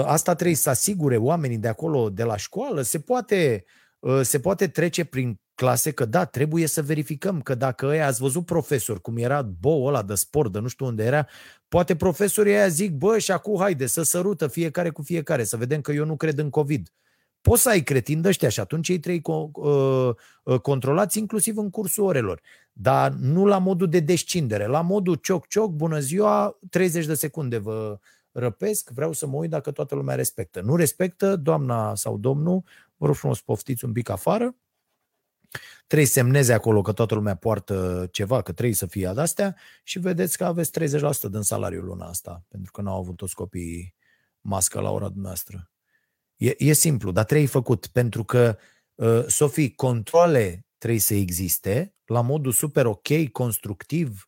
asta 0.06 0.34
trebuie 0.36 0.56
să 0.56 0.70
asigure 0.70 1.18
oamenii 1.18 1.58
de 1.58 1.68
acolo, 1.68 2.10
de 2.10 2.24
la 2.24 2.38
școală. 2.38 2.82
Se 2.82 3.00
poate, 3.00 3.66
ă, 4.04 4.22
se 4.22 4.40
poate 4.40 4.68
trece 4.68 5.04
prin 5.04 5.40
clase 5.56 5.92
că 5.92 6.06
da, 6.06 6.26
trebuie 6.26 6.68
să 6.68 6.82
verificăm 6.82 7.42
că 7.42 7.56
dacă 7.56 7.86
ăia 7.86 8.08
ați 8.08 8.22
văzut 8.22 8.46
profesor, 8.46 9.02
cum 9.02 9.18
era 9.18 9.42
bou 9.42 9.86
ăla 9.86 10.04
de 10.04 10.16
sport, 10.16 10.52
de 10.52 10.60
nu 10.60 10.68
știu 10.68 10.86
unde 10.86 11.04
era, 11.04 11.28
poate 11.68 11.96
profesorii 11.96 12.54
aia 12.54 12.68
zic, 12.68 12.92
bă, 12.92 13.18
și 13.18 13.32
acum 13.32 13.60
haide 13.60 13.86
să 13.86 14.04
sărută 14.04 14.48
fiecare 14.48 14.90
cu 14.90 15.02
fiecare, 15.02 15.44
să 15.44 15.58
vedem 15.58 15.82
că 15.82 15.92
eu 15.92 16.06
nu 16.06 16.16
cred 16.16 16.38
în 16.38 16.50
COVID. 16.50 16.90
Poți 17.42 17.62
să 17.62 17.70
ai 17.70 17.84
cretini 17.84 18.22
de 18.22 18.28
ăștia 18.28 18.50
și 18.50 18.60
atunci 18.60 18.90
ei 18.90 19.00
trei 19.00 19.22
uh, 19.24 20.60
controlați 20.62 21.18
inclusiv 21.18 21.58
în 21.58 21.70
cursul 21.70 22.04
orelor. 22.04 22.42
Dar 22.74 23.12
nu 23.12 23.46
la 23.46 23.58
modul 23.58 23.90
de 23.90 24.00
descindere, 24.00 24.66
la 24.66 24.82
modul 24.82 25.16
cioc-cioc, 25.16 25.72
bună 25.72 26.00
ziua, 26.00 26.60
30 26.70 27.06
de 27.06 27.14
secunde 27.14 27.58
vă, 27.58 28.00
răpesc, 28.36 28.90
vreau 28.90 29.14
să 29.14 29.28
mă 29.28 29.36
uit 29.36 29.50
dacă 29.50 29.72
toată 29.72 29.96
lumea 29.96 30.16
respectă. 30.16 30.62
Nu 30.62 30.76
respectă, 30.76 31.36
doamna 31.36 31.96
sau 31.96 32.18
domnul, 32.18 32.64
vă 32.96 33.06
rog 33.06 33.16
frumos, 33.16 33.42
poftiți 33.42 33.86
un 33.86 33.92
pic 33.92 34.10
afară, 34.10 34.56
trebuie 35.88 36.08
semneze 36.08 36.54
acolo 36.54 36.82
că 36.82 36.92
toată 36.92 37.14
lumea 37.16 37.36
poartă 37.36 38.08
ceva, 38.12 38.42
că 38.42 38.52
trebuie 38.52 38.76
să 38.76 38.86
fie 38.86 39.12
de-astea 39.14 39.56
și 39.84 40.00
vedeți 40.00 40.38
că 40.38 40.46
aveți 40.46 40.72
30% 40.80 41.30
din 41.32 41.42
salariul 41.42 41.86
luna 41.86 42.08
asta, 42.08 42.44
pentru 42.48 42.72
că 42.72 42.82
n-au 42.82 43.00
avut 43.00 43.16
toți 43.16 43.36
copiii 43.36 43.96
mască 44.42 44.80
la 44.80 44.92
ora 44.92 45.08
dumneavoastră. 45.08 45.70
E, 46.36 46.56
e 46.58 46.74
simplu, 46.74 47.12
dar 47.12 47.24
trebuie 47.24 47.48
făcut, 47.48 47.88
pentru 47.88 48.24
că, 48.24 48.58
uh, 48.96 49.26
Sofie, 49.28 49.76
controle 49.76 50.66
trebuie 50.78 51.00
să 51.00 51.14
existe 51.14 51.96
la 52.06 52.22
modul 52.22 52.52
super 52.52 52.86
ok, 52.86 53.32
constructiv, 53.32 54.26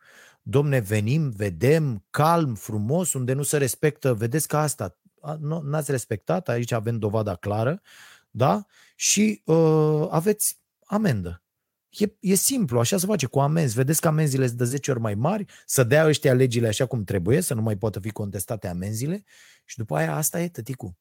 domne, 0.49 0.79
venim, 0.79 1.29
vedem, 1.29 2.05
calm, 2.09 2.55
frumos, 2.55 3.13
unde 3.13 3.33
nu 3.33 3.43
se 3.43 3.57
respectă, 3.57 4.13
vedeți 4.13 4.47
că 4.47 4.57
asta, 4.57 4.99
n-ați 5.39 5.91
respectat, 5.91 6.49
aici 6.49 6.71
avem 6.71 6.99
dovada 6.99 7.35
clară, 7.35 7.81
da? 8.29 8.65
Și 8.95 9.41
uh, 9.45 10.07
aveți 10.09 10.59
amendă. 10.85 11.43
E, 11.89 12.05
e 12.19 12.35
simplu, 12.35 12.79
așa 12.79 12.97
se 12.97 13.05
face 13.05 13.25
cu 13.25 13.39
amenzi. 13.39 13.75
Vedeți 13.75 14.01
că 14.01 14.07
amenziile 14.07 14.45
sunt 14.45 14.57
de 14.57 14.63
10 14.63 14.91
ori 14.91 14.99
mai 14.99 15.15
mari, 15.15 15.45
să 15.65 15.83
dea 15.83 16.07
ăștia 16.07 16.33
legile 16.33 16.67
așa 16.67 16.85
cum 16.85 17.03
trebuie, 17.03 17.41
să 17.41 17.53
nu 17.53 17.61
mai 17.61 17.77
poată 17.77 17.99
fi 17.99 18.09
contestate 18.09 18.67
amenziile 18.67 19.23
și 19.65 19.77
după 19.77 19.95
aia 19.95 20.15
asta 20.15 20.41
e 20.41 20.49
tăticu. 20.49 20.97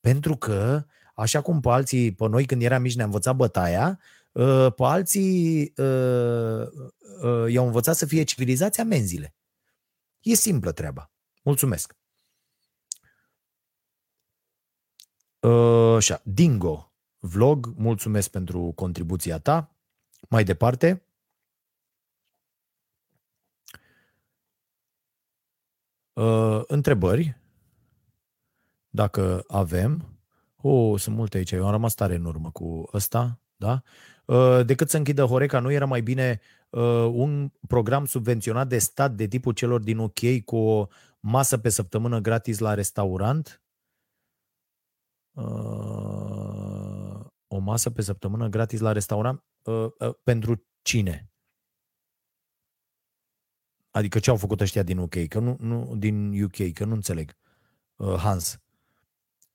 Pentru 0.00 0.36
că, 0.36 0.84
așa 1.14 1.40
cum 1.40 1.60
pe 1.60 1.68
alții, 1.68 2.14
pe 2.14 2.28
noi 2.28 2.44
când 2.44 2.62
eram 2.62 2.82
mici 2.82 2.96
ne-am 2.96 3.06
învățat 3.06 3.36
bătaia, 3.36 3.88
ă, 3.88 3.96
pe 4.70 4.82
alții 4.84 5.72
ă, 5.78 5.84
ă, 7.22 7.50
i-au 7.50 7.66
învățat 7.66 7.96
să 7.96 8.06
fie 8.06 8.22
civilizați 8.22 8.80
amenziile. 8.80 9.34
E 10.20 10.34
simplă 10.34 10.72
treaba. 10.72 11.12
Mulțumesc. 11.42 11.96
Așa, 15.96 16.20
Dingo, 16.24 16.92
vlog, 17.18 17.66
mulțumesc 17.76 18.30
pentru 18.30 18.72
contribuția 18.74 19.38
ta. 19.38 19.76
Mai 20.28 20.44
departe. 20.44 21.06
Uh, 26.12 26.62
întrebări. 26.66 27.40
Dacă 28.88 29.44
avem. 29.48 30.18
Oh, 30.56 31.00
sunt 31.00 31.16
multe 31.16 31.36
aici. 31.36 31.50
Eu 31.50 31.64
am 31.64 31.70
rămas 31.70 31.94
tare 31.94 32.14
în 32.14 32.24
urmă 32.24 32.50
cu 32.50 32.88
ăsta. 32.92 33.40
Da? 33.56 33.82
Uh, 34.26 34.60
decât 34.66 34.90
să 34.90 34.96
închidă 34.96 35.24
Horeca, 35.24 35.60
nu 35.60 35.70
era 35.70 35.84
mai 35.84 36.00
bine 36.00 36.40
uh, 36.70 37.10
un 37.12 37.50
program 37.68 38.04
subvenționat 38.04 38.68
de 38.68 38.78
stat 38.78 39.12
de 39.12 39.26
tipul 39.26 39.52
celor 39.52 39.80
din 39.80 39.98
UK 39.98 40.44
cu 40.44 40.56
o 40.56 40.86
masă 41.20 41.58
pe 41.58 41.68
săptămână 41.68 42.18
gratis 42.18 42.58
la 42.58 42.74
restaurant? 42.74 43.62
Uh, 45.32 47.26
o 47.46 47.58
masă 47.58 47.90
pe 47.90 48.02
săptămână 48.02 48.48
gratis 48.48 48.80
la 48.80 48.92
restaurant? 48.92 49.44
Uh, 49.62 49.86
uh, 49.98 50.14
pentru 50.22 50.66
cine? 50.82 51.28
Adică 53.90 54.18
ce 54.18 54.30
au 54.30 54.36
făcut 54.36 54.60
ăștia 54.60 54.82
din 54.82 54.98
UK? 54.98 55.28
Că 55.28 55.38
nu, 55.38 55.56
nu 55.60 55.96
din 55.96 56.42
UK, 56.42 56.72
că 56.72 56.84
nu 56.84 56.94
înțeleg. 56.94 57.36
Uh, 57.96 58.14
Hans. 58.14 58.63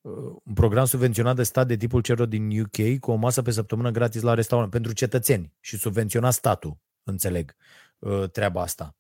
Uh, 0.02 0.36
un 0.44 0.54
program 0.54 0.86
subvenționat 0.86 1.36
de 1.36 1.44
stat 1.44 1.68
de 1.68 1.78
tipul 1.78 2.02
celor 2.02 2.28
din 2.28 2.62
UK 2.62 3.00
cu 3.00 3.12
o 3.12 3.16
masă 3.16 3.42
pe 3.42 3.52
săptămână 3.52 3.92
gratis 3.92 4.22
la 4.22 4.34
restaurant 4.34 4.72
pentru 4.72 4.92
cetățeni 4.92 5.54
și 5.60 5.78
subvenționa 5.78 6.30
statul, 6.32 6.78
înțeleg, 7.04 7.56
uh, 8.00 8.30
treaba 8.30 8.62
asta. 8.62 8.96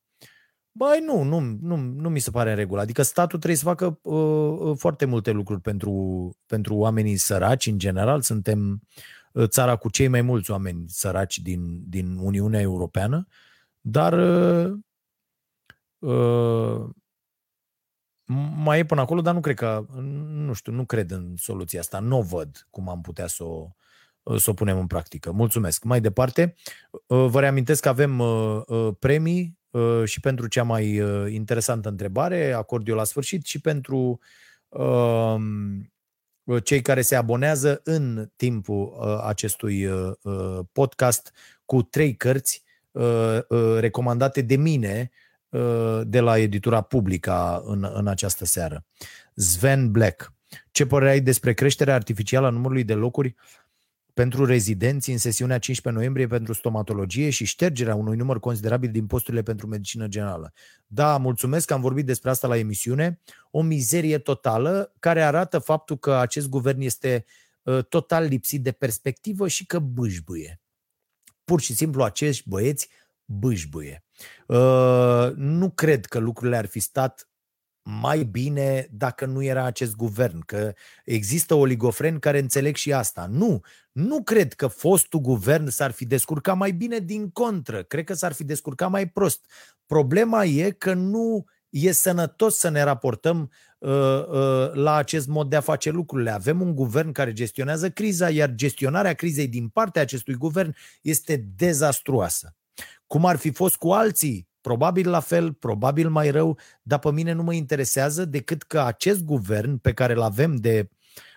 Băi, 0.71 1.03
nu, 1.05 1.23
nu, 1.23 1.39
nu, 1.61 1.75
nu 1.75 2.09
mi 2.09 2.19
se 2.19 2.31
pare 2.31 2.49
în 2.49 2.55
regulă. 2.55 2.81
Adică 2.81 3.01
statul 3.01 3.37
trebuie 3.39 3.57
să 3.57 3.65
facă 3.65 3.99
uh, 4.01 4.57
uh 4.59 4.77
foarte 4.77 5.05
multe 5.05 5.31
lucruri 5.31 5.61
pentru, 5.61 6.31
pentru 6.45 6.75
oamenii 6.75 7.17
săraci, 7.17 7.65
în 7.65 7.77
general. 7.77 8.21
Suntem 8.21 8.71
uh, 8.71 9.03
Uh, 9.31 9.47
țara 9.47 9.75
cu 9.75 9.89
cei 9.89 10.07
mai 10.07 10.21
mulți 10.21 10.51
oameni 10.51 10.83
săraci 10.87 11.39
din, 11.39 11.89
din 11.89 12.17
Uniunea 12.17 12.61
Europeană, 12.61 13.27
dar 13.81 14.13
uh, 14.13 14.77
uh, 15.99 16.89
mai 18.55 18.79
e 18.79 18.85
până 18.85 19.01
acolo, 19.01 19.21
dar 19.21 19.33
nu 19.33 19.39
cred 19.39 19.55
că, 19.55 19.85
nu 20.29 20.53
știu, 20.53 20.71
nu 20.71 20.85
cred 20.85 21.11
în 21.11 21.33
soluția 21.37 21.79
asta. 21.79 21.99
Nu 21.99 22.17
o 22.17 22.21
văd 22.21 22.67
cum 22.69 22.89
am 22.89 23.01
putea 23.01 23.27
să 23.27 23.43
o, 23.43 23.67
uh, 24.23 24.39
să 24.39 24.49
o 24.49 24.53
punem 24.53 24.77
în 24.77 24.87
practică. 24.87 25.31
Mulțumesc. 25.31 25.83
Mai 25.83 26.01
departe, 26.01 26.55
vă 27.07 27.39
reamintesc 27.39 27.81
că 27.81 27.89
avem 27.89 28.23
premii 28.99 29.57
și 30.03 30.19
pentru 30.19 30.47
cea 30.47 30.63
mai 30.63 31.01
interesantă 31.29 31.89
întrebare, 31.89 32.51
acord 32.51 32.87
eu 32.87 32.95
la 32.95 33.03
sfârșit, 33.03 33.45
și 33.45 33.61
pentru 33.61 34.19
Uh, 36.49 36.63
cei 36.63 36.81
care 36.81 37.01
se 37.01 37.15
abonează 37.15 37.81
în 37.83 38.31
timpul 38.35 38.97
uh, 38.99 39.21
acestui 39.23 39.85
uh, 39.85 40.11
podcast 40.71 41.33
cu 41.65 41.81
trei 41.81 42.15
cărți 42.15 42.63
recomandate 43.79 44.41
de 44.41 44.55
mine 44.55 45.11
de 46.03 46.19
la 46.19 46.37
editura 46.37 46.81
Publica 46.81 47.63
în, 47.65 47.89
în 47.93 48.07
această 48.07 48.45
seară. 48.45 48.85
Sven 49.33 49.91
Black. 49.91 50.33
Ce 50.71 50.85
părere 50.85 51.11
ai 51.11 51.21
despre 51.21 51.53
creșterea 51.53 51.93
artificială 51.93 52.47
a 52.47 52.49
numărului 52.49 52.83
de 52.83 52.93
locuri 52.93 53.35
pentru 54.13 54.45
rezidenți 54.45 55.11
în 55.11 55.17
sesiunea 55.17 55.57
15 55.57 56.01
noiembrie 56.01 56.27
pentru 56.27 56.53
stomatologie 56.53 57.29
și 57.29 57.45
ștergerea 57.45 57.95
unui 57.95 58.17
număr 58.17 58.39
considerabil 58.39 58.91
din 58.91 59.05
posturile 59.05 59.41
pentru 59.41 59.67
medicină 59.67 60.07
generală. 60.07 60.53
Da, 60.87 61.17
mulțumesc 61.17 61.67
că 61.67 61.73
am 61.73 61.81
vorbit 61.81 62.05
despre 62.05 62.29
asta 62.29 62.47
la 62.47 62.57
emisiune. 62.57 63.21
O 63.51 63.61
mizerie 63.61 64.17
totală 64.17 64.93
care 64.99 65.23
arată 65.23 65.59
faptul 65.59 65.97
că 65.97 66.13
acest 66.15 66.49
guvern 66.49 66.81
este 66.81 67.25
uh, 67.63 67.85
total 67.85 68.23
lipsit 68.23 68.63
de 68.63 68.71
perspectivă 68.71 69.47
și 69.47 69.65
că 69.65 69.79
bâșbâie. 69.79 70.61
Pur 71.43 71.61
și 71.61 71.75
simplu 71.75 72.03
acești 72.03 72.49
băieți 72.49 72.89
bâșbâie. 73.29 74.03
Uh, 74.47 75.31
nu 75.35 75.69
cred 75.69 76.05
că 76.05 76.17
lucrurile 76.19 76.57
ar 76.57 76.65
fi 76.65 76.79
stat 76.79 77.29
mai 77.81 78.23
bine 78.23 78.87
dacă 78.91 79.25
nu 79.25 79.43
era 79.43 79.63
acest 79.63 79.95
guvern, 79.95 80.39
că 80.39 80.73
există 81.05 81.53
oligofreni 81.53 82.19
care 82.19 82.39
înțeleg 82.39 82.75
și 82.75 82.93
asta. 82.93 83.27
Nu, 83.31 83.61
nu 83.91 84.23
cred 84.23 84.53
că 84.53 84.67
fostul 84.67 85.19
guvern 85.19 85.69
s-ar 85.69 85.91
fi 85.91 86.05
descurcat 86.05 86.57
mai 86.57 86.71
bine 86.71 86.99
din 86.99 87.29
contră, 87.29 87.83
cred 87.83 88.03
că 88.03 88.13
s-ar 88.13 88.31
fi 88.31 88.43
descurcat 88.43 88.89
mai 88.89 89.07
prost. 89.07 89.45
Problema 89.85 90.45
e 90.45 90.69
că 90.69 90.93
nu 90.93 91.45
e 91.69 91.91
sănătos 91.91 92.57
să 92.57 92.69
ne 92.69 92.83
raportăm 92.83 93.51
uh, 93.77 93.89
uh, 93.91 94.73
la 94.73 94.95
acest 94.95 95.27
mod 95.27 95.49
de 95.49 95.55
a 95.55 95.61
face 95.61 95.89
lucrurile. 95.89 96.31
Avem 96.31 96.61
un 96.61 96.75
guvern 96.75 97.11
care 97.11 97.33
gestionează 97.33 97.89
criza, 97.89 98.29
iar 98.29 98.53
gestionarea 98.53 99.13
crizei 99.13 99.47
din 99.47 99.67
partea 99.67 100.01
acestui 100.01 100.33
guvern 100.33 100.75
este 101.01 101.45
dezastruoasă. 101.55 102.53
Cum 103.09 103.25
ar 103.25 103.35
fi 103.35 103.51
fost 103.51 103.75
cu 103.75 103.91
alții 103.91 104.49
Probabil 104.61 105.09
la 105.09 105.19
fel, 105.19 105.53
probabil 105.53 106.09
mai 106.09 106.29
rău, 106.29 106.57
dar 106.81 106.99
pe 106.99 107.11
mine 107.11 107.31
nu 107.31 107.43
mă 107.43 107.53
interesează 107.53 108.25
decât 108.25 108.63
că 108.63 108.79
acest 108.81 109.23
guvern 109.23 109.77
pe 109.77 109.93
care 109.93 110.13
îl 110.13 110.21
avem 110.21 110.55
de 110.55 110.89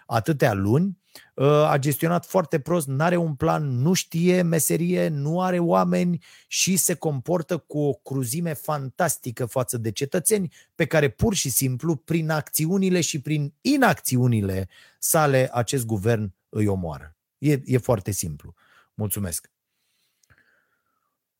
atâtea 0.06 0.52
luni 0.52 0.98
ă, 1.36 1.66
a 1.68 1.78
gestionat 1.78 2.26
foarte 2.26 2.60
prost, 2.60 2.86
nu 2.86 3.02
are 3.02 3.16
un 3.16 3.34
plan, 3.34 3.80
nu 3.80 3.92
știe 3.92 4.42
meserie, 4.42 5.08
nu 5.08 5.40
are 5.40 5.58
oameni 5.58 6.24
și 6.46 6.76
se 6.76 6.94
comportă 6.94 7.56
cu 7.56 7.78
o 7.78 7.92
cruzime 7.92 8.52
fantastică 8.52 9.46
față 9.46 9.78
de 9.78 9.90
cetățeni 9.90 10.52
pe 10.74 10.86
care 10.86 11.08
pur 11.08 11.34
și 11.34 11.50
simplu 11.50 11.96
prin 11.96 12.30
acțiunile 12.30 13.00
și 13.00 13.20
prin 13.20 13.54
inacțiunile 13.60 14.68
sale 14.98 15.48
acest 15.52 15.86
guvern 15.86 16.34
îi 16.48 16.66
omoară. 16.66 17.16
E, 17.38 17.60
e 17.64 17.78
foarte 17.78 18.10
simplu. 18.10 18.54
Mulțumesc. 18.94 19.50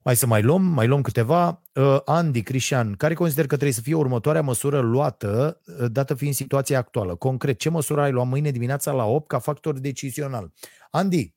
Hai 0.05 0.17
să 0.17 0.27
mai 0.27 0.43
luăm, 0.43 0.63
mai 0.63 0.87
luăm 0.87 1.03
câteva. 1.03 1.63
Uh, 1.75 2.01
Andy 2.05 2.43
Crișan, 2.43 2.95
care 2.95 3.15
consider 3.15 3.47
că 3.47 3.55
trebuie 3.55 3.73
să 3.73 3.81
fie 3.81 3.95
următoarea 3.95 4.43
măsură 4.43 4.81
luată, 4.81 5.61
uh, 5.81 5.91
dată 5.91 6.15
fiind 6.15 6.35
situația 6.35 6.79
actuală? 6.79 7.15
Concret, 7.15 7.59
ce 7.59 7.69
măsură 7.69 8.01
ai 8.01 8.13
luat 8.13 8.27
mâine 8.27 8.51
dimineața 8.51 8.93
la 8.93 9.05
8 9.05 9.29
ca 9.29 9.39
factor 9.39 9.79
decizional? 9.79 10.53
Andy, 10.91 11.35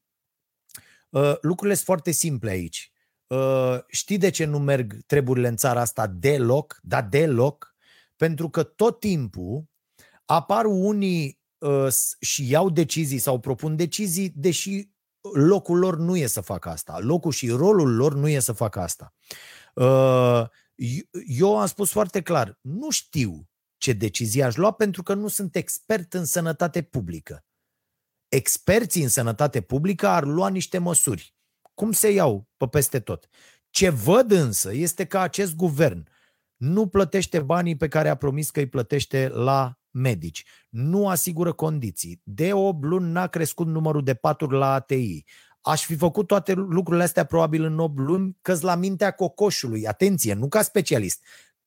uh, 1.10 1.34
lucrurile 1.42 1.74
sunt 1.74 1.86
foarte 1.86 2.12
simple 2.12 2.50
aici. 2.50 2.92
Uh, 3.28 3.78
știi 3.88 4.18
de 4.18 4.30
ce 4.30 4.46
nu 4.46 4.60
merg 4.60 4.98
treburile 5.06 5.48
în 5.48 5.56
țara 5.56 5.82
asta 5.82 6.08
deloc? 6.08 6.80
Da, 6.82 7.02
deloc? 7.02 7.76
Pentru 8.16 8.50
că 8.50 8.64
tot 8.64 9.00
timpul 9.00 9.64
apar 10.26 10.66
unii 10.66 11.40
uh, 11.58 11.88
și 12.20 12.50
iau 12.50 12.70
decizii 12.70 13.18
sau 13.18 13.40
propun 13.40 13.76
decizii, 13.76 14.32
deși 14.36 14.90
locul 15.34 15.78
lor 15.78 15.98
nu 15.98 16.18
e 16.18 16.28
să 16.28 16.42
facă 16.42 16.70
asta. 16.70 17.00
Locul 17.00 17.32
și 17.32 17.50
rolul 17.50 17.96
lor 17.96 18.14
nu 18.14 18.28
e 18.28 18.40
să 18.40 18.52
facă 18.52 18.80
asta. 18.80 19.14
Uh, 19.74 20.44
eu 21.28 21.60
am 21.60 21.68
spus 21.68 21.92
foarte 21.92 22.22
clar, 22.22 22.60
nu 22.62 22.90
știu 22.90 23.50
ce 23.78 23.94
decizie 23.94 24.44
aș 24.44 24.56
lua 24.56 24.72
pentru 24.72 25.04
că 25.04 25.14
nu 25.14 25.28
sunt 25.28 25.56
expert 25.56 26.14
în 26.14 26.26
sănătate 26.26 26.82
publică. 26.82 27.46
Experții 28.28 29.04
în 29.04 29.10
sănătate 29.10 29.62
publică 29.62 30.08
ar 30.08 30.24
lua 30.24 30.50
niște 30.50 30.78
măsuri. 30.78 31.36
Cum 31.74 31.92
se 31.92 32.10
iau 32.10 32.48
pe 32.58 32.68
peste 32.68 33.00
tot. 33.00 33.28
Ce 33.70 33.90
văd 33.90 34.32
însă 34.32 34.74
este 34.74 35.06
că 35.06 35.18
acest 35.18 35.56
guvern 35.56 36.08
nu 36.56 36.88
plătește 36.88 37.40
banii 37.40 37.78
pe 37.78 37.88
care 37.88 38.10
a 38.10 38.16
promis 38.16 38.50
că 38.50 38.60
îi 38.60 38.70
plătește 38.70 39.28
la 39.28 39.80
medici, 39.96 40.44
nu 40.70 41.08
asigură 41.08 41.52
condiții. 41.52 42.22
De 42.24 42.54
8 42.54 42.84
luni 42.84 43.12
n-a 43.12 43.28
crescut 43.28 43.68
numărul 43.68 44.04
de 44.04 44.14
paturi 44.14 44.58
la 44.58 44.74
ATI. 44.74 45.24
Aș 45.62 45.86
fi 45.86 45.96
făcut 45.96 46.28
toate 46.28 46.54
lucrurile 46.54 47.04
astea 47.04 47.24
probabil 47.24 47.64
în 47.64 47.80
8 47.80 47.98
luni, 47.98 48.38
că 48.42 48.58
la 48.62 48.76
mintea 48.76 49.12
cocoșului. 49.12 49.88
Atenție, 49.88 50.34
nu 50.34 50.48
ca 50.48 50.62
specialist, 50.62 51.24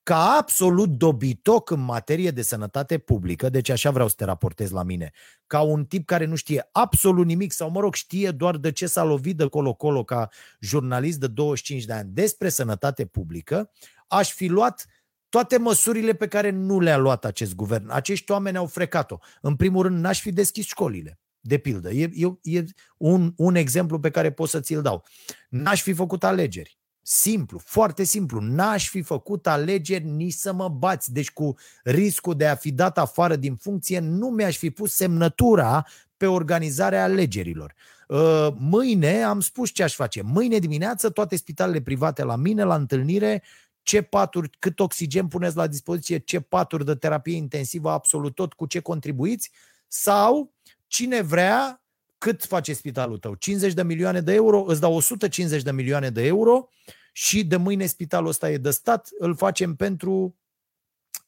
ca 0.09 0.37
absolut 0.39 0.89
dobitoc 0.89 1.71
în 1.71 1.81
materie 1.81 2.31
de 2.31 2.43
sănătate 2.43 2.99
publică, 2.99 3.49
deci 3.49 3.69
așa 3.69 3.91
vreau 3.91 4.09
să 4.09 4.15
te 4.17 4.25
raportez 4.25 4.71
la 4.71 4.83
mine, 4.83 5.11
ca 5.47 5.61
un 5.61 5.85
tip 5.85 6.07
care 6.07 6.25
nu 6.25 6.35
știe 6.35 6.69
absolut 6.73 7.27
nimic 7.27 7.53
sau, 7.53 7.71
mă 7.71 7.81
rog, 7.81 7.95
știe 7.95 8.31
doar 8.31 8.57
de 8.57 8.73
ce 8.73 8.87
s-a 8.87 9.05
lovit 9.05 9.37
de 9.37 9.47
colo-colo 9.47 10.05
ca 10.05 10.29
jurnalist 10.61 11.19
de 11.19 11.27
25 11.27 11.85
de 11.85 11.93
ani 11.93 12.11
despre 12.13 12.49
sănătate 12.49 13.07
publică, 13.07 13.71
aș 14.07 14.33
fi 14.33 14.47
luat 14.47 14.87
toate 15.29 15.59
măsurile 15.59 16.13
pe 16.13 16.27
care 16.27 16.51
nu 16.51 16.81
le-a 16.81 16.97
luat 16.97 17.25
acest 17.25 17.55
guvern. 17.55 17.91
Acești 17.91 18.31
oameni 18.31 18.57
au 18.57 18.67
frecat-o. 18.67 19.19
În 19.41 19.57
primul 19.57 19.83
rând, 19.83 19.99
n-aș 19.99 20.21
fi 20.21 20.33
deschis 20.33 20.67
școlile. 20.67 21.19
De 21.41 21.59
pildă, 21.59 21.91
e, 21.91 22.11
e, 22.15 22.57
e 22.57 22.65
un, 22.97 23.33
un 23.37 23.55
exemplu 23.55 24.01
pe 24.01 24.11
care 24.11 24.33
pot 24.33 24.49
să 24.49 24.61
ți-l 24.61 24.83
dau. 24.83 25.05
N-aș 25.49 25.83
fi 25.83 25.93
făcut 25.93 26.25
alegeri. 26.25 26.79
Simplu, 27.03 27.59
foarte 27.65 28.05
simplu. 28.05 28.41
N-aș 28.41 28.89
fi 28.89 29.03
făcut 29.03 29.47
alegeri 29.47 30.05
nici 30.05 30.33
să 30.33 30.53
mă 30.53 30.69
bați. 30.69 31.13
Deci 31.13 31.31
cu 31.31 31.55
riscul 31.83 32.35
de 32.35 32.47
a 32.47 32.55
fi 32.55 32.73
dat 32.73 32.99
afară 32.99 33.37
din 33.37 33.57
funcție, 33.57 33.99
nu 33.99 34.29
mi-aș 34.29 34.57
fi 34.57 34.71
pus 34.71 34.93
semnătura 34.93 35.87
pe 36.17 36.27
organizarea 36.27 37.03
alegerilor. 37.03 37.75
Uh, 38.09 38.49
mâine 38.59 39.23
am 39.23 39.41
spus 39.41 39.71
ce 39.71 39.83
aș 39.83 39.95
face. 39.95 40.23
Mâine 40.23 40.59
dimineață 40.59 41.11
toate 41.11 41.37
spitalele 41.37 41.81
private 41.81 42.25
la 42.25 42.37
mine, 42.37 42.63
la 42.63 42.75
întâlnire, 42.75 43.43
ce 43.89 44.03
paturi, 44.03 44.51
cât 44.59 44.81
oxigen 44.81 45.29
puneți 45.29 45.57
la 45.57 45.67
dispoziție, 45.67 46.19
ce 46.19 46.41
paturi 46.41 46.85
de 46.85 46.95
terapie 46.95 47.37
intensivă, 47.37 47.91
absolut 47.91 48.35
tot, 48.35 48.53
cu 48.53 48.67
ce 48.67 48.81
contribuiți, 48.81 49.51
sau 49.87 50.55
cine 50.87 51.21
vrea, 51.21 51.83
cât 52.19 52.45
face 52.45 52.73
spitalul 52.73 53.19
tău? 53.19 53.35
50 53.35 53.73
de 53.73 53.83
milioane 53.83 54.21
de 54.21 54.33
euro, 54.33 54.65
îți 54.67 54.81
dau 54.81 54.95
150 54.95 55.63
de 55.63 55.71
milioane 55.73 56.11
de 56.11 56.27
euro 56.27 56.69
și 57.13 57.45
de 57.45 57.57
mâine 57.57 57.87
spitalul 57.87 58.29
ăsta 58.29 58.51
e 58.51 58.57
de 58.57 58.71
stat, 58.71 59.09
îl 59.19 59.37
facem 59.37 59.75
pentru 59.75 60.37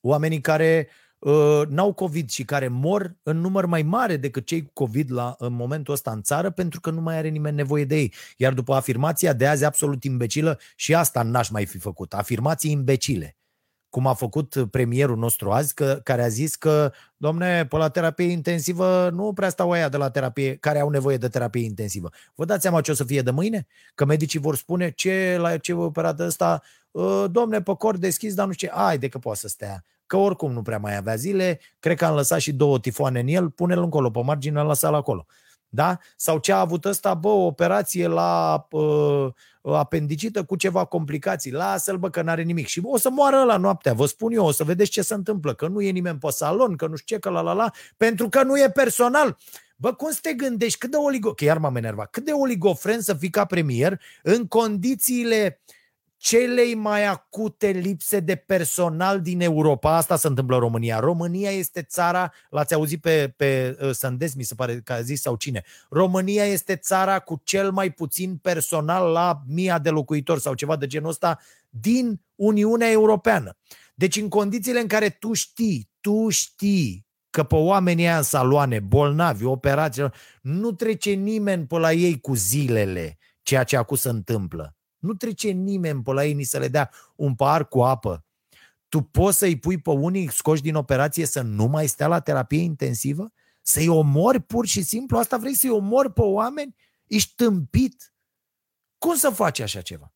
oamenii 0.00 0.40
care 0.40 0.88
uh, 1.20 1.62
n-au 1.68 1.92
COVID 1.92 2.30
și 2.30 2.44
care 2.44 2.68
mor 2.68 3.16
în 3.22 3.40
număr 3.40 3.66
mai 3.66 3.82
mare 3.82 4.16
decât 4.16 4.46
cei 4.46 4.62
cu 4.62 4.70
COVID 4.72 5.12
la, 5.12 5.34
în 5.38 5.52
momentul 5.52 5.94
ăsta 5.94 6.10
în 6.10 6.22
țară 6.22 6.50
pentru 6.50 6.80
că 6.80 6.90
nu 6.90 7.00
mai 7.00 7.16
are 7.16 7.28
nimeni 7.28 7.56
nevoie 7.56 7.84
de 7.84 7.96
ei. 7.96 8.12
Iar 8.36 8.52
după 8.52 8.74
afirmația 8.74 9.32
de 9.32 9.46
azi 9.46 9.64
absolut 9.64 10.04
imbecilă 10.04 10.58
și 10.76 10.94
asta 10.94 11.22
n-aș 11.22 11.48
mai 11.48 11.66
fi 11.66 11.78
făcut. 11.78 12.14
Afirmații 12.14 12.70
imbecile 12.70 13.34
cum 13.90 14.06
a 14.06 14.14
făcut 14.14 14.54
premierul 14.70 15.16
nostru 15.16 15.50
azi, 15.50 15.74
că, 15.74 16.00
care 16.02 16.22
a 16.22 16.28
zis 16.28 16.56
că, 16.56 16.92
domne, 17.16 17.66
pe 17.66 17.76
la 17.76 17.88
terapie 17.88 18.26
intensivă 18.26 19.10
nu 19.12 19.32
prea 19.32 19.48
stau 19.48 19.70
aia 19.70 19.88
de 19.88 19.96
la 19.96 20.10
terapie, 20.10 20.56
care 20.56 20.78
au 20.78 20.88
nevoie 20.88 21.16
de 21.16 21.28
terapie 21.28 21.64
intensivă. 21.64 22.10
Vă 22.34 22.44
dați 22.44 22.62
seama 22.62 22.80
ce 22.80 22.90
o 22.90 22.94
să 22.94 23.04
fie 23.04 23.22
de 23.22 23.30
mâine? 23.30 23.66
Că 23.94 24.04
medicii 24.04 24.38
vor 24.38 24.56
spune 24.56 24.90
ce 24.90 25.36
la 25.40 25.56
ce 25.56 25.72
operat 25.72 26.20
ăsta, 26.20 26.62
ă, 26.94 27.26
domne, 27.26 27.62
pe 27.62 27.74
cor 27.74 27.96
deschis, 27.96 28.34
dar 28.34 28.46
nu 28.46 28.52
știu 28.52 28.68
ce, 28.68 28.74
ai 28.74 28.98
de 28.98 29.08
că 29.08 29.18
poate 29.18 29.38
să 29.38 29.48
stea. 29.48 29.84
Că 30.10 30.16
oricum 30.16 30.52
nu 30.52 30.62
prea 30.62 30.78
mai 30.78 30.96
avea 30.96 31.14
zile, 31.14 31.60
cred 31.78 31.96
că 31.96 32.04
am 32.04 32.14
lăsat 32.14 32.40
și 32.40 32.52
două 32.52 32.78
tifoane 32.78 33.20
în 33.20 33.26
el, 33.26 33.50
pune-l 33.50 33.82
încolo, 33.82 34.10
pe 34.10 34.22
margine, 34.22 34.60
lăsa-l 34.60 34.94
acolo. 34.94 35.26
Da? 35.68 35.98
Sau 36.16 36.38
ce 36.38 36.52
a 36.52 36.60
avut 36.60 36.84
ăsta, 36.84 37.14
bă, 37.14 37.28
o 37.28 37.44
operație 37.44 38.06
la 38.06 38.66
uh, 38.70 39.28
apendicită 39.62 40.44
cu 40.44 40.56
ceva 40.56 40.84
complicații. 40.84 41.50
Lasă-l, 41.50 41.96
bă, 41.96 42.10
că 42.10 42.22
n-are 42.22 42.42
nimic. 42.42 42.66
Și 42.66 42.80
o 42.84 42.98
să 42.98 43.10
moară 43.10 43.44
la 43.44 43.56
noaptea, 43.56 43.92
vă 43.92 44.06
spun 44.06 44.32
eu, 44.32 44.46
o 44.46 44.50
să 44.50 44.64
vedeți 44.64 44.90
ce 44.90 45.02
se 45.02 45.14
întâmplă, 45.14 45.54
că 45.54 45.68
nu 45.68 45.80
e 45.80 45.90
nimeni 45.90 46.18
pe 46.18 46.30
salon, 46.30 46.76
că 46.76 46.86
nu 46.86 46.96
știu 46.96 47.16
ce, 47.16 47.20
că 47.20 47.30
la 47.30 47.40
la 47.40 47.52
la, 47.52 47.70
pentru 47.96 48.28
că 48.28 48.42
nu 48.42 48.58
e 48.58 48.70
personal. 48.70 49.38
Bă, 49.76 49.92
cum 49.92 50.10
să 50.10 50.18
te 50.22 50.32
gândești? 50.32 50.78
Cât 50.78 50.90
de 50.90 50.96
oligo... 50.96 51.32
Că 51.32 51.44
iar 51.44 51.58
m-am 51.58 51.76
enervat. 51.76 52.10
Cât 52.10 52.24
de 52.24 52.32
oligofren 52.32 53.00
să 53.00 53.14
fii 53.14 53.30
ca 53.30 53.44
premier 53.44 54.00
în 54.22 54.46
condițiile 54.46 55.60
uh, 55.64 55.79
celei 56.20 56.74
mai 56.74 57.06
acute 57.06 57.66
lipse 57.66 58.20
de 58.20 58.34
personal 58.34 59.20
din 59.20 59.40
Europa. 59.40 59.96
Asta 59.96 60.16
se 60.16 60.26
întâmplă 60.26 60.54
în 60.54 60.60
România. 60.60 60.98
România 60.98 61.50
este 61.50 61.82
țara, 61.82 62.32
l-ați 62.50 62.74
auzit 62.74 63.00
pe, 63.00 63.34
pe 63.36 63.78
uh, 63.82 63.90
Sândes, 63.90 64.34
mi 64.34 64.42
se 64.42 64.54
pare 64.54 64.80
că 64.84 64.92
a 64.92 65.00
zis 65.00 65.20
sau 65.20 65.36
cine. 65.36 65.64
România 65.90 66.44
este 66.44 66.76
țara 66.76 67.18
cu 67.18 67.40
cel 67.44 67.70
mai 67.70 67.90
puțin 67.90 68.36
personal 68.36 69.12
la 69.12 69.42
mia 69.46 69.78
de 69.78 69.90
locuitori 69.90 70.40
sau 70.40 70.54
ceva 70.54 70.76
de 70.76 70.86
genul 70.86 71.08
ăsta 71.08 71.38
din 71.68 72.20
Uniunea 72.34 72.90
Europeană. 72.90 73.56
Deci 73.94 74.16
în 74.16 74.28
condițiile 74.28 74.80
în 74.80 74.86
care 74.86 75.08
tu 75.08 75.32
știi, 75.32 75.90
tu 76.00 76.28
știi 76.28 77.06
că 77.30 77.42
pe 77.42 77.54
oamenii 77.54 78.04
ăia 78.04 78.16
în 78.16 78.22
saloane, 78.22 78.80
bolnavi, 78.80 79.44
operații, 79.44 80.10
nu 80.42 80.72
trece 80.72 81.10
nimeni 81.10 81.66
pe 81.66 81.78
la 81.78 81.92
ei 81.92 82.20
cu 82.20 82.34
zilele 82.34 83.18
ceea 83.42 83.64
ce 83.64 83.76
acum 83.76 83.96
se 83.96 84.08
întâmplă. 84.08 84.74
Nu 85.00 85.14
trece 85.14 85.50
nimeni 85.50 86.02
pe 86.02 86.12
la 86.12 86.24
ei 86.24 86.34
ni 86.34 86.42
să 86.42 86.58
le 86.58 86.68
dea 86.68 86.90
un 87.16 87.34
par 87.34 87.68
cu 87.68 87.82
apă. 87.82 88.24
Tu 88.88 89.00
poți 89.00 89.38
să-i 89.38 89.58
pui 89.58 89.78
pe 89.78 89.90
unii 89.90 90.32
scoși 90.32 90.62
din 90.62 90.74
operație 90.74 91.26
să 91.26 91.40
nu 91.40 91.64
mai 91.64 91.86
stea 91.86 92.06
la 92.06 92.20
terapie 92.20 92.60
intensivă? 92.60 93.32
Să-i 93.62 93.88
omori 93.88 94.40
pur 94.40 94.66
și 94.66 94.82
simplu? 94.82 95.18
Asta 95.18 95.36
vrei 95.36 95.54
să-i 95.54 95.70
omori 95.70 96.12
pe 96.12 96.20
oameni? 96.20 96.76
Ești 97.06 97.34
tâmpit? 97.34 98.14
Cum 98.98 99.14
să 99.14 99.30
faci 99.30 99.60
așa 99.60 99.80
ceva? 99.80 100.14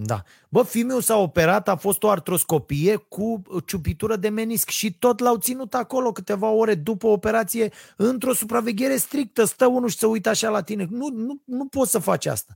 Da. 0.00 0.22
Bă, 0.48 0.62
fiul 0.62 1.02
s-a 1.02 1.16
operat, 1.16 1.68
a 1.68 1.76
fost 1.76 2.02
o 2.02 2.08
artroscopie 2.08 2.96
cu 2.96 3.42
ciupitură 3.66 4.16
de 4.16 4.28
menisc 4.28 4.68
și 4.68 4.98
tot 4.98 5.18
l-au 5.18 5.36
ținut 5.36 5.74
acolo 5.74 6.12
câteva 6.12 6.48
ore 6.48 6.74
după 6.74 7.06
operație 7.06 7.72
într-o 7.96 8.32
supraveghere 8.32 8.96
strictă. 8.96 9.44
Stă 9.44 9.66
unul 9.66 9.88
și 9.88 9.96
se 9.98 10.06
uită 10.06 10.28
așa 10.28 10.48
la 10.48 10.62
tine. 10.62 10.86
Nu, 10.90 11.08
nu, 11.08 11.42
nu 11.44 11.66
poți 11.66 11.90
să 11.90 11.98
faci 11.98 12.26
asta. 12.26 12.54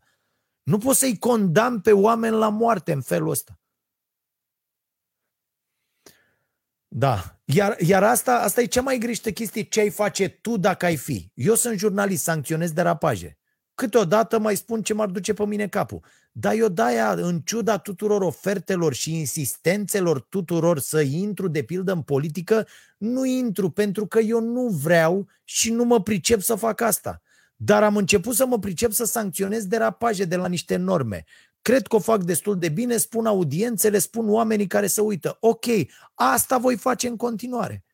Nu 0.63 0.79
poți 0.79 0.99
să-i 0.99 1.19
condamn 1.19 1.81
pe 1.81 1.93
oameni 1.93 2.37
la 2.37 2.49
moarte 2.49 2.93
în 2.93 3.01
felul 3.01 3.31
ăsta. 3.31 3.61
Da. 6.89 7.41
Iar, 7.45 7.77
iar 7.81 8.03
asta, 8.03 8.41
asta 8.41 8.61
e 8.61 8.67
cea 8.67 8.83
mai 8.83 8.99
griște 8.99 9.33
chestie. 9.33 9.63
Ce 9.63 9.81
ai 9.81 9.91
face 9.91 10.29
tu 10.29 10.57
dacă 10.57 10.85
ai 10.85 10.97
fi? 10.97 11.31
Eu 11.35 11.55
sunt 11.55 11.79
jurnalist, 11.79 12.23
sancționez 12.23 12.73
derapaje. 12.73 13.39
Câteodată 13.75 14.39
mai 14.39 14.57
spun 14.57 14.83
ce 14.83 14.95
m-ar 14.95 15.09
duce 15.09 15.35
pe 15.35 15.47
mine 15.47 15.69
capul. 15.69 16.05
Dar 16.41 16.55
eu 16.55 16.69
de-aia, 16.69 17.13
în 17.13 17.41
ciuda 17.41 17.79
tuturor 17.79 18.23
ofertelor 18.23 18.95
și 18.95 19.19
insistențelor 19.19 20.21
tuturor 20.21 20.79
să 20.79 21.01
intru 21.01 21.49
de 21.49 21.63
pildă 21.63 21.93
în 21.93 22.03
politică, 22.03 22.67
nu 22.99 23.25
intru 23.25 23.71
pentru 23.71 24.07
că 24.07 24.19
eu 24.19 24.41
nu 24.41 24.69
vreau 24.69 25.29
și 25.45 25.71
nu 25.71 25.85
mă 25.85 26.03
pricep 26.03 26.41
să 26.41 26.55
fac 26.55 26.81
asta. 26.81 27.23
Dar 27.57 27.83
am 27.83 27.97
început 27.97 28.35
să 28.35 28.47
mă 28.47 28.59
pricep 28.59 28.93
să 28.93 29.05
sancționez 29.05 29.67
derapaje 29.67 30.25
de 30.25 30.37
la 30.37 30.49
niște 30.49 30.77
norme. 30.77 31.25
Cred 31.63 31.87
că 31.87 31.97
o 31.97 31.99
fac 31.99 32.23
destul 32.23 32.59
de 32.59 32.69
bine, 32.69 32.97
spun 32.97 33.27
audiențele, 33.27 33.99
spun 33.99 34.31
oamenii 34.31 34.67
care 34.67 34.87
se 34.87 35.01
uită. 35.01 35.37
Ok, 35.41 35.67
asta 36.15 36.59
voi 36.59 36.77
face 36.77 37.09
în 37.09 37.17
continuare 37.17 37.85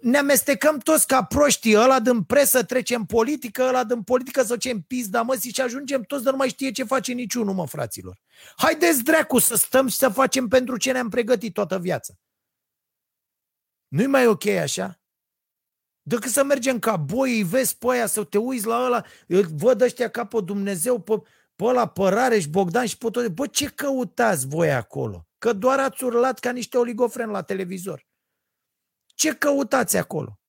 ne 0.00 0.18
amestecăm 0.18 0.78
toți 0.78 1.06
ca 1.06 1.24
proștii, 1.24 1.76
ăla 1.76 2.00
din 2.00 2.22
presă 2.22 2.64
trece 2.64 2.94
în 2.94 3.04
politică, 3.04 3.62
ăla 3.62 3.84
din 3.84 4.02
politică 4.02 4.42
să 4.42 4.56
ce 4.56 4.70
în 4.70 4.80
pizda 4.80 5.22
mă, 5.22 5.36
și 5.36 5.60
ajungem 5.60 6.02
toți 6.02 6.24
de 6.24 6.30
nu 6.30 6.36
mai 6.36 6.48
știe 6.48 6.70
ce 6.70 6.84
face 6.84 7.12
niciunul, 7.12 7.54
mă, 7.54 7.66
fraților. 7.66 8.18
Haideți 8.56 9.02
dracu 9.02 9.38
să 9.38 9.56
stăm 9.56 9.88
și 9.88 9.96
să 9.96 10.08
facem 10.08 10.48
pentru 10.48 10.76
ce 10.76 10.92
ne-am 10.92 11.08
pregătit 11.08 11.52
toată 11.52 11.78
viața. 11.78 12.14
Nu-i 13.88 14.06
mai 14.06 14.26
ok 14.26 14.46
așa? 14.46 15.00
Decât 16.02 16.30
să 16.30 16.44
mergem 16.44 16.78
ca 16.78 16.96
boi, 16.96 17.36
îi 17.36 17.42
vezi 17.42 17.78
pe 17.78 17.86
aia, 17.90 18.06
să 18.06 18.24
te 18.24 18.38
uiți 18.38 18.66
la 18.66 18.84
ăla, 18.84 19.04
văd 19.56 19.80
ăștia 19.80 20.10
ca 20.10 20.26
pe 20.26 20.40
Dumnezeu, 20.40 21.00
pe, 21.00 21.22
pe 21.56 21.64
ăla, 21.64 21.88
pe 21.88 22.02
Rareș, 22.02 22.46
Bogdan 22.46 22.86
și 22.86 22.98
pe 22.98 23.10
tot. 23.10 23.28
Bă, 23.28 23.46
ce 23.46 23.66
căutați 23.66 24.46
voi 24.46 24.72
acolo? 24.72 25.26
Că 25.38 25.52
doar 25.52 25.78
ați 25.78 26.04
urlat 26.04 26.38
ca 26.38 26.50
niște 26.50 26.76
oligofreni 26.76 27.30
la 27.30 27.42
televizor. 27.42 28.07
Ce 29.18 29.34
căutați 29.34 29.96
acolo? 29.96 30.40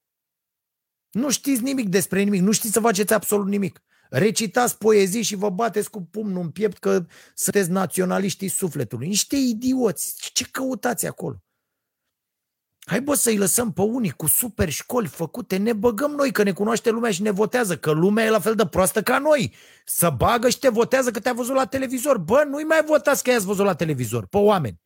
Nu 1.11 1.29
știți 1.29 1.63
nimic 1.63 1.89
despre 1.89 2.23
nimic, 2.23 2.41
nu 2.41 2.51
știți 2.51 2.73
să 2.73 2.79
faceți 2.79 3.13
absolut 3.13 3.47
nimic. 3.47 3.81
Recitați 4.09 4.77
poezii 4.77 5.21
și 5.21 5.35
vă 5.35 5.49
bateți 5.49 5.89
cu 5.89 6.01
pumnul 6.01 6.41
în 6.41 6.49
piept 6.49 6.77
că 6.77 7.05
sunteți 7.35 7.69
naționaliștii 7.69 8.47
sufletului. 8.47 9.07
Niște 9.07 9.35
idioți. 9.35 10.15
Ce 10.33 10.45
căutați 10.51 11.05
acolo? 11.05 11.43
Hai 12.85 13.01
bă 13.01 13.13
să-i 13.13 13.37
lăsăm 13.37 13.73
pe 13.73 13.81
unii 13.81 14.11
cu 14.11 14.27
super 14.27 14.69
școli 14.69 15.07
făcute, 15.07 15.57
ne 15.57 15.73
băgăm 15.73 16.11
noi 16.11 16.31
că 16.31 16.43
ne 16.43 16.51
cunoaște 16.51 16.89
lumea 16.89 17.11
și 17.11 17.21
ne 17.21 17.31
votează, 17.31 17.77
că 17.77 17.91
lumea 17.91 18.25
e 18.25 18.29
la 18.29 18.39
fel 18.39 18.55
de 18.55 18.65
proastă 18.65 19.01
ca 19.03 19.19
noi. 19.19 19.53
Să 19.85 20.09
bagă 20.09 20.49
și 20.49 20.59
te 20.59 20.69
votează 20.69 21.11
că 21.11 21.19
te-a 21.19 21.33
văzut 21.33 21.55
la 21.55 21.65
televizor. 21.65 22.17
Bă, 22.17 22.43
nu-i 22.47 22.63
mai 22.63 22.83
votați 22.85 23.23
că 23.23 23.29
i-ați 23.29 23.45
văzut 23.45 23.65
la 23.65 23.75
televizor, 23.75 24.27
pe 24.27 24.37
oameni. 24.37 24.81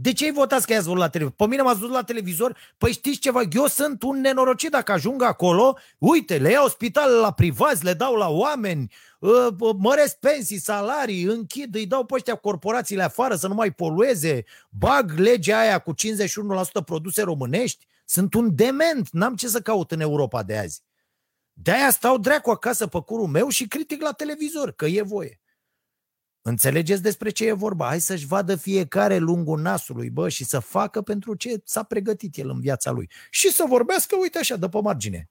De 0.00 0.12
ce 0.12 0.24
ai 0.24 0.32
votat 0.32 0.64
că 0.64 0.72
ai 0.72 0.78
văzut 0.78 0.96
la 0.96 1.08
televizor? 1.08 1.36
Pe 1.36 1.46
mine 1.46 1.62
m-ați 1.62 1.78
văzut 1.78 1.94
la 1.94 2.02
televizor? 2.02 2.56
Păi 2.78 2.92
știți 2.92 3.18
ceva, 3.18 3.40
eu 3.52 3.66
sunt 3.66 4.02
un 4.02 4.20
nenorocit 4.20 4.70
dacă 4.70 4.92
ajung 4.92 5.22
acolo, 5.22 5.76
uite, 5.98 6.38
le 6.38 6.50
iau 6.50 6.68
spitale 6.68 7.12
la 7.12 7.32
privați, 7.32 7.84
le 7.84 7.92
dau 7.92 8.14
la 8.14 8.28
oameni, 8.28 8.92
ă, 9.22 9.56
măresc 9.78 10.16
pensii, 10.16 10.58
salarii, 10.58 11.22
închid, 11.22 11.74
îi 11.74 11.86
dau 11.86 12.04
pe 12.04 12.14
ăștia 12.14 12.34
corporațiile 12.34 13.02
afară 13.02 13.34
să 13.34 13.48
nu 13.48 13.54
mai 13.54 13.70
polueze, 13.70 14.44
bag 14.70 15.12
legea 15.16 15.58
aia 15.58 15.78
cu 15.78 15.94
51% 15.94 16.84
produse 16.84 17.22
românești, 17.22 17.86
sunt 18.04 18.34
un 18.34 18.54
dement, 18.54 19.08
n-am 19.10 19.36
ce 19.36 19.48
să 19.48 19.60
caut 19.60 19.90
în 19.90 20.00
Europa 20.00 20.42
de 20.42 20.58
azi. 20.58 20.82
De-aia 21.52 21.90
stau 21.90 22.18
dracu 22.18 22.50
acasă 22.50 22.86
pe 22.86 23.00
curul 23.00 23.26
meu 23.26 23.48
și 23.48 23.68
critic 23.68 24.02
la 24.02 24.12
televizor, 24.12 24.72
că 24.72 24.86
e 24.86 25.02
voie. 25.02 25.40
Înțelegeți 26.48 27.02
despre 27.02 27.30
ce 27.30 27.46
e 27.46 27.52
vorba? 27.52 27.86
Hai 27.86 28.00
să-și 28.00 28.26
vadă 28.26 28.56
fiecare 28.56 29.16
lungul 29.16 29.60
nasului, 29.60 30.10
bă, 30.10 30.28
și 30.28 30.44
să 30.44 30.58
facă 30.58 31.02
pentru 31.02 31.34
ce 31.34 31.60
s-a 31.64 31.82
pregătit 31.82 32.36
el 32.36 32.48
în 32.48 32.60
viața 32.60 32.90
lui. 32.90 33.10
Și 33.30 33.52
să 33.52 33.64
vorbească, 33.68 34.16
uite 34.20 34.38
așa, 34.38 34.56
de 34.56 34.68
pe 34.68 34.80
margine. 34.80 35.30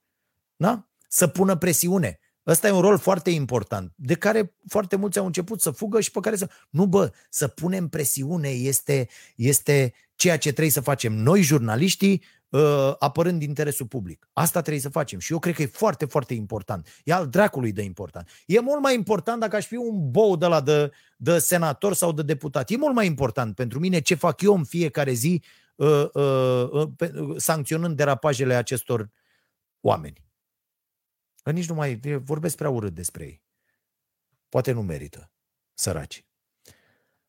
Da? 0.56 0.88
Să 1.08 1.28
pună 1.28 1.56
presiune. 1.56 2.20
Ăsta 2.48 2.68
e 2.68 2.72
un 2.72 2.82
rol 2.82 2.98
foarte 2.98 3.30
important, 3.30 3.94
de 3.96 4.14
care 4.14 4.56
foarte 4.68 4.96
mulți 4.96 5.18
au 5.18 5.26
început 5.26 5.62
să 5.62 5.72
fugă 5.72 6.02
și 6.02 6.12
pe 6.12 6.20
care 6.20 6.36
să... 6.36 6.50
Nu, 6.70 6.86
bă, 6.86 7.12
să 7.30 7.48
punem 7.48 7.88
presiune 7.88 8.50
este, 8.50 9.08
este 9.36 9.94
ceea 10.16 10.38
ce 10.38 10.50
trebuie 10.50 10.72
să 10.72 10.82
facem 10.82 11.14
noi, 11.14 11.42
jurnaliștii, 11.42 12.24
uh, 12.50 12.96
apărând 13.00 13.42
interesul 13.42 13.86
public. 13.86 14.30
Asta 14.34 14.62
trebuie 14.62 14.82
să 14.82 14.90
facem 14.90 15.20
și 15.20 15.32
eu 15.32 15.40
cred 15.40 15.56
că 15.56 15.62
e 15.62 15.66
foarte, 15.66 16.06
foarte 16.06 16.34
important. 16.34 16.88
E 17.04 17.14
al 17.14 17.28
dracului 17.28 17.72
de 17.72 17.82
important. 17.82 18.30
E 18.46 18.60
mult 18.60 18.82
mai 18.82 18.96
important 18.96 19.40
dacă 19.40 19.56
aș 19.56 19.66
fi 19.66 19.76
un 19.76 20.12
bou 20.12 20.36
de 20.36 20.46
la 20.46 20.62
de, 20.62 20.92
de 21.18 21.40
senator 21.40 21.94
sau 21.94 22.12
de 22.12 22.22
deputat. 22.22 22.70
E 22.70 22.78
mult 22.78 22.96
mai 22.96 23.06
important 23.06 23.56
pentru 23.56 23.80
mine 23.80 24.00
ce 24.00 24.16
fac 24.16 24.42
eu 24.42 24.56
în 24.56 24.64
fiecare 24.64 25.12
zi 25.12 25.44
uh, 25.76 26.10
uh, 26.14 26.70
uh, 26.72 26.88
uh, 27.00 27.36
sancționând 27.38 27.96
derapajele 27.96 28.54
acestor 28.54 29.10
oameni. 29.82 30.26
Că 31.44 31.52
nici 31.52 31.70
nu 31.70 31.76
mai 31.76 32.00
vorbesc 32.24 32.56
prea 32.56 32.70
urât 32.70 32.94
despre 32.94 33.24
ei. 33.24 33.44
Poate 34.50 34.72
nu 34.72 34.82
merită. 34.82 35.32
Săraci. 35.74 36.26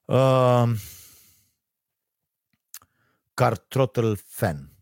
Uh, 0.05 0.71
Car 3.35 3.59
Trottle 3.59 4.15
Fan. 4.15 4.78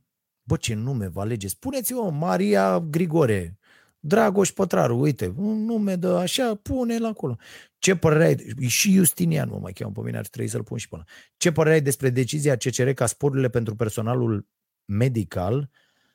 Bă, 0.48 0.56
ce 0.56 0.74
nume 0.74 1.09
vă 1.09 1.20
alegeți? 1.20 1.52
Spuneți-o, 1.52 2.09
Maria 2.09 2.81
Grigore, 2.81 3.59
Dragoș 3.98 4.51
Pătraru, 4.51 4.98
uite, 4.98 5.32
un 5.36 5.64
nume 5.64 5.97
de 5.97 6.06
așa, 6.06 6.55
pune 6.55 6.98
la 6.98 7.09
acolo. 7.09 7.36
Ce 7.78 7.97
părere 7.97 8.24
ai? 8.24 8.66
Și 8.66 8.93
Justinian 8.93 9.48
mă 9.48 9.59
mai 9.59 9.73
cheamă 9.73 9.93
pe 9.93 10.01
mine, 10.01 10.18
ar 10.18 10.27
trebui 10.27 10.51
să-l 10.51 10.62
pun 10.62 10.78
și 10.78 10.89
până. 10.89 11.05
Ce 11.36 11.52
părere 11.52 11.74
ai 11.74 11.81
despre 11.81 12.10
decizia 12.10 12.56
CCR 12.56 12.90
ca 12.90 13.06
sporurile 13.06 13.48
pentru 13.48 13.77
personalul 13.77 14.48
medical, 14.85 15.70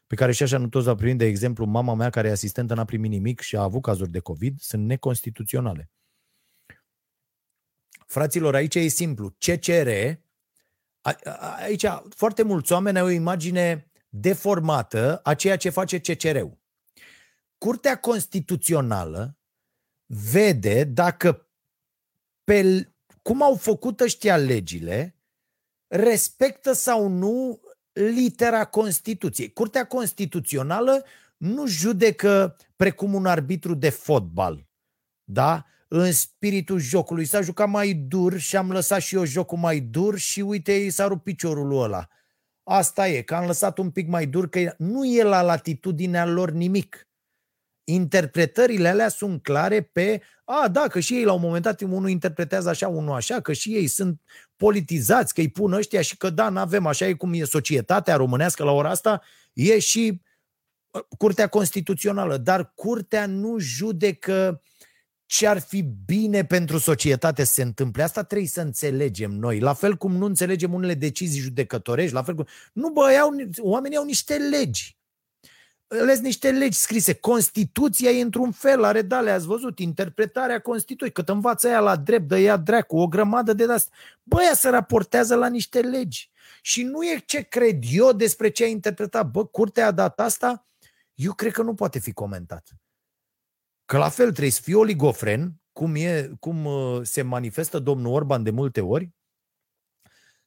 pe 0.08 0.16
care 0.16 0.32
și 0.32 0.44
așa 0.44 0.58
nu 0.58 0.68
toți 0.68 0.86
va 0.86 0.95
primi, 0.95 1.18
de 1.18 1.26
exemplu, 1.26 1.66
mama 1.66 1.94
mea 1.95 2.10
care 2.10 2.28
e 2.28 2.32
asistentă 2.32 2.74
n-a 2.74 2.86
primit 2.86 3.12
nimic 3.12 3.40
și 3.40 3.56
a 3.56 3.62
avut 3.62 3.82
cazuri 3.82 4.12
de 4.12 4.20
COVID, 4.20 4.60
sunt 4.60 4.86
neconstituționale. 4.86 5.90
Fraților, 8.08 8.56
aici 8.56 8.76
e 8.76 8.88
simplu. 8.88 9.36
CCR, 9.38 9.90
aici 11.64 11.86
foarte 12.10 12.44
mulți 12.44 12.72
oameni 12.72 12.99
au 12.99 13.06
o 13.06 13.10
imagine 13.10 13.90
deformată 14.13 15.19
a 15.23 15.33
ceea 15.33 15.57
ce 15.57 15.69
face 15.69 15.99
CCR-ul. 15.99 16.59
Curtea 17.57 17.99
Constituțională 17.99 19.38
vede 20.05 20.83
dacă 20.83 21.49
pe 22.43 22.89
cum 23.21 23.41
au 23.41 23.55
făcut 23.55 23.99
ăștia 23.99 24.38
legile, 24.38 25.15
respectă 25.88 26.73
sau 26.73 27.07
nu 27.07 27.61
litera 27.91 28.65
Constituției. 28.65 29.53
Curtea 29.53 29.88
Constituțională 29.88 31.05
nu 31.38 31.67
judecă 31.67 32.57
precum 32.75 33.13
un 33.13 33.25
arbitru 33.25 33.73
de 33.73 33.89
fotbal, 33.89 34.67
da? 35.23 35.65
în 35.93 36.11
spiritul 36.11 36.79
jocului. 36.79 37.25
S-a 37.25 37.41
jucat 37.41 37.69
mai 37.69 37.93
dur 37.93 38.38
și 38.38 38.55
am 38.55 38.71
lăsat 38.71 39.01
și 39.01 39.15
eu 39.15 39.23
jocul 39.25 39.57
mai 39.57 39.79
dur 39.79 40.17
și 40.17 40.41
uite, 40.41 40.73
i 40.73 40.89
s-a 40.89 41.07
rupt 41.07 41.23
piciorul 41.23 41.81
ăla. 41.81 42.07
Asta 42.63 43.07
e, 43.07 43.21
că 43.21 43.35
am 43.35 43.45
lăsat 43.45 43.77
un 43.77 43.91
pic 43.91 44.07
mai 44.07 44.25
dur, 44.25 44.49
că 44.49 44.73
nu 44.77 45.05
e 45.05 45.23
la 45.23 45.41
latitudinea 45.41 46.25
lor 46.25 46.51
nimic. 46.51 47.07
Interpretările 47.83 48.88
alea 48.88 49.09
sunt 49.09 49.43
clare 49.43 49.81
pe, 49.81 50.21
a, 50.43 50.67
da, 50.67 50.88
că 50.88 50.99
și 50.99 51.13
ei 51.13 51.23
la 51.23 51.33
un 51.33 51.41
moment 51.41 51.63
dat 51.63 51.81
unul 51.81 52.09
interpretează 52.09 52.69
așa, 52.69 52.88
unul 52.88 53.15
așa, 53.15 53.39
că 53.39 53.53
și 53.53 53.75
ei 53.75 53.88
sunt 53.88 54.21
politizați, 54.55 55.33
că 55.33 55.41
îi 55.41 55.49
pun 55.49 55.73
ăștia 55.73 56.01
și 56.01 56.17
că 56.17 56.29
da, 56.29 56.49
nu 56.49 56.59
avem 56.59 56.85
așa 56.85 57.07
e 57.07 57.13
cum 57.13 57.33
e 57.33 57.43
societatea 57.43 58.15
românească 58.15 58.63
la 58.63 58.71
ora 58.71 58.89
asta, 58.89 59.21
e 59.53 59.79
și 59.79 60.21
uh, 60.91 61.01
Curtea 61.17 61.47
Constituțională, 61.47 62.38
dar 62.38 62.73
Curtea 62.75 63.25
nu 63.25 63.59
judecă 63.59 64.61
ce 65.32 65.48
ar 65.48 65.60
fi 65.60 65.82
bine 66.06 66.45
pentru 66.45 66.78
societate 66.78 67.44
să 67.44 67.53
se 67.53 67.62
întâmple. 67.62 68.03
Asta 68.03 68.24
trebuie 68.24 68.48
să 68.48 68.62
înțelegem 68.62 69.32
noi. 69.32 69.60
La 69.60 69.74
fel 69.74 69.95
cum 69.95 70.16
nu 70.16 70.26
înțelegem 70.26 70.74
unele 70.74 70.94
decizii 70.94 71.41
judecătorești, 71.41 72.14
la 72.14 72.24
fel 72.24 72.36
cum... 72.36 72.45
Nu, 72.74 72.90
bă, 72.90 73.12
iau, 73.12 73.30
oamenii 73.60 73.98
au 73.98 74.03
niște 74.03 74.38
legi. 74.38 74.98
Ales 75.88 76.20
niște 76.20 76.52
legi 76.52 76.78
scrise. 76.78 77.14
Constituția 77.14 78.10
e 78.10 78.22
într-un 78.22 78.52
fel, 78.52 78.84
are 78.84 79.02
dale, 79.02 79.32
ați 79.32 79.45
văzut, 79.45 79.80
interpretarea 79.80 80.60
Constituției, 80.60 81.12
cât 81.12 81.30
învață 81.30 81.68
ea 81.68 81.80
la 81.80 81.95
drept, 81.95 82.28
de 82.28 82.38
ea 82.38 82.58
dracu, 82.58 82.98
o 82.98 83.08
grămadă 83.08 83.53
de 83.53 83.64
asta. 83.64 83.95
Bă, 84.24 84.41
ea 84.44 84.53
se 84.53 84.70
raportează 84.70 85.36
la 85.36 85.48
niște 85.48 85.80
legi. 85.80 86.32
Și 86.62 86.84
nu 86.84 87.03
e 87.03 87.24
ce 87.26 87.41
cred 87.41 87.84
eu 87.91 88.14
despre 88.14 88.49
ce 88.49 88.64
a 88.64 88.68
interpretat. 88.68 89.32
Bă, 89.32 89.45
curtea 89.45 89.88
a 89.88 89.91
dat 89.91 90.20
asta, 90.20 90.66
eu 91.14 91.34
cred 91.34 91.52
că 91.52 91.62
nu 91.62 91.74
poate 91.74 91.99
fi 91.99 92.12
comentat. 92.12 92.81
Că 93.91 93.97
la 93.97 94.09
fel 94.09 94.30
trebuie 94.30 94.51
să 94.51 94.61
fii 94.63 94.73
oligofren, 94.73 95.61
cum, 95.72 95.95
e, 95.95 96.31
cum 96.39 96.65
uh, 96.65 96.99
se 97.03 97.22
manifestă 97.22 97.80
domnul 97.80 98.13
Orban 98.13 98.43
de 98.43 98.49
multe 98.49 98.81
ori, 98.81 99.09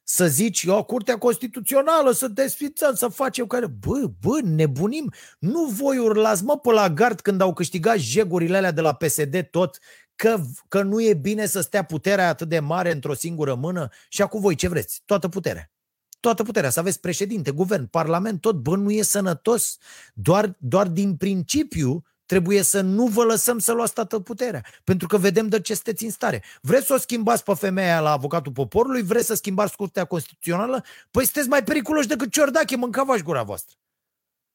să 0.03 0.27
zici, 0.27 0.63
eu, 0.63 0.83
Curtea 0.83 1.17
Constituțională, 1.17 2.11
să 2.11 2.27
desfințăm, 2.27 2.95
să 2.95 3.07
facem 3.07 3.47
care... 3.47 3.67
Bă, 3.67 4.11
bă, 4.21 4.39
nebunim. 4.43 5.13
Nu 5.39 5.65
voi 5.65 5.97
urlați, 5.97 6.43
mă, 6.43 6.59
pe 6.59 6.71
la 6.71 6.89
gard 6.89 7.21
când 7.21 7.41
au 7.41 7.53
câștigat 7.53 7.97
jegurile 7.97 8.57
alea 8.57 8.71
de 8.71 8.81
la 8.81 8.93
PSD 8.93 9.47
tot, 9.51 9.79
că, 10.15 10.41
că 10.67 10.81
nu 10.81 11.01
e 11.01 11.13
bine 11.13 11.45
să 11.45 11.61
stea 11.61 11.83
puterea 11.83 12.27
atât 12.27 12.49
de 12.49 12.59
mare 12.59 12.91
într-o 12.91 13.13
singură 13.13 13.55
mână 13.55 13.89
și 14.09 14.21
acum 14.21 14.41
voi 14.41 14.55
ce 14.55 14.67
vreți? 14.67 15.01
Toată 15.05 15.29
puterea. 15.29 15.71
Toată 16.19 16.43
puterea, 16.43 16.69
să 16.69 16.79
aveți 16.79 16.99
președinte, 16.99 17.51
guvern, 17.51 17.85
parlament, 17.85 18.41
tot, 18.41 18.55
bă, 18.55 18.75
nu 18.75 18.91
e 18.91 19.01
sănătos. 19.01 19.77
Doar, 20.13 20.55
doar 20.59 20.87
din 20.87 21.15
principiu 21.15 22.03
trebuie 22.25 22.61
să 22.61 22.81
nu 22.81 23.07
vă 23.07 23.23
lăsăm 23.23 23.59
să 23.59 23.71
luați 23.71 23.93
toată 23.93 24.19
puterea, 24.19 24.65
pentru 24.83 25.07
că 25.07 25.17
vedem 25.17 25.47
de 25.47 25.61
ce 25.61 25.73
sunteți 25.73 26.03
în 26.03 26.09
stare. 26.09 26.43
Vreți 26.61 26.85
să 26.85 26.93
o 26.93 26.97
schimbați 26.97 27.43
pe 27.43 27.53
femeia 27.53 27.99
la 27.99 28.11
avocatul 28.11 28.51
poporului, 28.51 29.01
vreți 29.01 29.25
să 29.25 29.33
schimbați 29.33 29.75
Curtea 29.75 30.05
Constituțională? 30.05 30.83
Păi 31.11 31.23
sunteți 31.23 31.47
mai 31.47 31.63
periculoși 31.63 32.07
decât 32.07 32.31
Ciordache, 32.31 32.75
mâncava 32.75 33.17
gura 33.17 33.43
voastră. 33.43 33.75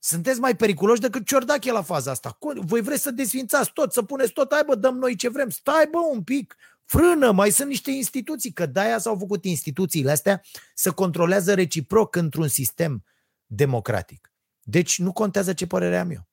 Sunteți 0.02 0.40
mai 0.40 0.56
periculoși 0.56 1.00
decât 1.00 1.26
Ciordache 1.26 1.72
la 1.72 1.82
faza 1.82 2.10
asta. 2.10 2.38
Voi 2.54 2.80
vreți 2.80 3.02
să 3.02 3.10
desfințați 3.10 3.72
tot, 3.72 3.92
să 3.92 4.02
puneți 4.02 4.32
tot, 4.32 4.52
hai 4.52 4.62
bă, 4.66 4.74
dăm 4.74 4.96
noi 4.96 5.16
ce 5.16 5.28
vrem. 5.28 5.50
Stai 5.50 5.88
bă 5.90 5.98
un 6.12 6.22
pic, 6.22 6.56
frână, 6.84 7.30
mai 7.30 7.50
sunt 7.50 7.68
niște 7.68 7.90
instituții, 7.90 8.52
că 8.52 8.66
de-aia 8.66 8.98
s-au 8.98 9.16
făcut 9.16 9.44
instituțiile 9.44 10.10
astea 10.10 10.42
să 10.74 10.92
controlează 10.92 11.54
reciproc 11.54 12.16
într-un 12.16 12.48
sistem 12.48 13.04
democratic. 13.46 14.32
Deci 14.62 14.98
nu 14.98 15.12
contează 15.12 15.52
ce 15.52 15.66
părere 15.66 15.98
am 15.98 16.10
eu. 16.10 16.29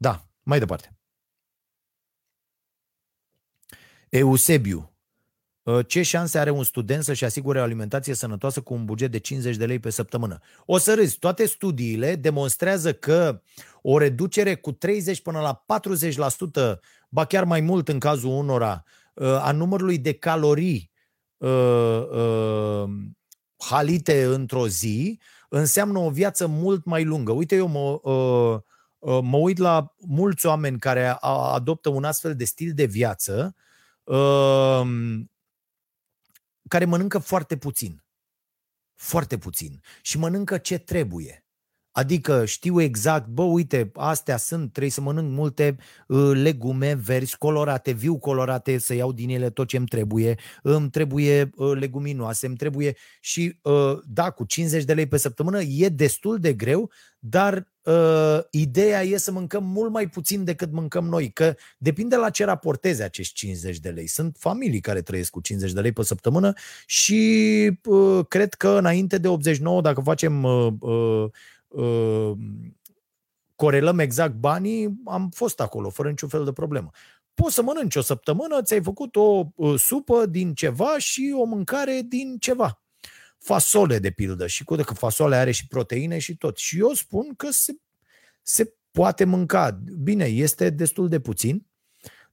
Da, 0.00 0.24
mai 0.42 0.58
departe. 0.58 0.98
Eusebiu. 4.08 4.92
Ă, 5.66 5.82
ce 5.82 6.02
șanse 6.02 6.38
are 6.38 6.50
un 6.50 6.64
student 6.64 7.04
să-și 7.04 7.24
asigure 7.24 7.58
o 7.58 7.62
alimentație 7.62 8.14
sănătoasă 8.14 8.60
cu 8.60 8.74
un 8.74 8.84
buget 8.84 9.10
de 9.10 9.18
50 9.18 9.56
de 9.56 9.66
lei 9.66 9.78
pe 9.78 9.90
săptămână? 9.90 10.38
O 10.66 10.78
să 10.78 10.94
râzi, 10.94 11.18
toate 11.18 11.46
studiile 11.46 12.16
demonstrează 12.16 12.94
că 12.94 13.42
o 13.82 13.98
reducere 13.98 14.54
cu 14.54 14.72
30 14.72 15.22
până 15.22 15.40
la 15.40 15.64
40%, 16.74 16.80
ba 17.08 17.24
chiar 17.24 17.44
mai 17.44 17.60
mult 17.60 17.88
în 17.88 17.98
cazul 17.98 18.30
unora, 18.30 18.84
ă, 19.16 19.40
a 19.40 19.52
numărului 19.52 19.98
de 19.98 20.12
calorii 20.12 20.90
ă, 21.40 22.88
halite 23.56 24.24
într-o 24.24 24.68
zi, 24.68 25.20
înseamnă 25.48 25.98
o 25.98 26.10
viață 26.10 26.46
mult 26.46 26.84
mai 26.84 27.04
lungă. 27.04 27.32
Uite, 27.32 27.54
eu 27.54 27.66
mă, 27.66 28.10
Uh, 28.10 28.60
mă 29.00 29.36
uit 29.36 29.58
la 29.58 29.94
mulți 29.98 30.46
oameni 30.46 30.78
care 30.78 31.06
adoptă 31.30 31.88
un 31.88 32.04
astfel 32.04 32.36
de 32.36 32.44
stil 32.44 32.72
de 32.74 32.84
viață 32.84 33.54
um, 34.02 35.30
care 36.68 36.84
mănâncă 36.84 37.18
foarte 37.18 37.56
puțin. 37.56 38.02
Foarte 38.94 39.38
puțin. 39.38 39.82
Și 40.02 40.18
mănâncă 40.18 40.58
ce 40.58 40.78
trebuie. 40.78 41.47
Adică 41.98 42.44
știu 42.44 42.80
exact, 42.80 43.26
bă, 43.26 43.42
uite, 43.42 43.90
astea 43.94 44.36
sunt, 44.36 44.70
trebuie 44.70 44.92
să 44.92 45.00
mănânc 45.00 45.30
multe 45.30 45.76
uh, 46.06 46.30
legume 46.34 46.94
verzi, 46.94 47.38
colorate, 47.38 47.92
viu 47.92 48.18
colorate, 48.18 48.78
să 48.78 48.94
iau 48.94 49.12
din 49.12 49.28
ele 49.28 49.50
tot 49.50 49.68
ce 49.68 49.76
îmi 49.76 49.86
trebuie, 49.86 50.34
îmi 50.62 50.90
trebuie 50.90 51.50
uh, 51.56 51.78
leguminoase, 51.78 52.46
îmi 52.46 52.56
trebuie 52.56 52.96
și, 53.20 53.58
uh, 53.62 53.98
da, 54.04 54.30
cu 54.30 54.44
50 54.44 54.84
de 54.84 54.94
lei 54.94 55.06
pe 55.06 55.16
săptămână 55.16 55.60
e 55.60 55.88
destul 55.88 56.38
de 56.38 56.52
greu, 56.52 56.90
dar 57.18 57.66
uh, 57.82 58.38
ideea 58.50 59.02
e 59.02 59.16
să 59.16 59.32
mâncăm 59.32 59.64
mult 59.64 59.92
mai 59.92 60.08
puțin 60.08 60.44
decât 60.44 60.72
mâncăm 60.72 61.04
noi, 61.04 61.30
că 61.30 61.54
depinde 61.78 62.16
la 62.16 62.30
ce 62.30 62.44
raporteze 62.44 63.02
acești 63.02 63.34
50 63.34 63.78
de 63.78 63.88
lei. 63.88 64.06
Sunt 64.06 64.36
familii 64.38 64.80
care 64.80 65.02
trăiesc 65.02 65.30
cu 65.30 65.40
50 65.40 65.72
de 65.72 65.80
lei 65.80 65.92
pe 65.92 66.02
săptămână 66.02 66.52
și 66.86 67.78
uh, 67.84 68.26
cred 68.28 68.54
că 68.54 68.68
înainte 68.68 69.18
de 69.18 69.28
89, 69.28 69.80
dacă 69.80 70.00
facem 70.00 70.42
uh, 70.42 70.72
uh, 70.80 71.30
uh, 71.68 72.32
corelăm 73.54 73.98
exact 73.98 74.34
banii, 74.34 75.00
am 75.04 75.30
fost 75.34 75.60
acolo, 75.60 75.90
fără 75.90 76.08
niciun 76.08 76.28
fel 76.28 76.44
de 76.44 76.52
problemă. 76.52 76.90
Poți 77.34 77.54
să 77.54 77.62
mănânci 77.62 77.96
o 77.96 78.00
săptămână, 78.00 78.62
ți-ai 78.62 78.82
făcut 78.82 79.16
o 79.16 79.44
uh, 79.54 79.78
supă 79.78 80.26
din 80.26 80.54
ceva 80.54 80.98
și 80.98 81.34
o 81.36 81.44
mâncare 81.44 82.00
din 82.08 82.36
ceva 82.38 82.82
fasole, 83.38 83.98
de 83.98 84.10
pildă, 84.10 84.46
și 84.46 84.64
cu 84.64 84.74
că 84.74 84.94
fasole 84.94 85.36
are 85.36 85.50
și 85.50 85.66
proteine 85.66 86.18
și 86.18 86.36
tot. 86.36 86.56
Și 86.56 86.78
eu 86.78 86.92
spun 86.92 87.34
că 87.36 87.50
se, 87.50 87.72
se 88.42 88.74
poate 88.90 89.24
mânca. 89.24 89.80
Bine, 90.02 90.24
este 90.24 90.70
destul 90.70 91.08
de 91.08 91.20
puțin, 91.20 91.66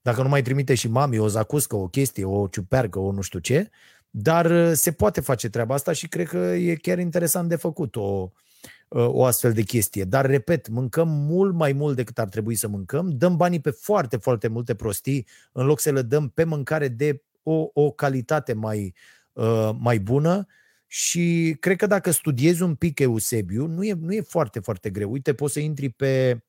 dacă 0.02 0.22
nu 0.22 0.30
mai 0.30 0.42
trimite 0.42 0.76
și 0.76 0.88
mami 0.88 1.18
o 1.18 1.28
zacuscă, 1.28 1.76
o 1.76 1.88
chestie, 1.88 2.26
o 2.26 2.48
ciupercă, 2.48 3.00
o 3.00 3.12
nu 3.12 3.22
știu 3.22 3.40
ce, 3.40 3.70
dar 4.10 4.46
uh, 4.46 4.72
se 4.74 4.92
poate 4.92 5.22
face 5.22 5.50
treaba 5.50 5.74
asta 5.74 5.92
și 5.92 6.08
cred 6.08 6.28
că 6.28 6.38
e 6.38 6.76
chiar 6.76 7.00
interesant 7.00 7.50
de 7.50 7.56
făcut. 7.56 7.96
O, 7.96 8.32
o 8.88 9.26
astfel 9.26 9.54
de 9.54 9.62
chestie. 9.62 10.04
Dar, 10.04 10.26
repet, 10.26 10.68
mâncăm 10.68 11.10
mult 11.10 11.54
mai 11.54 11.74
mult 11.74 11.96
decât 11.96 12.20
ar 12.20 12.28
trebui 12.28 12.56
să 12.56 12.68
mâncăm, 12.68 13.10
dăm 13.10 13.38
banii 13.38 13.62
pe 13.62 13.70
foarte, 13.70 14.18
foarte 14.18 14.48
multe 14.48 14.76
prostii, 14.76 15.28
în 15.52 15.66
loc 15.66 15.80
să 15.80 15.92
le 15.92 16.02
dăm 16.02 16.30
pe 16.30 16.44
mâncare 16.44 16.88
de 16.88 17.24
o, 17.44 17.70
o 17.74 17.92
calitate 17.92 18.54
mai, 18.54 18.94
uh, 19.34 19.70
mai 19.80 20.00
bună 20.00 20.48
și 20.88 21.56
cred 21.60 21.78
că 21.78 21.88
dacă 21.88 22.12
studiezi 22.12 22.62
un 22.62 22.76
pic 22.76 23.00
Eusebiu, 23.00 23.66
nu 23.66 23.84
e, 23.84 23.94
nu 23.94 24.14
e 24.14 24.22
foarte, 24.22 24.60
foarte 24.60 24.90
greu. 24.90 25.12
Uite, 25.12 25.34
poți 25.34 25.54
să 25.54 25.60
intri 25.60 25.90
pe 25.90 26.44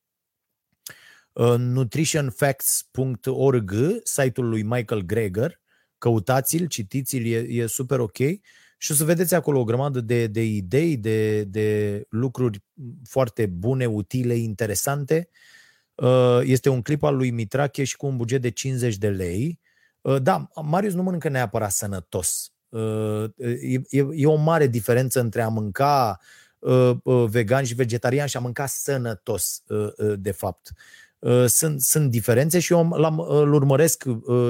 uh, 1.33 1.55
nutritionfacts.org, 1.59 3.75
site-ul 4.03 4.49
lui 4.49 4.63
Michael 4.63 5.03
Greger, 5.03 5.61
căutați-l, 5.99 6.67
citiți-l, 6.67 7.27
e, 7.27 7.37
e 7.37 7.67
super 7.67 7.99
ok 7.99 8.19
și 8.77 8.93
o 8.93 8.95
să 8.95 9.05
vedeți 9.05 9.35
acolo 9.35 9.59
o 9.59 9.65
grămadă 9.65 10.01
de, 10.01 10.27
de 10.27 10.45
idei, 10.45 10.97
de, 10.97 11.43
de 11.45 12.03
lucruri 12.09 12.65
foarte 13.05 13.47
bune, 13.47 13.87
utile, 13.87 14.35
interesante. 14.35 15.29
Uh, 15.95 16.41
este 16.43 16.69
un 16.69 16.83
clip 16.83 17.03
al 17.03 17.17
lui 17.17 17.31
Mitrache 17.31 17.85
și 17.85 17.97
cu 17.97 18.07
un 18.07 18.17
buget 18.17 18.41
de 18.41 18.51
50 18.51 18.97
de 18.97 19.09
lei. 19.09 19.61
Uh, 20.01 20.23
da, 20.23 20.49
Marius 20.63 20.95
nu 20.95 21.03
mănâncă 21.03 21.29
neapărat 21.29 21.71
sănătos. 21.71 22.53
Uh, 22.69 23.25
e, 23.91 24.07
e 24.13 24.27
o 24.27 24.35
mare 24.35 24.67
diferență 24.67 25.21
între 25.21 25.43
a 25.43 25.49
mânca 25.49 26.21
vegan 27.27 27.65
și 27.65 27.75
vegetarian 27.75 28.27
și 28.27 28.37
a 28.37 28.41
mânca 28.41 28.67
sănătos, 28.67 29.63
de 30.17 30.31
fapt. 30.31 30.73
Sunt, 31.47 31.81
sunt 31.81 32.11
diferențe 32.11 32.59
și 32.59 32.73
eu 32.73 32.89
l-am, 32.89 33.21
îl 33.21 33.53
urmăresc 33.53 34.05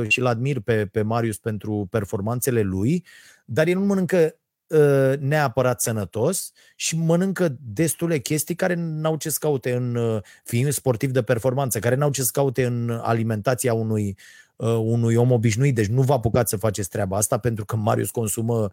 și 0.08 0.18
îl 0.18 0.26
admir 0.26 0.60
pe, 0.60 0.86
pe 0.86 1.02
Marius 1.02 1.38
pentru 1.38 1.86
performanțele 1.90 2.60
lui 2.60 3.04
dar 3.46 3.66
el 3.66 3.78
nu 3.78 3.84
mănâncă 3.84 4.38
uh, 4.66 5.18
neapărat 5.18 5.80
sănătos 5.80 6.52
și 6.76 6.96
mănâncă 6.96 7.56
destule 7.60 8.18
chestii 8.18 8.54
care 8.54 8.74
n-au 8.74 9.16
ce 9.16 9.30
să 9.30 9.36
caute 9.40 9.72
în, 9.72 9.94
uh, 9.94 10.22
fiind 10.44 10.72
sportiv 10.72 11.10
de 11.10 11.22
performanță, 11.22 11.78
care 11.78 11.94
n-au 11.94 12.10
ce 12.10 12.22
să 12.22 12.30
caute 12.32 12.64
în 12.64 12.90
alimentația 12.90 13.74
unui, 13.74 14.16
uh, 14.56 14.68
unui 14.68 15.14
om 15.14 15.30
obișnuit. 15.30 15.74
Deci 15.74 15.86
nu 15.86 16.02
vă 16.02 16.12
apucați 16.12 16.50
să 16.50 16.56
faceți 16.56 16.88
treaba 16.88 17.16
asta 17.16 17.38
pentru 17.38 17.64
că 17.64 17.76
Marius 17.76 18.10
consumă 18.10 18.70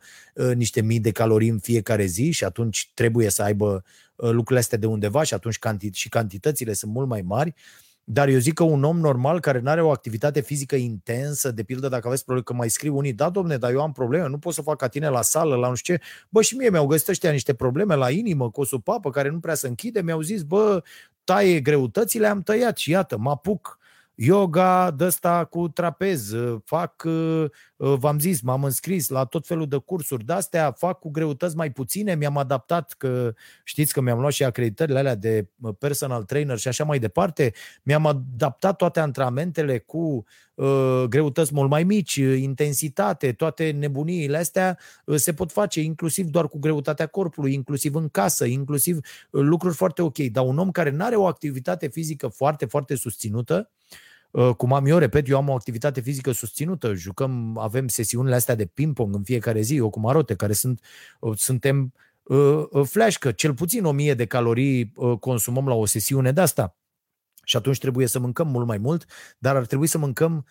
niște 0.55 0.81
mii 0.81 0.99
de 0.99 1.11
calorii 1.11 1.49
în 1.49 1.59
fiecare 1.59 2.05
zi 2.05 2.31
și 2.31 2.43
atunci 2.43 2.91
trebuie 2.93 3.29
să 3.29 3.43
aibă 3.43 3.83
lucrurile 4.15 4.59
astea 4.59 4.77
de 4.77 4.85
undeva 4.85 5.23
și 5.23 5.33
atunci 5.33 5.59
canti- 5.59 5.91
și 5.91 6.09
cantitățile 6.09 6.73
sunt 6.73 6.91
mult 6.91 7.07
mai 7.07 7.21
mari. 7.21 7.53
Dar 8.03 8.27
eu 8.27 8.38
zic 8.39 8.53
că 8.53 8.63
un 8.63 8.84
om 8.84 8.99
normal 8.99 9.39
care 9.39 9.59
nu 9.59 9.69
are 9.69 9.81
o 9.81 9.89
activitate 9.91 10.41
fizică 10.41 10.75
intensă, 10.75 11.51
de 11.51 11.63
pildă 11.63 11.88
dacă 11.88 12.07
aveți 12.07 12.23
probleme, 12.23 12.47
că 12.47 12.53
mai 12.53 12.69
scriu 12.69 12.97
unii, 12.97 13.13
da, 13.13 13.30
domne, 13.30 13.57
dar 13.57 13.71
eu 13.71 13.81
am 13.81 13.91
probleme, 13.91 14.27
nu 14.27 14.38
pot 14.38 14.53
să 14.53 14.61
fac 14.61 14.77
ca 14.77 14.88
tine 14.88 15.09
la 15.09 15.21
sală, 15.21 15.55
la 15.55 15.69
nu 15.69 15.75
știu 15.75 15.95
ce. 15.95 16.01
Bă, 16.30 16.41
și 16.41 16.55
mie 16.55 16.69
mi-au 16.69 16.85
găsit 16.85 17.07
ăștia 17.07 17.31
niște 17.31 17.53
probleme 17.53 17.95
la 17.95 18.09
inimă, 18.09 18.51
cu 18.51 18.61
o 18.61 18.63
supapă 18.63 19.09
care 19.09 19.30
nu 19.30 19.39
prea 19.39 19.55
se 19.55 19.67
închide, 19.67 20.01
mi-au 20.01 20.21
zis, 20.21 20.41
bă, 20.43 20.84
taie 21.23 21.59
greutățile, 21.59 22.27
am 22.27 22.41
tăiat 22.41 22.77
și 22.77 22.91
iată, 22.91 23.17
mă 23.17 23.30
apuc 23.30 23.77
yoga 24.15 24.91
de 24.91 25.05
ăsta 25.05 25.45
cu 25.45 25.67
trapez, 25.69 26.31
uh, 26.31 26.61
fac, 26.65 27.03
uh, 27.05 27.43
uh, 27.43 27.49
v-am 27.84 28.19
zis, 28.19 28.41
m-am 28.41 28.64
înscris 28.64 29.10
la 29.10 29.26
tot 29.26 29.47
felul 29.47 29.68
de 29.68 29.77
cursuri 29.77 30.26
de-astea, 30.26 30.72
fac 30.72 30.99
cu 30.99 31.10
greutăți 31.11 31.55
mai 31.55 31.72
puține, 31.72 32.15
mi-am 32.15 32.38
adaptat, 32.38 32.93
că 32.97 33.34
știți 33.64 33.93
că 33.93 34.01
mi-am 34.01 34.19
luat 34.19 34.31
și 34.31 34.43
acreditările 34.43 34.99
alea 34.99 35.15
de 35.15 35.47
personal 35.80 36.23
trainer 36.23 36.57
și 36.57 36.68
așa 36.68 36.84
mai 36.84 36.99
departe, 36.99 37.53
mi-am 37.84 38.05
adaptat 38.05 38.76
toate 38.76 38.99
antrenamentele 38.99 39.80
cu 39.80 40.26
uh, 40.53 41.03
greutăți 41.10 41.53
mult 41.53 41.69
mai 41.69 41.84
mici, 41.84 42.15
intensitate, 42.15 43.31
toate 43.31 43.72
nebuniile 43.72 44.38
astea 44.38 44.77
uh, 45.05 45.15
se 45.15 45.34
pot 45.34 45.51
face 45.51 45.81
inclusiv 45.81 46.26
doar 46.26 46.47
cu 46.47 46.60
greutatea 46.60 47.07
corpului, 47.07 47.53
inclusiv 47.53 47.95
în 47.95 48.10
casă, 48.10 48.45
inclusiv 48.45 48.95
uh, 48.95 49.41
lucruri 49.41 49.76
foarte 49.76 50.01
ok. 50.01 50.18
Dar 50.18 50.45
un 50.45 50.57
om 50.57 50.72
care 50.72 50.89
nu 50.89 51.03
are 51.03 51.15
o 51.15 51.26
activitate 51.26 51.88
fizică 51.88 52.27
foarte, 52.27 52.65
foarte 52.65 52.95
susținută, 52.95 53.69
Uh, 53.88 54.12
cum 54.57 54.73
am 54.73 54.85
eu, 54.85 54.97
repet, 54.97 55.27
eu 55.30 55.38
am 55.38 55.49
o 55.49 55.53
activitate 55.53 56.01
fizică 56.01 56.31
susținută, 56.31 56.93
jucăm, 56.93 57.57
avem 57.57 57.88
sesiunile 57.88 58.35
astea 58.35 58.55
de 58.55 58.65
ping-pong 58.65 59.15
în 59.15 59.23
fiecare 59.23 59.61
zi, 59.61 59.76
eu 59.76 59.89
cu 59.89 59.99
Marote, 59.99 60.35
care 60.35 60.53
sunt, 60.53 60.81
uh, 61.19 61.38
suntem 61.38 61.93
uh, 62.23 62.64
flash, 62.84 63.18
că 63.18 63.31
cel 63.31 63.53
puțin 63.53 63.85
1000 63.85 64.14
de 64.14 64.26
calorii 64.26 64.93
consumăm 65.19 65.68
la 65.68 65.73
o 65.73 65.85
sesiune 65.85 66.31
de 66.31 66.41
asta. 66.41 66.77
Și 67.43 67.57
atunci 67.57 67.77
trebuie 67.77 68.07
să 68.07 68.19
mâncăm 68.19 68.47
mult 68.47 68.68
mai 68.68 68.77
mult, 68.77 69.05
dar 69.38 69.55
ar 69.55 69.65
trebui 69.65 69.88
să 69.88 69.97
mâncăm 69.97 70.34
Uh, 70.35 70.41
uh, 70.41 70.45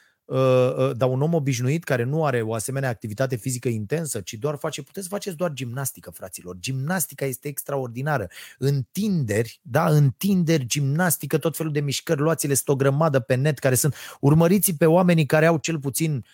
dar 0.97 1.09
un 1.09 1.23
om 1.23 1.35
obișnuit 1.35 1.85
care 1.85 2.03
nu 2.03 2.25
are 2.25 2.41
o 2.41 2.55
asemenea 2.55 2.89
activitate 2.89 3.37
fizică 3.37 3.69
intensă, 3.69 4.21
ci 4.21 4.33
doar 4.33 4.57
face, 4.57 4.83
puteți 4.83 5.07
să 5.07 5.13
faceți 5.13 5.37
doar 5.37 5.53
gimnastică, 5.53 6.11
fraților. 6.11 6.57
Gimnastica 6.59 7.25
este 7.25 7.49
extraordinară. 7.49 8.29
Întinderi, 8.59 9.61
da, 9.63 9.89
întinderi, 9.89 10.67
gimnastică, 10.67 11.39
tot 11.39 11.57
felul 11.57 11.73
de 11.73 11.81
mișcări, 11.81 12.21
luați-le, 12.21 12.55
o 12.67 12.77
grămadă 12.77 13.21
pe 13.21 13.35
net 13.35 13.59
care 13.59 13.75
sunt, 13.75 13.95
urmăriți 14.21 14.75
pe 14.75 14.87
oamenii 14.87 15.27
care 15.27 15.47
au 15.47 15.57
cel 15.57 15.79
puțin 15.79 16.25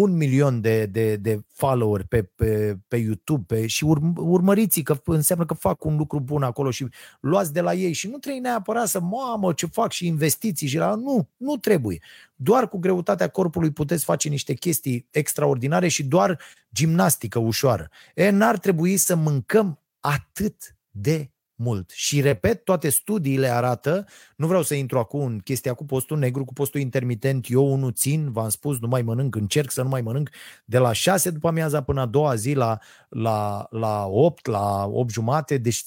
un 0.00 0.16
milion 0.16 0.60
de, 0.60 0.86
de, 0.86 1.16
de 1.16 1.40
follower 1.52 2.04
pe, 2.08 2.22
pe, 2.22 2.78
pe 2.88 2.96
YouTube 2.96 3.44
pe, 3.46 3.66
și 3.66 3.84
ur, 3.84 3.98
urmăriți 4.16 4.80
că 4.80 5.00
înseamnă 5.04 5.44
că 5.44 5.54
fac 5.54 5.84
un 5.84 5.96
lucru 5.96 6.20
bun 6.20 6.42
acolo 6.42 6.70
și 6.70 6.86
luați 7.20 7.52
de 7.52 7.60
la 7.60 7.74
ei 7.74 7.92
și 7.92 8.08
nu 8.08 8.18
trebuie 8.18 8.40
neapărat 8.40 8.88
să, 8.88 9.00
mamă, 9.00 9.52
ce 9.52 9.66
fac 9.66 9.92
și 9.92 10.06
investiții 10.06 10.68
și 10.68 10.76
la... 10.76 10.94
Nu, 10.94 11.28
nu 11.36 11.56
trebuie. 11.56 11.98
Doar 12.34 12.68
cu 12.68 12.78
greutatea 12.78 13.28
corpului 13.28 13.70
puteți 13.70 14.04
face 14.04 14.28
niște 14.28 14.54
chestii 14.54 15.06
extraordinare 15.10 15.88
și 15.88 16.04
doar 16.04 16.40
gimnastică 16.72 17.38
ușoară. 17.38 17.90
E, 18.14 18.30
n-ar 18.30 18.58
trebui 18.58 18.96
să 18.96 19.16
mâncăm 19.16 19.78
atât 20.00 20.76
de 20.90 21.30
mult. 21.58 21.90
Și 21.90 22.20
repet, 22.20 22.64
toate 22.64 22.88
studiile 22.88 23.48
arată, 23.48 24.06
nu 24.36 24.46
vreau 24.46 24.62
să 24.62 24.74
intru 24.74 24.98
acum 24.98 25.20
în 25.20 25.38
chestia 25.38 25.74
cu 25.74 25.84
postul 25.84 26.18
negru, 26.18 26.44
cu 26.44 26.52
postul 26.52 26.80
intermitent, 26.80 27.46
eu 27.48 27.72
unul 27.72 27.92
țin, 27.92 28.32
v-am 28.32 28.48
spus, 28.48 28.78
nu 28.78 28.88
mai 28.88 29.02
mănânc, 29.02 29.34
încerc 29.34 29.70
să 29.70 29.82
nu 29.82 29.88
mai 29.88 30.00
mănânc, 30.00 30.30
de 30.64 30.78
la 30.78 30.92
6 30.92 31.30
după 31.30 31.48
amiaza 31.48 31.82
până 31.82 32.00
a 32.00 32.06
doua 32.06 32.34
zi 32.34 32.52
la, 32.52 32.78
la, 33.08 33.66
la 33.70 34.06
8, 34.06 34.46
la 34.46 34.86
8 34.86 35.10
jumate, 35.10 35.58
deci 35.58 35.84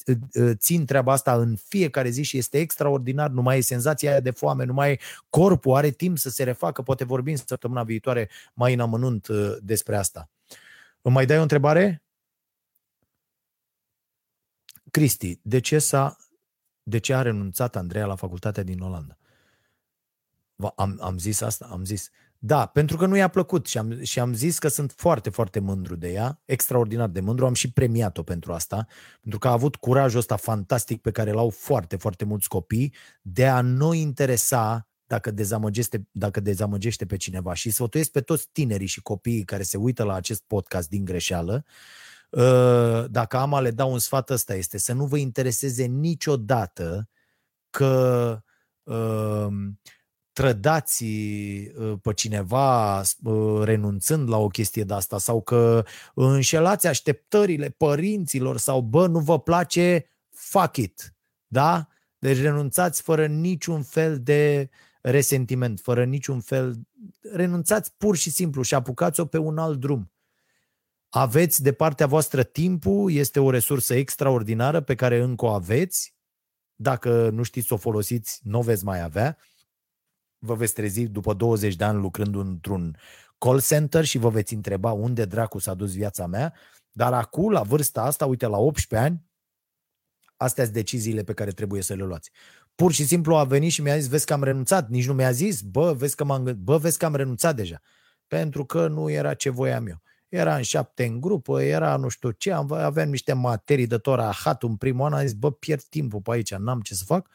țin 0.54 0.86
treaba 0.86 1.12
asta 1.12 1.34
în 1.34 1.56
fiecare 1.68 2.10
zi 2.10 2.24
și 2.24 2.38
este 2.38 2.58
extraordinar, 2.58 3.30
nu 3.30 3.42
mai 3.42 3.58
e 3.58 3.62
senzația 3.62 4.10
aia 4.10 4.20
de 4.20 4.32
foame, 4.32 4.64
nu 4.64 4.74
mai 4.74 4.92
e 4.92 5.00
corpul, 5.30 5.76
are 5.76 5.90
timp 5.90 6.18
să 6.18 6.30
se 6.30 6.44
refacă, 6.44 6.82
poate 6.82 7.04
vorbim 7.04 7.36
săptămâna 7.36 7.84
viitoare 7.84 8.30
mai 8.54 8.74
în 8.74 8.80
amănunt 8.80 9.28
despre 9.62 9.96
asta. 9.96 10.30
Îmi 11.02 11.14
mai 11.14 11.26
dai 11.26 11.38
o 11.38 11.42
întrebare? 11.42 12.04
Cristi, 14.92 15.40
de 15.42 15.60
ce, 15.60 15.80
s-a, 15.80 16.18
de 16.84 16.98
ce 16.98 17.14
a 17.14 17.22
renunțat 17.22 17.76
Andreea 17.76 18.06
la 18.06 18.16
facultatea 18.16 18.64
din 18.64 18.80
Olanda? 18.80 19.18
Am, 20.76 20.98
am 21.02 21.18
zis 21.18 21.42
asta? 21.42 21.68
Am 21.72 21.86
zis. 21.86 22.10
Da, 22.38 22.66
pentru 22.66 22.98
că 22.98 23.06
nu 23.06 23.16
i-a 23.16 23.28
plăcut 23.28 23.68
și 23.68 23.78
am, 23.78 24.04
și 24.04 24.20
am 24.20 24.34
zis 24.34 24.60
că 24.60 24.68
sunt 24.68 24.92
foarte, 24.92 25.30
foarte 25.30 25.60
mândru 25.60 25.96
de 25.96 26.12
ea, 26.12 26.42
extraordinar 26.46 27.10
de 27.10 27.20
mândru, 27.20 27.46
am 27.46 27.54
și 27.54 27.72
premiat-o 27.72 28.24
pentru 28.24 28.54
asta, 28.54 28.88
pentru 29.22 29.40
că 29.40 29.48
a 29.48 29.52
avut 29.52 29.76
curajul 29.76 30.20
ăsta 30.20 30.36
fantastic 30.36 31.02
pe 31.02 31.12
care 31.12 31.32
l-au 31.32 31.50
foarte, 31.50 31.96
foarte 31.96 32.26
mulți 32.26 32.48
copii 32.48 32.94
de 33.22 33.48
a 33.48 33.62
nu 33.62 33.94
interesa 33.94 34.88
dacă 35.06 35.32
dezamăgește, 35.32 36.08
dacă 36.12 36.40
dezamăgește 36.40 37.06
pe 37.06 37.18
cineva. 37.18 37.54
Și 37.54 37.70
sfătuiesc 37.70 38.12
pe 38.12 38.22
toți 38.22 38.50
tinerii 38.52 38.88
și 38.88 39.02
copiii 39.02 39.44
care 39.44 39.64
se 39.64 39.78
uită 39.78 40.04
la 40.04 40.14
acest 40.14 40.44
podcast 40.48 40.90
din 40.90 41.06
greșeală, 41.06 41.54
Ă, 41.56 41.70
dacă 43.08 43.38
am 43.38 43.54
a 43.54 43.60
le 43.60 43.72
dau 43.72 43.92
un 43.92 44.00
sfat 44.00 44.30
ăsta 44.30 44.56
este 44.56 44.78
să 44.78 44.94
nu 44.94 45.06
vă 45.06 45.18
intereseze 45.18 45.84
niciodată 45.84 47.10
că 47.70 48.44
uh, 48.84 49.48
trădați 50.34 51.06
ă, 51.80 51.98
pe 51.98 52.14
cineva 52.14 53.02
renunțând 53.64 54.30
la 54.30 54.38
o 54.38 54.48
chestie 54.48 54.84
de 54.84 54.94
asta 54.94 55.18
sau 55.18 55.42
că 55.42 55.86
înșelați 56.14 56.88
așteptările 56.88 57.70
părinților 57.70 58.58
sau 58.58 58.82
bă, 58.82 59.08
nu 59.08 59.20
vă 59.20 59.40
place, 59.40 60.06
fuck 60.30 60.78
it. 60.78 61.16
Da? 61.48 61.88
Deci 62.20 62.42
renunțați 62.42 63.02
fără 63.02 63.26
niciun 63.26 63.84
fel 63.84 64.20
de 64.20 64.70
resentiment, 65.02 65.80
fără 65.80 66.06
niciun 66.06 66.40
fel, 66.40 66.76
renunțați 67.34 67.94
pur 67.98 68.16
și 68.16 68.30
simplu 68.30 68.62
și 68.62 68.74
apucați-o 68.74 69.26
pe 69.26 69.38
un 69.38 69.58
alt 69.58 69.80
drum. 69.80 70.12
Aveți 71.14 71.64
de 71.64 71.74
partea 71.74 72.08
voastră 72.08 72.44
timpul, 72.44 73.12
este 73.12 73.40
o 73.40 73.50
resursă 73.50 73.94
extraordinară 73.94 74.82
pe 74.82 74.96
care 74.96 75.20
încă 75.20 75.46
o 75.46 75.48
aveți. 75.48 76.16
Dacă 76.76 77.30
nu 77.30 77.44
știți 77.44 77.68
să 77.68 77.74
o 77.74 77.78
folosiți, 77.78 78.40
nu 78.44 78.60
o 78.60 78.62
veți 78.62 78.84
mai 78.84 79.02
avea. 79.02 79.38
Vă 80.38 80.54
veți 80.54 80.74
trezi 80.74 81.04
după 81.04 81.34
20 81.34 81.76
de 81.76 81.84
ani 81.84 82.02
lucrând 82.02 82.36
într-un 82.36 82.98
call 83.38 83.62
center 83.62 84.06
și 84.06 84.18
vă 84.18 84.30
veți 84.30 84.54
întreba 84.54 84.92
unde 84.92 85.26
dracu 85.26 85.60
s-a 85.60 85.74
dus 85.74 85.94
viața 85.94 86.28
mea. 86.28 86.54
Dar 86.92 87.14
acum, 87.14 87.52
la 87.52 87.62
vârsta 87.62 88.02
asta, 88.02 88.26
uite, 88.26 88.46
la 88.46 88.58
18 88.58 89.10
ani, 89.10 89.26
astea 90.38 90.64
sunt 90.64 90.76
deciziile 90.76 91.24
pe 91.24 91.34
care 91.34 91.52
trebuie 91.52 91.82
să 91.82 91.94
le 91.94 92.04
luați. 92.04 92.32
Pur 92.76 92.92
și 92.92 93.06
simplu 93.06 93.36
a 93.36 93.44
venit 93.44 93.72
și 93.72 93.82
mi-a 93.82 93.98
zis, 93.98 94.08
vezi 94.08 94.26
că 94.26 94.34
am 94.34 94.44
renunțat. 94.44 94.90
Nici 94.90 95.08
nu 95.08 95.14
mi-a 95.14 95.32
zis, 95.32 95.62
bă, 95.62 95.94
vezi 95.94 96.16
că, 96.16 96.24
m-am, 96.24 96.56
bă, 96.58 96.78
vezi 96.78 96.98
că 96.98 97.06
am 97.06 97.16
renunțat 97.16 97.56
deja. 97.56 97.82
Pentru 98.28 98.66
că 98.66 98.88
nu 98.88 99.10
era 99.10 99.34
ce 99.34 99.50
voiam 99.50 99.88
eu. 99.88 100.02
Era 100.32 100.56
în 100.56 100.62
șapte 100.62 101.06
în 101.06 101.22
grupă, 101.22 101.62
era 101.62 101.96
nu 101.96 102.08
știu 102.08 102.32
ce, 102.32 102.52
aveam 102.52 103.10
niște 103.10 103.34
materii 103.34 103.88
de 103.88 103.98
tot 103.98 104.16
rahat 104.16 104.64
în 104.64 104.76
primul 104.76 105.06
an, 105.06 105.14
am 105.14 105.22
zis, 105.22 105.34
bă, 105.34 105.52
pierd 105.52 105.84
timpul 105.84 106.22
pe 106.22 106.32
aici, 106.32 106.54
n-am 106.56 106.82
ce 106.82 106.94
să 106.94 107.04
fac. 107.06 107.30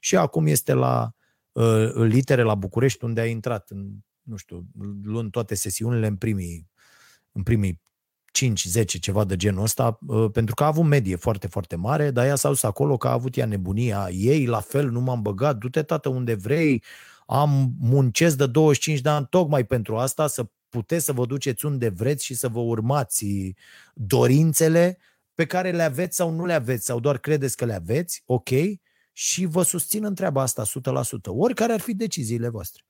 Și 0.00 0.16
acum 0.16 0.46
este 0.46 0.72
la 0.72 1.14
uh, 1.52 1.92
litere 1.94 2.42
la 2.42 2.54
București, 2.54 3.04
unde 3.04 3.20
a 3.20 3.26
intrat, 3.26 3.70
în, 3.70 3.90
nu 4.22 4.36
știu, 4.36 4.66
luând 5.02 5.30
toate 5.30 5.54
sesiunile 5.54 6.06
în 6.06 6.16
primii, 6.16 6.70
în 7.32 7.42
primii 7.42 7.82
5, 8.32 8.64
10, 8.64 8.98
ceva 8.98 9.24
de 9.24 9.36
genul 9.36 9.62
ăsta, 9.62 9.98
uh, 10.06 10.30
pentru 10.32 10.54
că 10.54 10.62
a 10.62 10.66
avut 10.66 10.84
medie 10.84 11.16
foarte, 11.16 11.46
foarte 11.46 11.76
mare, 11.76 12.10
dar 12.10 12.26
ea 12.26 12.36
s-a 12.36 12.48
dus 12.48 12.62
acolo 12.62 12.96
că 12.96 13.08
a 13.08 13.12
avut 13.12 13.36
ea 13.36 13.46
nebunia 13.46 14.08
ei, 14.12 14.46
la 14.46 14.60
fel, 14.60 14.90
nu 14.90 15.00
m-am 15.00 15.22
băgat, 15.22 15.56
du-te 15.56 15.82
tată 15.82 16.08
unde 16.08 16.34
vrei, 16.34 16.82
am 17.26 17.74
muncesc 17.80 18.36
de 18.36 18.46
25 18.46 19.00
de 19.00 19.08
ani 19.08 19.26
tocmai 19.30 19.64
pentru 19.64 19.96
asta, 19.96 20.26
să 20.26 20.46
puteți 20.70 21.04
să 21.04 21.12
vă 21.12 21.26
duceți 21.26 21.66
unde 21.66 21.88
vreți 21.88 22.24
și 22.24 22.34
să 22.34 22.48
vă 22.48 22.60
urmați 22.60 23.54
dorințele 23.94 24.98
pe 25.34 25.46
care 25.46 25.70
le 25.70 25.82
aveți 25.82 26.16
sau 26.16 26.30
nu 26.30 26.44
le 26.44 26.52
aveți, 26.52 26.84
sau 26.84 27.00
doar 27.00 27.18
credeți 27.18 27.56
că 27.56 27.64
le 27.64 27.74
aveți, 27.74 28.22
ok, 28.26 28.48
și 29.12 29.44
vă 29.44 29.62
susțin 29.62 30.04
în 30.04 30.14
treaba 30.14 30.42
asta 30.42 30.62
100%, 30.64 30.66
oricare 31.24 31.72
ar 31.72 31.80
fi 31.80 31.94
deciziile 31.94 32.48
voastre. 32.48 32.84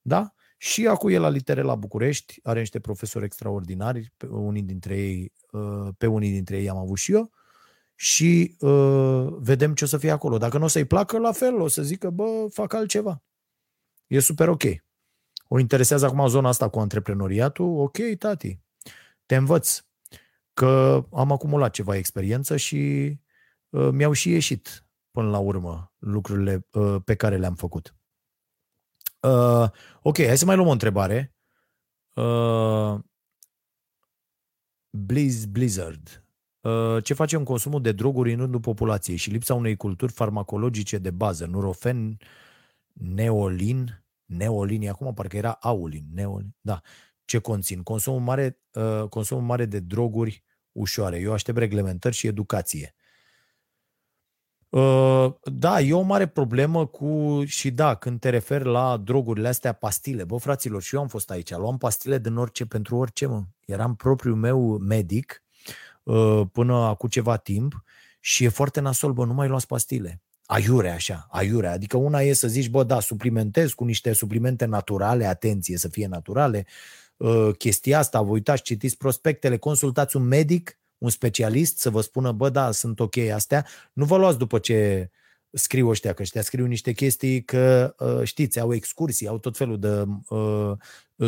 Da? 0.00 0.32
Și 0.56 0.86
acum 0.86 1.10
e 1.10 1.16
la 1.18 1.28
litere 1.28 1.62
la 1.62 1.74
București, 1.74 2.40
are 2.42 2.58
niște 2.58 2.80
profesori 2.80 3.24
extraordinari, 3.24 4.12
pe 4.16 4.26
unii 4.26 4.62
dintre 4.62 4.96
ei, 4.96 5.32
uh, 5.50 5.88
pe 5.98 6.06
unii 6.06 6.30
dintre 6.30 6.58
ei 6.58 6.68
am 6.68 6.76
avut 6.76 6.96
și 6.98 7.12
eu, 7.12 7.30
și 7.94 8.56
uh, 8.58 9.26
vedem 9.38 9.74
ce 9.74 9.84
o 9.84 9.86
să 9.86 9.98
fie 9.98 10.10
acolo. 10.10 10.38
Dacă 10.38 10.58
nu 10.58 10.64
o 10.64 10.68
să-i 10.68 10.84
placă, 10.84 11.18
la 11.18 11.32
fel, 11.32 11.60
o 11.60 11.68
să 11.68 11.82
zică, 11.82 12.10
bă, 12.10 12.46
fac 12.50 12.72
altceva. 12.72 13.22
E 14.06 14.18
super 14.18 14.48
ok. 14.48 14.62
O 15.54 15.58
interesează 15.58 16.06
acum 16.06 16.28
zona 16.28 16.48
asta 16.48 16.68
cu 16.68 16.78
antreprenoriatul, 16.78 17.78
ok, 17.80 17.96
tati, 18.18 18.60
te 19.26 19.36
învăț 19.36 19.84
că 20.54 21.04
am 21.12 21.32
acumulat 21.32 21.72
ceva 21.72 21.96
experiență 21.96 22.56
și 22.56 23.12
uh, 23.68 23.88
mi-au 23.92 24.12
și 24.12 24.30
ieșit 24.30 24.86
până 25.10 25.30
la 25.30 25.38
urmă 25.38 25.92
lucrurile 25.98 26.66
uh, 26.72 26.96
pe 27.04 27.14
care 27.14 27.36
le-am 27.36 27.54
făcut. 27.54 27.96
Uh, 29.20 29.70
ok, 30.02 30.16
hai 30.16 30.38
să 30.38 30.44
mai 30.44 30.56
luăm 30.56 30.68
o 30.68 30.72
întrebare. 30.72 31.34
Uh, 32.14 32.98
Blizz 34.90 35.44
Blizzard. 35.44 36.24
Uh, 36.60 37.04
ce 37.04 37.14
facem 37.14 37.44
consumul 37.44 37.82
de 37.82 37.92
droguri 37.92 38.32
în 38.32 38.38
rândul 38.38 38.60
populației 38.60 39.16
și 39.16 39.30
lipsa 39.30 39.54
unei 39.54 39.76
culturi 39.76 40.12
farmacologice 40.12 40.98
de 40.98 41.10
bază? 41.10 41.46
Nurofen, 41.46 42.18
neolin, 42.92 44.01
neolin, 44.36 44.88
acum 44.88 45.14
parcă 45.14 45.36
era 45.36 45.52
aulin, 45.60 46.04
neolin, 46.12 46.54
da. 46.60 46.80
Ce 47.24 47.38
conțin? 47.38 47.82
Consumul 47.82 48.20
mare, 48.20 48.58
uh, 48.72 49.08
consumul 49.08 49.42
mare 49.42 49.64
de 49.64 49.78
droguri 49.78 50.44
ușoare. 50.72 51.18
Eu 51.18 51.32
aștept 51.32 51.58
reglementări 51.58 52.14
și 52.14 52.26
educație. 52.26 52.94
Uh, 54.68 55.32
da, 55.42 55.80
e 55.80 55.94
o 55.94 56.00
mare 56.00 56.26
problemă 56.26 56.86
cu, 56.86 57.42
și 57.46 57.70
da, 57.70 57.94
când 57.94 58.20
te 58.20 58.28
referi 58.28 58.64
la 58.64 58.96
drogurile 58.96 59.48
astea, 59.48 59.72
pastile. 59.72 60.24
Bă, 60.24 60.36
fraților, 60.36 60.82
și 60.82 60.94
eu 60.94 61.00
am 61.00 61.08
fost 61.08 61.30
aici, 61.30 61.50
luam 61.50 61.78
pastile 61.78 62.18
din 62.18 62.36
orice, 62.36 62.66
pentru 62.66 62.96
orice, 62.96 63.26
mă. 63.26 63.42
Eram 63.66 63.94
propriul 63.94 64.36
meu 64.36 64.78
medic 64.78 65.42
uh, 66.02 66.42
până 66.52 66.74
acum 66.74 67.08
ceva 67.08 67.36
timp 67.36 67.84
și 68.20 68.44
e 68.44 68.48
foarte 68.48 68.80
nasol, 68.80 69.12
bă, 69.12 69.24
nu 69.24 69.34
mai 69.34 69.48
luați 69.48 69.66
pastile. 69.66 70.22
Aiure, 70.46 70.90
așa, 70.90 71.26
aiure. 71.30 71.66
Adică 71.66 71.96
una 71.96 72.20
e 72.20 72.32
să 72.32 72.48
zici, 72.48 72.68
bă, 72.68 72.84
da, 72.84 73.00
suplimentez 73.00 73.72
cu 73.72 73.84
niște 73.84 74.12
suplimente 74.12 74.64
naturale, 74.64 75.26
atenție, 75.26 75.76
să 75.76 75.88
fie 75.88 76.06
naturale. 76.06 76.66
Uh, 77.16 77.50
chestia 77.58 77.98
asta, 77.98 78.22
vă 78.22 78.30
uitați, 78.30 78.62
citiți 78.62 78.96
prospectele, 78.96 79.56
consultați 79.56 80.16
un 80.16 80.22
medic 80.22 80.76
un 81.02 81.10
specialist 81.10 81.78
să 81.78 81.90
vă 81.90 82.00
spună, 82.00 82.32
bă, 82.32 82.48
da, 82.48 82.70
sunt 82.70 83.00
ok 83.00 83.16
astea, 83.16 83.66
nu 83.92 84.04
vă 84.04 84.16
luați 84.16 84.38
după 84.38 84.58
ce 84.58 85.10
scriu 85.52 85.88
ăștia, 85.88 86.12
că 86.12 86.22
ăștia 86.22 86.42
scriu 86.42 86.66
niște 86.66 86.92
chestii 86.92 87.44
că, 87.44 87.94
uh, 87.98 88.20
știți, 88.22 88.60
au 88.60 88.74
excursii, 88.74 89.26
au 89.26 89.38
tot 89.38 89.56
felul 89.56 89.78
de 89.78 90.04
uh, 90.28 90.72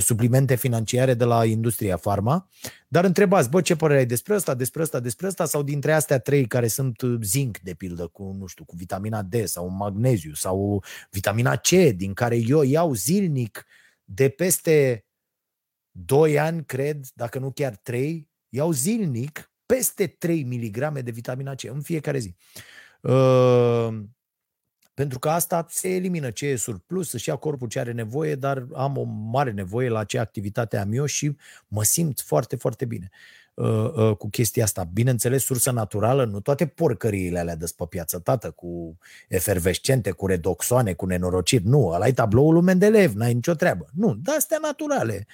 suplimente 0.00 0.54
financiare 0.54 1.14
de 1.14 1.24
la 1.24 1.44
industria 1.44 1.96
farma, 1.96 2.48
dar 2.88 3.04
întrebați, 3.04 3.50
bă, 3.50 3.60
ce 3.60 3.76
părere 3.76 3.98
ai 3.98 4.06
despre 4.06 4.34
asta, 4.34 4.54
despre 4.54 4.82
asta, 4.82 5.00
despre 5.00 5.26
asta, 5.26 5.44
sau 5.44 5.62
dintre 5.62 5.92
astea 5.92 6.18
trei 6.18 6.46
care 6.46 6.66
sunt 6.66 7.02
zinc, 7.22 7.58
de 7.58 7.74
pildă, 7.74 8.06
cu, 8.06 8.36
nu 8.38 8.46
știu, 8.46 8.64
cu 8.64 8.76
vitamina 8.76 9.22
D 9.22 9.34
sau 9.44 9.68
magneziu 9.68 10.34
sau 10.34 10.84
vitamina 11.10 11.56
C, 11.56 11.68
din 11.94 12.12
care 12.12 12.36
eu 12.36 12.62
iau 12.62 12.94
zilnic 12.94 13.66
de 14.04 14.28
peste 14.28 15.06
2 15.90 16.38
ani, 16.38 16.64
cred, 16.64 17.06
dacă 17.14 17.38
nu 17.38 17.50
chiar 17.50 17.76
3, 17.76 18.30
iau 18.48 18.72
zilnic 18.72 19.52
peste 19.66 20.06
3 20.06 20.44
mg 20.44 21.00
de 21.00 21.10
vitamina 21.10 21.54
C 21.54 21.62
în 21.62 21.80
fiecare 21.80 22.18
zi. 22.18 22.34
Uh, 22.36 22.83
pentru 24.94 25.18
că 25.18 25.28
asta 25.28 25.66
se 25.68 25.88
elimină 25.88 26.30
ce 26.30 26.46
e 26.46 26.56
surplus, 26.56 27.08
să-și 27.08 27.28
ia 27.28 27.36
corpul 27.36 27.68
ce 27.68 27.78
are 27.78 27.92
nevoie, 27.92 28.34
dar 28.34 28.66
am 28.74 28.96
o 28.96 29.02
mare 29.02 29.50
nevoie 29.50 29.88
la 29.88 30.04
ce 30.04 30.18
activitate 30.18 30.76
am 30.76 30.92
eu 30.92 31.04
și 31.04 31.36
mă 31.68 31.82
simt 31.82 32.20
foarte, 32.20 32.56
foarte 32.56 32.84
bine 32.84 33.10
uh, 33.54 33.92
uh, 33.94 34.16
cu 34.16 34.28
chestia 34.28 34.64
asta. 34.64 34.88
Bineînțeles, 34.92 35.44
sursă 35.44 35.70
naturală, 35.70 36.24
nu 36.24 36.40
toate 36.40 36.66
porcăriile 36.66 37.38
alea 37.38 37.56
de 37.56 37.72
pe 37.76 37.84
piață, 37.88 38.18
tată, 38.18 38.50
cu 38.50 38.98
efervescente, 39.28 40.10
cu 40.10 40.26
redoxoane, 40.26 40.92
cu 40.92 41.06
nenorociri. 41.06 41.66
Nu, 41.66 41.86
ăla 41.86 42.06
e 42.06 42.12
tabloul 42.12 42.52
lui 42.52 42.62
Mendeleev, 42.62 43.12
n-ai 43.12 43.34
nicio 43.34 43.54
treabă. 43.54 43.86
Nu, 43.92 44.14
de 44.14 44.30
astea 44.30 44.58
naturale 44.62 45.26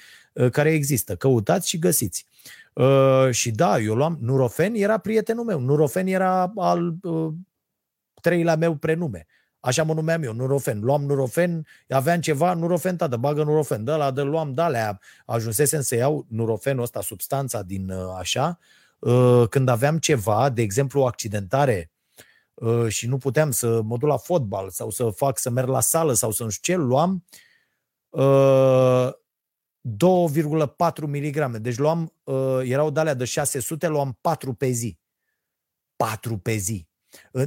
care 0.53 0.71
există. 0.73 1.17
Căutați 1.17 1.69
și 1.69 1.79
găsiți. 1.79 2.27
Uh, 2.73 3.31
și 3.31 3.51
da, 3.51 3.79
eu 3.79 3.95
luam, 3.95 4.19
Nurofen 4.21 4.75
era 4.75 4.99
prietenul 4.99 5.45
meu, 5.45 5.61
Nurofen 5.61 6.07
era 6.07 6.53
al 6.57 6.95
uh, 7.03 7.33
treilea 8.21 8.57
meu 8.57 8.75
prenume. 8.75 9.27
Așa 9.61 9.83
mă 9.83 9.95
numeam 9.95 10.23
eu, 10.23 10.33
Nurofen. 10.33 10.81
Luam 10.81 11.03
Nurofen, 11.03 11.67
aveam 11.89 12.21
ceva, 12.21 12.55
Nurofen, 12.55 12.97
tată, 12.97 13.17
bagă 13.17 13.43
Nurofen. 13.43 13.85
De 13.85 13.93
la 13.93 14.11
de 14.11 14.23
luam 14.23 14.53
de 14.55 14.63
alea, 14.63 15.01
ajunsesem 15.27 15.81
să 15.81 15.95
iau 15.95 16.27
Nurofenul 16.29 16.83
ăsta, 16.83 17.01
substanța 17.01 17.63
din 17.63 17.91
uh, 17.91 18.15
așa, 18.19 18.59
uh, 18.99 19.45
când 19.49 19.69
aveam 19.69 19.99
ceva, 19.99 20.49
de 20.49 20.63
exemplu 20.63 21.01
o 21.01 21.07
accidentare 21.07 21.91
uh, 22.55 22.89
și 22.89 23.07
nu 23.07 23.17
puteam 23.17 23.51
să 23.51 23.83
mă 23.83 23.97
duc 23.97 24.09
la 24.09 24.17
fotbal 24.17 24.71
sau 24.71 24.91
să 24.91 25.09
fac, 25.09 25.39
să 25.39 25.51
merg 25.51 25.69
la 25.69 25.81
sală 25.81 26.13
sau 26.13 26.31
să 26.31 26.43
nu 26.43 26.49
știu 26.49 26.75
ce, 26.75 26.81
luam 26.81 27.25
uh, 28.09 29.09
2,4 29.83 31.07
mg. 31.07 31.57
Deci 31.57 31.77
luam, 31.77 32.13
uh, 32.25 32.61
erau 32.63 32.91
de 32.91 33.15
de 33.15 33.25
600, 33.25 33.89
luam 33.89 34.19
4 34.21 34.53
pe 34.55 34.71
zi. 34.71 34.99
4 35.97 36.39
pe 36.39 36.57
zi. 36.57 36.90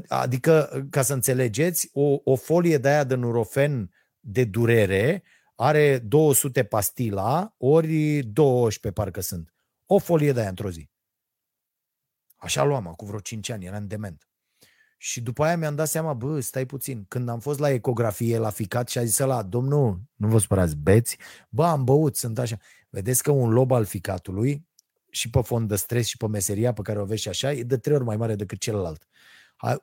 Adică, 0.07 0.85
ca 0.90 1.02
să 1.02 1.14
înțelegeți, 1.14 1.90
o, 1.94 2.19
o 2.23 2.35
folie 2.35 2.77
de 2.77 2.88
aia 2.88 3.03
de 3.03 3.15
nurofen 3.15 3.91
de 4.19 4.44
durere 4.44 5.23
are 5.56 5.99
200 5.99 6.64
pastila, 6.64 7.56
ori 7.57 8.19
12 8.23 9.02
parcă 9.02 9.22
sunt. 9.22 9.53
O 9.85 9.98
folie 9.98 10.31
de 10.31 10.40
aia 10.40 10.49
într-o 10.49 10.72
zi. 10.72 10.90
Așa 12.35 12.64
luam, 12.64 12.94
cu 12.95 13.06
vreo 13.06 13.19
5 13.19 13.49
ani, 13.49 13.65
eram 13.65 13.88
dement. 13.88 14.27
Și 14.98 15.22
după 15.22 15.44
aia 15.44 15.57
mi-am 15.57 15.76
dat 15.76 15.88
seama, 15.88 16.14
bă, 16.14 16.40
stai 16.40 16.65
puțin, 16.65 17.06
când 17.07 17.30
am 17.30 17.40
fost 17.40 17.60
la 17.60 17.69
ecografie, 17.69 18.38
la 18.38 18.49
ficat 18.49 18.90
și 18.90 18.98
a 18.98 19.03
zis 19.03 19.18
la 19.18 19.44
domnul, 19.44 20.02
nu 20.15 20.27
vă 20.27 20.38
spărați, 20.38 20.76
beți? 20.76 21.18
Bă, 21.49 21.65
am 21.65 21.84
băut, 21.84 22.15
sunt 22.15 22.40
așa. 22.40 22.57
Vedeți 22.90 23.23
că 23.23 23.31
un 23.31 23.49
lob 23.49 23.72
al 23.72 23.85
ficatului, 23.85 24.68
și 25.14 25.30
pe 25.30 25.41
fond 25.41 25.68
de 25.68 25.76
stres 25.76 26.07
și 26.07 26.18
pe 26.18 26.27
meseria 26.27 26.73
pe 26.73 26.81
care 26.81 27.02
o 27.02 27.06
vezi 27.06 27.22
și 27.22 27.30
așa, 27.30 27.52
e 27.52 27.64
de 27.64 27.77
trei 27.77 27.95
ori 27.95 28.03
mai 28.03 28.18
mare 28.18 28.35
decât 28.35 28.60
celălalt. 28.60 29.07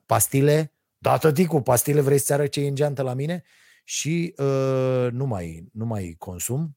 Pastile, 0.07 0.73
da, 0.99 1.19
tăticu, 1.19 1.61
pastile 1.61 2.01
vrei 2.01 2.19
să 2.19 2.33
arăt 2.33 2.51
ce 2.51 2.61
e 2.61 2.69
în 2.69 2.75
geantă 2.75 3.03
la 3.03 3.15
mine? 3.15 3.43
Și 3.85 4.35
uh, 4.37 5.09
nu, 5.11 5.27
mai, 5.27 5.69
nu 5.73 5.85
mai 5.87 6.15
consum. 6.19 6.75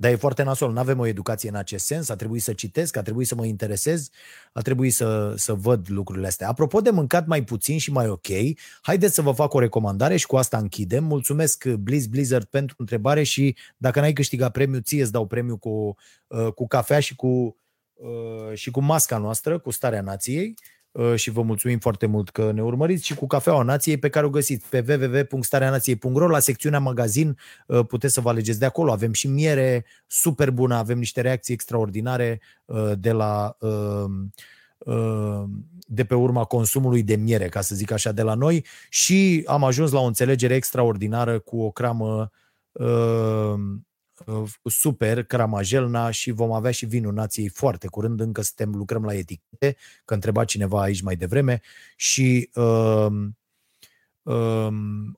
Dar 0.00 0.10
e 0.10 0.16
foarte 0.16 0.42
nasol, 0.42 0.72
nu 0.72 0.78
avem 0.78 0.98
o 0.98 1.06
educație 1.06 1.48
în 1.48 1.54
acest 1.54 1.84
sens, 1.84 2.08
a 2.08 2.16
trebuit 2.16 2.42
să 2.42 2.52
citesc, 2.52 2.96
a 2.96 3.02
trebuit 3.02 3.26
să 3.26 3.34
mă 3.34 3.44
interesez, 3.44 4.10
a 4.52 4.60
trebuit 4.60 4.94
să, 4.94 5.34
să 5.36 5.54
văd 5.54 5.90
lucrurile 5.90 6.26
astea. 6.26 6.48
Apropo 6.48 6.80
de 6.80 6.90
mâncat 6.90 7.26
mai 7.26 7.44
puțin 7.44 7.78
și 7.78 7.92
mai 7.92 8.08
ok, 8.08 8.26
haideți 8.82 9.14
să 9.14 9.22
vă 9.22 9.32
fac 9.32 9.54
o 9.54 9.58
recomandare 9.58 10.16
și 10.16 10.26
cu 10.26 10.36
asta 10.36 10.58
închidem. 10.58 11.04
Mulțumesc 11.04 11.68
Blizz 11.68 12.06
Blizzard 12.06 12.44
pentru 12.44 12.74
întrebare 12.78 13.22
și 13.22 13.56
dacă 13.76 14.00
n-ai 14.00 14.12
câștigat 14.12 14.52
premiu, 14.52 14.80
ție 14.80 15.02
îți 15.02 15.12
dau 15.12 15.26
premiu 15.26 15.56
cu, 15.56 15.96
uh, 16.26 16.52
cu 16.52 16.66
cafea 16.66 17.00
și 17.00 17.16
cu, 17.16 17.56
uh, 17.94 18.54
și 18.54 18.70
cu 18.70 18.80
masca 18.80 19.18
noastră, 19.18 19.58
cu 19.58 19.70
starea 19.70 20.00
nației. 20.00 20.54
Uh, 20.98 21.14
și 21.14 21.30
vă 21.30 21.42
mulțumim 21.42 21.78
foarte 21.78 22.06
mult 22.06 22.30
că 22.30 22.52
ne 22.52 22.62
urmăriți 22.62 23.04
și 23.04 23.14
cu 23.14 23.26
Cafeaua 23.26 23.62
Nației 23.62 23.98
pe 23.98 24.08
care 24.08 24.26
o 24.26 24.30
găsiți 24.30 24.68
pe 24.68 24.84
www.stareanației.ro 24.88 26.26
la 26.26 26.38
secțiunea 26.38 26.78
magazin 26.78 27.38
uh, 27.66 27.86
puteți 27.86 28.14
să 28.14 28.20
vă 28.20 28.28
alegeți 28.28 28.58
de 28.58 28.64
acolo. 28.64 28.92
Avem 28.92 29.12
și 29.12 29.28
miere 29.28 29.84
super 30.06 30.50
bună, 30.50 30.74
avem 30.74 30.98
niște 30.98 31.20
reacții 31.20 31.54
extraordinare 31.54 32.40
uh, 32.64 32.92
de 32.98 33.12
la 33.12 33.56
de 35.86 36.04
pe 36.04 36.14
urma 36.14 36.44
consumului 36.44 37.02
de 37.02 37.16
miere, 37.16 37.48
ca 37.48 37.60
să 37.60 37.74
zic 37.74 37.90
așa, 37.90 38.12
de 38.12 38.22
la 38.22 38.34
noi 38.34 38.64
și 38.88 39.42
am 39.46 39.64
ajuns 39.64 39.90
la 39.90 40.00
o 40.00 40.04
înțelegere 40.04 40.54
extraordinară 40.54 41.38
cu 41.38 41.60
o 41.60 41.70
cramă 41.70 42.30
uh, 42.72 43.54
super, 44.64 45.24
Cramajelna 45.24 46.10
și 46.10 46.30
vom 46.30 46.52
avea 46.52 46.70
și 46.70 46.86
vinul 46.86 47.12
nației 47.12 47.48
foarte 47.48 47.86
curând, 47.86 48.20
încă 48.20 48.42
suntem, 48.42 48.74
lucrăm 48.74 49.04
la 49.04 49.14
etichete, 49.14 49.76
că 50.04 50.14
întreba 50.14 50.44
cineva 50.44 50.82
aici 50.82 51.00
mai 51.00 51.16
devreme 51.16 51.60
și 51.96 52.50
uh, 52.54 53.06
uh, 54.22 54.68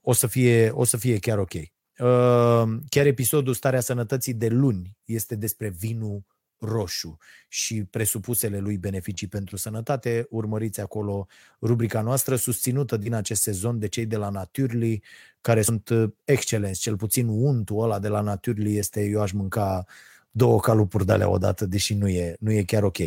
o, 0.01 0.13
să 0.13 0.27
fie, 0.27 0.69
o 0.69 0.83
să 0.83 0.97
fie 0.97 1.19
chiar 1.19 1.37
ok. 1.37 1.53
Uh, 1.53 2.63
chiar 2.89 3.05
episodul 3.05 3.53
Starea 3.53 3.79
Sănătății 3.79 4.33
de 4.33 4.47
luni 4.47 4.97
este 5.05 5.35
despre 5.35 5.69
vinul 5.69 6.23
roșu 6.61 7.17
și 7.47 7.83
presupusele 7.83 8.59
lui 8.59 8.77
beneficii 8.77 9.27
pentru 9.27 9.55
sănătate. 9.57 10.27
Urmăriți 10.29 10.81
acolo 10.81 11.27
rubrica 11.61 12.01
noastră 12.01 12.35
susținută 12.35 12.97
din 12.97 13.13
acest 13.13 13.41
sezon 13.41 13.79
de 13.79 13.87
cei 13.87 14.05
de 14.05 14.17
la 14.17 14.29
Naturely, 14.29 15.03
care 15.41 15.61
sunt 15.61 15.89
uh, 15.89 16.09
excelenți. 16.23 16.79
Cel 16.79 16.97
puțin 16.97 17.27
untul 17.27 17.83
ăla 17.83 17.99
de 17.99 18.07
la 18.07 18.21
Naturely 18.21 18.77
este, 18.77 19.03
eu 19.03 19.21
aș 19.21 19.31
mânca 19.31 19.85
două 20.31 20.59
calupuri 20.59 21.05
de 21.05 21.11
alea 21.11 21.29
odată, 21.29 21.65
deși 21.65 21.93
nu 21.93 22.07
e, 22.07 22.35
nu 22.39 22.51
e 22.51 22.63
chiar 22.63 22.83
ok. 22.83 22.97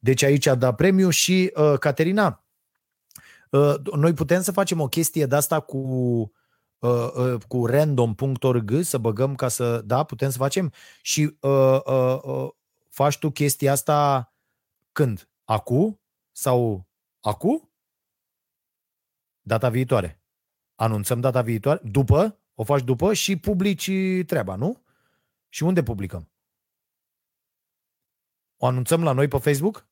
Deci 0.00 0.22
aici 0.22 0.46
a 0.46 0.54
dat 0.54 0.74
premiu 0.74 1.08
și 1.08 1.52
uh, 1.54 1.78
Caterina, 1.78 2.44
uh, 3.50 3.74
noi 3.96 4.12
putem 4.12 4.42
să 4.42 4.52
facem 4.52 4.80
o 4.80 4.88
chestie 4.88 5.26
de 5.26 5.34
asta 5.34 5.60
cu 5.60 5.78
uh, 6.78 7.12
uh, 7.16 7.34
cu 7.48 7.66
random.org 7.66 8.80
să 8.82 8.98
băgăm 8.98 9.34
ca 9.34 9.48
să, 9.48 9.82
da, 9.84 10.02
putem 10.02 10.30
să 10.30 10.38
facem 10.38 10.72
și 11.02 11.36
uh, 11.40 11.78
uh, 11.84 12.18
uh, 12.22 12.48
faci 12.92 13.18
tu 13.18 13.30
chestia 13.30 13.72
asta 13.72 14.32
când? 14.92 15.28
Acu? 15.44 16.00
Sau 16.32 16.88
acu? 17.20 17.70
Data 19.40 19.68
viitoare. 19.68 20.22
Anunțăm 20.74 21.20
data 21.20 21.42
viitoare? 21.42 21.80
După? 21.84 22.38
O 22.54 22.64
faci 22.64 22.82
după 22.82 23.12
și 23.12 23.36
publici 23.36 23.90
treaba, 24.26 24.54
nu? 24.54 24.82
Și 25.48 25.62
unde 25.62 25.82
publicăm? 25.82 26.30
O 28.56 28.66
anunțăm 28.66 29.02
la 29.02 29.12
noi 29.12 29.28
pe 29.28 29.38
Facebook? 29.38 29.86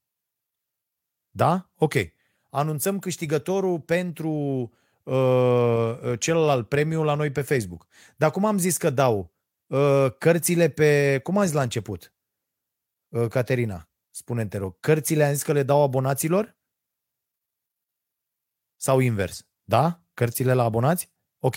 Da? 1.30 1.70
Ok. 1.74 1.94
Anunțăm 2.48 2.98
câștigătorul 2.98 3.80
pentru 3.80 4.30
uh, 5.02 6.18
celălalt 6.18 6.68
premiu 6.68 7.02
la 7.02 7.14
noi 7.14 7.30
pe 7.30 7.42
Facebook. 7.42 7.86
Dar 8.16 8.30
cum 8.30 8.44
am 8.44 8.58
zis 8.58 8.76
că 8.76 8.90
dau? 8.90 9.34
Uh, 9.66 10.06
cărțile 10.18 10.68
pe... 10.68 11.20
Cum 11.22 11.38
am 11.38 11.44
zis 11.44 11.52
la 11.54 11.62
început? 11.62 12.14
Uh, 13.10 13.28
Caterina, 13.28 13.90
spune 14.10 14.46
te 14.46 14.58
rog, 14.58 14.80
cărțile 14.80 15.24
am 15.24 15.32
zis 15.32 15.42
că 15.42 15.52
le 15.52 15.62
dau 15.62 15.82
abonaților? 15.82 16.58
Sau 18.76 18.98
invers? 18.98 19.46
Da? 19.64 20.04
Cărțile 20.14 20.52
la 20.52 20.64
abonați? 20.64 21.12
Ok. 21.38 21.54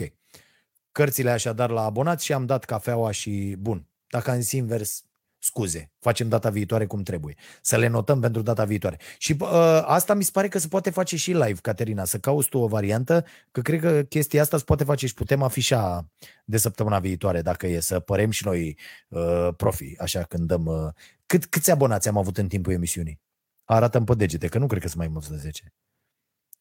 Cărțile 0.91 1.31
așadar 1.31 1.69
la 1.69 1.84
abonați 1.84 2.25
și 2.25 2.34
am 2.34 2.45
dat 2.45 2.65
cafeaua 2.65 3.11
și 3.11 3.55
bun. 3.59 3.88
Dacă 4.07 4.31
am 4.31 4.39
zis 4.39 4.51
invers, 4.51 5.03
scuze, 5.43 5.91
facem 5.99 6.29
data 6.29 6.49
viitoare 6.49 6.85
cum 6.85 7.03
trebuie. 7.03 7.35
Să 7.61 7.77
le 7.77 7.87
notăm 7.87 8.19
pentru 8.19 8.41
data 8.41 8.65
viitoare. 8.65 8.99
Și 9.17 9.35
uh, 9.39 9.49
asta 9.85 10.13
mi 10.13 10.23
se 10.23 10.29
pare 10.33 10.47
că 10.47 10.57
se 10.57 10.67
poate 10.67 10.89
face 10.89 11.15
și 11.15 11.31
live, 11.31 11.59
Caterina, 11.61 12.05
să 12.05 12.17
cauți 12.17 12.49
tu 12.49 12.57
o 12.57 12.67
variantă, 12.67 13.25
că 13.51 13.61
cred 13.61 13.79
că 13.79 14.03
chestia 14.03 14.41
asta 14.41 14.57
se 14.57 14.63
poate 14.63 14.83
face 14.83 15.07
și 15.07 15.13
putem 15.13 15.41
afișa 15.41 16.07
de 16.45 16.57
săptămâna 16.57 16.99
viitoare, 16.99 17.41
dacă 17.41 17.67
e 17.67 17.79
să 17.79 17.99
părem 17.99 18.29
și 18.29 18.45
noi 18.45 18.77
uh, 19.07 19.49
profi, 19.57 19.95
așa 19.99 20.23
când 20.23 20.47
dăm... 20.47 20.65
Uh, 20.65 20.89
cât, 21.25 21.45
câți 21.45 21.71
abonați 21.71 22.07
am 22.07 22.17
avut 22.17 22.37
în 22.37 22.47
timpul 22.47 22.73
emisiunii? 22.73 23.21
Arată 23.63 24.01
pe 24.01 24.15
degete, 24.15 24.47
că 24.47 24.57
nu 24.57 24.67
cred 24.67 24.81
că 24.81 24.87
sunt 24.87 24.99
mai 24.99 25.07
mulți 25.07 25.29
de 25.29 25.37
10. 25.37 25.73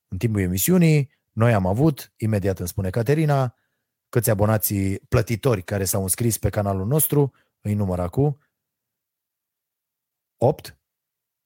În 0.09 0.19
timpul 0.19 0.41
emisiunii, 0.41 1.11
noi 1.33 1.55
am 1.55 1.67
avut, 1.67 2.13
imediat 2.17 2.59
îmi 2.59 2.69
spune 2.69 2.91
Caterina, 2.91 3.55
câți 4.09 4.31
abonații 4.31 4.99
plătitori 4.99 5.63
care 5.63 5.85
s-au 5.85 6.03
înscris 6.03 6.39
pe 6.39 6.51
canalul 6.51 6.87
nostru, 6.87 7.33
îi 7.61 7.75
număr 7.75 8.01
acum, 8.01 8.39
8? 10.43 10.79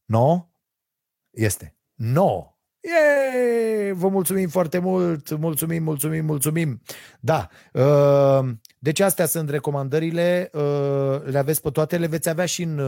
9? 0.04 0.48
Este. 1.30 1.76
9. 1.94 2.58
Yay! 2.80 3.92
Vă 3.92 4.08
mulțumim 4.08 4.48
foarte 4.48 4.78
mult, 4.78 5.36
mulțumim, 5.38 5.82
mulțumim, 5.82 6.24
mulțumim. 6.24 6.82
Da, 7.20 7.48
uh, 7.72 8.48
deci 8.78 9.00
astea 9.00 9.26
sunt 9.26 9.50
recomandările, 9.50 10.50
uh, 10.52 11.22
le 11.24 11.38
aveți 11.38 11.62
pe 11.62 11.70
toate, 11.70 11.98
le 11.98 12.06
veți 12.06 12.28
avea 12.28 12.46
și 12.46 12.62
în, 12.62 12.78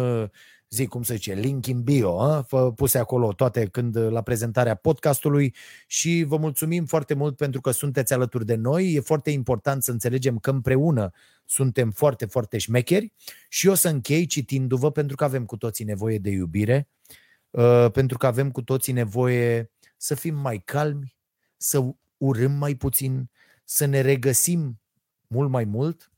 uh, 0.70 0.77
zi 0.77 0.86
cum 0.86 1.03
se 1.03 1.15
zice, 1.15 1.35
link 1.35 1.66
in 1.66 1.82
bio, 1.82 2.43
puse 2.74 2.99
acolo 2.99 3.32
toate 3.32 3.66
când 3.66 3.97
la 3.97 4.23
prezentarea 4.23 4.74
podcastului 4.74 5.55
și 5.86 6.24
vă 6.27 6.36
mulțumim 6.36 6.85
foarte 6.85 7.15
mult 7.15 7.36
pentru 7.36 7.61
că 7.61 7.70
sunteți 7.70 8.12
alături 8.12 8.47
de 8.47 8.55
noi. 8.55 8.93
E 8.93 9.01
foarte 9.01 9.31
important 9.31 9.82
să 9.82 9.90
înțelegem 9.90 10.39
că 10.39 10.51
împreună 10.51 11.11
suntem 11.45 11.90
foarte, 11.90 12.27
foarte 12.27 12.59
șmecheri 12.59 13.12
și 13.49 13.69
o 13.69 13.74
să 13.74 13.89
închei 13.89 14.27
citindu-vă 14.27 14.90
pentru 14.90 15.16
că 15.16 15.24
avem 15.24 15.45
cu 15.45 15.57
toții 15.57 15.85
nevoie 15.85 16.19
de 16.19 16.31
iubire, 16.31 16.89
pentru 17.93 18.19
că 18.19 18.27
avem 18.27 18.51
cu 18.51 18.62
toții 18.62 18.93
nevoie 18.93 19.70
să 19.97 20.15
fim 20.15 20.35
mai 20.35 20.59
calmi, 20.65 21.16
să 21.57 21.95
urâm 22.16 22.53
mai 22.53 22.74
puțin, 22.74 23.31
să 23.65 23.85
ne 23.85 24.01
regăsim 24.01 24.81
mult 25.27 25.51
mai 25.51 25.65
mult. 25.65 26.12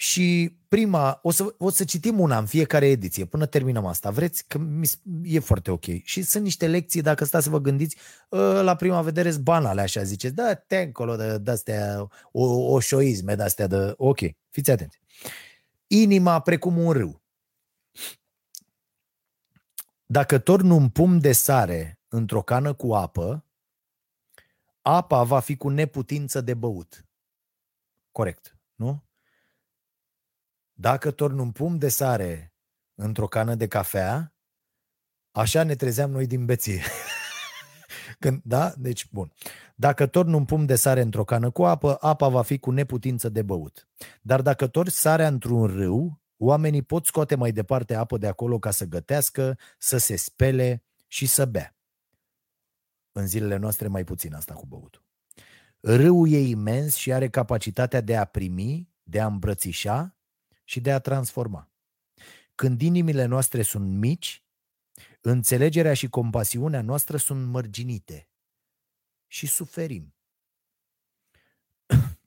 Și 0.00 0.56
prima, 0.68 1.18
o 1.22 1.30
să, 1.30 1.54
o 1.58 1.70
să 1.70 1.84
citim 1.84 2.20
una 2.20 2.38
în 2.38 2.46
fiecare 2.46 2.86
ediție 2.86 3.24
până 3.24 3.46
terminăm 3.46 3.86
asta. 3.86 4.10
Vreți? 4.10 4.46
Că 4.46 4.60
e 5.22 5.38
foarte 5.38 5.70
ok. 5.70 5.84
Și 6.02 6.22
sunt 6.22 6.44
niște 6.44 6.66
lecții, 6.66 7.02
dacă 7.02 7.24
stați 7.24 7.44
să 7.44 7.50
vă 7.50 7.60
gândiți, 7.60 7.96
ă, 8.32 8.62
la 8.62 8.76
prima 8.76 9.02
vedere 9.02 9.30
sunt 9.30 9.44
banale, 9.44 9.80
așa 9.80 10.02
ziceți. 10.02 10.34
Da, 10.34 10.54
te 10.54 10.76
încolo 10.76 11.16
de, 11.16 11.38
de 11.38 11.50
astea, 11.50 12.08
o, 12.32 12.44
o 12.44 12.80
șoisme 12.80 13.34
de 13.34 13.42
astea 13.42 13.66
de... 13.66 13.94
Ok, 13.96 14.18
fiți 14.50 14.70
atenți. 14.70 15.00
Inima 15.86 16.40
precum 16.40 16.78
un 16.78 16.92
râu. 16.92 17.22
Dacă 20.06 20.38
torn 20.38 20.70
un 20.70 20.88
pum 20.88 21.18
de 21.18 21.32
sare 21.32 22.00
într-o 22.08 22.42
cană 22.42 22.74
cu 22.74 22.94
apă, 22.94 23.44
apa 24.82 25.22
va 25.22 25.40
fi 25.40 25.56
cu 25.56 25.68
neputință 25.68 26.40
de 26.40 26.54
băut. 26.54 27.04
Corect, 28.12 28.58
nu? 28.74 29.08
Dacă 30.80 31.10
torn 31.10 31.38
un 31.38 31.50
pum 31.50 31.78
de 31.78 31.88
sare 31.88 32.54
într-o 32.94 33.26
cană 33.26 33.54
de 33.54 33.66
cafea, 33.66 34.34
așa 35.30 35.62
ne 35.62 35.74
trezeam 35.74 36.10
noi 36.10 36.26
din 36.26 36.44
beție. 36.44 36.82
Când, 38.18 38.40
da? 38.44 38.72
Deci, 38.76 39.08
bun. 39.10 39.32
Dacă 39.74 40.06
torn 40.06 40.32
un 40.32 40.44
pum 40.44 40.66
de 40.66 40.74
sare 40.74 41.00
într-o 41.00 41.24
cană 41.24 41.50
cu 41.50 41.64
apă, 41.64 41.96
apa 42.00 42.28
va 42.28 42.42
fi 42.42 42.58
cu 42.58 42.70
neputință 42.70 43.28
de 43.28 43.42
băut. 43.42 43.88
Dar 44.22 44.42
dacă 44.42 44.66
torni 44.66 44.90
sarea 44.90 45.26
într-un 45.26 45.66
râu, 45.66 46.22
oamenii 46.36 46.82
pot 46.82 47.06
scoate 47.06 47.34
mai 47.34 47.52
departe 47.52 47.94
apă 47.94 48.18
de 48.18 48.26
acolo 48.26 48.58
ca 48.58 48.70
să 48.70 48.84
gătească, 48.84 49.58
să 49.78 49.96
se 49.96 50.16
spele 50.16 50.84
și 51.06 51.26
să 51.26 51.44
bea. 51.44 51.76
În 53.12 53.26
zilele 53.26 53.56
noastre 53.56 53.88
mai 53.88 54.04
puțin 54.04 54.34
asta 54.34 54.54
cu 54.54 54.66
băutul. 54.66 55.04
Râul 55.80 56.32
e 56.32 56.38
imens 56.38 56.94
și 56.94 57.12
are 57.12 57.28
capacitatea 57.28 58.00
de 58.00 58.16
a 58.16 58.24
primi, 58.24 58.88
de 59.02 59.20
a 59.20 59.26
îmbrățișa 59.26 60.14
și 60.70 60.80
de 60.80 60.92
a 60.92 60.98
transforma. 60.98 61.70
Când 62.54 62.80
inimile 62.80 63.24
noastre 63.24 63.62
sunt 63.62 63.90
mici, 63.90 64.44
înțelegerea 65.20 65.94
și 65.94 66.08
compasiunea 66.08 66.82
noastră 66.82 67.16
sunt 67.16 67.46
mărginite 67.46 68.28
și 69.26 69.46
suferim. 69.46 70.14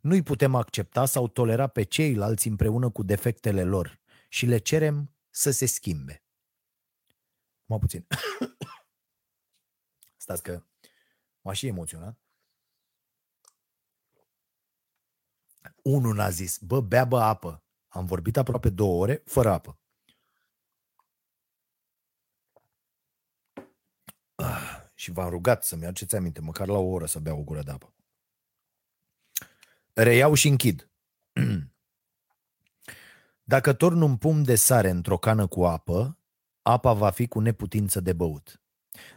Nu-i 0.00 0.22
putem 0.22 0.54
accepta 0.54 1.04
sau 1.04 1.28
tolera 1.28 1.66
pe 1.66 1.82
ceilalți 1.82 2.48
împreună 2.48 2.90
cu 2.90 3.02
defectele 3.02 3.64
lor 3.64 4.00
și 4.28 4.46
le 4.46 4.58
cerem 4.58 5.14
să 5.30 5.50
se 5.50 5.66
schimbe. 5.66 6.24
Mai 7.64 7.78
puțin. 7.78 8.06
Stați 10.24 10.42
că 10.42 10.64
m-aș 11.40 11.58
și 11.58 11.66
emoționat. 11.66 12.25
Unul 15.86 16.14
n-a 16.14 16.30
zis, 16.30 16.58
bă, 16.58 16.80
bea 16.80 17.04
bă 17.04 17.20
apă. 17.20 17.64
Am 17.88 18.04
vorbit 18.04 18.36
aproape 18.36 18.68
două 18.68 19.00
ore 19.02 19.22
fără 19.24 19.52
apă. 19.52 19.78
Ah, 24.34 24.82
și 24.94 25.10
v-am 25.10 25.28
rugat 25.28 25.64
să-mi 25.64 25.84
aduceți 25.84 26.16
aminte, 26.16 26.40
măcar 26.40 26.66
la 26.66 26.78
o 26.78 26.88
oră 26.88 27.06
să 27.06 27.18
beau 27.18 27.38
o 27.38 27.42
gură 27.42 27.62
de 27.62 27.70
apă. 27.70 27.94
Reiau 29.92 30.34
și 30.34 30.48
închid. 30.48 30.90
Dacă 33.52 33.72
torn 33.72 34.00
un 34.00 34.16
pum 34.16 34.42
de 34.42 34.54
sare 34.54 34.90
într-o 34.90 35.18
cană 35.18 35.46
cu 35.46 35.64
apă, 35.64 36.18
apa 36.62 36.92
va 36.92 37.10
fi 37.10 37.26
cu 37.28 37.40
neputință 37.40 38.00
de 38.00 38.12
băut. 38.12 38.62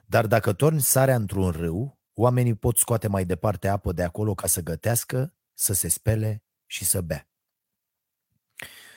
Dar 0.05 0.27
dacă 0.27 0.53
torni 0.53 0.81
sarea 0.81 1.15
într-un 1.15 1.51
râu, 1.51 1.99
oamenii 2.13 2.55
pot 2.55 2.77
scoate 2.77 3.07
mai 3.07 3.25
departe 3.25 3.67
apă 3.67 3.91
de 3.91 4.03
acolo 4.03 4.35
ca 4.35 4.47
să 4.47 4.61
gătească, 4.61 5.35
să 5.53 5.73
se 5.73 5.87
spele 5.87 6.43
și 6.69 6.85
să 6.85 7.01
bea. 7.01 7.29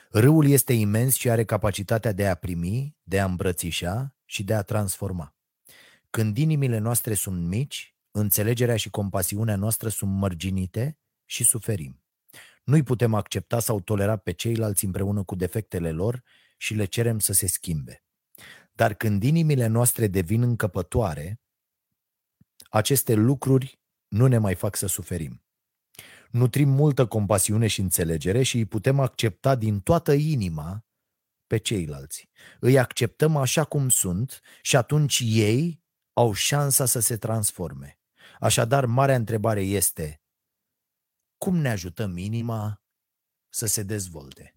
Râul 0.09 0.47
este 0.49 0.73
imens 0.73 1.15
și 1.15 1.29
are 1.29 1.45
capacitatea 1.45 2.11
de 2.11 2.27
a 2.27 2.35
primi, 2.35 2.97
de 3.03 3.19
a 3.19 3.25
îmbrățișa 3.25 4.15
și 4.25 4.43
de 4.43 4.53
a 4.53 4.61
transforma. 4.61 5.35
Când 6.09 6.37
inimile 6.37 6.77
noastre 6.77 7.13
sunt 7.13 7.47
mici, 7.47 7.95
înțelegerea 8.11 8.75
și 8.75 8.89
compasiunea 8.89 9.55
noastră 9.55 9.89
sunt 9.89 10.11
mărginite 10.11 10.97
și 11.25 11.43
suferim. 11.43 12.03
Nu-i 12.63 12.83
putem 12.83 13.13
accepta 13.13 13.59
sau 13.59 13.79
tolera 13.79 14.17
pe 14.17 14.31
ceilalți 14.31 14.85
împreună 14.85 15.23
cu 15.23 15.35
defectele 15.35 15.91
lor 15.91 16.23
și 16.57 16.73
le 16.73 16.85
cerem 16.85 17.19
să 17.19 17.33
se 17.33 17.47
schimbe. 17.47 18.03
Dar 18.73 18.93
când 18.93 19.23
inimile 19.23 19.67
noastre 19.67 20.07
devin 20.07 20.41
încăpătoare, 20.41 21.41
aceste 22.69 23.13
lucruri 23.13 23.81
nu 24.07 24.27
ne 24.27 24.37
mai 24.37 24.55
fac 24.55 24.75
să 24.75 24.87
suferim. 24.87 25.42
Nutrim 26.33 26.69
multă 26.69 27.07
compasiune 27.07 27.67
și 27.67 27.79
înțelegere 27.79 28.43
și 28.43 28.57
îi 28.57 28.65
putem 28.65 28.99
accepta 28.99 29.55
din 29.55 29.79
toată 29.79 30.13
inima 30.13 30.85
pe 31.47 31.57
ceilalți. 31.57 32.29
Îi 32.59 32.79
acceptăm 32.79 33.35
așa 33.35 33.63
cum 33.63 33.89
sunt 33.89 34.41
și 34.61 34.75
atunci 34.75 35.21
ei 35.25 35.83
au 36.13 36.33
șansa 36.33 36.85
să 36.85 36.99
se 36.99 37.17
transforme. 37.17 37.99
Așadar, 38.39 38.85
marea 38.85 39.15
întrebare 39.15 39.61
este, 39.61 40.21
cum 41.37 41.55
ne 41.55 41.69
ajutăm 41.69 42.17
inima 42.17 42.83
să 43.49 43.65
se 43.65 43.83
dezvolte? 43.83 44.55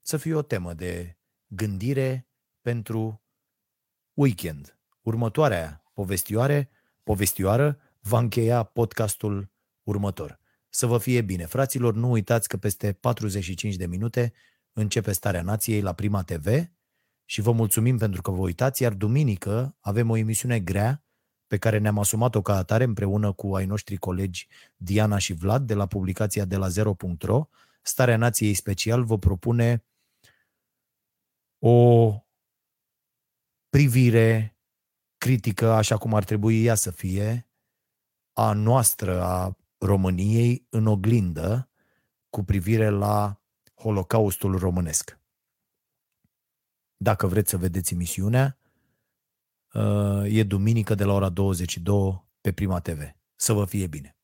Să 0.00 0.16
fie 0.16 0.34
o 0.34 0.42
temă 0.42 0.74
de 0.74 1.18
gândire 1.46 2.28
pentru 2.60 3.24
weekend. 4.12 4.78
Următoarea 5.00 5.84
povestioare, 5.92 6.70
povestioară 7.02 7.80
va 8.08 8.18
încheia 8.18 8.62
podcastul 8.62 9.50
următor. 9.82 10.38
Să 10.68 10.86
vă 10.86 10.98
fie 10.98 11.22
bine. 11.22 11.46
Fraților, 11.46 11.94
nu 11.94 12.10
uitați 12.10 12.48
că 12.48 12.56
peste 12.56 12.92
45 12.92 13.74
de 13.74 13.86
minute 13.86 14.32
începe 14.72 15.12
Starea 15.12 15.42
Nației 15.42 15.80
la 15.80 15.92
Prima 15.92 16.22
TV 16.22 16.46
și 17.24 17.40
vă 17.40 17.52
mulțumim 17.52 17.98
pentru 17.98 18.22
că 18.22 18.30
vă 18.30 18.40
uitați, 18.40 18.82
iar 18.82 18.92
duminică 18.92 19.76
avem 19.80 20.10
o 20.10 20.16
emisiune 20.16 20.60
grea 20.60 21.04
pe 21.46 21.58
care 21.58 21.78
ne-am 21.78 21.98
asumat-o 21.98 22.42
ca 22.42 22.56
atare 22.56 22.84
împreună 22.84 23.32
cu 23.32 23.54
ai 23.54 23.66
noștri 23.66 23.96
colegi 23.96 24.48
Diana 24.76 25.18
și 25.18 25.32
Vlad 25.32 25.66
de 25.66 25.74
la 25.74 25.86
publicația 25.86 26.44
de 26.44 26.56
la 26.56 26.68
0.ro. 26.68 27.48
Starea 27.82 28.16
Nației 28.16 28.54
special 28.54 29.04
vă 29.04 29.18
propune 29.18 29.84
o 31.58 32.10
privire 33.68 34.56
critică, 35.18 35.72
așa 35.72 35.96
cum 35.96 36.14
ar 36.14 36.24
trebui 36.24 36.64
ea 36.64 36.74
să 36.74 36.90
fie, 36.90 37.45
a 38.38 38.52
noastră, 38.52 39.22
a 39.22 39.56
României 39.78 40.66
în 40.70 40.86
oglindă 40.86 41.68
cu 42.30 42.44
privire 42.44 42.88
la 42.88 43.40
Holocaustul 43.74 44.58
românesc. 44.58 45.18
Dacă 46.96 47.26
vreți 47.26 47.50
să 47.50 47.56
vedeți 47.56 47.92
emisiunea, 47.92 48.58
uh, 49.72 50.22
e 50.24 50.42
duminică 50.42 50.94
de 50.94 51.04
la 51.04 51.12
ora 51.12 51.28
22 51.28 52.24
pe 52.40 52.52
Prima 52.52 52.80
TV. 52.80 53.00
Să 53.36 53.52
vă 53.52 53.64
fie 53.64 53.86
bine! 53.86 54.15